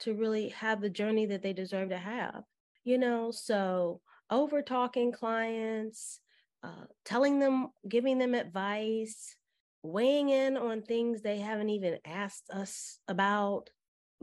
to 0.00 0.14
really 0.14 0.48
have 0.50 0.80
the 0.80 0.90
journey 0.90 1.26
that 1.26 1.42
they 1.42 1.52
deserve 1.52 1.88
to 1.88 1.98
have 1.98 2.42
you 2.84 2.98
know 2.98 3.30
so 3.30 4.00
over 4.30 4.62
talking 4.62 5.12
clients 5.12 6.20
uh, 6.62 6.86
telling 7.04 7.38
them 7.38 7.68
giving 7.88 8.18
them 8.18 8.34
advice 8.34 9.36
weighing 9.84 10.30
in 10.30 10.56
on 10.56 10.82
things 10.82 11.20
they 11.20 11.38
haven't 11.38 11.68
even 11.68 11.98
asked 12.06 12.50
us 12.50 12.98
about, 13.06 13.68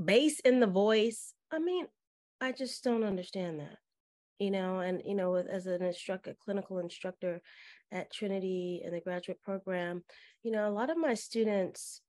bass 0.04 0.40
in 0.42 0.60
the 0.60 0.68
voice. 0.68 1.34
I 1.52 1.60
mean, 1.60 1.88
I 2.40 2.52
just 2.52 2.84
don't 2.84 3.04
understand 3.04 3.60
that. 3.60 3.78
You 4.40 4.50
know, 4.50 4.80
and 4.80 5.04
you 5.06 5.14
know, 5.14 5.36
as 5.36 5.68
an 5.68 5.84
instructor, 5.84 6.36
clinical 6.44 6.80
instructor 6.80 7.42
at 7.92 8.12
Trinity 8.12 8.82
in 8.84 8.92
the 8.92 9.00
graduate 9.00 9.40
program, 9.44 10.04
you 10.42 10.52
know, 10.52 10.68
a 10.68 10.72
lot 10.72 10.90
of 10.90 10.98
my 10.98 11.14
students 11.14 12.02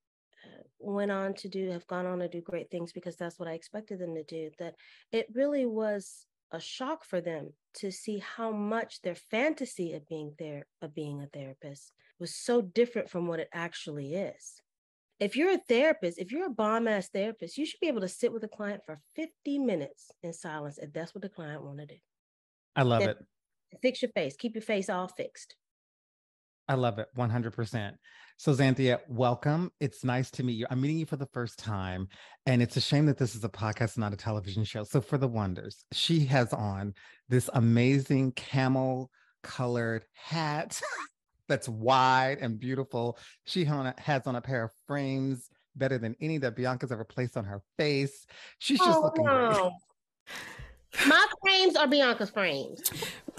uh, 0.45 0.63
went 0.79 1.11
on 1.11 1.35
to 1.35 1.49
do 1.49 1.71
have 1.71 1.87
gone 1.87 2.07
on 2.07 2.21
to 2.21 2.29
do 2.29 2.41
great 2.41 2.71
things 2.71 2.93
because 2.93 3.17
that's 3.17 3.39
what 3.39 3.49
I 3.49 3.53
expected 3.53 3.99
them 3.99 4.15
to 4.15 4.25
do. 4.25 4.51
That 4.59 4.77
it 5.11 5.27
really 5.35 5.67
was 5.67 6.25
a 6.53 6.61
shock 6.61 7.05
for 7.05 7.21
them 7.21 7.53
to 7.75 7.91
see 7.91 8.19
how 8.19 8.51
much 8.51 9.03
their 9.03 9.15
fantasy 9.15 9.93
of 9.93 10.09
being 10.09 10.33
there 10.39 10.67
of 10.81 10.95
being 10.95 11.23
a 11.23 11.27
therapist 11.27 11.93
was 12.19 12.35
so 12.35 12.63
different 12.63 13.11
from 13.11 13.27
what 13.27 13.41
it 13.41 13.49
actually 13.53 14.15
is. 14.15 14.55
If 15.23 15.37
you're 15.37 15.53
a 15.53 15.61
therapist, 15.69 16.19
if 16.19 16.33
you're 16.33 16.47
a 16.47 16.51
bomb 16.51 16.89
ass 16.89 17.09
therapist, 17.09 17.57
you 17.57 17.65
should 17.65 17.79
be 17.79 17.87
able 17.87 18.01
to 18.01 18.09
sit 18.09 18.33
with 18.33 18.43
a 18.43 18.49
client 18.49 18.83
for 18.85 18.99
50 19.15 19.61
minutes 19.61 20.11
in 20.25 20.33
silence 20.33 20.79
if 20.79 20.93
that's 20.93 21.15
what 21.15 21.23
the 21.23 21.29
client 21.29 21.63
want 21.63 21.79
to 21.79 21.87
do. 21.87 21.95
I 22.75 22.83
love 22.83 23.03
then 23.03 23.11
it. 23.11 23.19
Fix 23.81 24.03
your 24.03 24.11
face, 24.17 24.35
keep 24.37 24.57
your 24.57 24.63
face 24.63 24.91
all 24.91 25.07
fixed. 25.07 25.55
I 26.67 26.75
love 26.75 26.99
it 26.99 27.07
100%. 27.17 27.93
So, 28.37 28.53
Xanthia, 28.53 28.99
welcome. 29.07 29.71
It's 29.79 30.03
nice 30.03 30.29
to 30.33 30.43
meet 30.43 30.55
you. 30.55 30.67
I'm 30.69 30.81
meeting 30.81 30.99
you 30.99 31.07
for 31.07 31.17
the 31.17 31.29
first 31.33 31.57
time, 31.57 32.09
and 32.47 32.61
it's 32.61 32.77
a 32.77 32.81
shame 32.81 33.07
that 33.07 33.17
this 33.17 33.37
is 33.37 33.45
a 33.45 33.49
podcast, 33.49 33.97
not 33.97 34.13
a 34.13 34.17
television 34.17 34.65
show. 34.65 34.83
So, 34.83 35.01
for 35.01 35.19
the 35.19 35.29
wonders, 35.29 35.85
she 35.93 36.25
has 36.27 36.53
on 36.53 36.95
this 37.29 37.49
amazing 37.55 38.33
camel 38.33 39.09
colored 39.45 40.05
hat 40.15 40.81
that's 41.49 41.69
wide 41.69 42.39
and 42.41 42.59
beautiful. 42.59 43.19
She 43.45 43.65
has 43.65 44.27
on 44.27 44.37
a 44.37 44.41
pair 44.41 44.65
of 44.65 44.71
frames 44.87 45.49
better 45.77 45.99
than 45.99 46.17
any 46.21 46.39
that 46.39 46.57
Bianca's 46.57 46.93
ever 46.93 47.05
placed 47.05 47.37
on 47.37 47.45
her 47.45 47.63
face. 47.79 48.27
She's 48.59 48.79
just 48.79 48.99
oh, 48.99 49.03
looking 49.03 49.25
no. 49.25 49.53
great. 49.53 51.07
My 51.09 51.27
frames 51.41 51.77
are 51.77 51.87
Bianca's 51.87 52.31
frames. 52.31 52.83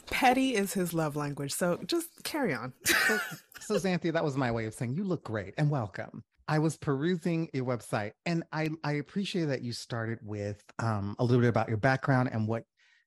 Petty 0.07 0.55
is 0.55 0.73
his 0.73 0.93
love 0.93 1.15
language. 1.15 1.53
So 1.53 1.79
just 1.85 2.07
carry 2.23 2.53
on. 2.53 2.73
so, 2.85 3.19
so 3.59 3.75
Xanthia, 3.75 4.13
that 4.13 4.23
was 4.23 4.35
my 4.35 4.51
way 4.51 4.65
of 4.65 4.73
saying 4.73 4.95
you 4.95 5.03
look 5.03 5.23
great 5.23 5.53
and 5.57 5.69
welcome. 5.69 6.23
I 6.47 6.59
was 6.59 6.75
perusing 6.77 7.49
your 7.53 7.65
website 7.65 8.11
and 8.25 8.43
I, 8.51 8.69
I 8.83 8.93
appreciate 8.93 9.45
that 9.45 9.61
you 9.61 9.71
started 9.71 10.19
with 10.23 10.61
um, 10.79 11.15
a 11.19 11.23
little 11.23 11.41
bit 11.41 11.49
about 11.49 11.69
your 11.69 11.77
background 11.77 12.29
and 12.33 12.47
what 12.47 12.63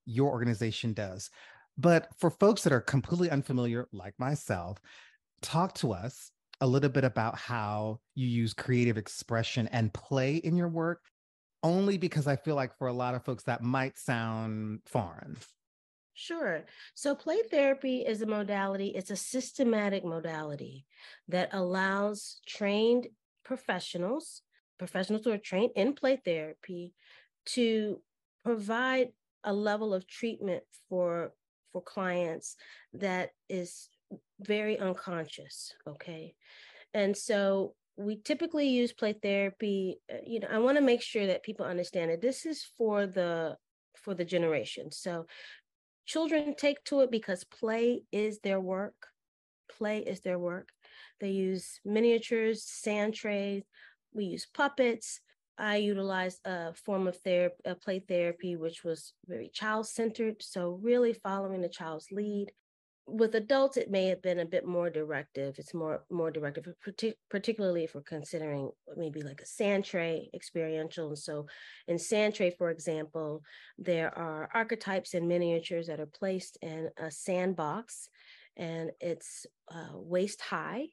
your 0.07 0.31
organization 0.31 0.95
does. 0.95 1.31
But 1.79 2.09
for 2.18 2.31
folks 2.31 2.62
that 2.62 2.72
are 2.72 2.81
completely 2.81 3.31
unfamiliar, 3.31 3.89
like 3.93 4.14
myself, 4.18 4.79
talk 5.43 5.74
to 5.74 5.93
us 5.93 6.31
a 6.61 6.66
little 6.66 6.89
bit 6.89 7.05
about 7.05 7.37
how 7.37 8.01
you 8.14 8.27
use 8.27 8.55
creative 8.55 8.97
expression 8.97 9.68
and 9.68 9.93
play 9.93 10.37
in 10.37 10.57
your 10.57 10.68
work, 10.68 11.05
only 11.62 11.99
because 11.99 12.27
I 12.27 12.37
feel 12.37 12.55
like 12.55 12.77
for 12.79 12.87
a 12.87 12.93
lot 12.93 13.14
of 13.14 13.24
folks 13.24 13.45
that 13.45 13.62
might 13.62 13.99
sound 13.99 14.81
foreign. 14.87 15.37
Sure. 16.14 16.64
So, 16.95 17.14
play 17.14 17.43
therapy 17.43 18.01
is 18.07 18.22
a 18.22 18.27
modality, 18.27 18.89
it's 18.89 19.11
a 19.11 19.16
systematic 19.16 20.03
modality 20.03 20.87
that 21.29 21.51
allows 21.53 22.41
trained 22.47 23.09
professionals, 23.45 24.41
professionals 24.79 25.24
who 25.24 25.33
are 25.33 25.39
trained 25.39 25.72
in 25.77 25.93
play 25.93 26.16
therapy, 26.16 26.95
to 27.47 28.01
provide 28.45 29.12
a 29.45 29.53
level 29.53 29.93
of 29.93 30.07
treatment 30.07 30.64
for 30.89 31.35
for 31.77 31.83
clients 31.83 32.57
that 32.95 33.31
is 33.49 33.89
very 34.41 34.79
unconscious 34.79 35.74
okay? 35.87 36.35
And 36.95 37.14
so 37.14 37.74
we 37.99 38.16
typically 38.16 38.68
use 38.68 38.93
play 38.93 39.14
therapy 39.14 39.99
uh, 40.12 40.16
you 40.27 40.39
know 40.39 40.49
i 40.51 40.59
want 40.59 40.77
to 40.77 40.83
make 40.83 41.01
sure 41.01 41.29
that 41.29 41.43
people 41.43 41.64
understand 41.64 42.11
that 42.11 42.20
this 42.20 42.45
is 42.45 42.62
for 42.77 43.07
the 43.07 43.57
for 43.97 44.14
the 44.14 44.24
generation. 44.24 44.93
So 44.93 45.27
children 46.07 46.55
take 46.57 46.83
to 46.85 47.01
it 47.01 47.11
because 47.11 47.45
play 47.45 48.05
is 48.12 48.39
their 48.39 48.61
work. 48.61 48.95
Play 49.68 49.99
is 49.99 50.20
their 50.20 50.39
work. 50.39 50.68
They 51.20 51.31
use 51.31 51.81
miniatures 51.85 52.62
sand 52.62 53.14
trays. 53.14 53.64
We 54.12 54.24
use 54.27 54.47
puppets 54.55 55.20
I 55.59 55.77
utilized 55.77 56.41
a 56.45 56.75
form 56.75 57.07
of 57.07 57.17
therapy, 57.19 57.57
a 57.65 57.75
play 57.75 58.01
therapy, 58.01 58.57
which 58.57 58.85
was 58.85 59.15
very 59.27 59.49
child 59.49 59.87
centered. 59.87 60.37
So, 60.41 60.79
really 60.83 61.13
following 61.13 61.63
the 61.63 61.69
child's 61.69 62.11
lead. 62.11 62.53
With 63.09 63.37
adults, 63.37 63.77
it 63.77 63.91
may 63.91 64.09
have 64.09 64.21
been 64.21 64.41
a 64.41 64.45
bit 64.45 64.67
more 64.67 64.91
directive. 64.91 65.55
It's 65.59 65.73
more 65.73 66.05
more 66.11 66.31
directive, 66.31 66.67
particularly 67.31 67.85
if 67.85 67.95
we're 67.95 68.03
considering 68.03 68.71
maybe 68.97 69.23
like 69.23 69.41
a 69.41 69.47
sand 69.47 69.85
tray 69.85 70.29
experiential. 70.35 71.09
And 71.09 71.19
so, 71.19 71.47
in 71.89 71.99
sand 71.99 72.35
tray, 72.35 72.51
for 72.51 72.71
example, 72.71 73.43
there 73.79 74.17
are 74.19 74.51
archetypes 74.53 75.15
and 75.15 75.29
miniatures 75.29 75.87
that 75.87 76.01
are 76.01 76.07
placed 76.07 76.59
in 76.63 76.91
a 76.99 77.11
sandbox, 77.11 78.09
and 78.57 78.91
it's 79.01 79.47
uh, 79.73 79.93
waist 79.95 80.41
high 80.41 80.89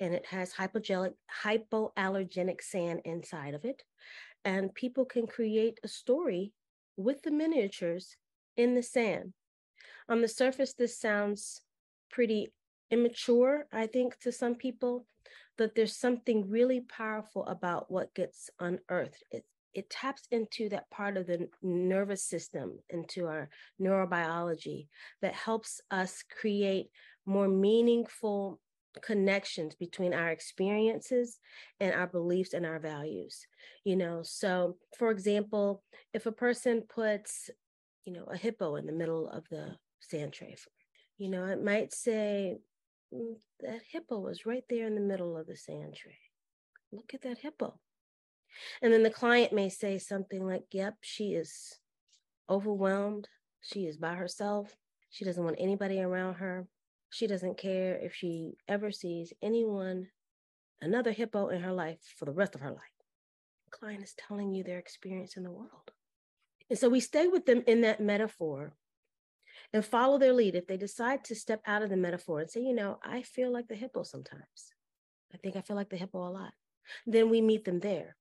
and 0.00 0.14
it 0.14 0.26
has 0.26 0.54
hypoallergenic 0.54 2.62
sand 2.62 3.00
inside 3.04 3.54
of 3.54 3.64
it. 3.64 3.82
And 4.44 4.74
people 4.74 5.04
can 5.04 5.26
create 5.26 5.80
a 5.82 5.88
story 5.88 6.52
with 6.96 7.22
the 7.22 7.30
miniatures 7.30 8.16
in 8.56 8.74
the 8.74 8.82
sand. 8.82 9.32
On 10.08 10.20
the 10.20 10.28
surface, 10.28 10.74
this 10.74 10.98
sounds 10.98 11.62
pretty 12.10 12.52
immature, 12.90 13.66
I 13.72 13.86
think, 13.86 14.18
to 14.20 14.32
some 14.32 14.54
people, 14.54 15.06
but 15.56 15.74
there's 15.74 15.96
something 15.96 16.50
really 16.50 16.80
powerful 16.80 17.46
about 17.46 17.90
what 17.90 18.14
gets 18.14 18.50
unearthed. 18.60 19.22
It, 19.30 19.44
it 19.72 19.90
taps 19.90 20.22
into 20.30 20.68
that 20.68 20.90
part 20.90 21.16
of 21.16 21.26
the 21.26 21.48
nervous 21.62 22.22
system, 22.22 22.78
into 22.90 23.26
our 23.26 23.48
neurobiology 23.80 24.88
that 25.22 25.34
helps 25.34 25.80
us 25.90 26.22
create 26.40 26.90
more 27.26 27.48
meaningful 27.48 28.60
connections 29.00 29.74
between 29.74 30.14
our 30.14 30.30
experiences 30.30 31.38
and 31.80 31.92
our 31.94 32.06
beliefs 32.06 32.52
and 32.54 32.66
our 32.66 32.78
values 32.78 33.46
you 33.84 33.96
know? 33.96 34.22
So 34.22 34.76
for 34.98 35.10
example 35.10 35.82
if 36.12 36.26
a 36.26 36.32
person 36.32 36.82
puts 36.82 37.50
you 38.04 38.12
know 38.12 38.24
a 38.24 38.36
hippo 38.36 38.76
in 38.76 38.86
the 38.86 38.92
middle 38.92 39.28
of 39.28 39.44
the 39.50 39.76
sand 40.00 40.32
tray 40.32 40.56
you 41.16 41.30
know 41.30 41.46
it 41.46 41.62
might 41.62 41.94
say 41.94 42.56
mm, 43.14 43.34
that 43.60 43.80
hippo 43.90 44.18
was 44.18 44.44
right 44.44 44.64
there 44.68 44.86
in 44.86 44.94
the 44.94 45.00
middle 45.00 45.36
of 45.38 45.46
the 45.46 45.56
sand 45.56 45.94
tray 45.94 46.18
look 46.94 47.12
at 47.14 47.22
that 47.22 47.38
hippo. 47.38 47.78
And 48.80 48.92
then 48.92 49.02
the 49.02 49.10
client 49.10 49.52
may 49.52 49.68
say 49.68 49.98
something 49.98 50.46
like 50.46 50.64
yep 50.72 50.94
she 51.02 51.34
is 51.34 51.78
overwhelmed. 52.48 53.28
She 53.60 53.86
is 53.86 53.96
by 53.96 54.14
herself. 54.14 54.76
She 55.10 55.24
doesn't 55.24 55.44
want 55.44 55.56
anybody 55.58 56.00
around 56.00 56.34
her 56.34 56.66
she 57.14 57.28
doesn't 57.28 57.56
care 57.56 57.94
if 57.94 58.12
she 58.12 58.54
ever 58.66 58.90
sees 58.90 59.32
anyone 59.40 60.08
another 60.82 61.12
hippo 61.12 61.48
in 61.48 61.62
her 61.62 61.72
life 61.72 62.00
for 62.18 62.24
the 62.24 62.32
rest 62.32 62.56
of 62.56 62.60
her 62.60 62.72
life. 62.72 62.98
The 63.70 63.78
client 63.78 64.02
is 64.02 64.14
telling 64.14 64.52
you 64.52 64.64
their 64.64 64.80
experience 64.80 65.36
in 65.36 65.44
the 65.44 65.50
world. 65.52 65.92
And 66.68 66.76
so 66.76 66.88
we 66.88 66.98
stay 66.98 67.28
with 67.28 67.46
them 67.46 67.62
in 67.68 67.82
that 67.82 68.00
metaphor 68.00 68.74
and 69.72 69.84
follow 69.84 70.18
their 70.18 70.32
lead. 70.32 70.56
If 70.56 70.66
they 70.66 70.76
decide 70.76 71.22
to 71.24 71.36
step 71.36 71.62
out 71.66 71.82
of 71.82 71.90
the 71.90 71.96
metaphor 71.96 72.40
and 72.40 72.50
say, 72.50 72.60
you 72.60 72.74
know, 72.74 72.98
I 73.04 73.22
feel 73.22 73.52
like 73.52 73.68
the 73.68 73.76
hippo 73.76 74.02
sometimes, 74.02 74.72
I 75.32 75.36
think 75.36 75.54
I 75.54 75.60
feel 75.60 75.76
like 75.76 75.90
the 75.90 75.96
hippo 75.96 76.18
a 76.18 76.30
lot, 76.30 76.52
then 77.06 77.30
we 77.30 77.40
meet 77.40 77.64
them 77.64 77.78
there. 77.78 78.16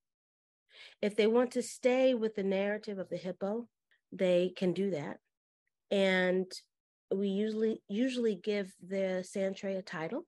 If 1.02 1.16
they 1.16 1.26
want 1.26 1.52
to 1.52 1.64
stay 1.64 2.14
with 2.14 2.36
the 2.36 2.44
narrative 2.44 3.00
of 3.00 3.10
the 3.10 3.18
hippo, 3.18 3.68
they 4.12 4.54
can 4.56 4.74
do 4.74 4.92
that. 4.92 5.18
And 5.90 6.52
we 7.16 7.30
usually 7.30 7.82
usually 7.88 8.36
give 8.36 8.74
the 8.82 9.24
sand 9.28 9.58
tray 9.58 9.76
a 9.76 9.82
title. 9.82 10.26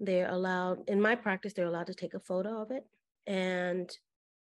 They're 0.00 0.30
allowed, 0.30 0.88
in 0.88 1.00
my 1.00 1.14
practice, 1.14 1.52
they're 1.52 1.66
allowed 1.66 1.88
to 1.88 1.94
take 1.94 2.14
a 2.14 2.20
photo 2.20 2.62
of 2.62 2.70
it. 2.70 2.84
And 3.26 3.90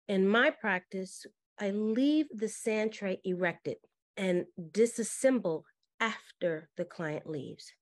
in 0.08 0.26
my 0.26 0.50
practice, 0.50 1.24
I 1.60 1.70
leave 1.70 2.26
the 2.32 2.48
sand 2.48 2.92
tray 2.92 3.20
erected 3.24 3.76
and 4.16 4.46
disassemble 4.72 5.62
after 6.00 6.68
the 6.76 6.84
client 6.84 7.28
leaves. 7.28 7.72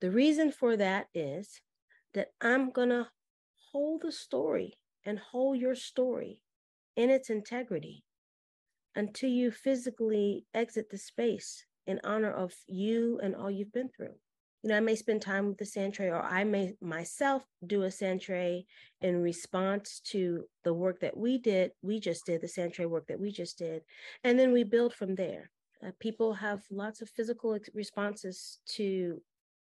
The 0.00 0.10
reason 0.10 0.50
for 0.50 0.76
that 0.76 1.06
is 1.14 1.60
that 2.14 2.28
I'm 2.40 2.72
to 2.72 3.08
hold 3.72 4.02
the 4.02 4.12
story 4.12 4.78
and 5.04 5.18
hold 5.18 5.58
your 5.58 5.74
story 5.74 6.42
in 6.96 7.10
its 7.10 7.30
integrity 7.30 8.04
until 8.94 9.30
you 9.30 9.50
physically 9.50 10.44
exit 10.54 10.90
the 10.90 10.98
space 10.98 11.64
in 11.86 12.00
honor 12.04 12.30
of 12.30 12.54
you 12.66 13.20
and 13.22 13.34
all 13.34 13.50
you've 13.50 13.72
been 13.72 13.88
through. 13.88 14.14
You 14.62 14.70
know, 14.70 14.76
I 14.76 14.80
may 14.80 14.94
spend 14.94 15.22
time 15.22 15.48
with 15.48 15.58
the 15.58 15.64
sand 15.64 15.94
tray, 15.94 16.08
or 16.08 16.22
I 16.22 16.44
may 16.44 16.74
myself 16.80 17.42
do 17.66 17.82
a 17.82 17.90
sand 17.90 18.20
tray 18.20 18.66
in 19.00 19.20
response 19.20 20.00
to 20.10 20.44
the 20.62 20.72
work 20.72 21.00
that 21.00 21.16
we 21.16 21.38
did, 21.38 21.72
we 21.82 21.98
just 21.98 22.26
did, 22.26 22.40
the 22.40 22.48
sand 22.48 22.72
tray 22.72 22.86
work 22.86 23.08
that 23.08 23.18
we 23.18 23.32
just 23.32 23.58
did. 23.58 23.82
And 24.22 24.38
then 24.38 24.52
we 24.52 24.62
build 24.62 24.94
from 24.94 25.16
there. 25.16 25.50
Uh, 25.84 25.90
people 25.98 26.34
have 26.34 26.62
lots 26.70 27.02
of 27.02 27.10
physical 27.10 27.58
responses 27.74 28.60
to 28.66 29.20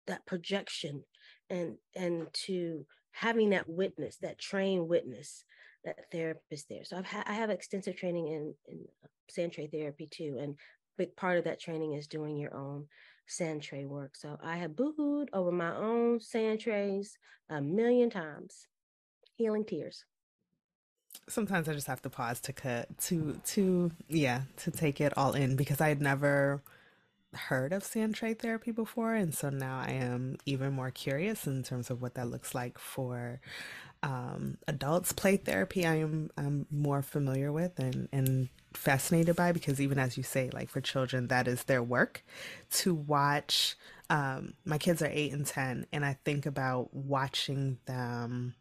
that 0.09 0.27
projection 0.27 1.05
and 1.49 1.77
and 1.95 2.27
to 2.33 2.85
having 3.13 3.51
that 3.51 3.69
witness, 3.69 4.17
that 4.17 4.39
trained 4.39 4.89
witness, 4.89 5.45
that 5.85 6.11
therapist 6.11 6.69
there. 6.69 6.85
So 6.85 6.97
I've 6.97 7.07
ha- 7.07 7.25
I 7.27 7.35
have 7.35 7.51
extensive 7.51 7.95
training 7.95 8.27
in 8.27 8.55
in 8.67 8.85
sand 9.31 9.53
tray 9.53 9.69
therapy 9.69 10.09
too, 10.11 10.39
and 10.41 10.57
big 10.97 11.17
part 11.17 11.39
of 11.39 11.45
that 11.45 11.61
training 11.61 11.93
is 11.93 12.07
doing 12.07 12.37
your 12.37 12.55
own 12.55 12.87
sand 13.27 13.63
tray 13.63 13.85
work. 13.85 14.17
So 14.17 14.39
I 14.43 14.57
have 14.57 14.73
boohooed 14.73 15.29
over 15.33 15.53
my 15.53 15.75
own 15.75 16.21
sand 16.21 16.61
trays 16.61 17.19
a 17.49 17.61
million 17.61 18.11
times, 18.11 18.69
healing 19.35 19.65
tears. 19.65 20.05
Sometimes 21.29 21.69
I 21.69 21.75
just 21.75 21.87
have 21.87 22.03
to 22.03 22.11
pause 22.11 22.41
to 22.41 22.53
cut 22.53 22.99
to 23.07 23.41
to 23.45 23.91
yeah 24.09 24.43
to 24.59 24.71
take 24.71 25.01
it 25.01 25.17
all 25.17 25.35
in 25.35 25.57
because 25.57 25.81
I 25.81 25.89
had 25.89 26.01
never 26.01 26.63
heard 27.35 27.73
of 27.73 27.85
sand 27.85 28.15
tray 28.15 28.35
therapy 28.35 28.73
before, 28.73 29.15
and 29.15 29.35
so 29.35 29.51
now 29.51 29.81
I 29.81 29.93
am 29.93 30.37
even 30.47 30.73
more 30.73 30.91
curious 30.91 31.47
in 31.47 31.63
terms 31.63 31.91
of 31.91 32.03
what 32.03 32.15
that 32.15 32.29
looks 32.29 32.55
like 32.55 32.79
for 32.79 33.41
um, 34.03 34.59
adults. 34.67 35.13
Play 35.13 35.37
therapy, 35.37 35.87
I 35.87 35.97
am 35.97 36.31
I'm 36.37 36.67
more 36.71 37.03
familiar 37.03 37.53
with 37.53 37.79
and 37.79 38.09
and 38.13 38.49
fascinated 38.75 39.37
by 39.37 39.53
because 39.53 39.81
even 39.81 39.99
as 39.99 40.17
you 40.17 40.23
say, 40.23 40.51
like 40.53 40.69
for 40.71 40.81
children, 40.81 41.29
that 41.29 41.49
is 41.49 41.65
their 41.65 41.83
work 41.83 42.25
to 42.71 42.95
watch. 42.95 43.77
Um, 44.11 44.55
my 44.65 44.79
kids 44.79 45.03
are 45.03 45.11
eight 45.11 45.33
and 45.33 45.47
ten, 45.47 45.87
and 45.93 46.05
I 46.05 46.19
think 46.25 46.47
about 46.47 46.93
watching 46.95 47.79
them, 47.87 48.55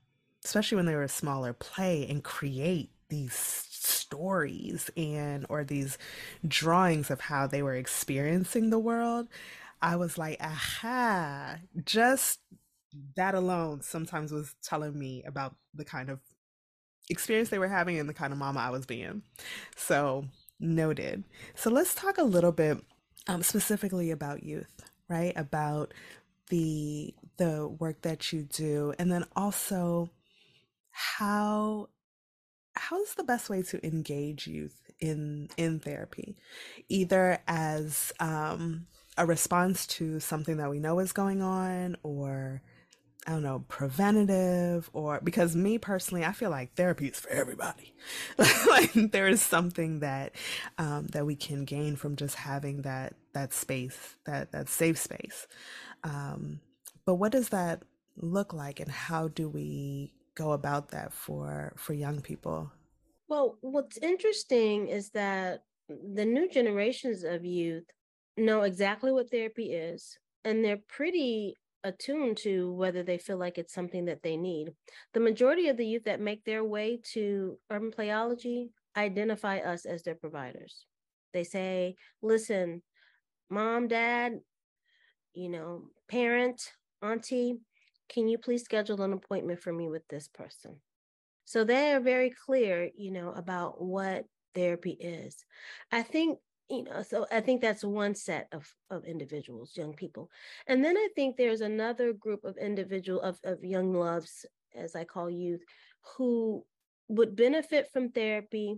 especially 0.45 0.77
when 0.77 0.85
they 0.85 0.95
were 0.95 1.07
smaller, 1.07 1.53
play 1.53 2.05
and 2.07 2.23
create 2.23 2.91
these 3.09 3.33
stories 3.33 4.89
and 4.95 5.45
or 5.49 5.63
these 5.63 5.97
drawings 6.47 7.11
of 7.11 7.19
how 7.21 7.47
they 7.47 7.61
were 7.61 7.75
experiencing 7.75 8.69
the 8.69 8.79
world. 8.79 9.27
I 9.81 9.95
was 9.95 10.17
like, 10.17 10.37
aha, 10.41 11.57
just 11.83 12.39
that 13.15 13.35
alone 13.35 13.81
sometimes 13.81 14.31
was 14.31 14.55
telling 14.63 14.97
me 14.97 15.23
about 15.25 15.55
the 15.73 15.85
kind 15.85 16.09
of 16.09 16.19
experience 17.09 17.49
they 17.49 17.59
were 17.59 17.67
having 17.67 17.99
and 17.99 18.07
the 18.07 18.13
kind 18.13 18.33
of 18.33 18.39
mama 18.39 18.59
I 18.59 18.69
was 18.69 18.85
being. 18.85 19.23
So, 19.75 20.25
noted. 20.59 21.23
So, 21.55 21.69
let's 21.69 21.95
talk 21.95 22.17
a 22.17 22.23
little 22.23 22.51
bit 22.51 22.79
um, 23.27 23.43
specifically 23.43 24.11
about 24.11 24.43
youth, 24.43 24.81
right? 25.09 25.33
About 25.35 25.93
the 26.49 27.15
the 27.37 27.67
work 27.67 28.01
that 28.01 28.31
you 28.31 28.43
do 28.43 28.93
and 28.99 29.11
then 29.11 29.25
also 29.35 30.11
how 30.91 31.87
how's 32.75 33.15
the 33.15 33.23
best 33.23 33.49
way 33.49 33.61
to 33.63 33.83
engage 33.85 34.47
youth 34.47 34.91
in 34.99 35.49
in 35.57 35.79
therapy 35.79 36.35
either 36.89 37.39
as 37.47 38.11
um, 38.19 38.85
a 39.17 39.25
response 39.25 39.87
to 39.87 40.19
something 40.19 40.57
that 40.57 40.69
we 40.69 40.79
know 40.79 40.99
is 40.99 41.13
going 41.13 41.41
on 41.41 41.95
or 42.03 42.61
I 43.27 43.31
don't 43.31 43.43
know, 43.43 43.63
preventative 43.67 44.89
or 44.93 45.19
because 45.23 45.55
me 45.55 45.77
personally, 45.77 46.25
I 46.25 46.31
feel 46.31 46.49
like 46.49 46.73
therapy 46.73 47.07
is 47.07 47.19
for 47.19 47.29
everybody. 47.29 47.93
like 48.67 48.93
there 48.93 49.27
is 49.27 49.41
something 49.41 49.99
that 49.99 50.33
um, 50.79 51.07
that 51.07 51.25
we 51.25 51.35
can 51.35 51.65
gain 51.65 51.95
from 51.95 52.15
just 52.15 52.35
having 52.35 52.81
that 52.81 53.13
that 53.33 53.53
space, 53.53 54.15
that 54.25 54.51
that 54.53 54.69
safe 54.69 54.97
space. 54.97 55.45
Um, 56.03 56.61
but 57.05 57.15
what 57.15 57.31
does 57.31 57.49
that 57.49 57.83
look 58.17 58.53
like, 58.53 58.79
and 58.79 58.91
how 58.91 59.27
do 59.27 59.47
we 59.49 60.13
go 60.33 60.53
about 60.53 60.89
that 60.89 61.13
for 61.13 61.73
for 61.77 61.93
young 61.93 62.21
people? 62.21 62.71
Well, 63.27 63.57
what's 63.61 63.97
interesting 63.97 64.87
is 64.87 65.11
that 65.11 65.63
the 65.87 66.25
new 66.25 66.49
generations 66.49 67.23
of 67.23 67.45
youth 67.45 67.85
know 68.35 68.63
exactly 68.63 69.11
what 69.11 69.29
therapy 69.29 69.73
is, 69.73 70.17
and 70.43 70.65
they're 70.65 70.81
pretty 70.87 71.55
attuned 71.83 72.37
to 72.37 72.71
whether 72.73 73.03
they 73.03 73.17
feel 73.17 73.37
like 73.37 73.57
it's 73.57 73.73
something 73.73 74.05
that 74.05 74.23
they 74.23 74.37
need. 74.37 74.71
The 75.13 75.19
majority 75.19 75.67
of 75.67 75.77
the 75.77 75.85
youth 75.85 76.03
that 76.05 76.19
make 76.19 76.43
their 76.43 76.63
way 76.63 76.99
to 77.13 77.57
urban 77.69 77.91
playology 77.91 78.69
identify 78.95 79.57
us 79.59 79.85
as 79.85 80.03
their 80.03 80.15
providers. 80.15 80.85
They 81.33 81.43
say, 81.43 81.95
listen, 82.21 82.81
mom, 83.49 83.87
dad, 83.87 84.39
you 85.33 85.49
know, 85.49 85.83
parent, 86.09 86.61
auntie, 87.01 87.55
can 88.09 88.27
you 88.27 88.37
please 88.37 88.63
schedule 88.63 89.01
an 89.01 89.13
appointment 89.13 89.61
for 89.61 89.71
me 89.71 89.89
with 89.89 90.07
this 90.09 90.27
person? 90.27 90.75
So 91.45 91.63
they 91.63 91.93
are 91.93 91.99
very 91.99 92.31
clear, 92.45 92.89
you 92.95 93.11
know, 93.11 93.31
about 93.31 93.81
what 93.81 94.25
therapy 94.53 94.91
is. 94.91 95.45
I 95.91 96.01
think 96.03 96.39
you 96.71 96.83
know 96.83 97.03
so 97.03 97.25
i 97.31 97.41
think 97.41 97.61
that's 97.61 97.83
one 97.83 98.15
set 98.15 98.47
of 98.51 98.73
of 98.89 99.05
individuals 99.05 99.75
young 99.75 99.93
people. 99.93 100.29
And 100.67 100.83
then 100.83 100.97
i 100.97 101.07
think 101.15 101.35
there's 101.35 101.61
another 101.61 102.13
group 102.13 102.43
of 102.43 102.57
individual 102.57 103.21
of, 103.21 103.39
of 103.43 103.63
young 103.63 103.93
loves 103.93 104.45
as 104.75 104.95
i 104.95 105.03
call 105.03 105.29
youth 105.29 105.61
who 106.15 106.65
would 107.09 107.35
benefit 107.35 107.89
from 107.91 108.09
therapy 108.09 108.77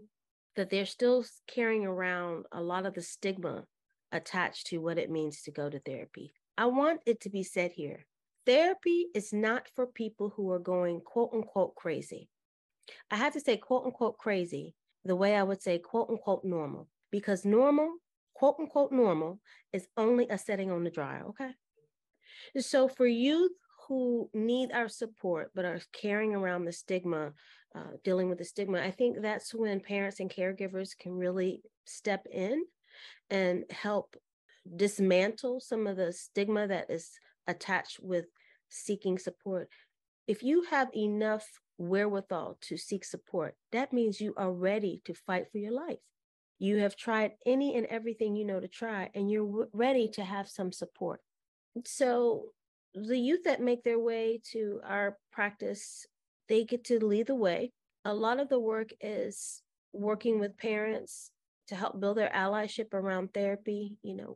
that 0.55 0.69
they're 0.69 0.85
still 0.85 1.23
carrying 1.47 1.85
around 1.85 2.45
a 2.51 2.61
lot 2.61 2.85
of 2.85 2.95
the 2.95 3.01
stigma 3.01 3.65
attached 4.11 4.67
to 4.67 4.79
what 4.79 4.97
it 4.97 5.09
means 5.09 5.41
to 5.41 5.51
go 5.51 5.67
to 5.67 5.79
therapy. 5.79 6.33
I 6.57 6.67
want 6.67 7.01
it 7.07 7.21
to 7.21 7.29
be 7.29 7.43
said 7.43 7.71
here 7.71 8.05
therapy 8.45 9.07
is 9.15 9.31
not 9.31 9.69
for 9.75 9.87
people 9.87 10.33
who 10.35 10.51
are 10.51 10.59
going 10.59 11.01
quote 11.01 11.31
unquote 11.33 11.75
crazy. 11.75 12.29
I 13.09 13.15
have 13.15 13.33
to 13.33 13.39
say 13.39 13.57
quote 13.57 13.85
unquote 13.85 14.17
crazy 14.17 14.75
the 15.05 15.15
way 15.15 15.35
i 15.35 15.43
would 15.43 15.61
say 15.61 15.77
quote 15.79 16.09
unquote 16.09 16.43
normal 16.43 16.87
because 17.13 17.45
normal, 17.45 17.97
quote 18.33 18.55
unquote 18.59 18.91
normal, 18.91 19.39
is 19.71 19.87
only 19.97 20.27
a 20.29 20.37
setting 20.37 20.71
on 20.71 20.83
the 20.83 20.89
dryer, 20.89 21.23
okay? 21.29 21.51
So 22.57 22.87
for 22.87 23.05
youth 23.05 23.51
who 23.87 24.31
need 24.33 24.71
our 24.71 24.89
support 24.89 25.51
but 25.53 25.63
are 25.63 25.79
carrying 25.93 26.33
around 26.33 26.65
the 26.65 26.71
stigma, 26.71 27.33
uh, 27.75 27.91
dealing 28.03 28.29
with 28.29 28.39
the 28.39 28.45
stigma, 28.45 28.79
I 28.79 28.89
think 28.89 29.21
that's 29.21 29.53
when 29.53 29.79
parents 29.79 30.19
and 30.21 30.29
caregivers 30.29 30.97
can 30.97 31.13
really 31.13 31.61
step 31.85 32.25
in 32.31 32.63
and 33.29 33.63
help 33.69 34.15
dismantle 34.75 35.59
some 35.59 35.85
of 35.85 35.97
the 35.97 36.11
stigma 36.11 36.67
that 36.67 36.89
is 36.89 37.11
attached 37.45 37.99
with 38.01 38.25
seeking 38.69 39.19
support. 39.19 39.69
If 40.25 40.41
you 40.41 40.63
have 40.71 40.89
enough 40.95 41.47
wherewithal 41.77 42.57
to 42.61 42.75
seek 42.75 43.05
support, 43.05 43.53
that 43.71 43.93
means 43.93 44.19
you 44.19 44.33
are 44.35 44.51
ready 44.51 45.03
to 45.05 45.13
fight 45.13 45.51
for 45.51 45.59
your 45.59 45.73
life. 45.73 45.99
You 46.63 46.77
have 46.77 46.95
tried 46.95 47.33
any 47.45 47.75
and 47.75 47.85
everything 47.87 48.37
you 48.37 48.45
know 48.45 48.61
to 48.61 48.69
try, 48.69 49.09
and 49.13 49.29
you're 49.29 49.45
w- 49.45 49.69
ready 49.73 50.07
to 50.13 50.23
have 50.23 50.47
some 50.47 50.71
support. 50.71 51.19
So, 51.83 52.53
the 52.93 53.17
youth 53.17 53.43
that 53.43 53.59
make 53.59 53.83
their 53.83 53.99
way 53.99 54.39
to 54.53 54.79
our 54.85 55.17
practice, 55.29 56.07
they 56.47 56.63
get 56.63 56.85
to 56.85 57.03
lead 57.05 57.27
the 57.27 57.35
way. 57.35 57.73
A 58.05 58.13
lot 58.13 58.39
of 58.39 58.47
the 58.47 58.61
work 58.61 58.91
is 59.01 59.61
working 59.91 60.39
with 60.39 60.57
parents 60.57 61.31
to 61.67 61.75
help 61.75 61.99
build 61.99 62.15
their 62.15 62.29
allyship 62.29 62.93
around 62.93 63.33
therapy. 63.33 63.97
You 64.01 64.15
know, 64.15 64.35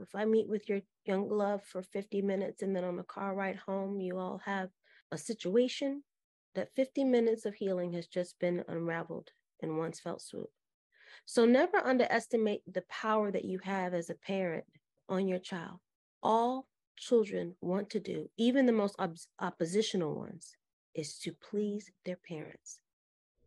if 0.00 0.14
I 0.14 0.24
meet 0.24 0.48
with 0.48 0.70
your 0.70 0.80
young 1.04 1.28
love 1.28 1.62
for 1.62 1.82
50 1.82 2.22
minutes 2.22 2.62
and 2.62 2.74
then 2.74 2.84
on 2.84 2.96
the 2.96 3.02
car 3.02 3.34
ride 3.34 3.56
home, 3.56 4.00
you 4.00 4.16
all 4.18 4.40
have 4.46 4.70
a 5.12 5.18
situation 5.18 6.04
that 6.54 6.74
50 6.74 7.04
minutes 7.04 7.44
of 7.44 7.56
healing 7.56 7.92
has 7.92 8.06
just 8.06 8.38
been 8.38 8.64
unraveled 8.66 9.32
in 9.60 9.76
one 9.76 9.92
felt 9.92 10.22
swoop. 10.22 10.48
So 11.26 11.44
never 11.44 11.78
underestimate 11.78 12.62
the 12.72 12.84
power 12.88 13.32
that 13.32 13.44
you 13.44 13.58
have 13.64 13.94
as 13.94 14.10
a 14.10 14.14
parent 14.14 14.64
on 15.08 15.26
your 15.26 15.40
child. 15.40 15.80
All 16.22 16.66
children 16.96 17.56
want 17.60 17.90
to 17.90 18.00
do, 18.00 18.30
even 18.36 18.64
the 18.64 18.72
most 18.72 18.94
op- 18.98 19.16
oppositional 19.40 20.14
ones, 20.14 20.56
is 20.94 21.18
to 21.18 21.32
please 21.32 21.90
their 22.04 22.16
parents. 22.16 22.80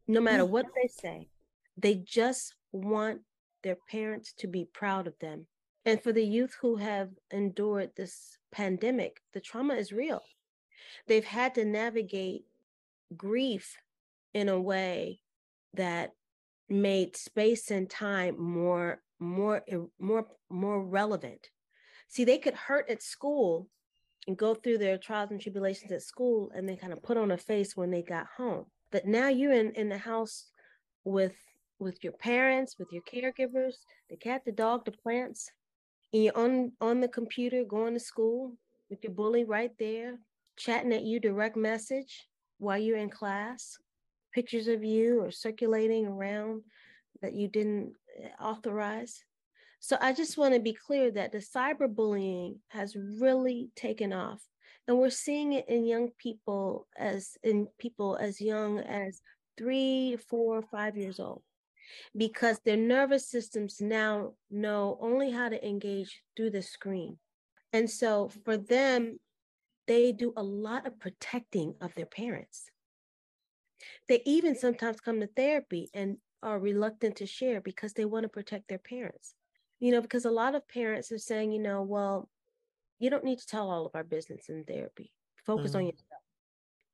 No 0.07 0.19
matter 0.19 0.45
what 0.45 0.65
mm-hmm. 0.65 0.81
they 0.81 0.87
say, 0.87 1.29
they 1.77 1.95
just 1.95 2.53
want 2.73 3.21
their 3.63 3.77
parents 3.89 4.33
to 4.39 4.47
be 4.47 4.65
proud 4.73 5.07
of 5.07 5.17
them. 5.19 5.47
And 5.85 6.01
for 6.03 6.11
the 6.11 6.25
youth 6.25 6.55
who 6.61 6.75
have 6.75 7.09
endured 7.31 7.91
this 7.95 8.37
pandemic, 8.51 9.21
the 9.33 9.39
trauma 9.39 9.75
is 9.75 9.93
real. 9.93 10.21
They've 11.07 11.25
had 11.25 11.55
to 11.55 11.65
navigate 11.65 12.43
grief 13.15 13.77
in 14.33 14.49
a 14.49 14.59
way 14.59 15.21
that 15.73 16.11
made 16.69 17.15
space 17.15 17.71
and 17.71 17.89
time 17.89 18.39
more 18.39 19.01
more 19.19 19.63
eh, 19.67 19.77
more 19.99 20.25
more 20.49 20.83
relevant. 20.83 21.49
See 22.07 22.23
they 22.23 22.37
could 22.37 22.55
hurt 22.55 22.89
at 22.89 23.03
school 23.03 23.67
and 24.27 24.37
go 24.37 24.53
through 24.53 24.77
their 24.77 24.97
trials 24.97 25.31
and 25.31 25.41
tribulations 25.41 25.91
at 25.91 26.01
school 26.01 26.51
and 26.55 26.67
they 26.67 26.75
kind 26.75 26.93
of 26.93 27.03
put 27.03 27.17
on 27.17 27.31
a 27.31 27.37
face 27.37 27.75
when 27.75 27.91
they 27.91 28.01
got 28.01 28.27
home. 28.37 28.65
But 28.91 29.05
now 29.05 29.27
you're 29.27 29.53
in 29.53 29.71
in 29.71 29.89
the 29.89 29.97
house 29.97 30.47
with 31.03 31.35
with 31.79 32.03
your 32.03 32.13
parents 32.13 32.75
with 32.77 32.91
your 32.91 33.01
caregivers 33.03 33.75
the 34.09 34.17
cat 34.17 34.43
the 34.45 34.51
dog 34.51 34.85
the 34.85 34.91
plants 34.91 35.49
and 36.13 36.23
you're 36.23 36.37
on 36.37 36.71
on 36.81 36.99
the 36.99 37.07
computer 37.07 37.63
going 37.63 37.93
to 37.93 37.99
school 37.99 38.53
with 38.89 39.01
your 39.03 39.13
bully 39.13 39.45
right 39.45 39.71
there 39.79 40.17
chatting 40.57 40.93
at 40.93 41.03
you 41.03 41.19
direct 41.19 41.55
message 41.55 42.27
while 42.57 42.77
you're 42.77 42.97
in 42.97 43.09
class 43.09 43.77
pictures 44.39 44.69
of 44.69 44.85
you 44.85 45.21
or 45.21 45.31
circulating 45.31 46.07
around 46.07 46.61
that 47.21 47.33
you 47.33 47.49
didn't 47.49 47.91
eh, 48.23 48.29
authorize. 48.41 49.21
So 49.81 49.97
I 49.99 50.13
just 50.13 50.37
want 50.37 50.53
to 50.53 50.61
be 50.61 50.71
clear 50.71 51.11
that 51.11 51.33
the 51.33 51.39
cyberbullying 51.39 52.59
has 52.69 52.95
really 52.95 53.67
taken 53.75 54.13
off. 54.13 54.41
And 54.87 54.97
we're 54.97 55.09
seeing 55.09 55.51
it 55.51 55.67
in 55.67 55.85
young 55.85 56.11
people 56.17 56.87
as 56.97 57.37
in 57.43 57.67
people 57.77 58.15
as 58.15 58.39
young 58.39 58.79
as 58.79 59.21
three, 59.57 60.17
four, 60.29 60.61
five 60.61 60.95
years 60.95 61.19
old, 61.19 61.41
because 62.15 62.59
their 62.59 62.77
nervous 62.77 63.29
systems 63.29 63.81
now 63.81 64.35
know 64.49 64.97
only 65.01 65.31
how 65.31 65.49
to 65.49 65.67
engage 65.67 66.21
through 66.37 66.51
the 66.51 66.61
screen. 66.61 67.17
And 67.73 67.89
so 67.89 68.29
for 68.45 68.55
them, 68.55 69.19
they 69.85 70.13
do 70.13 70.31
a 70.37 70.43
lot 70.43 70.87
of 70.87 70.97
protecting 70.97 71.75
of 71.81 71.93
their 71.95 72.05
parents. 72.05 72.69
They 74.07 74.21
even 74.25 74.55
sometimes 74.55 74.99
come 74.99 75.19
to 75.19 75.27
therapy 75.27 75.89
and 75.93 76.17
are 76.41 76.59
reluctant 76.59 77.17
to 77.17 77.25
share 77.25 77.61
because 77.61 77.93
they 77.93 78.05
want 78.05 78.23
to 78.23 78.29
protect 78.29 78.67
their 78.67 78.79
parents. 78.79 79.33
You 79.79 79.91
know, 79.91 80.01
because 80.01 80.25
a 80.25 80.31
lot 80.31 80.55
of 80.55 80.67
parents 80.67 81.11
are 81.11 81.17
saying, 81.17 81.51
you 81.51 81.59
know, 81.59 81.81
well, 81.83 82.29
you 82.99 83.09
don't 83.09 83.23
need 83.23 83.39
to 83.39 83.47
tell 83.47 83.69
all 83.69 83.85
of 83.85 83.95
our 83.95 84.03
business 84.03 84.49
in 84.49 84.65
therapy. 84.65 85.11
Focus 85.45 85.71
mm. 85.71 85.75
on 85.75 85.85
yourself. 85.85 86.21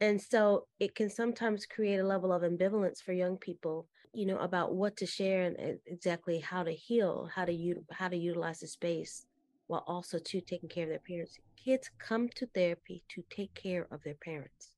And 0.02 0.22
so 0.22 0.68
it 0.80 0.94
can 0.94 1.10
sometimes 1.10 1.66
create 1.66 1.98
a 1.98 2.06
level 2.06 2.32
of 2.32 2.44
ambivalence 2.44 3.02
for 3.02 3.14
young 3.14 3.38
people, 3.38 3.88
you 4.14 4.26
know, 4.26 4.38
about 4.38 4.76
what 4.76 4.98
to 4.98 5.06
share 5.06 5.44
and 5.44 5.80
exactly 5.88 6.40
how 6.40 6.64
to 6.64 6.72
heal, 6.72 7.30
how 7.34 7.46
to 7.46 7.54
u- 7.54 7.86
how 7.92 8.10
to 8.10 8.18
utilize 8.18 8.60
the 8.60 8.68
space 8.68 9.26
while 9.68 9.84
also 9.88 10.20
to 10.20 10.42
taking 10.42 10.70
care 10.70 10.84
of 10.84 10.90
their 10.90 11.00
parents. 11.00 11.40
Kids 11.56 11.90
come 11.98 12.30
to 12.36 12.46
therapy 12.48 13.04
to 13.10 13.24
take 13.30 13.54
care 13.56 13.88
of 13.90 14.04
their 14.04 14.16
parents 14.16 14.76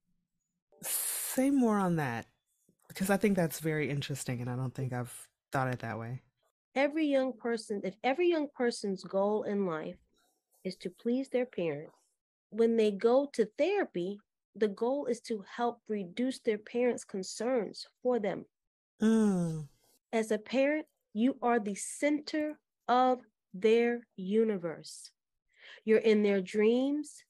say 1.38 1.52
more 1.52 1.78
on 1.78 1.98
that 1.98 2.26
because 2.88 3.12
I 3.12 3.18
think 3.18 3.36
that's 3.36 3.60
very 3.60 3.92
interesting 3.92 4.42
and 4.42 4.50
I 4.50 4.56
don't 4.56 4.74
think 4.74 4.92
I've 4.92 5.14
thought 5.52 5.72
it 5.72 5.80
that 5.80 6.00
way. 6.00 6.24
Every 6.74 7.06
young 7.06 7.32
person, 7.34 7.82
if 7.84 7.94
every 8.04 8.28
young 8.28 8.48
person's 8.56 9.04
goal 9.04 9.44
in 9.44 9.68
life 9.68 9.98
is 10.64 10.76
to 10.78 10.90
please 10.90 11.30
their 11.30 11.46
parents, 11.46 11.94
when 12.50 12.76
they 12.76 12.92
go 12.92 13.30
to 13.34 13.48
therapy, 13.58 14.20
the 14.56 14.68
goal 14.68 15.06
is 15.06 15.22
to 15.22 15.44
help 15.56 15.80
reduce 15.88 16.40
their 16.40 16.58
parents' 16.58 17.04
concerns 17.04 17.86
for 18.02 18.20
them. 18.20 18.46
Mm. 19.00 19.68
As 20.12 20.32
a 20.32 20.40
parent, 20.40 20.88
you 21.14 21.38
are 21.44 21.60
the 21.60 21.76
center 21.76 22.58
of 22.88 23.20
their 23.54 24.08
universe. 24.16 25.12
You're 25.86 26.00
in 26.00 26.24
their 26.24 26.42
dreams, 26.42 27.24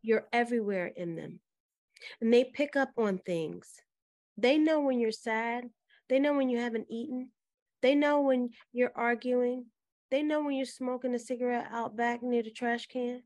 you're 0.00 0.26
everywhere 0.32 0.92
in 0.96 1.14
them 1.14 1.40
and 2.20 2.32
they 2.32 2.44
pick 2.44 2.76
up 2.76 2.90
on 2.96 3.18
things. 3.18 3.80
They 4.36 4.58
know 4.58 4.80
when 4.80 4.98
you're 4.98 5.12
sad. 5.12 5.64
They 6.08 6.18
know 6.18 6.34
when 6.34 6.48
you 6.48 6.58
haven't 6.58 6.86
eaten. 6.90 7.30
They 7.80 7.94
know 7.94 8.20
when 8.20 8.50
you're 8.72 8.92
arguing. 8.94 9.66
They 10.10 10.22
know 10.22 10.42
when 10.42 10.54
you're 10.54 10.66
smoking 10.66 11.14
a 11.14 11.18
cigarette 11.18 11.68
out 11.70 11.96
back 11.96 12.22
near 12.22 12.42
the 12.42 12.50
trash 12.50 12.86
can. 12.86 13.22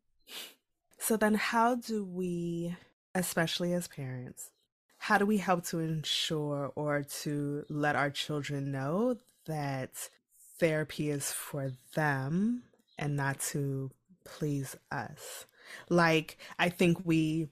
So 0.98 1.16
then, 1.16 1.34
how 1.34 1.76
do 1.76 2.04
we, 2.04 2.76
especially 3.14 3.72
as 3.72 3.88
parents, 3.88 4.50
how 4.98 5.16
do 5.18 5.26
we 5.26 5.36
help 5.36 5.64
to 5.66 5.78
ensure 5.78 6.72
or 6.74 7.04
to 7.22 7.64
let 7.68 7.94
our 7.94 8.10
children 8.10 8.72
know 8.72 9.16
that 9.46 10.10
therapy 10.58 11.10
is 11.10 11.30
for 11.30 11.72
them 11.94 12.64
and 12.98 13.16
not 13.16 13.38
to 13.40 13.90
please 14.24 14.76
us? 14.90 15.46
Like, 15.88 16.36
I 16.58 16.68
think 16.68 16.98
we 17.04 17.48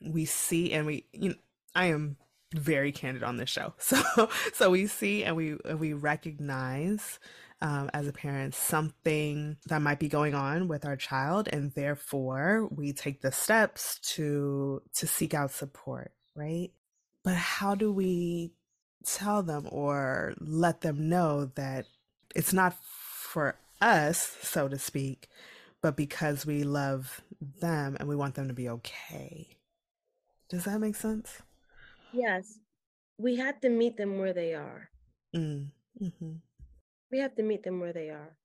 we 0.00 0.24
see 0.24 0.72
and 0.72 0.86
we 0.86 1.04
you 1.12 1.30
know 1.30 1.34
i 1.74 1.86
am 1.86 2.16
very 2.54 2.92
candid 2.92 3.22
on 3.22 3.36
this 3.36 3.50
show. 3.50 3.74
So 3.80 4.28
so 4.52 4.70
we 4.70 4.86
see 4.86 5.24
and 5.24 5.36
we 5.36 5.56
we 5.76 5.92
recognize 5.92 7.18
um, 7.62 7.90
as 7.92 8.08
a 8.08 8.12
parent 8.12 8.54
something 8.54 9.56
that 9.66 9.82
might 9.82 9.98
be 9.98 10.08
going 10.08 10.34
on 10.34 10.66
with 10.68 10.84
our 10.84 10.96
child 10.96 11.48
and 11.52 11.72
therefore 11.74 12.68
we 12.70 12.92
take 12.92 13.20
the 13.20 13.32
steps 13.32 13.98
to 14.14 14.82
to 14.94 15.06
seek 15.06 15.34
out 15.34 15.50
support 15.50 16.12
right? 16.34 16.70
But 17.22 17.34
how 17.34 17.74
do 17.74 17.92
we 17.92 18.52
tell 19.04 19.42
them 19.42 19.68
or 19.70 20.34
let 20.40 20.80
them 20.80 21.08
know 21.08 21.46
that 21.54 21.86
it's 22.34 22.52
not 22.52 22.76
for 22.82 23.56
us 23.80 24.36
so 24.42 24.68
to 24.68 24.78
speak 24.78 25.28
but 25.80 25.96
because 25.96 26.44
we 26.44 26.64
love 26.64 27.22
them 27.60 27.96
and 27.98 28.08
we 28.08 28.14
want 28.14 28.34
them 28.34 28.48
to 28.48 28.54
be 28.54 28.68
okay 28.68 29.56
does 30.50 30.64
that 30.64 30.80
make 30.80 30.96
sense? 30.96 31.42
Yes. 32.12 32.58
We 33.18 33.36
have 33.36 33.60
to 33.60 33.68
meet 33.68 33.96
them 33.96 34.18
where 34.18 34.32
they 34.32 34.54
are. 34.54 34.90
Mm. 35.34 35.68
hmm 35.98 36.32
We 37.12 37.20
have 37.20 37.36
to 37.36 37.42
meet 37.42 37.62
them 37.62 37.78
where 37.78 37.92
they 37.92 38.10
are. 38.10 38.36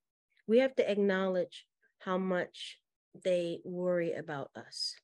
We 0.47 0.59
have 0.59 0.75
to 0.75 0.89
acknowledge 0.89 1.65
how 1.99 2.19
much 2.19 2.77
they 3.23 3.59
worry 3.65 4.13
about 4.13 4.51
us. 4.55 4.95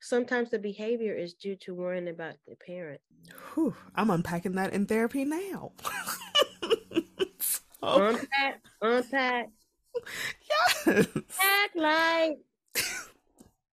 Sometimes 0.00 0.50
the 0.50 0.58
behavior 0.58 1.14
is 1.14 1.34
due 1.34 1.56
to 1.56 1.74
worrying 1.74 2.08
about 2.08 2.34
the 2.46 2.56
parent. 2.56 3.00
Whew, 3.54 3.74
I'm 3.94 4.10
unpacking 4.10 4.52
that 4.52 4.72
in 4.72 4.86
therapy 4.86 5.24
now. 5.24 5.72
so... 7.38 7.60
Unpack, 7.82 8.60
unpack. 8.82 9.48
Yes. 10.86 11.06
Act 11.06 11.76
like. 11.76 12.38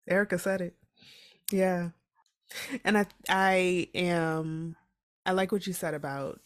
Erica 0.09 0.39
said 0.39 0.61
it. 0.61 0.75
Yeah. 1.51 1.91
And 2.85 2.99
I 2.99 3.07
I 3.29 3.89
am 3.95 4.77
I 5.27 5.33
like 5.33 5.53
what 5.53 5.67
you 5.67 5.73
said 5.73 5.95
about 5.95 6.41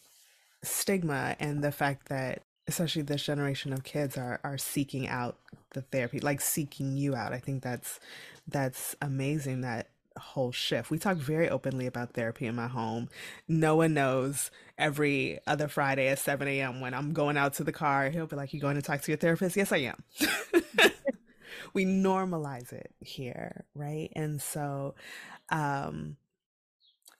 stigma 0.63 1.35
and 1.39 1.63
the 1.63 1.71
fact 1.71 2.09
that 2.09 2.43
especially 2.67 3.01
this 3.01 3.23
generation 3.23 3.73
of 3.73 3.83
kids 3.83 4.17
are 4.17 4.39
are 4.43 4.57
seeking 4.57 5.07
out 5.07 5.37
the 5.73 5.81
therapy, 5.81 6.19
like 6.19 6.41
seeking 6.41 6.97
you 6.97 7.15
out. 7.15 7.33
I 7.33 7.39
think 7.39 7.63
that's 7.63 7.99
that's 8.47 8.95
amazing 9.01 9.61
that 9.61 9.89
whole 10.17 10.51
shift. 10.51 10.89
We 10.89 10.97
talk 10.97 11.17
very 11.17 11.49
openly 11.49 11.85
about 11.85 12.13
therapy 12.13 12.47
in 12.47 12.55
my 12.55 12.67
home. 12.67 13.09
No 13.47 13.75
one 13.75 13.93
knows 13.93 14.51
every 14.77 15.39
other 15.47 15.67
Friday 15.67 16.07
at 16.07 16.19
7 16.19 16.47
a.m. 16.47 16.81
when 16.81 16.93
I'm 16.93 17.13
going 17.13 17.37
out 17.37 17.53
to 17.55 17.63
the 17.63 17.71
car, 17.71 18.09
he'll 18.09 18.27
be 18.27 18.35
like, 18.35 18.53
You 18.53 18.59
going 18.59 18.75
to 18.75 18.81
talk 18.81 19.01
to 19.01 19.11
your 19.11 19.17
therapist? 19.17 19.55
Yes, 19.55 19.71
I 19.71 19.77
am. 19.77 20.03
we 21.73 21.85
normalize 21.85 22.73
it 22.73 22.91
here, 22.99 23.65
right? 23.75 24.11
And 24.15 24.41
so 24.41 24.95
um 25.49 26.17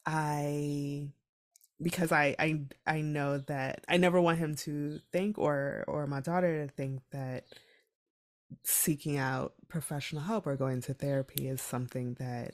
I 0.05 1.09
because 1.81 2.11
I 2.11 2.35
I 2.39 2.61
I 2.85 3.01
know 3.01 3.37
that 3.39 3.83
I 3.87 3.97
never 3.97 4.19
want 4.19 4.39
him 4.39 4.55
to 4.55 4.99
think 5.11 5.37
or 5.37 5.83
or 5.87 6.07
my 6.07 6.21
daughter 6.21 6.65
to 6.65 6.71
think 6.71 7.01
that 7.11 7.45
seeking 8.63 9.17
out 9.17 9.53
professional 9.67 10.23
help 10.23 10.47
or 10.47 10.55
going 10.55 10.81
to 10.81 10.93
therapy 10.93 11.47
is 11.47 11.61
something 11.61 12.15
that 12.19 12.53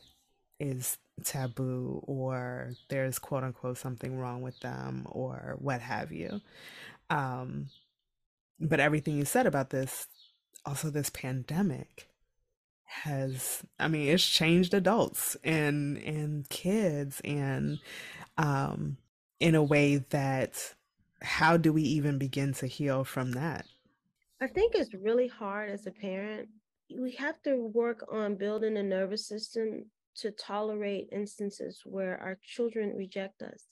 is 0.59 0.97
taboo 1.23 2.03
or 2.07 2.73
there's 2.89 3.19
quote 3.19 3.43
unquote 3.43 3.77
something 3.77 4.17
wrong 4.17 4.41
with 4.41 4.59
them 4.61 5.05
or 5.09 5.55
what 5.59 5.81
have 5.81 6.11
you. 6.11 6.41
Um 7.09 7.67
but 8.59 8.79
everything 8.79 9.17
you 9.17 9.25
said 9.25 9.45
about 9.45 9.69
this 9.69 10.07
also 10.65 10.89
this 10.89 11.09
pandemic 11.09 12.07
has 13.03 13.63
I 13.79 13.87
mean 13.87 14.07
it's 14.07 14.25
changed 14.25 14.73
adults 14.73 15.35
and 15.43 15.97
and 15.97 16.47
kids 16.49 17.21
and 17.25 17.79
um 18.37 18.97
in 19.39 19.55
a 19.55 19.63
way 19.63 19.97
that 20.11 20.73
how 21.21 21.57
do 21.57 21.73
we 21.73 21.83
even 21.83 22.17
begin 22.17 22.53
to 22.53 22.67
heal 22.67 23.03
from 23.03 23.31
that? 23.31 23.65
I 24.41 24.47
think 24.47 24.75
it's 24.75 24.93
really 24.93 25.27
hard 25.27 25.69
as 25.69 25.87
a 25.87 25.91
parent. 25.91 26.49
We 26.93 27.11
have 27.13 27.41
to 27.43 27.55
work 27.73 28.05
on 28.11 28.35
building 28.35 28.77
a 28.77 28.83
nervous 28.83 29.27
system 29.27 29.85
to 30.15 30.31
tolerate 30.31 31.09
instances 31.11 31.81
where 31.85 32.17
our 32.19 32.37
children 32.43 32.93
reject 32.95 33.41
us. 33.41 33.67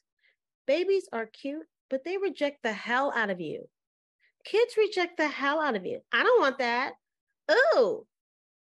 Babies 0.66 1.08
are 1.12 1.26
cute, 1.26 1.68
but 1.90 2.04
they 2.04 2.18
reject 2.18 2.64
the 2.64 2.74
hell 2.74 3.12
out 3.16 3.30
of 3.30 3.42
you. 3.42 3.68
Kids 4.46 4.78
reject 4.78 5.18
the 5.18 5.28
hell 5.28 5.60
out 5.60 5.76
of 5.76 5.86
you. 5.86 6.00
I 6.12 6.24
don't 6.24 6.42
want 6.42 6.58
that. 6.60 6.94
Oh, 7.50 8.08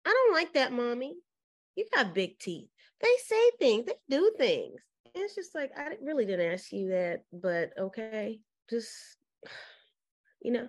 I 0.05 0.11
don't 0.11 0.35
like 0.35 0.55
that, 0.55 0.73
mommy. 0.73 1.17
You 1.77 1.87
got 1.95 2.15
big 2.15 2.39
teeth. 2.39 2.69
They 3.01 3.15
say 3.25 3.51
things, 3.59 3.87
they 3.87 3.95
do 4.09 4.33
things. 4.39 4.81
And 5.15 5.25
it's 5.25 5.35
just 5.35 5.55
like, 5.55 5.73
I 5.77 5.97
really 6.03 6.25
didn't 6.25 6.53
ask 6.53 6.73
you 6.73 6.89
that, 6.91 7.25
but 7.33 7.71
okay, 7.79 8.41
just, 8.71 8.91
you 10.43 10.53
know. 10.53 10.69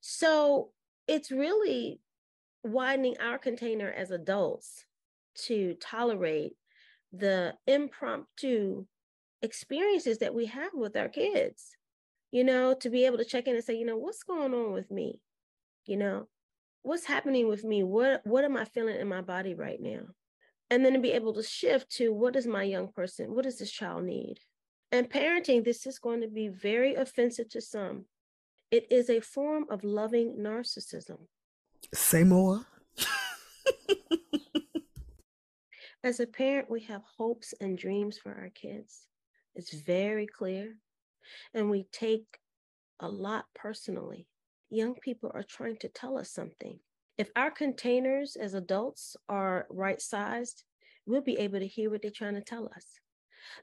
So 0.00 0.70
it's 1.06 1.30
really 1.30 2.00
widening 2.62 3.16
our 3.20 3.38
container 3.38 3.90
as 3.90 4.10
adults 4.10 4.84
to 5.34 5.74
tolerate 5.80 6.56
the 7.12 7.54
impromptu 7.66 8.84
experiences 9.42 10.18
that 10.18 10.34
we 10.34 10.46
have 10.46 10.72
with 10.74 10.96
our 10.96 11.08
kids 11.08 11.76
you 12.32 12.42
know 12.42 12.74
to 12.74 12.90
be 12.90 13.04
able 13.04 13.18
to 13.18 13.24
check 13.24 13.46
in 13.46 13.54
and 13.54 13.64
say 13.64 13.76
you 13.76 13.84
know 13.84 13.96
what's 13.96 14.22
going 14.22 14.54
on 14.54 14.72
with 14.72 14.90
me 14.90 15.20
you 15.86 15.96
know 15.96 16.26
what's 16.84 17.06
happening 17.06 17.48
with 17.48 17.64
me? 17.64 17.82
What 17.82 18.20
what 18.24 18.44
am 18.44 18.56
i 18.56 18.64
feeling 18.64 19.00
in 19.00 19.08
my 19.08 19.22
body 19.22 19.54
right 19.54 19.80
now? 19.80 20.02
And 20.70 20.84
then 20.84 20.92
to 20.92 21.00
be 21.00 21.12
able 21.12 21.34
to 21.34 21.42
shift 21.42 21.90
to 21.96 22.12
what 22.12 22.34
does 22.34 22.46
my 22.46 22.62
young 22.62 22.88
person 22.88 23.34
what 23.34 23.44
does 23.44 23.58
this 23.58 23.72
child 23.72 24.04
need? 24.04 24.38
And 24.92 25.10
parenting 25.10 25.64
this 25.64 25.86
is 25.86 25.98
going 25.98 26.20
to 26.20 26.28
be 26.28 26.48
very 26.48 26.94
offensive 26.94 27.48
to 27.50 27.60
some. 27.60 28.04
It 28.70 28.86
is 28.90 29.10
a 29.10 29.20
form 29.20 29.66
of 29.70 29.82
loving 29.82 30.36
narcissism. 30.38 31.18
Say 31.92 32.22
more. 32.22 32.66
As 36.04 36.20
a 36.20 36.26
parent 36.26 36.70
we 36.70 36.80
have 36.82 37.02
hopes 37.16 37.54
and 37.60 37.78
dreams 37.78 38.18
for 38.18 38.32
our 38.32 38.50
kids. 38.50 39.06
It's 39.54 39.72
very 39.72 40.26
clear. 40.26 40.76
And 41.54 41.70
we 41.70 41.86
take 41.90 42.26
a 43.00 43.08
lot 43.08 43.46
personally. 43.54 44.26
Young 44.74 44.96
people 44.96 45.30
are 45.34 45.44
trying 45.44 45.76
to 45.76 45.88
tell 45.88 46.18
us 46.18 46.32
something. 46.32 46.80
If 47.16 47.30
our 47.36 47.52
containers 47.52 48.34
as 48.34 48.54
adults 48.54 49.16
are 49.28 49.68
right 49.70 50.00
sized, 50.00 50.64
we'll 51.06 51.22
be 51.22 51.38
able 51.38 51.60
to 51.60 51.66
hear 51.66 51.90
what 51.90 52.02
they're 52.02 52.10
trying 52.10 52.34
to 52.34 52.40
tell 52.40 52.68
us. 52.74 52.84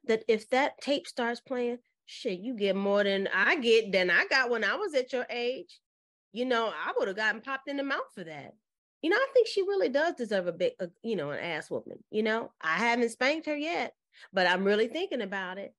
That 0.08 0.24
if 0.30 0.50
that 0.52 0.80
tape 0.80 1.06
starts 1.08 1.42
playing, 1.42 1.80
shit, 2.06 2.40
you 2.40 2.56
get 2.56 2.78
more 2.78 3.04
than 3.04 3.28
I 3.34 3.58
get 3.58 3.92
than 3.92 4.10
I 4.10 4.26
got 4.30 4.50
when 4.50 4.64
I 4.64 4.76
was 4.76 4.94
at 4.96 5.12
your 5.12 5.26
age. 5.30 5.82
You 6.32 6.46
know, 6.46 6.68
I 6.68 6.94
would 6.98 7.10
have 7.10 7.18
gotten 7.18 7.42
popped 7.42 7.68
in 7.68 7.76
the 7.76 7.84
mouth 7.84 8.08
for 8.16 8.24
that. 8.24 8.54
You 9.02 9.10
know, 9.10 9.18
I 9.18 9.28
think 9.34 9.48
she 9.48 9.64
really 9.64 9.90
does 9.90 10.16
deserve 10.16 10.48
a 10.48 10.54
big, 10.54 10.74
uh, 10.80 10.88
you 11.04 11.18
know, 11.18 11.32
an 11.32 11.40
ass 11.40 11.70
whooping. 11.70 12.02
You 12.10 12.24
know, 12.24 12.54
I 12.62 12.78
haven't 12.78 13.10
spanked 13.10 13.48
her 13.48 13.58
yet, 13.58 13.96
but 14.32 14.48
I'm 14.48 14.64
really 14.64 14.88
thinking 14.88 15.22
about 15.22 15.58
it 15.58 15.74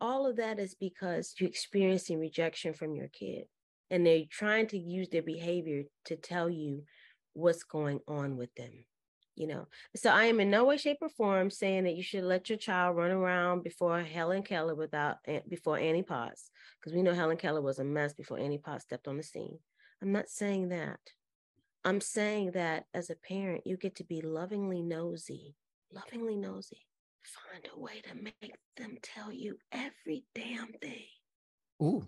all 0.00 0.26
of 0.26 0.36
that 0.36 0.60
is 0.60 0.76
because 0.76 1.34
you're 1.38 1.48
experiencing 1.48 2.20
rejection 2.20 2.72
from 2.72 2.94
your 2.94 3.08
kid 3.08 3.46
and 3.90 4.06
they're 4.06 4.24
trying 4.30 4.66
to 4.68 4.78
use 4.78 5.08
their 5.08 5.22
behavior 5.22 5.84
to 6.06 6.16
tell 6.16 6.48
you 6.48 6.84
what's 7.32 7.62
going 7.62 8.00
on 8.08 8.36
with 8.36 8.54
them 8.54 8.84
you 9.38 9.46
know? 9.46 9.68
So 9.94 10.10
i 10.10 10.24
am 10.24 10.40
in 10.40 10.50
no 10.50 10.64
way 10.64 10.76
shape 10.76 10.98
or 11.00 11.08
form 11.08 11.48
saying 11.48 11.84
that 11.84 11.94
you 11.94 12.02
should 12.02 12.24
let 12.24 12.48
your 12.48 12.58
child 12.58 12.96
run 12.96 13.12
around 13.12 13.62
before 13.62 14.02
helen 14.02 14.42
keller 14.42 14.74
without 14.74 15.18
eh, 15.26 15.40
before 15.48 15.78
annie 15.78 16.02
potts 16.02 16.50
because 16.78 16.92
we 16.92 17.02
know 17.02 17.14
helen 17.14 17.36
keller 17.36 17.62
was 17.62 17.78
a 17.78 17.84
mess 17.84 18.12
before 18.14 18.38
annie 18.38 18.58
potts 18.58 18.82
stepped 18.82 19.06
on 19.06 19.16
the 19.16 19.22
scene. 19.22 19.58
I'm 20.02 20.12
not 20.12 20.28
saying 20.28 20.68
that. 20.68 21.00
I'm 21.84 22.00
saying 22.00 22.52
that 22.52 22.84
as 22.92 23.10
a 23.10 23.14
parent 23.14 23.66
you 23.66 23.76
get 23.76 23.96
to 23.96 24.04
be 24.04 24.20
lovingly 24.20 24.82
nosy 24.82 25.54
lovingly 25.92 26.36
nosy 26.36 26.84
find 27.22 27.68
a 27.74 27.78
way 27.78 28.00
to 28.00 28.14
make 28.14 28.54
them 28.76 28.96
tell 29.02 29.32
you 29.32 29.58
every 29.72 30.24
damn 30.34 30.72
thing. 30.80 31.06
Ooh, 31.82 32.06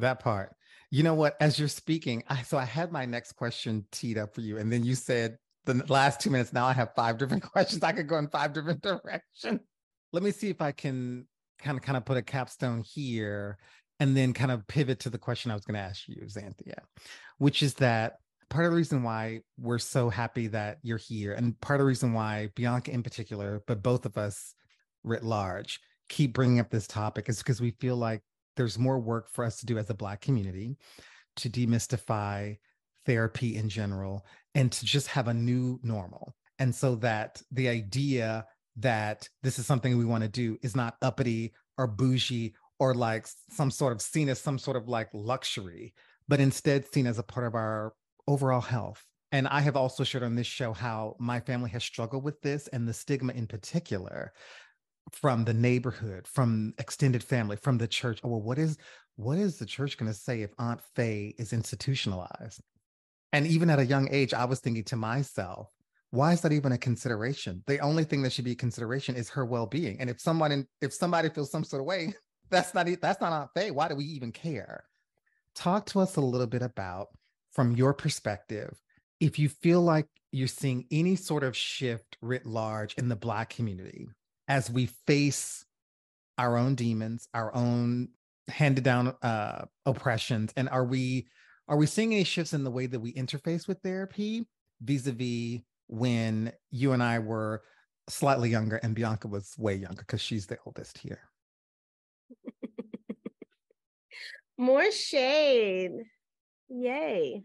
that 0.00 0.20
part. 0.20 0.54
You 0.90 1.02
know 1.02 1.14
what? 1.14 1.36
As 1.40 1.58
you're 1.58 1.68
speaking, 1.68 2.24
I 2.28 2.42
so 2.42 2.58
I 2.58 2.64
had 2.64 2.90
my 2.90 3.04
next 3.06 3.32
question 3.32 3.84
teed 3.92 4.18
up 4.18 4.34
for 4.34 4.40
you, 4.40 4.58
and 4.58 4.72
then 4.72 4.84
you 4.84 4.94
said 4.94 5.38
the 5.64 5.84
last 5.88 6.20
two 6.20 6.30
minutes. 6.30 6.52
Now 6.52 6.66
I 6.66 6.72
have 6.72 6.94
five 6.96 7.18
different 7.18 7.42
questions. 7.52 7.82
I 7.82 7.92
could 7.92 8.08
go 8.08 8.18
in 8.18 8.28
five 8.28 8.52
different 8.52 8.82
directions. 8.82 9.60
Let 10.12 10.22
me 10.22 10.32
see 10.32 10.50
if 10.50 10.60
I 10.60 10.72
can 10.72 11.26
kind 11.60 11.76
of 11.76 11.84
kind 11.84 11.96
of 11.96 12.04
put 12.04 12.16
a 12.16 12.22
capstone 12.22 12.82
here, 12.82 13.58
and 14.00 14.16
then 14.16 14.32
kind 14.32 14.50
of 14.50 14.66
pivot 14.66 15.00
to 15.00 15.10
the 15.10 15.18
question 15.18 15.50
I 15.50 15.54
was 15.54 15.64
going 15.64 15.76
to 15.76 15.80
ask 15.80 16.08
you, 16.08 16.22
Xanthia, 16.26 16.80
which 17.38 17.62
is 17.62 17.74
that 17.74 18.14
part 18.48 18.64
of 18.64 18.72
the 18.72 18.76
reason 18.76 19.04
why 19.04 19.40
we're 19.58 19.78
so 19.78 20.10
happy 20.10 20.48
that 20.48 20.78
you're 20.82 20.98
here, 20.98 21.34
and 21.34 21.58
part 21.60 21.78
of 21.80 21.84
the 21.84 21.88
reason 21.88 22.12
why 22.12 22.48
Bianca 22.56 22.90
in 22.90 23.02
particular, 23.02 23.62
but 23.66 23.82
both 23.82 24.06
of 24.06 24.18
us 24.18 24.54
writ 25.04 25.22
large, 25.22 25.80
keep 26.08 26.34
bringing 26.34 26.58
up 26.58 26.70
this 26.70 26.86
topic 26.86 27.28
is 27.28 27.38
because 27.38 27.60
we 27.60 27.70
feel 27.70 27.96
like 27.96 28.20
there's 28.56 28.78
more 28.78 28.98
work 28.98 29.30
for 29.30 29.44
us 29.44 29.58
to 29.60 29.66
do 29.66 29.78
as 29.78 29.90
a 29.90 29.94
Black 29.94 30.20
community 30.20 30.76
to 31.36 31.48
demystify 31.48 32.56
therapy 33.06 33.56
in 33.56 33.68
general 33.68 34.26
and 34.54 34.70
to 34.72 34.84
just 34.84 35.06
have 35.08 35.28
a 35.28 35.34
new 35.34 35.78
normal. 35.82 36.34
And 36.58 36.74
so 36.74 36.96
that 36.96 37.42
the 37.50 37.68
idea 37.68 38.46
that 38.76 39.28
this 39.42 39.58
is 39.58 39.66
something 39.66 39.96
we 39.96 40.04
want 40.04 40.22
to 40.22 40.28
do 40.28 40.58
is 40.62 40.76
not 40.76 40.96
uppity 41.02 41.52
or 41.78 41.86
bougie 41.86 42.54
or 42.78 42.94
like 42.94 43.26
some 43.50 43.70
sort 43.70 43.92
of 43.92 44.02
seen 44.02 44.28
as 44.28 44.40
some 44.40 44.58
sort 44.58 44.76
of 44.76 44.88
like 44.88 45.08
luxury, 45.12 45.94
but 46.28 46.40
instead 46.40 46.90
seen 46.92 47.06
as 47.06 47.18
a 47.18 47.22
part 47.22 47.46
of 47.46 47.54
our 47.54 47.92
overall 48.26 48.60
health. 48.60 49.04
And 49.32 49.46
I 49.46 49.60
have 49.60 49.76
also 49.76 50.02
shared 50.02 50.24
on 50.24 50.34
this 50.34 50.46
show 50.46 50.72
how 50.72 51.16
my 51.18 51.40
family 51.40 51.70
has 51.70 51.84
struggled 51.84 52.24
with 52.24 52.40
this 52.42 52.68
and 52.68 52.86
the 52.86 52.92
stigma 52.92 53.32
in 53.32 53.46
particular 53.46 54.32
from 55.12 55.44
the 55.44 55.54
neighborhood, 55.54 56.26
from 56.26 56.74
extended 56.78 57.22
family, 57.22 57.56
from 57.56 57.78
the 57.78 57.88
church. 57.88 58.20
Oh, 58.22 58.28
well, 58.28 58.42
what 58.42 58.58
is 58.58 58.76
what 59.16 59.38
is 59.38 59.58
the 59.58 59.66
church 59.66 59.98
going 59.98 60.10
to 60.10 60.16
say 60.18 60.42
if 60.42 60.50
Aunt 60.58 60.80
Faye 60.94 61.34
is 61.38 61.52
institutionalized? 61.52 62.60
And 63.32 63.46
even 63.46 63.70
at 63.70 63.78
a 63.78 63.86
young 63.86 64.08
age, 64.10 64.34
I 64.34 64.44
was 64.44 64.60
thinking 64.60 64.84
to 64.84 64.96
myself, 64.96 65.68
why 66.10 66.32
is 66.32 66.40
that 66.40 66.52
even 66.52 66.72
a 66.72 66.78
consideration? 66.78 67.62
The 67.66 67.78
only 67.78 68.04
thing 68.04 68.22
that 68.22 68.32
should 68.32 68.44
be 68.44 68.52
a 68.52 68.56
consideration 68.56 69.14
is 69.14 69.28
her 69.30 69.44
well-being. 69.44 70.00
And 70.00 70.10
if 70.10 70.20
someone 70.20 70.66
if 70.80 70.92
somebody 70.92 71.28
feels 71.28 71.50
some 71.50 71.64
sort 71.64 71.80
of 71.80 71.86
way, 71.86 72.14
that's 72.50 72.74
not 72.74 72.86
that's 73.00 73.20
not 73.20 73.32
Aunt 73.32 73.50
Faye. 73.54 73.70
Why 73.70 73.88
do 73.88 73.94
we 73.94 74.04
even 74.04 74.32
care? 74.32 74.84
Talk 75.54 75.86
to 75.86 76.00
us 76.00 76.16
a 76.16 76.20
little 76.20 76.46
bit 76.46 76.62
about 76.62 77.08
from 77.52 77.76
your 77.76 77.92
perspective, 77.92 78.80
if 79.18 79.38
you 79.38 79.48
feel 79.48 79.82
like 79.82 80.06
you're 80.32 80.48
seeing 80.48 80.86
any 80.90 81.16
sort 81.16 81.42
of 81.42 81.56
shift 81.56 82.16
writ 82.22 82.46
large 82.46 82.94
in 82.94 83.08
the 83.08 83.16
Black 83.16 83.50
community 83.50 84.08
as 84.50 84.68
we 84.68 84.86
face 85.06 85.64
our 86.36 86.56
own 86.56 86.74
demons, 86.74 87.28
our 87.34 87.54
own 87.54 88.08
handed 88.48 88.82
down 88.82 89.14
uh, 89.22 89.64
oppressions, 89.86 90.52
and 90.56 90.68
are 90.68 90.84
we 90.84 91.28
are 91.68 91.76
we 91.76 91.86
seeing 91.86 92.12
any 92.12 92.24
shifts 92.24 92.52
in 92.52 92.64
the 92.64 92.70
way 92.70 92.86
that 92.86 92.98
we 92.98 93.12
interface 93.12 93.68
with 93.68 93.78
therapy 93.78 94.44
vis-a-vis 94.82 95.60
when 95.86 96.52
you 96.72 96.92
and 96.92 97.00
I 97.00 97.20
were 97.20 97.62
slightly 98.08 98.50
younger 98.50 98.80
and 98.82 98.92
Bianca 98.92 99.28
was 99.28 99.54
way 99.56 99.76
younger 99.76 100.02
because 100.02 100.20
she's 100.20 100.46
the 100.46 100.58
oldest 100.66 100.98
here? 100.98 101.20
More 104.58 104.90
shade. 104.90 105.92
Yay. 106.68 107.44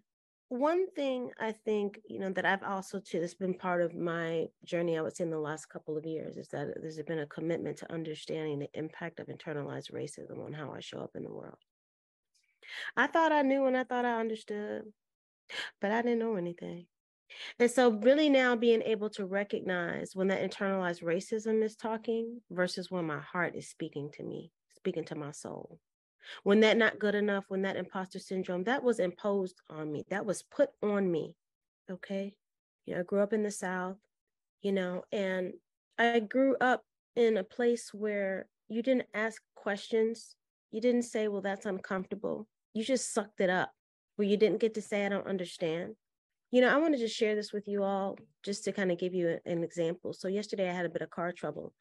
One 0.50 0.92
thing 0.92 1.32
I 1.40 1.54
think, 1.54 2.00
you 2.08 2.20
know, 2.20 2.32
that 2.32 2.46
I've 2.46 2.62
also 2.62 3.00
too, 3.00 3.20
that's 3.20 3.34
been 3.34 3.56
part 3.56 3.82
of 3.82 3.96
my 3.96 4.46
journey, 4.64 4.98
I 4.98 5.02
would 5.02 5.16
say 5.16 5.24
in 5.24 5.32
the 5.32 5.40
last 5.40 5.68
couple 5.68 5.98
of 5.98 6.06
years, 6.06 6.38
is 6.38 6.50
that 6.50 6.68
there's 6.80 7.02
been 7.02 7.20
a 7.20 7.26
commitment 7.26 7.78
to 7.78 7.92
understanding 7.92 8.60
the 8.60 8.70
impact 8.74 9.20
of 9.20 9.28
internalized 9.28 9.92
racism 9.92 10.46
on 10.46 10.54
how 10.54 10.72
I 10.72 10.82
show 10.82 11.00
up 11.00 11.12
in 11.16 11.24
the 11.24 11.34
world. 11.34 11.58
I 12.96 13.08
thought 13.08 13.32
I 13.32 13.42
knew 13.42 13.66
and 13.66 13.76
I 13.76 13.86
thought 13.86 14.06
I 14.06 14.20
understood, 14.20 14.84
but 15.82 15.92
I 15.92 16.04
didn't 16.04 16.20
know 16.20 16.36
anything. 16.36 16.86
And 17.58 17.72
so, 17.72 17.90
really, 17.92 18.30
now 18.30 18.56
being 18.56 18.84
able 18.84 19.10
to 19.12 19.26
recognize 19.26 20.12
when 20.16 20.28
that 20.28 20.48
internalized 20.48 21.04
racism 21.04 21.64
is 21.64 21.76
talking 21.76 22.42
versus 22.52 22.92
when 22.92 23.06
my 23.06 23.20
heart 23.20 23.56
is 23.56 23.68
speaking 23.68 24.12
to 24.14 24.24
me, 24.24 24.52
speaking 24.76 25.06
to 25.06 25.16
my 25.16 25.32
soul 25.32 25.80
when 26.44 26.60
that 26.62 26.78
not 26.78 27.00
good 27.00 27.16
enough 27.16 27.46
when 27.48 27.62
that 27.62 27.78
imposter 27.78 28.20
syndrome 28.20 28.64
that 28.64 28.84
was 28.84 29.00
imposed 29.00 29.62
on 29.70 29.92
me 29.92 30.04
that 30.10 30.26
was 30.26 30.44
put 30.44 30.70
on 30.82 31.12
me 31.12 31.36
okay 31.90 32.34
you 32.86 32.94
know 32.94 33.02
i 33.02 33.04
grew 33.04 33.22
up 33.22 33.34
in 33.34 33.44
the 33.44 33.52
south 33.52 33.98
you 34.62 34.72
know 34.72 35.04
and 35.12 35.54
i 35.98 36.20
grew 36.20 36.56
up 36.62 36.84
in 37.16 37.38
a 37.38 37.44
place 37.44 37.94
where 37.94 38.48
you 38.68 38.82
didn't 38.82 39.08
ask 39.14 39.42
questions 39.56 40.36
you 40.72 40.82
didn't 40.82 41.04
say 41.04 41.28
well 41.28 41.42
that's 41.42 41.66
uncomfortable 41.66 42.48
you 42.74 42.84
just 42.84 43.14
sucked 43.14 43.40
it 43.40 43.50
up 43.50 43.72
where 44.16 44.28
you 44.28 44.38
didn't 44.38 44.60
get 44.60 44.74
to 44.74 44.82
say 44.82 45.06
i 45.06 45.10
don't 45.10 45.28
understand 45.28 45.96
You 46.52 46.62
know, 46.62 46.70
I 46.74 46.78
want 46.78 46.94
to 46.94 47.00
just 47.00 47.18
share 47.18 47.36
this 47.36 47.52
with 47.52 47.68
you 47.68 47.84
all 47.84 48.18
just 48.44 48.64
to 48.64 48.72
kind 48.72 48.92
of 48.92 48.98
give 48.98 49.14
you 49.14 49.40
an 49.46 49.64
example. 49.64 50.14
So, 50.14 50.30
yesterday 50.30 50.70
I 50.70 50.74
had 50.74 50.86
a 50.86 50.94
bit 50.96 51.02
of 51.02 51.10
car 51.10 51.34
trouble, 51.34 51.74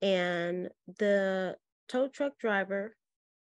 and 0.00 0.68
the 0.98 1.56
tow 1.88 2.06
truck 2.08 2.38
driver 2.38 2.94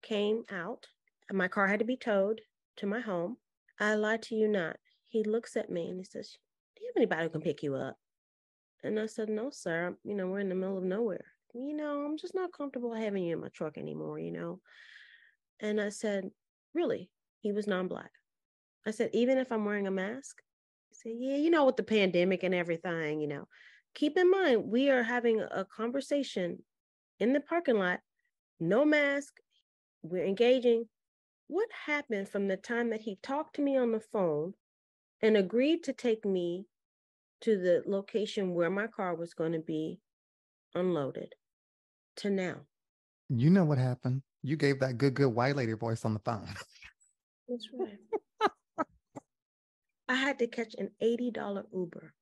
came 0.08 0.42
out. 0.50 0.86
My 1.30 1.48
car 1.48 1.68
had 1.68 1.80
to 1.80 1.84
be 1.84 1.96
towed 1.96 2.40
to 2.76 2.86
my 2.86 3.00
home. 3.00 3.36
I 3.78 3.94
lie 3.94 4.16
to 4.16 4.34
you 4.34 4.48
not. 4.48 4.76
He 5.08 5.22
looks 5.22 5.56
at 5.56 5.70
me 5.70 5.88
and 5.88 5.98
he 5.98 6.04
says, 6.04 6.36
Do 6.76 6.82
you 6.82 6.90
have 6.90 7.00
anybody 7.00 7.24
who 7.24 7.28
can 7.28 7.40
pick 7.42 7.62
you 7.62 7.74
up? 7.74 7.96
And 8.82 8.98
I 8.98 9.06
said, 9.06 9.28
No, 9.28 9.50
sir. 9.50 9.96
You 10.04 10.14
know, 10.14 10.28
we're 10.28 10.40
in 10.40 10.48
the 10.48 10.54
middle 10.54 10.78
of 10.78 10.84
nowhere. 10.84 11.24
You 11.54 11.76
know, 11.76 12.04
I'm 12.04 12.16
just 12.16 12.34
not 12.34 12.52
comfortable 12.52 12.94
having 12.94 13.24
you 13.24 13.34
in 13.34 13.42
my 13.42 13.48
truck 13.48 13.76
anymore, 13.76 14.18
you 14.18 14.32
know. 14.32 14.60
And 15.60 15.80
I 15.80 15.90
said, 15.90 16.30
Really? 16.74 17.10
He 17.40 17.52
was 17.52 17.66
non 17.66 17.88
black. 17.88 18.10
I 18.86 18.90
said, 18.90 19.10
Even 19.12 19.36
if 19.36 19.52
I'm 19.52 19.64
wearing 19.64 19.86
a 19.86 19.90
mask? 19.90 20.40
He 20.88 20.94
said, 20.94 21.12
Yeah, 21.18 21.36
you 21.36 21.50
know, 21.50 21.66
with 21.66 21.76
the 21.76 21.82
pandemic 21.82 22.42
and 22.42 22.54
everything, 22.54 23.20
you 23.20 23.28
know. 23.28 23.46
Keep 23.94 24.16
in 24.16 24.30
mind, 24.30 24.70
we 24.70 24.90
are 24.90 25.02
having 25.02 25.40
a 25.40 25.64
conversation 25.64 26.62
in 27.20 27.32
the 27.32 27.40
parking 27.40 27.78
lot, 27.78 28.00
no 28.60 28.84
mask, 28.84 29.34
we're 30.02 30.24
engaging. 30.24 30.86
What 31.48 31.68
happened 31.86 32.28
from 32.28 32.48
the 32.48 32.56
time 32.56 32.90
that 32.90 33.00
he 33.00 33.18
talked 33.22 33.56
to 33.56 33.62
me 33.62 33.76
on 33.76 33.92
the 33.92 34.00
phone 34.00 34.54
and 35.22 35.36
agreed 35.36 35.82
to 35.84 35.92
take 35.92 36.24
me 36.24 36.66
to 37.40 37.56
the 37.56 37.82
location 37.86 38.54
where 38.54 38.70
my 38.70 38.86
car 38.86 39.14
was 39.14 39.34
going 39.34 39.52
to 39.52 39.60
be 39.60 40.00
unloaded 40.74 41.34
to 42.16 42.30
now? 42.30 42.56
You 43.28 43.50
know 43.50 43.64
what 43.64 43.78
happened. 43.78 44.22
You 44.42 44.56
gave 44.56 44.80
that 44.80 44.98
good, 44.98 45.14
good 45.14 45.28
white 45.28 45.56
lady 45.56 45.72
voice 45.72 46.04
on 46.04 46.14
the 46.14 46.20
phone. 46.20 46.48
That's 47.48 47.68
right. 47.78 48.48
I 50.08 50.14
had 50.14 50.38
to 50.38 50.46
catch 50.46 50.74
an 50.78 50.90
$80 51.02 51.64
Uber 51.74 52.14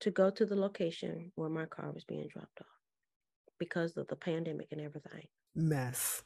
to 0.00 0.10
go 0.10 0.30
to 0.30 0.46
the 0.46 0.56
location 0.56 1.32
where 1.34 1.48
my 1.48 1.66
car 1.66 1.90
was 1.92 2.04
being 2.04 2.28
dropped 2.28 2.60
off 2.60 2.66
because 3.58 3.96
of 3.96 4.06
the 4.08 4.16
pandemic 4.16 4.68
and 4.70 4.80
everything. 4.80 5.26
Mess. 5.54 6.22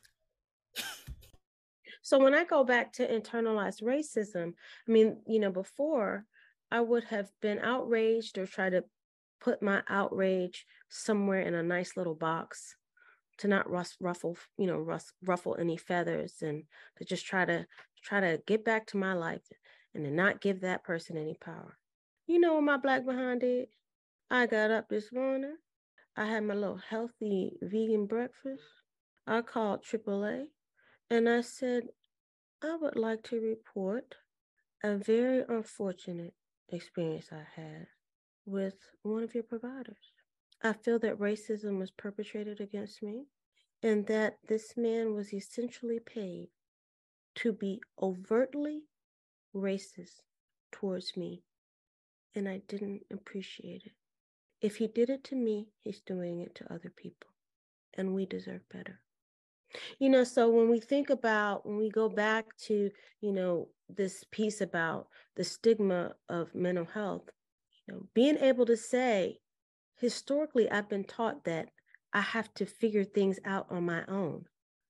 So 2.05 2.19
when 2.19 2.35
I 2.35 2.45
go 2.45 2.65
back 2.65 2.93
to 2.95 3.09
internalized 3.09 3.83
racism, 3.83 4.53
I 4.87 4.93
mean, 4.93 5.23
you 5.27 5.39
know, 5.41 5.51
before 5.51 6.27
I 6.71 6.83
would 6.83 7.05
have 7.05 7.31
been 7.41 7.59
outraged 7.59 8.37
or 8.37 8.47
try 8.47 8.69
to 8.69 8.85
put 9.41 9.63
my 9.63 9.83
outrage 9.89 10.67
somewhere 10.91 11.41
in 11.41 11.55
a 11.55 11.63
nice 11.63 11.97
little 11.97 12.15
box 12.15 12.77
to 13.39 13.49
not 13.49 13.71
ruffle, 13.71 14.37
you 14.59 14.67
know, 14.67 14.87
ruffle 15.25 15.57
any 15.59 15.79
feathers 15.79 16.43
and 16.43 16.65
to 16.99 17.07
just 17.07 17.25
try 17.25 17.47
to 17.47 17.67
try 18.03 18.21
to 18.21 18.39
get 18.47 18.67
back 18.67 18.87
to 18.89 18.99
my 18.99 19.15
life 19.15 19.49
and 19.95 20.05
to 20.05 20.11
not 20.11 20.43
give 20.43 20.61
that 20.61 20.85
person 20.85 21.17
any 21.17 21.39
power. 21.41 21.79
You 22.27 22.39
know 22.39 22.53
what 22.53 22.65
my 22.65 22.77
black 22.77 23.07
behind 23.07 23.41
did? 23.41 23.69
I 24.31 24.45
got 24.47 24.71
up 24.71 24.91
this 24.91 25.11
morning. 25.11 25.57
I 26.19 26.27
had 26.27 26.45
my 26.45 26.53
little 26.53 26.81
healthy 26.91 27.57
vegan 27.63 28.05
breakfast. 28.05 28.63
I 29.27 29.41
called 29.41 29.85
AAA 29.85 30.49
and 31.15 31.29
I 31.29 31.43
said, 31.43 31.85
I 32.61 32.75
would 32.75 32.97
like 32.97 33.23
to 33.29 33.41
report 33.41 34.17
a 34.83 34.97
very 34.97 35.45
unfortunate 35.49 36.35
experience 36.71 37.29
I 37.31 37.45
had 37.55 37.87
with 38.45 38.75
one 39.05 39.23
of 39.23 39.33
your 39.33 39.45
providers. 39.45 40.11
I 40.61 40.73
feel 40.73 40.99
that 40.99 41.21
racism 41.21 41.79
was 41.79 41.93
perpetrated 41.93 42.61
against 42.61 43.01
me 43.01 43.27
and 43.81 44.05
that 44.09 44.39
this 44.49 44.77
man 44.77 45.15
was 45.15 45.33
essentially 45.33 46.01
paid 46.01 46.49
to 47.37 47.53
be 47.53 47.81
overtly 48.03 48.83
racist 49.55 50.23
towards 50.73 51.17
me, 51.17 51.45
and 52.35 52.49
I 52.49 52.61
didn't 52.67 53.03
appreciate 53.13 53.85
it. 53.87 53.93
If 54.61 54.79
he 54.79 54.89
did 54.89 55.11
it 55.11 55.23
to 55.25 55.37
me, 55.37 55.69
he's 55.85 56.01
doing 56.01 56.41
it 56.41 56.57
to 56.57 56.75
other 56.75 56.91
people, 56.91 57.31
and 57.97 58.17
we 58.17 58.27
deserve 58.27 58.69
better. 58.69 59.04
You 59.99 60.09
know, 60.09 60.25
so 60.25 60.49
when 60.49 60.69
we 60.69 60.81
think 60.81 61.11
about, 61.11 61.67
when 61.67 61.77
we 61.77 61.91
go 61.91 62.09
back 62.09 62.57
to, 62.67 62.91
you 63.21 63.33
know, 63.33 63.69
this 63.89 64.25
piece 64.31 64.61
about 64.61 65.09
the 65.37 65.45
stigma 65.45 66.13
of 66.29 66.55
mental 66.55 66.85
health, 66.85 67.31
you 67.87 67.95
know, 67.95 68.07
being 68.15 68.39
able 68.39 68.67
to 68.67 68.77
say, 68.77 69.39
historically, 69.97 70.71
I've 70.71 70.89
been 70.89 71.05
taught 71.05 71.45
that 71.45 71.71
I 72.13 72.21
have 72.21 72.53
to 72.55 72.67
figure 72.67 73.05
things 73.05 73.39
out 73.45 73.67
on 73.71 73.85
my 73.85 74.05
own. 74.07 74.45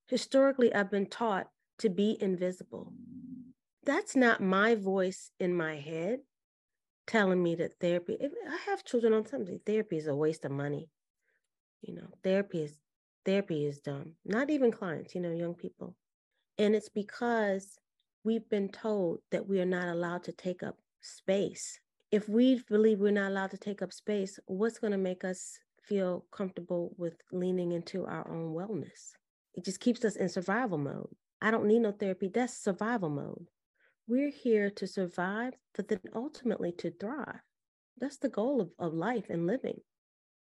Historically, 0.09 0.73
I've 0.75 0.91
been 0.91 1.07
taught 1.07 1.49
to 1.79 1.89
be 1.89 2.17
invisible. 2.21 2.93
That's 3.85 4.15
not 4.15 4.43
my 4.43 4.75
voice 4.75 5.31
in 5.41 5.55
my 5.55 5.77
head 5.77 6.21
telling 7.07 7.43
me 7.43 7.55
that 7.57 7.79
therapy, 7.81 8.17
I 8.21 8.59
have 8.71 8.85
children 8.85 9.13
on 9.13 9.27
something, 9.27 9.61
therapy 9.67 9.99
is 9.99 10.07
a 10.07 10.15
waste 10.15 10.45
of 10.45 10.53
money. 10.53 10.89
You 11.83 11.95
know, 11.97 12.09
therapy 12.23 12.63
is 12.63 12.79
therapy 13.25 13.67
is 13.67 13.79
dumb. 13.81 14.13
Not 14.25 14.51
even 14.51 14.71
clients, 14.71 15.15
you 15.15 15.21
know, 15.21 15.33
young 15.33 15.55
people. 15.55 15.97
And 16.59 16.75
it's 16.75 16.89
because 16.89 17.79
we've 18.25 18.49
been 18.49 18.69
told 18.69 19.19
that 19.31 19.47
we 19.47 19.61
are 19.61 19.67
not 19.67 19.89
allowed 19.89 20.25
to 20.25 20.33
take 20.33 20.63
up 20.63 20.77
space. 21.01 21.79
If 22.11 22.29
we 22.29 22.63
believe 22.69 23.01
we're 23.01 23.11
not 23.11 23.31
allowed 23.31 23.51
to 23.51 23.59
take 23.59 23.83
up 23.83 23.93
space, 23.93 24.39
what's 24.47 24.79
going 24.79 24.93
to 24.93 24.99
make 24.99 25.25
us 25.25 25.59
feel 25.83 26.25
comfortable 26.31 26.95
with 26.97 27.15
leaning 27.33 27.73
into 27.73 28.07
our 28.07 28.29
own 28.31 28.55
wellness? 28.55 29.13
It 29.55 29.65
just 29.65 29.81
keeps 29.81 30.05
us 30.05 30.17
in 30.17 30.29
survival 30.29 30.79
mode. 30.79 31.09
I 31.41 31.51
don't 31.51 31.67
need 31.67 31.81
no 31.81 31.93
therapy. 31.93 32.31
That's 32.33 32.57
survival 32.57 33.11
mode. 33.11 33.47
We're 34.07 34.31
here 34.31 34.71
to 34.71 34.87
survive, 34.87 35.55
but 35.75 35.89
then 35.89 36.01
ultimately 36.15 36.73
to 36.79 36.91
thrive. 36.91 37.41
That's 37.99 38.19
the 38.19 38.29
goal 38.29 38.61
of, 38.61 38.71
of 38.79 38.95
life 38.95 39.27
and 39.29 39.47
living 39.47 39.81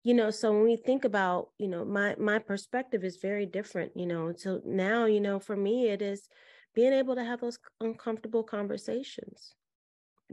you 0.04 0.14
know 0.14 0.30
so 0.30 0.52
when 0.52 0.64
we 0.64 0.76
think 0.76 1.04
about 1.04 1.48
you 1.58 1.66
know 1.66 1.84
my 1.84 2.14
my 2.18 2.38
perspective 2.38 3.02
is 3.02 3.16
very 3.16 3.46
different 3.46 3.90
you 3.96 4.06
know 4.06 4.32
so 4.36 4.60
now 4.64 5.06
you 5.06 5.20
know 5.20 5.38
for 5.38 5.56
me 5.56 5.88
it 5.88 6.00
is 6.00 6.28
being 6.74 6.92
able 6.92 7.14
to 7.14 7.24
have 7.24 7.40
those 7.40 7.58
uncomfortable 7.80 8.42
conversations. 8.42 9.54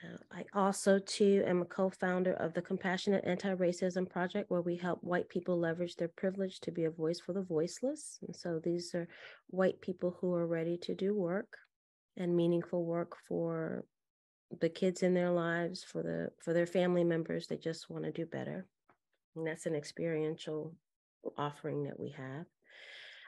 Uh, 0.03 0.17
I 0.33 0.45
also, 0.55 0.99
too, 0.99 1.43
am 1.47 1.63
a 1.63 1.67
co 1.67 1.91
founder 1.91 2.33
of 2.35 2.55
the 2.55 2.63
Compassionate 2.63 3.25
Anti 3.27 3.55
Racism 3.55 4.09
Project, 4.09 4.51
where 4.51 4.63
we 4.63 4.77
help 4.77 5.03
white 5.03 5.29
people 5.29 5.59
leverage 5.59 5.97
their 5.97 6.09
privilege 6.09 6.61
to 6.61 6.71
be 6.71 6.85
a 6.85 6.91
voice 6.91 7.21
for 7.21 7.33
the 7.33 7.43
voiceless. 7.43 8.19
And 8.27 8.35
so 8.35 8.61
these 8.63 8.95
are 8.95 9.09
white 9.49 9.81
people 9.81 10.17
who 10.21 10.35
are 10.35 10.47
ready 10.47 10.79
to 10.79 10.95
do 10.95 11.15
work 11.15 11.57
and 12.17 12.35
meaningful 12.35 12.85
work 12.85 13.17
for 13.29 13.85
the 14.61 14.69
kids 14.69 15.03
in 15.03 15.15
their 15.15 15.31
lives, 15.31 15.85
for 15.85 16.03
the 16.03 16.31
for 16.43 16.53
their 16.53 16.67
family 16.67 17.05
members. 17.05 17.47
They 17.47 17.57
just 17.57 17.91
want 17.91 18.05
to 18.05 18.13
do 18.13 18.27
better. 18.27 18.67
And 19.37 19.47
that's 19.47 19.67
an 19.67 19.75
experiential 19.75 20.75
offering 21.37 21.85
that 21.85 22.01
we 22.01 22.11
have. 22.11 22.47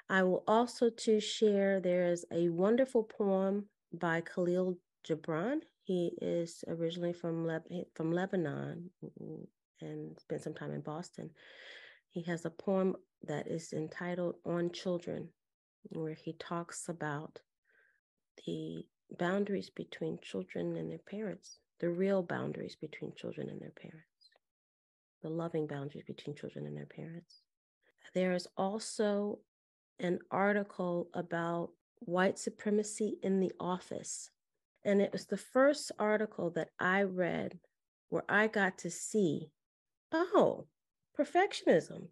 I 0.09 0.23
will 0.25 0.43
also 0.47 0.91
to 0.91 1.21
share 1.21 1.81
there 1.81 2.07
is 2.07 2.25
a 2.33 2.49
wonderful 2.49 3.05
poem 3.05 3.67
by 3.93 4.23
Kahlil 4.23 4.77
Gibran. 5.09 5.61
He 5.85 6.17
is 6.23 6.65
originally 6.69 7.13
from 7.13 7.49
from 7.95 8.13
Lebanon 8.13 8.91
and 9.81 10.19
spent 10.19 10.43
some 10.43 10.55
time 10.55 10.73
in 10.73 10.81
Boston. 10.81 11.31
He 12.09 12.23
has 12.23 12.45
a 12.45 12.51
poem 12.51 12.97
that 13.25 13.49
is 13.49 13.73
entitled 13.73 14.37
"On 14.45 14.71
Children," 14.71 15.31
where 15.91 16.15
he 16.15 16.35
talks 16.35 16.89
about 16.89 17.41
the 18.47 18.87
boundaries 19.19 19.71
between 19.71 20.19
children 20.23 20.77
and 20.77 20.91
their 20.91 20.99
parents, 20.99 21.59
the 21.81 21.91
real 21.91 22.23
boundaries 22.23 22.77
between 22.77 23.13
children 23.15 23.49
and 23.51 23.61
their 23.61 23.73
parents, 23.73 24.31
the 25.23 25.29
loving 25.29 25.67
boundaries 25.67 26.05
between 26.07 26.37
children 26.37 26.67
and 26.67 26.77
their 26.77 26.87
parents. 26.87 27.43
There 28.15 28.33
is 28.33 28.47
also 28.57 29.41
an 29.99 30.21
article 30.31 31.09
about 31.15 31.71
white 32.01 32.39
supremacy 32.39 33.19
in 33.23 33.41
the 33.41 33.53
office. 33.59 34.31
And 34.85 35.01
it 35.01 35.13
was 35.13 35.27
the 35.27 35.37
first 35.37 35.93
article 35.99 36.51
that 36.51 36.71
I 36.79 37.03
read 37.03 37.59
where 38.09 38.25
I 38.29 38.47
got 38.49 38.79
to 38.79 38.91
see 38.91 39.51
oh, 40.13 40.67
perfectionism. 41.19 42.09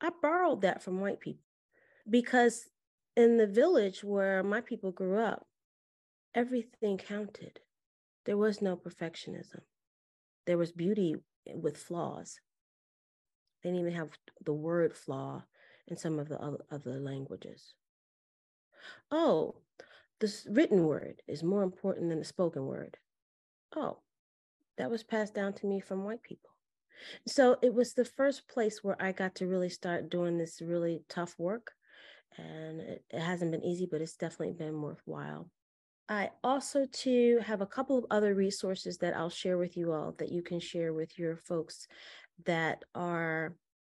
I 0.00 0.10
borrowed 0.22 0.62
that 0.62 0.82
from 0.82 1.00
white 1.00 1.20
people 1.20 1.44
because 2.08 2.68
in 3.16 3.36
the 3.36 3.46
village 3.46 4.02
where 4.02 4.42
my 4.42 4.60
people 4.60 4.92
grew 4.92 5.18
up, 5.18 5.46
everything 6.34 6.98
counted. 6.98 7.60
There 8.24 8.36
was 8.36 8.62
no 8.62 8.76
perfectionism. 8.76 9.60
There 10.46 10.58
was 10.58 10.72
beauty 10.72 11.16
with 11.46 11.76
flaws. 11.76 12.40
They 13.62 13.70
didn't 13.70 13.80
even 13.80 13.94
have 13.94 14.10
the 14.44 14.52
word 14.52 14.94
flaw 14.94 15.44
in 15.86 15.96
some 15.96 16.18
of 16.18 16.28
the 16.28 16.38
other 16.70 17.00
languages. 17.00 17.74
Oh, 19.10 19.56
the 20.20 20.32
written 20.48 20.84
word 20.84 21.22
is 21.26 21.42
more 21.42 21.62
important 21.62 22.10
than 22.10 22.18
the 22.18 22.24
spoken 22.24 22.66
word. 22.66 22.96
Oh, 23.74 23.98
that 24.78 24.90
was 24.90 25.02
passed 25.02 25.34
down 25.34 25.52
to 25.54 25.66
me 25.66 25.80
from 25.80 26.04
white 26.04 26.22
people. 26.22 26.50
So 27.26 27.56
it 27.62 27.74
was 27.74 27.94
the 27.94 28.04
first 28.04 28.48
place 28.48 28.80
where 28.82 29.00
I 29.02 29.12
got 29.12 29.34
to 29.36 29.46
really 29.46 29.70
start 29.70 30.10
doing 30.10 30.36
this 30.36 30.60
really 30.60 31.02
tough 31.08 31.34
work. 31.38 31.72
And 32.36 32.80
it, 32.80 33.04
it 33.10 33.20
hasn't 33.20 33.50
been 33.50 33.64
easy, 33.64 33.88
but 33.90 34.00
it's 34.00 34.16
definitely 34.16 34.54
been 34.54 34.80
worthwhile. 34.80 35.50
I 36.08 36.30
also 36.42 36.86
too 36.90 37.40
have 37.44 37.60
a 37.60 37.66
couple 37.66 37.96
of 37.96 38.04
other 38.10 38.34
resources 38.34 38.98
that 38.98 39.16
I'll 39.16 39.30
share 39.30 39.58
with 39.58 39.76
you 39.76 39.92
all 39.92 40.14
that 40.18 40.32
you 40.32 40.42
can 40.42 40.60
share 40.60 40.92
with 40.92 41.18
your 41.18 41.36
folks 41.36 41.86
that 42.46 42.84
are 42.94 43.54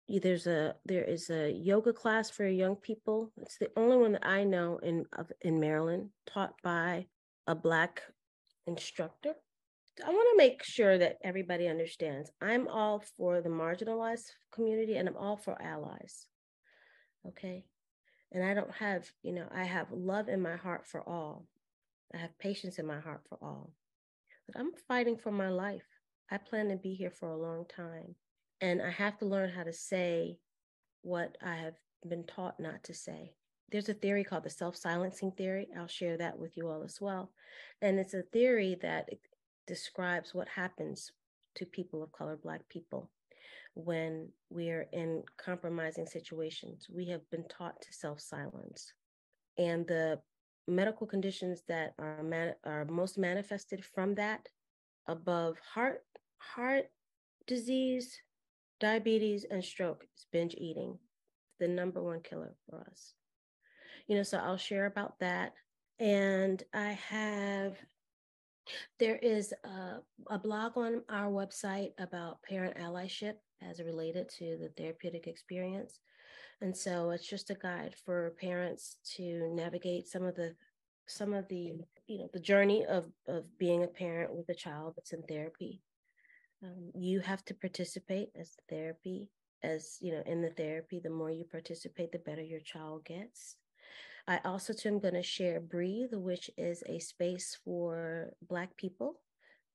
there's 0.08 0.46
a 0.46 0.74
there 0.84 1.04
is 1.04 1.30
a 1.30 1.50
yoga 1.50 1.92
class 1.92 2.30
for 2.30 2.46
young 2.46 2.76
people. 2.76 3.32
It's 3.36 3.58
the 3.58 3.70
only 3.76 3.96
one 3.96 4.12
that 4.12 4.26
I 4.26 4.44
know 4.44 4.78
in 4.78 5.06
in 5.42 5.60
Maryland, 5.60 6.10
taught 6.26 6.54
by 6.62 7.06
a 7.46 7.54
black 7.54 8.02
instructor. 8.66 9.34
I 10.04 10.10
want 10.10 10.28
to 10.32 10.38
make 10.38 10.62
sure 10.62 10.96
that 10.98 11.18
everybody 11.22 11.68
understands. 11.68 12.30
I'm 12.40 12.68
all 12.68 13.02
for 13.16 13.40
the 13.40 13.48
marginalized 13.48 14.30
community 14.52 14.96
and 14.96 15.08
I'm 15.08 15.16
all 15.16 15.36
for 15.36 15.60
allies. 15.60 16.26
Okay? 17.26 17.64
And 18.32 18.44
I 18.44 18.54
don't 18.54 18.74
have, 18.76 19.10
you 19.22 19.32
know, 19.32 19.46
I 19.52 19.64
have 19.64 19.88
love 19.90 20.28
in 20.28 20.40
my 20.40 20.56
heart 20.56 20.86
for 20.86 21.06
all. 21.06 21.46
I 22.14 22.18
have 22.18 22.38
patience 22.38 22.78
in 22.78 22.86
my 22.86 23.00
heart 23.00 23.22
for 23.28 23.38
all. 23.42 23.72
But 24.46 24.60
I'm 24.60 24.70
fighting 24.88 25.16
for 25.16 25.32
my 25.32 25.48
life. 25.48 25.86
I 26.30 26.38
plan 26.38 26.68
to 26.68 26.76
be 26.76 26.94
here 26.94 27.10
for 27.10 27.28
a 27.28 27.36
long 27.36 27.66
time. 27.66 28.14
And 28.60 28.82
I 28.82 28.90
have 28.90 29.18
to 29.18 29.26
learn 29.26 29.50
how 29.50 29.62
to 29.62 29.72
say 29.72 30.38
what 31.02 31.36
I 31.44 31.54
have 31.54 31.74
been 32.06 32.24
taught 32.24 32.60
not 32.60 32.82
to 32.84 32.94
say. 32.94 33.32
There's 33.70 33.88
a 33.88 33.94
theory 33.94 34.24
called 34.24 34.44
the 34.44 34.50
self 34.50 34.76
silencing 34.76 35.32
theory. 35.32 35.68
I'll 35.78 35.86
share 35.86 36.16
that 36.18 36.38
with 36.38 36.56
you 36.56 36.68
all 36.68 36.82
as 36.82 37.00
well. 37.00 37.32
And 37.80 37.98
it's 37.98 38.14
a 38.14 38.22
theory 38.22 38.76
that 38.82 39.08
describes 39.66 40.34
what 40.34 40.48
happens 40.48 41.12
to 41.56 41.64
people 41.66 42.02
of 42.02 42.12
color, 42.12 42.36
Black 42.36 42.68
people, 42.68 43.10
when 43.74 44.28
we're 44.50 44.88
in 44.92 45.22
compromising 45.38 46.06
situations. 46.06 46.88
We 46.92 47.06
have 47.08 47.28
been 47.30 47.44
taught 47.48 47.80
to 47.80 47.92
self 47.92 48.20
silence. 48.20 48.92
And 49.56 49.86
the 49.86 50.20
medical 50.66 51.06
conditions 51.06 51.62
that 51.68 51.94
are, 51.98 52.22
man- 52.22 52.54
are 52.64 52.84
most 52.84 53.18
manifested 53.18 53.84
from 53.84 54.14
that 54.16 54.48
above 55.06 55.56
heart 55.74 56.02
heart 56.38 56.86
disease 57.46 58.20
diabetes 58.80 59.44
and 59.50 59.64
stroke 59.64 60.04
is 60.16 60.26
binge 60.32 60.54
eating 60.58 60.98
the 61.58 61.68
number 61.68 62.02
one 62.02 62.20
killer 62.22 62.54
for 62.68 62.80
us. 62.90 63.14
You 64.08 64.16
know 64.16 64.22
so 64.22 64.38
i'll 64.38 64.56
share 64.56 64.86
about 64.86 65.18
that. 65.20 65.52
And 65.98 66.62
i 66.72 66.92
have 66.92 67.76
there 68.98 69.16
is 69.16 69.52
a, 69.64 70.00
a 70.28 70.38
blog 70.38 70.76
on 70.76 71.02
our 71.08 71.30
website 71.30 71.92
about 71.98 72.42
parent 72.42 72.76
allyship 72.76 73.34
as 73.62 73.80
related 73.80 74.28
to 74.28 74.56
the 74.60 74.70
therapeutic 74.76 75.26
experience. 75.26 75.98
And 76.60 76.76
so 76.76 77.10
it's 77.10 77.26
just 77.26 77.50
a 77.50 77.54
guide 77.54 77.94
for 78.04 78.34
parents 78.40 78.96
to 79.16 79.50
navigate 79.54 80.08
some 80.08 80.24
of 80.24 80.34
the 80.34 80.54
some 81.06 81.34
of 81.34 81.48
the 81.48 81.72
you 82.06 82.18
know 82.18 82.28
the 82.32 82.40
journey 82.40 82.84
of 82.86 83.06
of 83.26 83.44
being 83.58 83.82
a 83.82 83.88
parent 83.88 84.32
with 84.34 84.48
a 84.48 84.54
child 84.54 84.94
that's 84.96 85.12
in 85.12 85.22
therapy 85.22 85.82
um, 86.62 86.90
you 86.94 87.20
have 87.20 87.44
to 87.46 87.54
participate 87.54 88.28
as 88.38 88.56
therapy 88.68 89.28
as 89.62 89.98
you 90.00 90.12
know 90.12 90.22
in 90.26 90.40
the 90.40 90.50
therapy 90.50 91.00
the 91.00 91.10
more 91.10 91.30
you 91.30 91.44
participate 91.44 92.12
the 92.12 92.18
better 92.18 92.42
your 92.42 92.60
child 92.60 93.04
gets. 93.04 93.56
I 94.28 94.40
also 94.44 94.72
too 94.72 94.88
am 94.90 95.00
going 95.00 95.14
to 95.14 95.22
share 95.22 95.60
breathe 95.60 96.12
which 96.12 96.50
is 96.56 96.82
a 96.86 96.98
space 96.98 97.58
for 97.64 98.32
black 98.48 98.76
people 98.76 99.14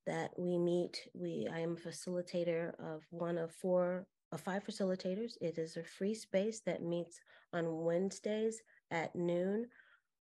that 0.06 0.30
we 0.38 0.58
meet. 0.58 1.08
We 1.14 1.48
i 1.52 1.58
am 1.60 1.76
a 1.76 1.88
facilitator 1.88 2.72
of 2.80 3.02
one 3.10 3.38
of 3.38 3.52
four 3.52 4.06
of 4.32 4.40
five 4.40 4.64
facilitators. 4.64 5.32
It 5.40 5.58
is 5.58 5.76
a 5.76 5.84
free 5.84 6.14
space 6.14 6.60
that 6.66 6.82
meets 6.82 7.20
on 7.52 7.84
wednesdays 7.84 8.62
at 8.90 9.14
noon 9.14 9.66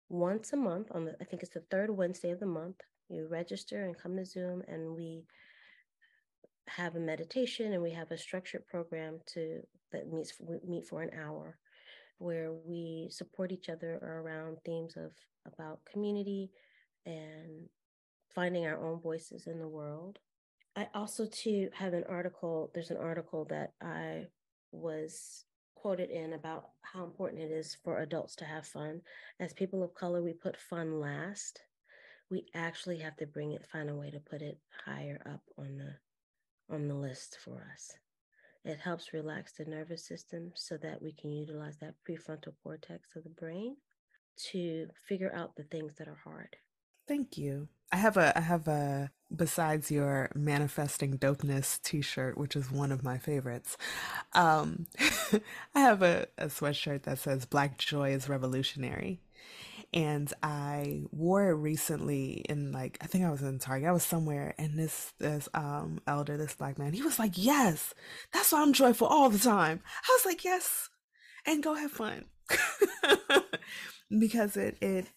once 0.10 0.54
a 0.54 0.58
month 0.58 0.88
on 0.92 1.06
the 1.06 1.16
i 1.22 1.24
think 1.24 1.42
it's 1.42 1.54
the 1.54 1.64
third 1.72 1.90
wednesday 1.90 2.32
of 2.32 2.40
the 2.40 2.46
month. 2.46 2.78
You 3.10 3.28
register 3.30 3.84
and 3.84 3.98
come 3.98 4.16
to 4.18 4.26
zoom 4.26 4.64
and 4.68 4.96
we 4.96 5.26
have 6.68 6.96
a 6.96 7.00
meditation 7.00 7.74
and 7.74 7.84
we 7.84 7.92
have 7.92 8.12
a 8.12 8.18
structured 8.18 8.66
program 8.68 9.20
to 9.34 9.62
that 9.92 10.12
meets 10.12 10.34
meet 10.68 10.86
for 10.86 11.02
an 11.02 11.12
hour 11.20 11.58
where 12.18 12.54
we 12.54 13.08
support 13.12 13.52
each 13.52 13.70
other 13.70 13.96
around 13.98 14.58
themes 14.66 14.96
of 14.96 15.12
about 15.46 15.84
community 15.92 16.50
and 17.06 17.68
finding 18.34 18.66
our 18.66 18.84
own 18.84 19.00
voices 19.00 19.48
in 19.48 19.60
the 19.60 19.68
world. 19.68 20.20
I 20.76 20.88
also 20.96 21.26
too 21.26 21.70
have 21.74 21.94
an 21.94 22.06
article 22.10 22.72
there's 22.74 22.92
an 22.92 22.98
article 22.98 23.46
that 23.46 23.74
i 23.82 24.26
was 24.72 25.46
quoted 25.76 26.10
in 26.10 26.34
about 26.34 26.70
how 26.82 27.04
important 27.04 27.42
it 27.42 27.52
is 27.52 27.78
for 27.84 28.00
adults 28.00 28.38
to 28.38 28.46
have 28.46 28.66
fun. 28.66 29.02
As 29.40 29.54
people 29.54 29.84
of 29.84 29.94
color 29.94 30.24
we 30.24 30.34
put 30.34 30.56
fun 30.58 31.00
last. 31.00 31.62
We 32.32 32.46
actually 32.56 32.98
have 33.00 33.18
to 33.18 33.28
bring 33.28 33.52
it 33.52 33.68
find 33.72 33.90
a 33.90 33.96
way 33.96 34.10
to 34.10 34.20
put 34.20 34.42
it 34.42 34.58
higher 34.86 35.22
up 35.26 35.42
on 35.58 35.78
the 35.78 35.94
on 36.70 36.88
the 36.88 36.96
list 36.96 37.38
for 37.44 37.68
us. 37.74 37.94
It 38.66 38.80
helps 38.80 39.14
relax 39.14 39.54
the 39.54 39.66
nervous 39.66 40.06
system 40.06 40.52
so 40.56 40.78
that 40.78 41.02
we 41.02 41.12
can 41.12 41.32
utilize 41.32 41.78
that 41.80 41.96
prefrontal 42.08 42.54
cortex 42.64 43.16
of 43.16 43.24
the 43.24 43.30
brain 43.30 43.76
to 44.52 44.88
figure 45.08 45.34
out 45.36 45.56
the 45.56 45.64
things 45.64 45.96
that 45.98 46.08
are 46.08 46.20
hard. 46.24 46.56
Thank 47.08 47.38
you. 47.38 47.68
I 47.92 47.98
have 47.98 48.16
a 48.18 48.36
I 48.38 48.42
have 48.42 48.68
a 48.68 49.12
besides 49.36 49.92
your 49.92 50.32
manifesting 50.34 51.18
dopeness 51.18 51.82
t-shirt, 51.82 52.38
which 52.38 52.56
is 52.56 52.72
one 52.72 52.92
of 52.92 53.04
my 53.04 53.18
favorites. 53.18 53.78
Um, 54.32 54.88
I 55.76 55.80
have 55.80 56.02
a, 56.02 56.28
a 56.38 56.46
sweatshirt 56.46 57.04
that 57.04 57.20
says 57.20 57.46
Black 57.46 57.78
Joy 57.78 58.12
is 58.12 58.30
Revolutionary 58.30 59.20
and 59.94 60.32
I 60.42 61.04
wore 61.12 61.50
it 61.50 61.56
recently 61.56 62.44
in 62.50 62.72
like 62.72 62.98
I 63.02 63.06
think 63.08 63.26
I 63.26 63.30
was 63.30 63.42
in 63.42 63.60
Target. 63.60 63.88
I 63.88 63.92
was 63.92 64.04
somewhere 64.04 64.56
and 64.58 64.78
this 64.78 65.14
this 65.20 65.48
um 65.54 66.02
elder, 66.08 66.38
this 66.38 66.56
black 66.56 66.80
man, 66.80 66.94
he 66.94 67.04
was 67.04 67.20
like, 67.20 67.34
Yes, 67.36 67.94
that's 68.32 68.52
why 68.52 68.62
I'm 68.62 68.74
joyful 68.74 69.08
all 69.08 69.30
the 69.30 69.40
time. 69.40 69.82
I 69.86 70.14
was 70.14 70.26
like, 70.26 70.44
Yes, 70.44 70.90
and 71.46 71.64
go 71.64 71.76
have 71.76 71.92
fun. 71.92 72.26
because 74.20 74.58
it 74.58 74.78
it 74.82 75.08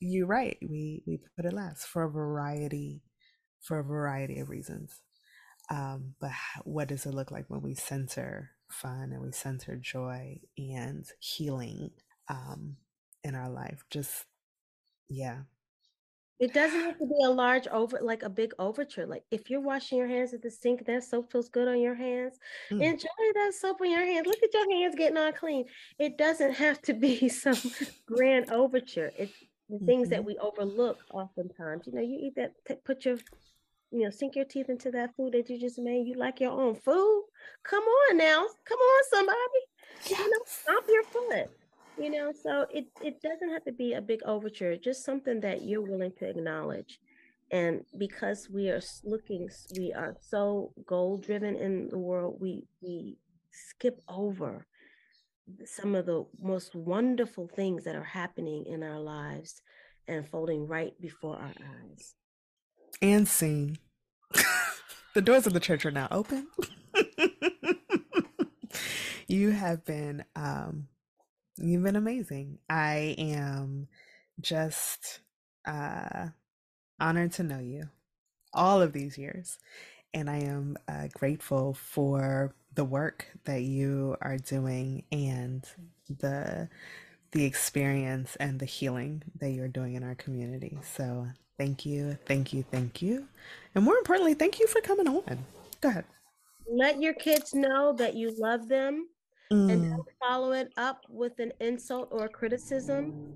you're 0.00 0.26
right, 0.26 0.58
we 0.62 1.02
we 1.06 1.20
put 1.36 1.46
it 1.46 1.52
last 1.52 1.86
for 1.86 2.02
a 2.02 2.10
variety 2.10 3.02
for 3.60 3.78
a 3.78 3.84
variety 3.84 4.38
of 4.40 4.50
reasons. 4.50 5.00
Um, 5.70 6.14
but 6.20 6.30
what 6.64 6.88
does 6.88 7.04
it 7.04 7.14
look 7.14 7.30
like 7.30 7.46
when 7.48 7.62
we 7.62 7.74
center 7.74 8.50
fun 8.70 9.10
and 9.12 9.20
we 9.22 9.32
center 9.32 9.76
joy 9.76 10.40
and 10.56 11.04
healing? 11.20 11.90
Um, 12.28 12.76
in 13.24 13.34
our 13.34 13.50
life. 13.50 13.84
Just, 13.90 14.24
yeah. 15.08 15.38
It 16.38 16.54
doesn't 16.54 16.80
have 16.80 16.98
to 16.98 17.06
be 17.06 17.24
a 17.24 17.30
large 17.30 17.66
over, 17.66 17.98
like 18.00 18.22
a 18.22 18.28
big 18.28 18.52
overture. 18.60 19.06
Like 19.06 19.24
if 19.32 19.50
you're 19.50 19.60
washing 19.60 19.98
your 19.98 20.06
hands 20.06 20.32
at 20.32 20.42
the 20.42 20.50
sink, 20.50 20.86
that 20.86 21.02
soap 21.02 21.32
feels 21.32 21.48
good 21.48 21.66
on 21.66 21.80
your 21.80 21.96
hands. 21.96 22.38
Mm. 22.70 22.80
Enjoy 22.80 23.08
that 23.34 23.54
soap 23.54 23.80
on 23.80 23.90
your 23.90 24.04
hands. 24.04 24.26
Look 24.26 24.42
at 24.42 24.54
your 24.54 24.70
hands 24.70 24.94
getting 24.94 25.16
all 25.16 25.32
clean. 25.32 25.64
It 25.98 26.16
doesn't 26.16 26.54
have 26.54 26.80
to 26.82 26.94
be 26.94 27.28
some 27.28 27.56
grand 28.06 28.52
overture. 28.52 29.10
It's 29.18 29.32
the 29.68 29.78
things 29.84 30.08
mm-hmm. 30.08 30.10
that 30.10 30.24
we 30.24 30.38
overlook 30.38 30.98
oftentimes. 31.12 31.88
You 31.88 31.94
know, 31.94 32.02
you 32.02 32.18
eat 32.22 32.34
that, 32.36 32.52
t- 32.68 32.76
put 32.84 33.04
your, 33.04 33.16
you 33.90 34.04
know, 34.04 34.10
sink 34.10 34.36
your 34.36 34.44
teeth 34.44 34.68
into 34.68 34.92
that 34.92 35.16
food 35.16 35.32
that 35.32 35.50
you 35.50 35.58
just 35.58 35.80
made. 35.80 36.06
You 36.06 36.14
like 36.14 36.38
your 36.38 36.52
own 36.52 36.76
food. 36.76 37.24
Come 37.64 37.82
on 37.82 38.16
now. 38.16 38.46
Come 38.64 38.78
on, 38.78 39.02
somebody. 39.10 39.38
Yes. 40.08 40.18
You 40.20 40.30
know, 40.30 40.44
stomp 40.46 40.86
your 40.88 41.02
foot 41.02 41.50
You 42.00 42.10
know, 42.10 42.32
so 42.32 42.66
it, 42.70 42.86
it 43.02 43.20
doesn't 43.20 43.50
have 43.50 43.64
to 43.64 43.72
be 43.72 43.94
a 43.94 44.00
big 44.00 44.20
overture, 44.24 44.76
just 44.76 45.04
something 45.04 45.40
that 45.40 45.62
you're 45.62 45.82
willing 45.82 46.12
to 46.18 46.28
acknowledge. 46.28 47.00
And 47.50 47.84
because 47.96 48.48
we 48.50 48.68
are 48.68 48.80
looking, 49.04 49.48
we 49.76 49.92
are 49.92 50.16
so 50.20 50.72
goal 50.86 51.16
driven 51.16 51.56
in 51.56 51.88
the 51.88 51.98
world, 51.98 52.38
we 52.40 52.64
we 52.82 53.16
skip 53.50 54.00
over 54.08 54.66
some 55.64 55.94
of 55.94 56.06
the 56.06 56.26
most 56.40 56.74
wonderful 56.74 57.48
things 57.48 57.84
that 57.84 57.96
are 57.96 58.04
happening 58.04 58.66
in 58.66 58.82
our 58.82 59.00
lives 59.00 59.62
and 60.06 60.28
folding 60.28 60.66
right 60.66 60.92
before 61.00 61.36
our 61.36 61.48
eyes. 61.48 62.14
And 63.00 63.26
sing. 63.26 63.78
the 65.14 65.22
doors 65.22 65.46
of 65.46 65.54
the 65.54 65.60
church 65.60 65.86
are 65.86 65.90
now 65.90 66.08
open. 66.10 66.48
you 69.26 69.50
have 69.50 69.84
been 69.84 70.24
um 70.36 70.88
you've 71.60 71.82
been 71.82 71.96
amazing. 71.96 72.58
I 72.68 73.14
am 73.18 73.88
just 74.40 75.20
uh 75.66 76.28
honored 77.00 77.32
to 77.32 77.42
know 77.42 77.58
you 77.58 77.88
all 78.52 78.82
of 78.82 78.92
these 78.92 79.18
years. 79.18 79.58
And 80.14 80.30
I 80.30 80.38
am 80.38 80.76
uh, 80.88 81.08
grateful 81.12 81.74
for 81.74 82.54
the 82.74 82.84
work 82.84 83.26
that 83.44 83.62
you 83.62 84.16
are 84.20 84.38
doing 84.38 85.04
and 85.12 85.64
the 86.08 86.68
the 87.32 87.44
experience 87.44 88.36
and 88.36 88.58
the 88.58 88.64
healing 88.64 89.22
that 89.38 89.50
you're 89.50 89.68
doing 89.68 89.94
in 89.94 90.02
our 90.02 90.14
community. 90.14 90.78
So 90.96 91.26
thank 91.58 91.84
you, 91.84 92.16
thank 92.24 92.54
you, 92.54 92.64
thank 92.70 93.02
you. 93.02 93.28
And 93.74 93.84
more 93.84 93.96
importantly, 93.96 94.32
thank 94.32 94.58
you 94.58 94.66
for 94.66 94.80
coming 94.80 95.06
on. 95.06 95.44
Go 95.82 95.90
ahead. 95.90 96.06
Let 96.66 97.02
your 97.02 97.12
kids 97.12 97.52
know 97.52 97.92
that 97.94 98.14
you 98.14 98.34
love 98.38 98.68
them 98.68 99.08
mm. 99.52 99.72
and 99.72 99.90
don't 99.90 100.08
follow 100.20 100.52
it 100.52 100.72
up 100.76 101.04
with 101.08 101.38
an 101.38 101.52
insult 101.60 102.08
or 102.10 102.24
a 102.24 102.28
criticism. 102.28 103.34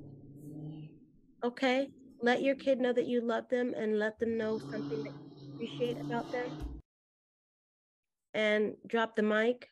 Okay? 1.45 1.89
let 2.23 2.43
your 2.43 2.55
kid 2.55 2.81
know 2.81 2.93
that 2.93 3.07
you 3.07 3.21
love 3.21 3.49
them 3.49 3.75
and 3.77 3.99
let 3.99 4.19
them 4.19 4.39
know 4.39 4.59
something 4.59 5.03
that 5.03 5.13
you 5.13 5.53
appreciate 5.55 6.01
about 6.01 6.31
them. 6.31 6.81
And 8.33 8.77
drop 8.87 9.17
the 9.17 9.23
mic, 9.23 9.69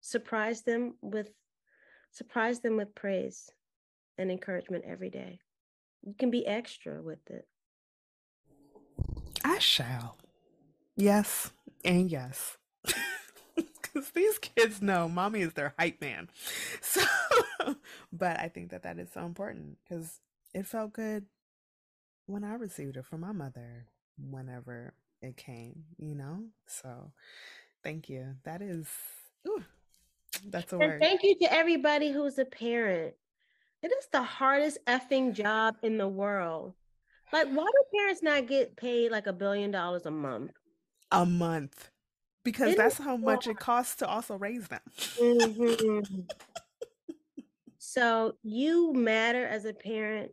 surprise 0.00 0.62
them 0.62 0.94
with 1.00 1.30
surprise 2.10 2.60
them 2.60 2.76
with 2.76 2.94
praise 2.94 3.50
and 4.18 4.30
encouragement 4.30 4.84
every 4.86 5.10
day. 5.10 5.38
You 6.02 6.14
can 6.18 6.30
be 6.30 6.46
extra 6.46 7.00
with 7.00 7.18
it. 7.30 7.46
I 9.42 9.58
shall. 9.58 10.18
Yes, 10.96 11.50
and 11.84 12.10
yes. 12.10 12.58
Because 13.94 14.10
these 14.10 14.38
kids 14.38 14.82
know 14.82 15.08
mommy 15.08 15.42
is 15.42 15.52
their 15.52 15.74
hype 15.78 16.00
man. 16.00 16.28
So, 16.80 17.76
but 18.12 18.38
I 18.40 18.48
think 18.48 18.70
that 18.70 18.82
that 18.82 18.98
is 18.98 19.08
so 19.14 19.24
important 19.24 19.78
because 19.82 20.20
it 20.52 20.66
felt 20.66 20.92
good 20.92 21.24
when 22.26 22.44
I 22.44 22.54
received 22.54 22.96
it 22.96 23.06
from 23.06 23.20
my 23.20 23.32
mother 23.32 23.86
whenever 24.18 24.92
it 25.22 25.36
came, 25.36 25.84
you 25.98 26.14
know? 26.14 26.44
So 26.66 27.12
thank 27.82 28.08
you. 28.08 28.34
That 28.44 28.60
is, 28.60 28.86
ooh, 29.48 29.64
that's 30.46 30.72
a 30.72 30.76
and 30.76 30.84
word. 30.84 31.00
Thank 31.00 31.22
you 31.22 31.36
to 31.40 31.52
everybody 31.52 32.12
who's 32.12 32.38
a 32.38 32.44
parent. 32.44 33.14
It 33.82 33.92
is 33.98 34.06
the 34.12 34.22
hardest 34.22 34.78
effing 34.86 35.34
job 35.34 35.76
in 35.82 35.98
the 35.98 36.08
world. 36.08 36.74
Like, 37.32 37.48
why 37.48 37.64
do 37.64 37.98
parents 37.98 38.22
not 38.22 38.46
get 38.46 38.76
paid 38.76 39.10
like 39.10 39.26
a 39.26 39.32
billion 39.32 39.70
dollars 39.70 40.06
a 40.06 40.10
month? 40.10 40.52
A 41.10 41.26
month. 41.26 41.90
Because 42.44 42.72
it 42.72 42.76
that's 42.76 42.98
how 42.98 43.16
much 43.16 43.46
hard. 43.46 43.56
it 43.56 43.60
costs 43.60 43.96
to 43.96 44.06
also 44.06 44.36
raise 44.36 44.68
them. 44.68 44.80
Mm-hmm. 44.96 46.20
so 47.78 48.34
you 48.42 48.92
matter 48.92 49.46
as 49.46 49.64
a 49.64 49.72
parent 49.72 50.32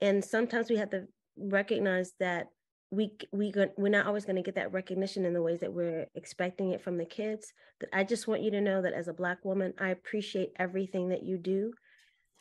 and 0.00 0.24
sometimes 0.24 0.70
we 0.70 0.76
have 0.76 0.90
to 0.90 1.06
recognize 1.36 2.12
that 2.20 2.48
we 2.90 3.12
we 3.32 3.52
we're 3.76 3.88
not 3.88 4.06
always 4.06 4.24
going 4.24 4.36
to 4.36 4.42
get 4.42 4.56
that 4.56 4.72
recognition 4.72 5.24
in 5.24 5.32
the 5.32 5.42
ways 5.42 5.60
that 5.60 5.72
we're 5.72 6.06
expecting 6.14 6.70
it 6.72 6.82
from 6.82 6.98
the 6.98 7.04
kids 7.04 7.52
But 7.78 7.88
i 7.92 8.02
just 8.02 8.26
want 8.26 8.42
you 8.42 8.50
to 8.50 8.60
know 8.60 8.82
that 8.82 8.92
as 8.92 9.08
a 9.08 9.12
black 9.12 9.44
woman 9.44 9.72
i 9.78 9.90
appreciate 9.90 10.50
everything 10.58 11.10
that 11.10 11.22
you 11.22 11.38
do 11.38 11.72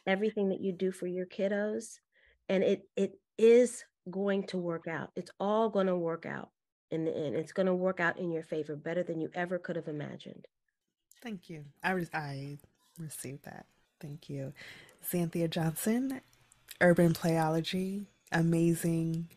everything 0.07 0.49
that 0.49 0.61
you 0.61 0.71
do 0.71 0.91
for 0.91 1.05
your 1.05 1.25
kiddos 1.25 1.99
and 2.47 2.63
it 2.63 2.81
it 2.95 3.13
is 3.37 3.83
going 4.09 4.47
to 4.47 4.57
work 4.57 4.87
out 4.87 5.11
it's 5.15 5.31
all 5.39 5.69
going 5.69 5.87
to 5.87 5.95
work 5.95 6.25
out 6.25 6.49
in 6.91 7.05
the 7.05 7.15
end 7.15 7.35
it's 7.35 7.51
going 7.51 7.65
to 7.65 7.73
work 7.73 7.99
out 7.99 8.17
in 8.17 8.31
your 8.31 8.43
favor 8.43 8.75
better 8.75 9.03
than 9.03 9.19
you 9.19 9.29
ever 9.33 9.57
could 9.57 9.75
have 9.75 9.87
imagined 9.87 10.47
thank 11.21 11.49
you 11.49 11.63
i 11.83 11.93
was 11.93 12.09
i 12.13 12.57
received 12.97 13.43
that 13.45 13.65
thank 13.99 14.29
you 14.29 14.53
xanthia 15.11 15.49
johnson 15.49 16.21
urban 16.81 17.13
playology. 17.13 18.05
Amazing, 18.31 19.29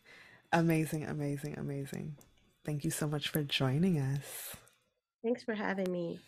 amazing, 0.53 1.05
amazing, 1.05 1.59
amazing. 1.59 2.17
Thank 2.65 2.85
you 2.85 2.91
so 2.91 3.09
much 3.09 3.29
for 3.29 3.43
joining 3.43 3.99
us. 3.99 4.57
Thanks 5.25 5.43
for 5.43 5.55
having 5.55 5.91
me. 5.91 6.21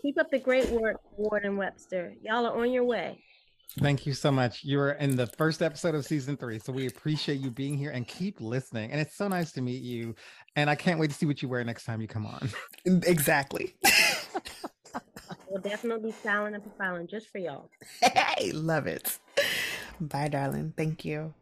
Keep 0.00 0.18
up 0.18 0.30
the 0.30 0.38
great 0.38 0.68
work, 0.70 0.96
Ward 1.16 1.44
and 1.44 1.56
Webster. 1.56 2.14
Y'all 2.22 2.46
are 2.46 2.58
on 2.58 2.72
your 2.72 2.84
way. 2.84 3.22
Thank 3.80 4.06
you 4.06 4.12
so 4.12 4.30
much. 4.30 4.64
You 4.64 4.80
are 4.80 4.92
in 4.92 5.16
the 5.16 5.26
first 5.26 5.62
episode 5.62 5.94
of 5.94 6.04
season 6.04 6.36
three, 6.36 6.58
so 6.58 6.72
we 6.72 6.86
appreciate 6.86 7.40
you 7.40 7.50
being 7.50 7.76
here 7.76 7.90
and 7.90 8.06
keep 8.06 8.40
listening. 8.40 8.90
And 8.92 9.00
it's 9.00 9.16
so 9.16 9.28
nice 9.28 9.52
to 9.52 9.62
meet 9.62 9.82
you. 9.82 10.14
And 10.56 10.68
I 10.68 10.74
can't 10.74 11.00
wait 11.00 11.10
to 11.10 11.16
see 11.16 11.24
what 11.24 11.40
you 11.40 11.48
wear 11.48 11.64
next 11.64 11.84
time 11.84 12.00
you 12.00 12.08
come 12.08 12.26
on. 12.26 12.50
Mm, 12.86 13.06
exactly. 13.06 13.74
we'll 15.48 15.62
definitely 15.62 16.10
be 16.10 16.12
styling 16.12 16.54
and 16.54 16.62
profiling 16.62 17.08
just 17.08 17.28
for 17.28 17.38
y'all. 17.38 17.70
Hey, 18.02 18.52
love 18.52 18.86
it. 18.86 19.18
Bye, 20.00 20.28
darling. 20.28 20.74
Thank 20.76 21.04
you. 21.04 21.32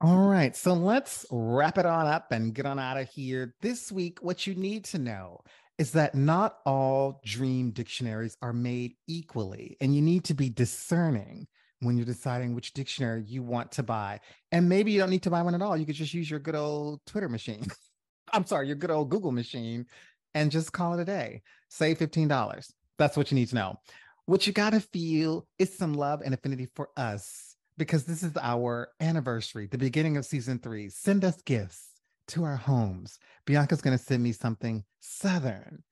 All 0.00 0.28
right. 0.28 0.54
So 0.54 0.74
let's 0.74 1.24
wrap 1.30 1.78
it 1.78 1.86
on 1.86 2.06
up 2.06 2.32
and 2.32 2.54
get 2.54 2.66
on 2.66 2.78
out 2.78 2.98
of 2.98 3.08
here. 3.08 3.54
This 3.62 3.90
week, 3.90 4.18
what 4.20 4.46
you 4.46 4.54
need 4.54 4.84
to 4.86 4.98
know 4.98 5.40
is 5.78 5.92
that 5.92 6.14
not 6.14 6.58
all 6.64 7.20
dream 7.24 7.70
dictionaries 7.70 8.36
are 8.42 8.52
made 8.52 8.94
equally, 9.06 9.76
and 9.80 9.94
you 9.94 10.02
need 10.02 10.24
to 10.24 10.34
be 10.34 10.48
discerning 10.48 11.46
when 11.80 11.96
you're 11.96 12.06
deciding 12.06 12.54
which 12.54 12.72
dictionary 12.72 13.22
you 13.26 13.42
want 13.42 13.70
to 13.72 13.82
buy. 13.82 14.18
And 14.52 14.68
maybe 14.68 14.92
you 14.92 14.98
don't 14.98 15.10
need 15.10 15.22
to 15.24 15.30
buy 15.30 15.42
one 15.42 15.54
at 15.54 15.62
all. 15.62 15.76
You 15.76 15.84
could 15.84 15.94
just 15.94 16.14
use 16.14 16.30
your 16.30 16.40
good 16.40 16.54
old 16.54 17.00
Twitter 17.06 17.28
machine. 17.28 17.66
I'm 18.32 18.46
sorry, 18.46 18.66
your 18.66 18.76
good 18.76 18.90
old 18.90 19.10
Google 19.10 19.32
machine 19.32 19.86
and 20.34 20.50
just 20.50 20.72
call 20.72 20.94
it 20.94 21.02
a 21.02 21.04
day. 21.04 21.42
Save 21.68 21.98
$15. 21.98 22.72
That's 22.98 23.16
what 23.16 23.30
you 23.30 23.36
need 23.36 23.48
to 23.48 23.54
know. 23.54 23.78
What 24.24 24.46
you 24.46 24.52
got 24.52 24.70
to 24.70 24.80
feel 24.80 25.46
is 25.58 25.76
some 25.76 25.94
love 25.94 26.22
and 26.24 26.34
affinity 26.34 26.68
for 26.74 26.88
us 26.96 27.56
because 27.78 28.04
this 28.04 28.22
is 28.22 28.32
our 28.40 28.88
anniversary, 29.00 29.66
the 29.66 29.78
beginning 29.78 30.16
of 30.16 30.24
season 30.24 30.58
three. 30.58 30.88
Send 30.88 31.24
us 31.24 31.40
gifts 31.42 31.95
to 32.28 32.44
our 32.44 32.56
homes. 32.56 33.18
Bianca's 33.46 33.80
going 33.80 33.96
to 33.96 34.02
send 34.02 34.22
me 34.22 34.32
something 34.32 34.84
Southern. 35.00 35.82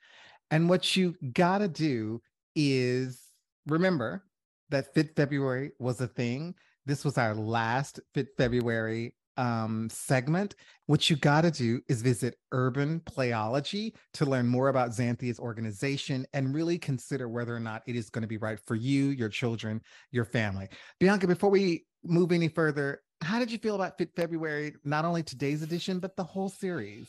And 0.50 0.68
what 0.68 0.96
you 0.96 1.14
got 1.32 1.58
to 1.58 1.68
do 1.68 2.20
is 2.54 3.20
remember 3.66 4.24
that 4.70 4.94
Fit 4.94 5.16
February 5.16 5.72
was 5.78 6.00
a 6.00 6.06
thing. 6.06 6.54
This 6.86 7.04
was 7.04 7.18
our 7.18 7.34
last 7.34 8.00
Fit 8.12 8.28
February 8.36 9.14
um, 9.36 9.88
segment, 9.90 10.54
what 10.86 11.08
you 11.08 11.16
got 11.16 11.42
to 11.42 11.50
do 11.50 11.80
is 11.88 12.02
visit 12.02 12.36
Urban 12.52 13.00
Playology 13.00 13.92
to 14.14 14.24
learn 14.24 14.46
more 14.46 14.68
about 14.68 14.90
Xanthia's 14.90 15.40
organization 15.40 16.26
and 16.32 16.54
really 16.54 16.78
consider 16.78 17.28
whether 17.28 17.54
or 17.54 17.60
not 17.60 17.82
it 17.86 17.96
is 17.96 18.10
going 18.10 18.22
to 18.22 18.28
be 18.28 18.36
right 18.36 18.58
for 18.66 18.74
you, 18.74 19.06
your 19.06 19.28
children, 19.28 19.80
your 20.10 20.24
family. 20.24 20.68
Bianca, 21.00 21.26
before 21.26 21.50
we 21.50 21.84
move 22.04 22.32
any 22.32 22.48
further, 22.48 23.02
how 23.22 23.38
did 23.38 23.50
you 23.50 23.58
feel 23.58 23.74
about 23.74 23.98
Fit 23.98 24.10
February, 24.14 24.74
not 24.84 25.04
only 25.04 25.22
today's 25.22 25.62
edition, 25.62 25.98
but 25.98 26.16
the 26.16 26.24
whole 26.24 26.48
series? 26.48 27.06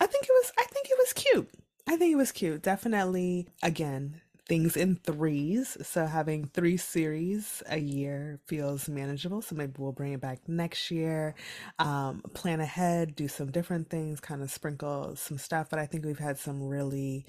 I 0.00 0.06
think 0.06 0.24
it 0.24 0.32
was 0.32 0.52
I 0.58 0.64
think 0.64 0.86
it 0.90 0.98
was 0.98 1.12
cute. 1.12 1.50
I 1.86 1.96
think 1.96 2.12
it 2.12 2.16
was 2.16 2.32
cute. 2.32 2.62
Definitely 2.62 3.48
again, 3.62 4.20
things 4.46 4.76
in 4.76 4.96
threes. 4.96 5.76
So 5.82 6.06
having 6.06 6.46
three 6.46 6.76
series 6.76 7.62
a 7.68 7.78
year 7.78 8.40
feels 8.46 8.88
manageable. 8.88 9.42
So 9.42 9.54
maybe 9.54 9.72
we'll 9.78 9.92
bring 9.92 10.12
it 10.12 10.20
back 10.20 10.40
next 10.48 10.90
year. 10.90 11.34
Um, 11.78 12.22
plan 12.34 12.60
ahead, 12.60 13.14
do 13.14 13.28
some 13.28 13.50
different 13.50 13.88
things, 13.90 14.20
kind 14.20 14.42
of 14.42 14.50
sprinkle 14.50 15.16
some 15.16 15.38
stuff. 15.38 15.68
But 15.70 15.78
I 15.78 15.86
think 15.86 16.04
we've 16.04 16.18
had 16.18 16.38
some 16.38 16.62
really, 16.62 17.26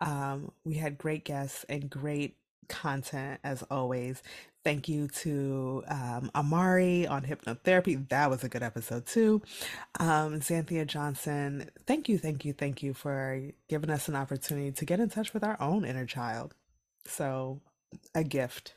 um, 0.00 0.52
we 0.64 0.74
had 0.74 0.98
great 0.98 1.24
guests 1.24 1.64
and 1.68 1.88
great 1.88 2.36
content 2.68 3.40
as 3.42 3.62
always. 3.70 4.22
Thank 4.64 4.88
you 4.88 5.08
to 5.08 5.84
um, 5.88 6.30
Amari 6.34 7.06
on 7.06 7.22
hypnotherapy. 7.22 8.08
That 8.08 8.28
was 8.28 8.44
a 8.44 8.48
good 8.48 8.62
episode 8.62 9.06
too. 9.06 9.40
Um, 9.98 10.40
Xanthia 10.40 10.86
Johnson, 10.86 11.70
thank 11.86 12.08
you, 12.08 12.18
thank 12.18 12.44
you, 12.44 12.52
thank 12.52 12.82
you 12.82 12.92
for 12.92 13.40
giving 13.68 13.90
us 13.90 14.08
an 14.08 14.16
opportunity 14.16 14.72
to 14.72 14.84
get 14.84 15.00
in 15.00 15.08
touch 15.08 15.32
with 15.32 15.44
our 15.44 15.56
own 15.60 15.84
inner 15.84 16.06
child. 16.06 16.54
So, 17.06 17.60
a 18.14 18.24
gift. 18.24 18.74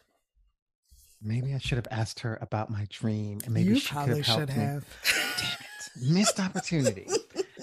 Maybe 1.22 1.54
I 1.54 1.58
should 1.58 1.78
have 1.78 1.88
asked 1.92 2.22
her 2.22 2.38
about 2.42 2.70
my 2.70 2.88
dream, 2.90 3.40
and 3.46 3.54
maybe 3.54 3.70
you 3.70 3.76
she 3.76 3.94
could 3.94 4.10
have 4.10 4.26
helped 4.26 4.50
me. 4.50 4.56
Damn 4.56 4.78
it, 4.78 4.84
missed 6.02 6.40
opportunity. 6.40 7.08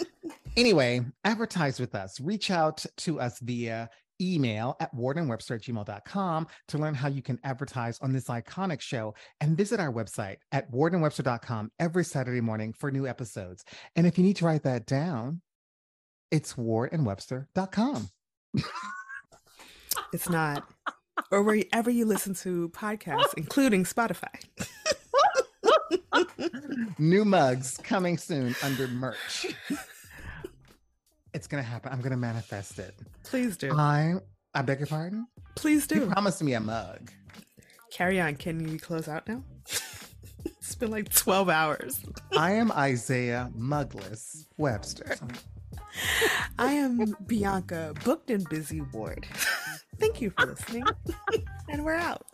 anyway, 0.56 1.04
advertise 1.24 1.80
with 1.80 1.94
us. 1.94 2.20
Reach 2.20 2.50
out 2.50 2.84
to 2.98 3.20
us 3.20 3.38
via 3.40 3.90
email 4.20 4.76
at 4.80 4.94
wardandwebster 4.94 5.56
at 5.56 5.62
gmail.com 5.62 6.46
to 6.68 6.78
learn 6.78 6.94
how 6.94 7.08
you 7.08 7.22
can 7.22 7.38
advertise 7.44 7.98
on 8.00 8.12
this 8.12 8.24
iconic 8.24 8.80
show 8.80 9.14
and 9.40 9.56
visit 9.56 9.80
our 9.80 9.92
website 9.92 10.36
at 10.52 10.70
wardandwebster.com 10.72 11.70
every 11.78 12.04
Saturday 12.04 12.40
morning 12.40 12.72
for 12.72 12.90
new 12.90 13.06
episodes. 13.06 13.64
And 13.96 14.06
if 14.06 14.18
you 14.18 14.24
need 14.24 14.36
to 14.36 14.44
write 14.44 14.62
that 14.64 14.86
down, 14.86 15.40
it's 16.30 16.54
wardandwebster.com. 16.54 18.08
it's 20.12 20.28
not. 20.28 20.64
Or 21.30 21.42
wherever 21.42 21.90
you 21.90 22.04
listen 22.06 22.34
to 22.34 22.68
podcasts, 22.70 23.34
including 23.36 23.84
Spotify. 23.84 24.28
New 26.98 27.24
mugs 27.24 27.78
coming 27.82 28.18
soon 28.18 28.54
under 28.62 28.88
merch. 28.88 29.46
It's 31.34 31.46
gonna 31.46 31.62
happen. 31.62 31.92
I'm 31.92 32.00
gonna 32.00 32.16
manifest 32.16 32.78
it. 32.78 32.94
Please 33.24 33.56
do. 33.56 33.72
I 33.76 34.14
I 34.54 34.62
beg 34.62 34.78
your 34.78 34.86
pardon? 34.86 35.26
Please 35.54 35.86
do. 35.86 35.96
You 35.96 36.06
promised 36.06 36.42
me 36.42 36.54
a 36.54 36.60
mug. 36.60 37.10
Carry 37.92 38.20
on. 38.20 38.36
Can 38.36 38.66
you 38.66 38.78
close 38.78 39.08
out 39.08 39.28
now? 39.28 39.42
it's 40.44 40.74
been 40.74 40.90
like 40.90 41.12
12 41.14 41.48
hours. 41.48 42.00
I 42.36 42.52
am 42.52 42.72
Isaiah 42.72 43.50
Mugless 43.56 44.46
Webster. 44.56 45.16
I 46.58 46.72
am 46.72 47.16
Bianca, 47.26 47.94
booked 48.04 48.30
and 48.30 48.48
busy 48.48 48.80
Ward. 48.92 49.26
Thank 49.98 50.20
you 50.20 50.30
for 50.38 50.46
listening. 50.46 50.84
and 51.68 51.84
we're 51.84 51.94
out. 51.94 52.24